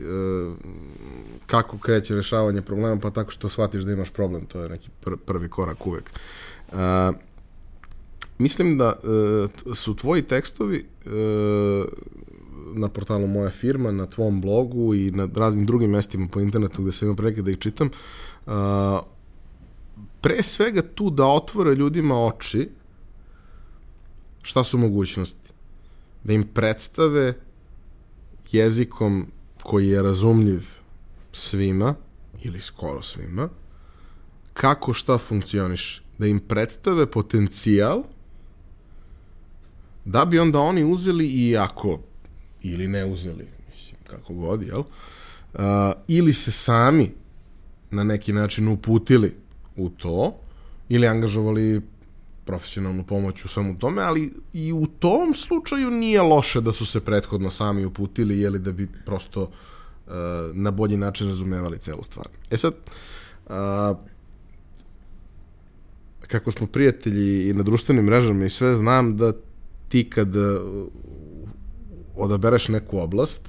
kako 1.46 1.78
kreće 1.78 2.14
rešavanje 2.14 2.62
problema, 2.62 3.00
pa 3.00 3.10
tako 3.10 3.30
što 3.30 3.48
shvatiš 3.48 3.82
da 3.82 3.92
imaš 3.92 4.10
problem, 4.10 4.46
to 4.46 4.62
je 4.62 4.68
neki 4.68 4.90
pr 5.00 5.16
prvi 5.26 5.48
korak 5.48 5.86
uvek. 5.86 6.10
E, 6.72 7.12
mislim 8.38 8.78
da 8.78 8.92
uh, 8.92 9.74
su 9.76 9.96
tvoji 9.96 10.22
tekstovi 10.22 10.84
uh, 11.06 11.12
na 12.74 12.88
portalu 12.88 13.26
Moja 13.26 13.50
firma, 13.50 13.90
na 13.90 14.06
tvom 14.06 14.40
blogu 14.40 14.94
i 14.94 15.10
na 15.10 15.28
raznim 15.34 15.66
drugim 15.66 15.90
mestima 15.90 16.28
po 16.32 16.40
internetu 16.40 16.82
gde 16.82 16.92
sam 16.92 17.06
imao 17.06 17.16
prilike 17.16 17.42
da 17.42 17.50
ih 17.50 17.58
čitam, 17.58 17.90
uh, 18.46 18.52
pre 20.20 20.42
svega 20.42 20.82
tu 20.94 21.10
da 21.10 21.26
otvore 21.26 21.74
ljudima 21.74 22.26
oči 22.26 22.68
šta 24.42 24.64
su 24.64 24.78
mogućnosti. 24.78 25.50
Da 26.24 26.32
im 26.32 26.46
predstave 26.54 27.34
jezikom 28.52 29.26
koji 29.62 29.88
je 29.88 30.02
razumljiv 30.02 30.62
svima, 31.32 31.94
ili 32.42 32.60
skoro 32.60 33.02
svima, 33.02 33.48
kako 34.52 34.94
šta 34.94 35.18
funkcioniš. 35.18 36.02
Da 36.18 36.26
im 36.26 36.40
predstave 36.40 37.06
potencijal 37.10 38.02
da 40.04 40.24
bi 40.24 40.38
onda 40.38 40.60
oni 40.60 40.84
uzeli 40.84 41.26
i 41.26 41.56
ako 41.56 42.00
ili 42.62 42.88
ne 42.88 43.04
uzeli, 43.04 43.46
mislim, 43.70 43.96
kako 44.06 44.34
god, 44.34 44.62
jel? 44.62 44.80
Uh, 44.80 45.60
ili 46.08 46.32
se 46.32 46.52
sami 46.52 47.12
na 47.90 48.04
neki 48.04 48.32
način 48.32 48.68
uputili 48.68 49.36
u 49.76 49.88
to, 49.88 50.36
ili 50.88 51.06
angažovali 51.06 51.82
profesionalnu 52.44 53.04
pomoć 53.04 53.44
u 53.44 53.48
svemu 53.48 53.78
tome, 53.78 54.02
ali 54.02 54.32
i 54.52 54.72
u 54.72 54.86
tom 54.86 55.34
slučaju 55.34 55.90
nije 55.90 56.22
loše 56.22 56.60
da 56.60 56.72
su 56.72 56.86
se 56.86 57.00
prethodno 57.00 57.50
sami 57.50 57.84
uputili, 57.84 58.38
jeli 58.38 58.58
da 58.58 58.72
bi 58.72 58.88
prosto 59.06 59.42
uh, 59.42 60.12
na 60.52 60.70
bolji 60.70 60.96
način 60.96 61.28
razumevali 61.28 61.78
celu 61.78 62.02
stvar. 62.02 62.26
E 62.50 62.56
sad, 62.56 62.74
uh, 63.46 63.52
kako 66.20 66.52
smo 66.52 66.66
prijatelji 66.66 67.48
i 67.48 67.52
na 67.52 67.62
društvenim 67.62 68.04
mrežama 68.04 68.44
i 68.44 68.48
sve, 68.48 68.76
znam 68.76 69.16
da 69.16 69.32
ti 69.88 70.10
kad 70.10 70.28
odabereš 72.22 72.68
neku 72.68 72.98
oblast, 72.98 73.48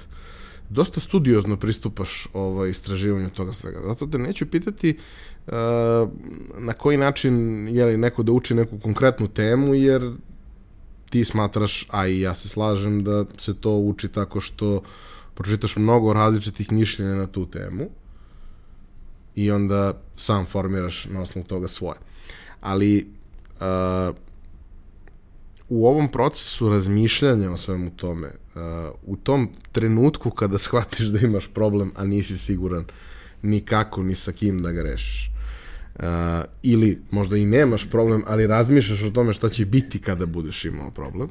dosta 0.70 1.00
studiozno 1.00 1.56
pristupaš 1.56 2.26
ovaj, 2.32 2.70
istraživanju 2.70 3.30
toga 3.30 3.52
svega. 3.52 3.80
Zato 3.86 4.06
te 4.06 4.18
neću 4.18 4.46
pitati 4.46 4.98
uh, 5.46 5.52
na 6.58 6.72
koji 6.72 6.96
način 6.96 7.68
je 7.68 7.84
li 7.84 7.96
neko 7.96 8.22
da 8.22 8.32
uči 8.32 8.54
neku 8.54 8.78
konkretnu 8.78 9.28
temu, 9.28 9.74
jer 9.74 10.12
ti 11.10 11.24
smatraš, 11.24 11.86
a 11.90 12.06
i 12.06 12.20
ja 12.20 12.34
se 12.34 12.48
slažem, 12.48 13.04
da 13.04 13.24
se 13.38 13.54
to 13.54 13.76
uči 13.76 14.08
tako 14.08 14.40
što 14.40 14.82
pročitaš 15.34 15.76
mnogo 15.76 16.12
različitih 16.12 16.72
mišljenja 16.72 17.14
na 17.14 17.26
tu 17.26 17.46
temu 17.46 17.88
i 19.34 19.50
onda 19.50 20.00
sam 20.16 20.46
formiraš 20.46 21.06
na 21.06 21.20
osnovu 21.20 21.46
toga 21.46 21.68
svoje. 21.68 21.98
Ali 22.60 23.06
uh, 23.60 24.16
u 25.74 25.86
ovom 25.86 26.08
procesu 26.08 26.68
razmišljanja 26.68 27.50
o 27.50 27.56
svemu 27.56 27.90
tome, 27.90 28.28
uh, 28.28 28.62
u 29.02 29.16
tom 29.16 29.48
trenutku 29.72 30.30
kada 30.30 30.58
shvatiš 30.64 31.06
da 31.06 31.18
imaš 31.18 31.48
problem, 31.54 31.92
a 31.96 32.04
nisi 32.04 32.38
siguran 32.38 32.84
ni 33.42 33.60
kako, 33.60 34.02
ni 34.02 34.14
sa 34.14 34.32
kim 34.32 34.62
da 34.62 34.72
ga 34.72 34.82
rešiš, 34.82 35.30
uh, 35.94 36.02
ili 36.62 36.98
možda 37.10 37.36
i 37.36 37.46
nemaš 37.46 37.90
problem, 37.90 38.24
ali 38.26 38.46
razmišljaš 38.46 39.02
o 39.02 39.10
tome 39.10 39.32
šta 39.32 39.48
će 39.48 39.66
biti 39.66 39.98
kada 39.98 40.26
budeš 40.26 40.64
imao 40.64 40.90
problem, 40.90 41.28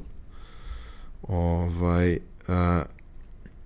ovaj, 1.22 2.12
uh, 2.48 2.54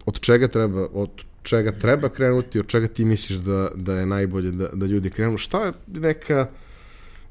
od 0.06 0.20
čega 0.20 0.48
treba, 0.48 0.86
od 0.92 1.10
čega 1.42 1.72
treba 1.72 2.08
krenuti, 2.08 2.60
od 2.60 2.66
čega 2.66 2.86
ti 2.86 3.04
misliš 3.04 3.38
da, 3.38 3.70
da 3.74 3.98
je 3.98 4.06
najbolje 4.06 4.50
da, 4.50 4.68
da 4.72 4.86
ljudi 4.86 5.10
krenu, 5.10 5.38
šta 5.38 5.64
je 5.64 5.72
neka 5.86 6.48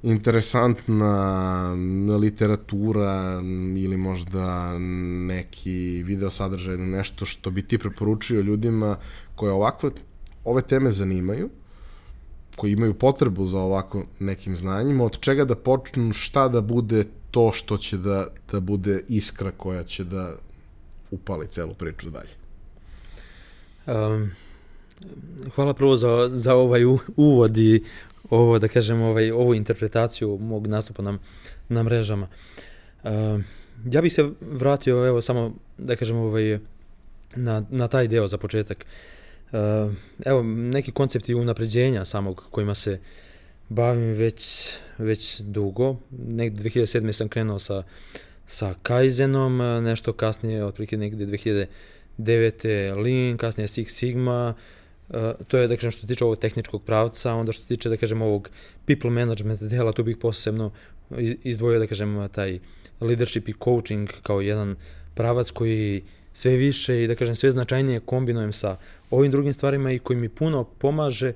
interesantna 0.03 1.73
literatura 2.19 3.41
ili 3.77 3.97
možda 3.97 4.77
neki 5.27 6.03
video 6.05 6.31
sadržaj 6.31 6.73
ili 6.73 6.87
nešto 6.87 7.25
što 7.25 7.51
bi 7.51 7.61
ti 7.61 7.77
preporučio 7.77 8.41
ljudima 8.41 8.97
koje 9.35 9.51
ovakve 9.51 9.89
ove 10.43 10.61
teme 10.61 10.91
zanimaju, 10.91 11.49
koji 12.55 12.71
imaju 12.71 12.93
potrebu 12.93 13.45
za 13.45 13.59
ovako 13.59 14.05
nekim 14.19 14.57
znanjima, 14.57 15.03
od 15.03 15.19
čega 15.19 15.45
da 15.45 15.55
počnu, 15.55 16.13
šta 16.13 16.47
da 16.47 16.61
bude 16.61 17.03
to 17.31 17.51
što 17.53 17.77
će 17.77 17.97
da, 17.97 18.27
da 18.51 18.59
bude 18.59 19.03
iskra 19.07 19.51
koja 19.51 19.83
će 19.83 20.03
da 20.03 20.35
upali 21.11 21.47
celu 21.47 21.73
priču 21.73 22.09
dalje. 22.09 22.33
Um, 23.87 24.31
hvala 25.55 25.73
prvo 25.73 25.95
za, 25.95 26.29
za 26.33 26.53
ovaj 26.55 26.81
uvod 27.15 27.57
i 27.57 27.83
ovo, 28.29 28.59
da 28.59 28.67
kažem, 28.67 29.01
ovaj, 29.01 29.31
ovu 29.31 29.55
interpretaciju 29.55 30.37
mog 30.37 30.67
nastupa 30.67 31.01
na, 31.01 31.17
na 31.69 31.83
mrežama. 31.83 32.27
Uh, 33.03 33.11
ja 33.91 34.01
bih 34.01 34.13
se 34.13 34.29
vratio, 34.41 35.07
evo, 35.07 35.21
samo, 35.21 35.53
da 35.77 35.95
kažem, 35.95 36.17
ovaj, 36.17 36.59
na, 37.35 37.63
na 37.69 37.87
taj 37.87 38.07
deo 38.07 38.27
za 38.27 38.37
početak. 38.37 38.85
Uh, 39.51 39.93
evo, 40.25 40.43
neki 40.43 40.91
koncepti 40.91 41.35
unapređenja 41.35 42.05
samog 42.05 42.43
kojima 42.51 42.75
se 42.75 42.99
bavim 43.69 44.13
već, 44.13 44.69
već 44.97 45.39
dugo. 45.39 45.95
Negde 46.11 46.69
2007. 46.69 47.11
sam 47.11 47.29
krenuo 47.29 47.59
sa, 47.59 47.83
sa 48.47 48.73
Kaizenom, 48.83 49.57
nešto 49.83 50.13
kasnije, 50.13 50.65
otprilike 50.65 50.97
negde 50.97 51.25
2009. 52.17 53.03
Lean, 53.03 53.37
kasnije 53.37 53.67
Six 53.67 53.87
Sigma, 53.87 54.53
Uh, 54.57 54.76
to 55.47 55.57
je 55.57 55.67
da 55.67 55.75
kažem 55.75 55.91
što 55.91 56.01
se 56.01 56.07
tiče 56.07 56.25
ovog 56.25 56.38
tehničkog 56.38 56.84
pravca, 56.84 57.34
onda 57.34 57.51
što 57.51 57.61
se 57.61 57.67
tiče 57.67 57.89
da 57.89 57.97
kažem 57.97 58.21
ovog 58.21 58.49
people 58.85 59.09
management 59.09 59.63
dela, 59.63 59.91
tu 59.91 60.03
bih 60.03 60.17
posebno 60.17 60.71
izdvojio 61.43 61.79
da 61.79 61.88
kažem 61.88 62.29
taj 62.31 62.59
leadership 63.01 63.49
i 63.49 63.53
coaching 63.63 64.09
kao 64.23 64.41
jedan 64.41 64.75
pravac 65.15 65.51
koji 65.51 66.03
sve 66.34 66.55
više 66.55 67.03
i 67.03 67.07
da 67.07 67.15
kažem 67.15 67.35
sve 67.35 67.51
značajnije 67.51 67.99
kombinujem 67.99 68.53
sa 68.53 68.77
ovim 69.11 69.31
drugim 69.31 69.53
stvarima 69.53 69.91
i 69.91 69.99
koji 69.99 70.17
mi 70.17 70.29
puno 70.29 70.63
pomaže, 70.63 71.34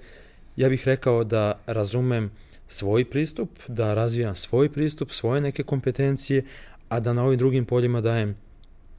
ja 0.55 0.69
bih 0.69 0.87
rekao 0.87 1.23
da 1.23 1.59
razumem 1.67 2.31
svoj 2.67 3.05
pristup, 3.05 3.49
da 3.67 3.93
razvijam 3.93 4.35
svoj 4.35 4.69
pristup, 4.69 5.11
svoje 5.11 5.41
neke 5.41 5.63
kompetencije, 5.63 6.43
a 6.89 6.99
da 6.99 7.13
na 7.13 7.23
ovim 7.23 7.39
drugim 7.39 7.65
poljima 7.65 8.01
dajem 8.01 8.35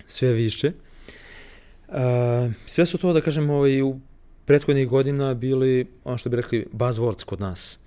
sve 0.07 0.33
više. 0.33 0.73
Sve 2.67 2.87
su 2.87 2.99
to, 2.99 3.13
da 3.13 3.21
kažem, 3.21 3.51
ovaj, 3.51 3.83
u 3.83 4.01
prethodnih 4.45 4.89
godina 4.89 5.35
bili, 5.35 5.87
ono 6.05 6.19
što 6.19 6.31
bi 6.31 6.37
rekli, 6.37 6.67
buzzwords 6.73 7.25
kod 7.25 7.41
nas. 7.41 7.79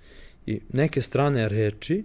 I 0.46 0.60
neke 0.72 1.02
strane 1.02 1.48
reči 1.48 2.04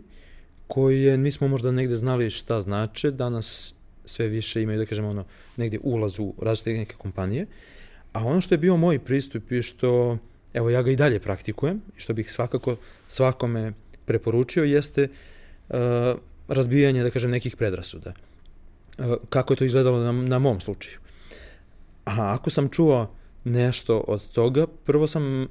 koje 0.67 1.17
nismo 1.17 1.47
možda 1.47 1.71
negde 1.71 1.95
znali 1.95 2.29
šta 2.29 2.61
znače, 2.61 3.11
danas 3.11 3.75
sve 4.05 4.27
više 4.27 4.61
imaju, 4.61 4.79
da 4.79 4.85
kažemo, 4.85 5.09
ono, 5.09 5.25
negde 5.57 5.79
ulaz 5.83 6.19
u 6.19 6.33
različite 6.41 6.73
neke 6.73 6.95
kompanije. 6.97 7.45
A 8.13 8.25
ono 8.25 8.41
što 8.41 8.53
je 8.53 8.59
bio 8.59 8.77
moj 8.77 8.99
pristup 8.99 9.51
i 9.51 9.61
što, 9.61 10.17
evo, 10.53 10.69
ja 10.69 10.81
ga 10.81 10.91
i 10.91 10.95
dalje 10.95 11.19
praktikujem 11.19 11.81
i 11.97 12.01
što 12.01 12.13
bih 12.13 12.31
svakako 12.31 12.75
svakome 13.07 13.73
preporučio 14.05 14.63
jeste 14.63 15.07
uh, 15.69 15.77
razbijanje, 16.47 17.03
da 17.03 17.09
kažem, 17.09 17.31
nekih 17.31 17.55
predrasuda. 17.55 18.13
Uh, 18.97 19.15
kako 19.29 19.53
je 19.53 19.57
to 19.57 19.65
izgledalo 19.65 19.99
na, 19.99 20.11
na 20.11 20.39
mom 20.39 20.59
slučaju. 20.59 20.97
A 22.05 22.33
ako 22.33 22.49
sam 22.49 22.69
čuo 22.69 23.15
nešto 23.43 23.97
od 24.07 24.31
toga, 24.31 24.67
prvo 24.67 25.07
sam 25.07 25.47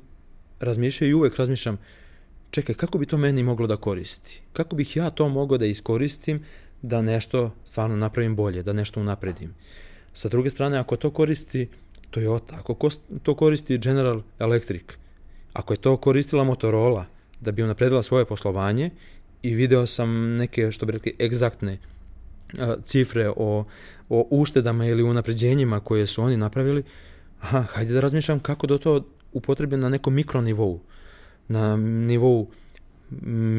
razmišljao 0.61 1.09
i 1.09 1.15
uvek 1.15 1.37
razmišljam, 1.37 1.79
čekaj, 2.51 2.75
kako 2.75 2.99
bi 2.99 3.07
to 3.07 3.17
meni 3.17 3.43
moglo 3.43 3.67
da 3.67 3.77
koristi? 3.77 4.43
Kako 4.53 4.77
bih 4.77 4.97
ja 4.97 5.11
to 5.11 5.29
mogao 5.29 5.59
da 5.59 5.67
iskoristim 5.67 6.45
da 6.83 7.03
nešto 7.03 7.55
stvarno 7.65 7.97
napravim 7.97 8.37
bolje, 8.37 8.62
da 8.62 8.73
nešto 8.73 9.01
unapredim? 9.01 9.55
Sa 10.12 10.29
druge 10.29 10.51
strane, 10.51 10.79
ako 10.79 10.97
to 10.97 11.11
koristi 11.11 11.69
Toyota, 12.11 12.59
ako 12.59 12.91
to 13.23 13.35
koristi 13.35 13.79
General 13.79 14.23
Electric, 14.39 14.85
ako 15.53 15.73
je 15.73 15.77
to 15.77 15.97
koristila 15.97 16.45
Motorola 16.45 17.07
da 17.41 17.53
bi 17.53 17.62
unapredila 17.62 18.03
svoje 18.03 18.25
poslovanje 18.25 18.91
i 19.43 19.55
video 19.55 19.87
sam 19.87 20.37
neke, 20.37 20.73
što 20.73 20.87
bi 20.87 20.93
rekli, 20.93 21.17
egzaktne 21.21 21.79
cifre 22.85 23.29
o, 23.37 23.65
o 24.09 24.27
uštedama 24.31 24.87
ili 24.87 25.03
unapređenjima 25.03 25.81
koje 25.81 26.07
su 26.07 26.23
oni 26.23 26.37
napravili, 26.37 26.81
uh, 26.81 26.87
aha, 27.41 27.62
hajde 27.62 27.93
da 27.93 28.01
razmišljam 28.01 28.41
kako 28.41 28.67
da 28.67 28.79
to 28.79 29.07
upotrebim 29.33 29.81
na 29.81 29.89
nekom 29.89 30.15
mikro 30.15 30.41
nivou, 30.41 30.81
na 31.49 31.77
nivou 31.77 32.49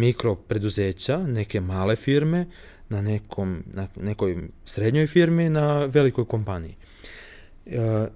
mikro 0.01 0.35
preduzeća, 0.35 1.17
neke 1.17 1.61
male 1.61 1.95
firme, 1.95 2.45
na, 2.89 3.01
nekom, 3.01 3.63
na 3.73 3.87
nekoj 3.95 4.37
srednjoj 4.65 5.07
firmi, 5.07 5.49
na 5.49 5.85
velikoj 5.85 6.25
kompaniji. 6.25 6.75
E, 7.65 8.07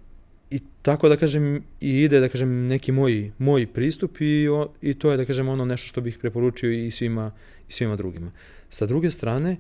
I 0.50 0.60
tako 0.82 1.10
da 1.10 1.18
kažem, 1.18 1.64
i 1.82 2.02
ide 2.04 2.20
da 2.20 2.30
kažem 2.30 2.68
neki 2.68 2.92
moj, 2.92 3.32
moj 3.38 3.68
pristup 3.68 4.22
i, 4.22 4.48
o, 4.48 4.70
i 4.82 4.94
to 4.94 5.12
je 5.12 5.18
da 5.18 5.26
kažem 5.26 5.50
ono 5.50 5.66
nešto 5.66 5.88
što 5.88 6.02
bih 6.02 6.18
preporučio 6.22 6.72
i 6.72 6.92
svima, 6.92 7.32
i 7.70 7.72
svima 7.72 7.96
drugima. 7.96 8.32
Sa 8.70 8.86
druge 8.86 9.12
strane, 9.12 9.52
e, 9.52 9.58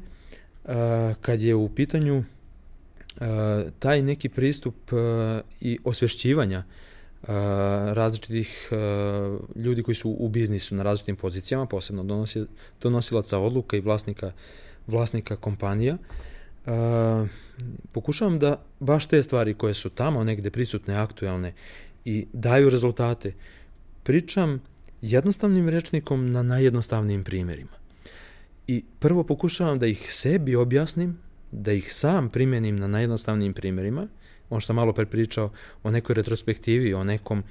kad 1.21 1.41
je 1.41 1.55
u 1.55 1.69
pitanju 1.69 2.23
taj 3.79 4.01
neki 4.01 4.29
pristup 4.29 4.75
e, 4.93 4.95
i 5.61 5.79
osvešćivanja 5.83 6.57
e, 6.57 6.65
različitih 7.93 8.69
ljudi 9.55 9.83
koji 9.83 9.95
su 9.95 10.15
u 10.19 10.29
biznisu 10.29 10.75
na 10.75 10.83
različitim 10.83 11.15
pozicijama, 11.15 11.65
posebno 11.65 12.03
donosi, 12.03 12.45
donosilaca 12.81 13.39
odluka 13.39 13.77
i 13.77 13.81
vlasnika 13.81 14.31
vlasnika 14.87 15.35
kompanija, 15.35 15.97
uh, 15.97 16.71
pokušavam 17.91 18.39
da 18.39 18.61
baš 18.79 19.05
te 19.05 19.23
stvari 19.23 19.53
koje 19.53 19.73
su 19.73 19.89
tamo 19.89 20.23
negde 20.23 20.51
prisutne, 20.51 20.95
aktuelne 20.95 21.53
i 22.05 22.25
daju 22.33 22.69
rezultate, 22.69 23.33
pričam 24.03 24.61
jednostavnim 25.01 25.69
rečnikom 25.69 26.31
na 26.31 26.43
najjednostavnijim 26.43 27.23
primjerima. 27.23 27.71
I 28.67 28.83
prvo 28.99 29.23
pokušavam 29.23 29.79
da 29.79 29.87
ih 29.87 30.13
sebi 30.13 30.55
objasnim, 30.55 31.17
da 31.51 31.71
ih 31.71 31.93
sam 31.93 32.29
primenim 32.29 32.75
na 32.75 32.87
najjednostavnijim 32.87 33.53
primjerima, 33.53 34.07
on 34.49 34.59
što 34.59 34.73
malo 34.73 34.93
prepričao 34.93 35.51
o 35.83 35.91
nekoj 35.91 36.15
retrospektivi, 36.15 36.93
o 36.93 37.03
nekom 37.03 37.43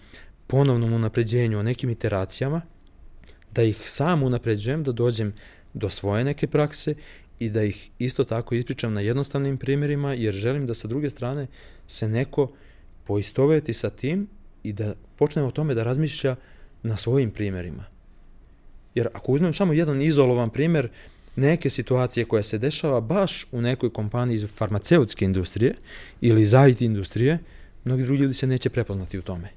ponovnom 0.46 0.92
unapređenju, 0.92 1.58
o 1.58 1.62
nekim 1.62 1.90
iteracijama, 1.90 2.62
da 3.54 3.62
ih 3.62 3.90
sam 3.90 4.22
unapređujem, 4.22 4.82
da 4.84 4.92
dođem 4.92 5.34
do 5.74 5.90
svoje 5.90 6.24
neke 6.24 6.46
prakse 6.46 6.94
i 7.38 7.50
da 7.50 7.62
ih 7.62 7.90
isto 7.98 8.24
tako 8.24 8.54
ispričam 8.54 8.92
na 8.92 9.00
jednostavnim 9.00 9.58
primjerima, 9.58 10.14
jer 10.14 10.34
želim 10.34 10.66
da 10.66 10.74
sa 10.74 10.88
druge 10.88 11.10
strane 11.10 11.46
se 11.86 12.08
neko 12.08 12.52
poistoveti 13.04 13.72
sa 13.72 13.90
tim 13.90 14.28
i 14.62 14.72
da 14.72 14.94
počne 15.16 15.42
o 15.44 15.50
tome 15.50 15.74
da 15.74 15.82
razmišlja 15.82 16.36
na 16.82 16.96
svojim 16.96 17.30
primjerima. 17.30 17.84
Jer 18.94 19.08
ako 19.14 19.32
uzmem 19.32 19.54
samo 19.54 19.72
jedan 19.72 20.02
izolovan 20.02 20.50
primjer 20.50 20.88
neke 21.36 21.70
situacije 21.70 22.24
koja 22.24 22.42
se 22.42 22.58
dešava 22.58 23.00
baš 23.00 23.46
u 23.52 23.60
nekoj 23.60 23.90
kompaniji 23.90 24.34
iz 24.34 24.46
farmaceutske 24.46 25.24
industrije 25.24 25.74
ili 26.20 26.42
iz 26.42 26.54
IT 26.70 26.80
industrije, 26.80 27.38
mnogi 27.84 28.02
drugi 28.02 28.22
ljudi 28.22 28.34
se 28.34 28.46
neće 28.46 28.70
prepoznati 28.70 29.18
u 29.18 29.22
tome. 29.22 29.48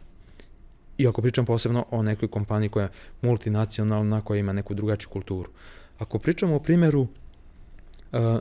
I 0.98 1.08
ako 1.08 1.22
pričam 1.22 1.46
posebno 1.46 1.86
o 1.92 2.04
nekoj 2.04 2.28
kompaniji 2.28 2.70
koja 2.70 2.84
je 2.84 2.92
multinacionalna, 3.22 4.22
koja 4.22 4.40
ima 4.40 4.54
neku 4.54 4.74
drugačiju 4.74 5.10
kulturu. 5.10 5.50
Ako 5.98 6.20
pričamo 6.20 6.56
o 6.56 6.60
primjeru 6.60 7.02
uh, 7.02 7.08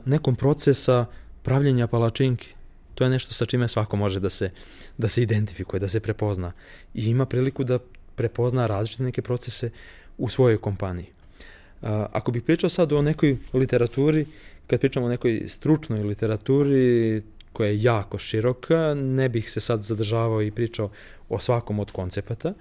nekom 0.05 0.35
procesa 0.35 1.05
pravljenja 1.43 1.87
palačinki, 1.87 2.49
to 2.95 3.03
je 3.03 3.09
nešto 3.09 3.33
sa 3.33 3.45
čime 3.45 3.67
svako 3.67 3.97
može 3.97 4.19
da 4.19 4.29
se, 4.29 4.51
da 4.97 5.09
se 5.09 5.23
identifikuje, 5.23 5.79
da 5.79 5.87
se 5.87 5.99
prepozna. 5.99 6.51
I 6.93 7.05
ima 7.09 7.25
priliku 7.25 7.63
da 7.63 7.79
prepozna 8.15 8.67
različite 8.67 9.03
neke 9.03 9.21
procese 9.21 9.69
u 10.17 10.29
svojoj 10.29 10.57
kompaniji. 10.57 11.16
Ako 11.81 12.31
bih 12.31 12.43
pričao 12.43 12.69
sad 12.69 12.91
o 12.91 13.01
nekoj 13.01 13.37
literaturi, 13.53 14.25
kad 14.67 14.79
pričamo 14.79 15.05
o 15.05 15.09
nekoj 15.09 15.43
stručnoj 15.47 16.03
literaturi, 16.03 17.21
koja 17.53 17.69
je 17.69 17.83
jako 17.83 18.17
široka, 18.17 18.93
ne 18.93 19.29
bih 19.29 19.51
se 19.51 19.59
sad 19.59 19.83
zadržavao 19.83 20.41
i 20.41 20.51
pričao 20.51 20.89
o 21.29 21.39
svakom 21.39 21.79
od 21.79 21.91
koncepata. 21.91 22.53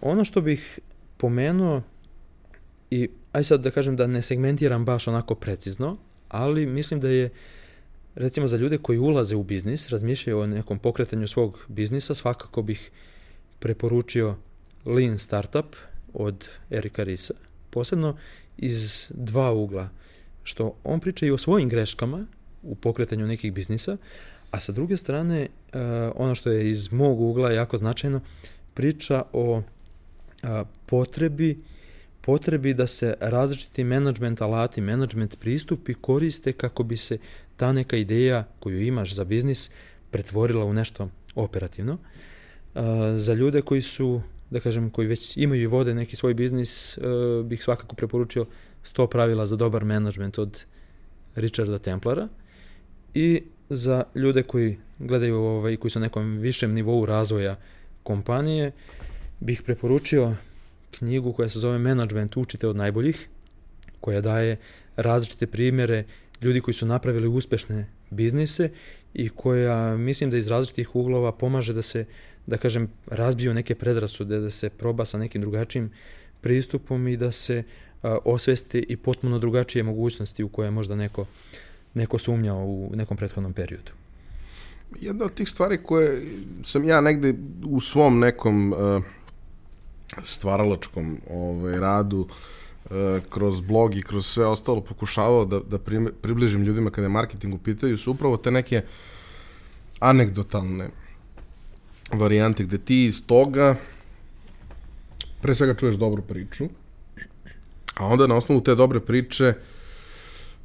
Ono 0.00 0.24
što 0.24 0.40
bih 0.40 0.78
pomenuo, 1.16 1.82
i 2.90 3.08
aj 3.32 3.44
sad 3.44 3.60
da 3.60 3.70
kažem 3.70 3.96
da 3.96 4.06
ne 4.06 4.22
segmentiram 4.22 4.84
baš 4.84 5.08
onako 5.08 5.34
precizno, 5.34 5.96
ali 6.28 6.66
mislim 6.66 7.00
da 7.00 7.08
je 7.08 7.30
recimo 8.14 8.46
za 8.46 8.56
ljude 8.56 8.78
koji 8.78 8.98
ulaze 8.98 9.36
u 9.36 9.42
biznis, 9.42 9.88
razmišljaju 9.88 10.38
o 10.38 10.46
nekom 10.46 10.78
pokretanju 10.78 11.28
svog 11.28 11.64
biznisa, 11.68 12.14
svakako 12.14 12.62
bih 12.62 12.90
preporučio 13.58 14.36
Lean 14.84 15.18
Startup 15.18 15.76
od 16.14 16.48
Erika 16.70 17.04
Risa, 17.04 17.34
posebno 17.78 18.16
iz 18.56 19.12
dva 19.14 19.52
ugla, 19.52 19.88
što 20.42 20.74
on 20.84 21.00
priča 21.00 21.26
i 21.26 21.30
o 21.30 21.38
svojim 21.38 21.68
greškama 21.68 22.26
u 22.62 22.74
pokretanju 22.74 23.26
nekih 23.26 23.52
biznisa, 23.52 23.96
a 24.50 24.60
sa 24.60 24.72
druge 24.72 24.96
strane, 24.96 25.46
uh, 25.46 25.80
ono 26.14 26.34
što 26.34 26.50
je 26.50 26.70
iz 26.70 26.92
mog 26.92 27.20
ugla 27.20 27.52
jako 27.52 27.76
značajno, 27.76 28.20
priča 28.74 29.22
o 29.32 29.56
uh, 29.56 29.62
potrebi 30.86 31.58
potrebi 32.20 32.74
da 32.74 32.86
se 32.86 33.14
različiti 33.20 33.84
management 33.84 34.40
alati, 34.42 34.80
management 34.80 35.38
pristupi 35.40 35.94
koriste 35.94 36.52
kako 36.52 36.82
bi 36.82 36.96
se 36.96 37.18
ta 37.56 37.72
neka 37.72 37.96
ideja 37.96 38.44
koju 38.58 38.82
imaš 38.82 39.14
za 39.14 39.24
biznis 39.24 39.70
pretvorila 40.10 40.64
u 40.64 40.72
nešto 40.72 41.08
operativno. 41.34 41.92
Uh, 41.94 42.82
za 43.14 43.34
ljude 43.34 43.62
koji 43.62 43.82
su 43.82 44.20
da 44.50 44.60
kažem, 44.60 44.90
koji 44.90 45.08
već 45.08 45.36
imaju 45.36 45.62
i 45.62 45.66
vode 45.66 45.94
neki 45.94 46.16
svoj 46.16 46.34
biznis, 46.34 46.98
uh, 46.98 47.46
bih 47.46 47.62
svakako 47.62 47.96
preporučio 47.96 48.46
100 48.84 49.06
pravila 49.06 49.46
za 49.46 49.56
dobar 49.56 49.84
management 49.84 50.38
od 50.38 50.64
Richarda 51.34 51.78
Templara 51.78 52.28
i 53.14 53.42
za 53.68 54.04
ljude 54.14 54.42
koji 54.42 54.78
gledaju 54.98 55.36
ovaj, 55.36 55.76
koji 55.76 55.90
su 55.90 56.00
na 56.00 56.06
nekom 56.06 56.38
višem 56.38 56.74
nivou 56.74 57.06
razvoja 57.06 57.56
kompanije, 58.02 58.72
bih 59.40 59.62
preporučio 59.62 60.34
knjigu 60.90 61.32
koja 61.32 61.48
se 61.48 61.58
zove 61.58 61.78
Management 61.78 62.36
učite 62.36 62.68
od 62.68 62.76
najboljih, 62.76 63.28
koja 64.00 64.20
daje 64.20 64.56
različite 64.96 65.46
primjere 65.46 66.04
ljudi 66.42 66.60
koji 66.60 66.74
su 66.74 66.86
napravili 66.86 67.28
uspešne 67.28 67.86
biznise 68.10 68.70
i 69.14 69.28
koja 69.28 69.96
mislim 69.96 70.30
da 70.30 70.36
iz 70.36 70.48
različitih 70.48 70.96
uglova 70.96 71.32
pomaže 71.32 71.72
da 71.72 71.82
se 71.82 72.04
da 72.48 72.56
kažem, 72.56 72.88
razbiju 73.06 73.54
neke 73.54 73.74
predrasude, 73.74 74.40
da 74.40 74.50
se 74.50 74.70
proba 74.70 75.04
sa 75.04 75.18
nekim 75.18 75.40
drugačijim 75.40 75.90
pristupom 76.40 77.08
i 77.08 77.16
da 77.16 77.32
se 77.32 77.62
a, 78.02 78.18
osvesti 78.24 78.78
i 78.88 78.96
potpuno 78.96 79.38
drugačije 79.38 79.82
mogućnosti 79.82 80.44
u 80.44 80.48
koje 80.48 80.70
možda 80.70 80.96
neko, 80.96 81.26
neko 81.94 82.18
sumnjao 82.18 82.64
u 82.64 82.92
nekom 82.94 83.16
prethodnom 83.16 83.52
periodu. 83.52 83.92
Jedna 85.00 85.24
od 85.24 85.34
tih 85.34 85.48
stvari 85.48 85.78
koje 85.82 86.22
sam 86.64 86.84
ja 86.84 87.00
negde 87.00 87.34
u 87.64 87.80
svom 87.80 88.18
nekom 88.18 88.72
uh, 88.72 89.02
stvaralačkom 90.24 91.18
ovaj, 91.30 91.80
radu 91.80 92.18
uh, 92.20 92.96
kroz 93.30 93.60
blog 93.60 93.96
i 93.96 94.02
kroz 94.02 94.26
sve 94.26 94.46
ostalo 94.46 94.80
pokušavao 94.80 95.44
da, 95.44 95.60
da 95.60 95.78
približim 96.22 96.62
ljudima 96.62 96.90
kada 96.90 97.04
je 97.04 97.08
marketing 97.08 97.54
u 97.54 97.58
pitanju 97.58 97.98
su 97.98 98.10
upravo 98.10 98.36
te 98.36 98.50
neke 98.50 98.82
anegdotalne 100.00 100.88
varijante 102.12 102.64
gde 102.64 102.78
ti 102.78 103.04
iz 103.04 103.26
toga 103.26 103.76
pre 105.42 105.54
svega 105.54 105.74
čuješ 105.74 105.96
dobru 105.96 106.22
priču, 106.22 106.68
a 107.94 108.06
onda 108.06 108.26
na 108.26 108.34
osnovu 108.34 108.60
te 108.60 108.74
dobre 108.74 109.00
priče, 109.00 109.54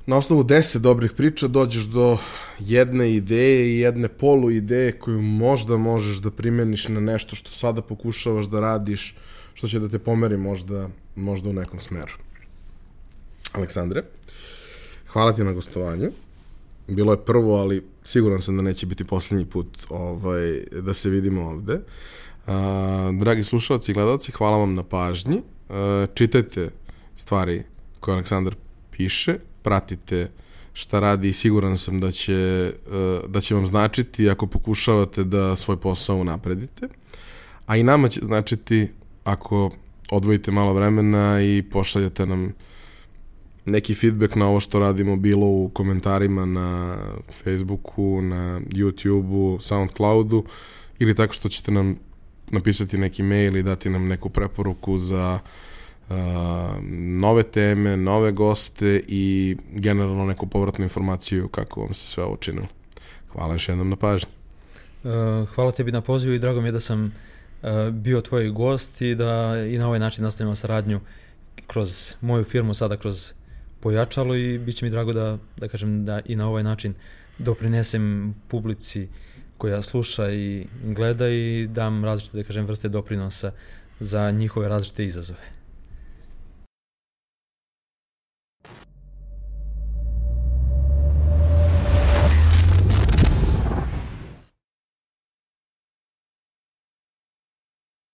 na 0.06 0.18
osnovu 0.18 0.44
deset 0.44 0.82
dobrih 0.82 1.11
priča 1.11 1.48
dođeš 1.48 1.84
do 1.84 2.18
jedne 2.60 3.14
ideje 3.14 3.76
i 3.76 3.80
jedne 3.80 4.07
polu 4.07 4.52
ideje 4.52 4.91
koju 4.91 5.22
možda 5.22 5.78
možeš 5.78 6.18
da 6.18 6.32
primeniš 6.32 6.88
na 6.88 6.99
nešto 6.99 7.36
što 7.36 7.52
sada 7.52 7.82
pokušavaš 7.82 8.45
da 8.45 8.60
radiš, 8.60 9.15
što 9.53 9.68
će 9.68 9.80
da 9.80 9.90
te 9.90 9.99
pomeri 9.99 10.38
možda, 10.38 10.90
možda 11.15 11.49
u 11.49 11.53
nekom 11.53 11.80
smeru. 11.80 12.14
Aleksandre, 13.52 14.03
hvala 15.07 15.34
ti 15.34 15.44
na 15.44 15.53
gostovanju. 15.53 16.11
Bilo 16.88 17.14
je 17.14 17.26
prvo, 17.26 17.55
ali 17.55 17.84
siguran 18.03 18.41
sam 18.41 18.55
da 18.55 18.61
neće 18.61 18.85
biti 18.85 19.03
poslednji 19.03 19.45
put 19.45 19.77
ovaj, 19.89 20.64
da 20.81 20.93
se 20.93 21.10
vidimo 21.10 21.41
ovde. 21.41 21.80
A, 22.47 23.11
dragi 23.19 23.43
slušalci 23.43 23.91
i 23.91 23.93
gledalci, 23.93 24.31
hvala 24.31 24.57
vam 24.57 24.76
na 24.76 24.84
pažnji. 24.84 25.41
A, 25.69 26.05
čitajte 26.14 26.69
stvari 27.15 27.64
koje 27.99 28.14
Aleksandar 28.14 28.55
piše, 28.91 29.35
pratite 29.61 30.30
šta 30.73 30.99
radi 30.99 31.30
i 31.30 31.34
siguran 31.34 31.77
sam 31.77 31.99
da 31.99 32.11
će, 32.11 32.72
da 33.27 33.41
će 33.41 33.55
vam 33.55 33.68
značiti 33.68 34.30
ako 34.30 34.47
pokušavate 34.47 35.23
da 35.23 35.55
svoj 35.55 35.77
posao 35.77 36.18
unapredite. 36.18 36.88
A 37.65 37.77
i 37.77 37.84
nama 37.84 38.10
će 38.10 38.19
značiti 38.23 38.88
ako 39.23 39.72
odvojite 40.11 40.51
malo 40.51 40.73
vremena 40.73 41.41
i 41.41 41.64
pošaljete 41.72 42.26
nam 42.26 42.53
neki 43.65 43.94
feedback 43.95 44.35
na 44.35 44.48
ovo 44.48 44.60
što 44.60 44.80
radimo 44.80 45.15
bilo 45.15 45.45
u 45.45 45.69
komentarima 45.73 46.45
na 46.45 46.98
Facebooku, 47.44 48.22
na 48.22 48.60
YouTubeu, 48.60 49.61
Soundcloudu 49.61 50.45
ili 50.99 51.15
tako 51.15 51.34
što 51.34 51.49
ćete 51.49 51.72
nam 51.72 51.95
napisati 52.52 52.98
neki 52.98 53.23
mail 53.23 53.57
i 53.57 53.64
dati 53.64 53.90
nam 53.90 54.07
neku 54.07 54.30
preporuku 54.30 54.98
za 54.98 55.40
uh, 56.10 56.15
nove 56.98 57.44
teme, 57.44 57.98
nove 57.98 58.31
goste 58.31 59.02
i 59.07 59.57
generalno 59.72 60.26
neku 60.26 60.48
povratnu 60.48 60.84
informaciju 60.84 61.48
kako 61.48 61.81
vam 61.81 61.94
se 61.94 62.07
sve 62.07 62.23
ovo. 62.23 62.38
Hvala 63.31 63.53
još 63.53 63.69
jednom 63.69 63.90
na 63.90 63.95
pažnji. 63.95 64.30
Uh, 65.03 65.10
hvala 65.49 65.72
tebi 65.72 65.91
na 65.91 66.02
pozivu 66.02 66.34
i 66.34 66.40
drago 66.40 66.61
mi 66.61 66.68
je 66.68 66.72
da 66.72 66.80
sam 66.80 67.06
uh, 67.06 67.69
bio 67.91 68.22
tvoj 68.22 68.49
gost 68.49 69.02
i 69.02 69.15
da 69.15 69.56
i 69.72 69.77
na 69.77 69.88
ovaj 69.88 69.99
način 69.99 70.23
nastavimo 70.23 70.56
saradnju 70.56 70.99
kroz 71.68 72.15
moju 72.22 72.44
firmu, 72.44 72.73
sada 72.73 72.98
kroz 72.98 73.34
pojačalo 73.84 74.35
i 74.35 74.57
bit 74.57 74.76
će 74.76 74.85
mi 74.85 74.91
drago 74.91 75.14
da, 75.14 75.38
da 75.57 75.68
kažem 75.68 76.05
da 76.05 76.22
i 76.26 76.35
na 76.35 76.47
ovaj 76.47 76.64
način 76.64 76.93
doprinesem 77.38 78.35
publici 78.47 79.07
koja 79.57 79.81
sluša 79.81 80.31
i 80.31 80.68
gleda 80.84 81.30
i 81.30 81.68
dam 81.68 82.05
različite, 82.05 82.38
da 82.38 82.43
kažem, 82.43 82.65
vrste 82.65 82.89
doprinosa 82.89 83.51
za 83.99 84.31
njihove 84.31 84.69
različite 84.69 85.05
izazove. 85.05 85.62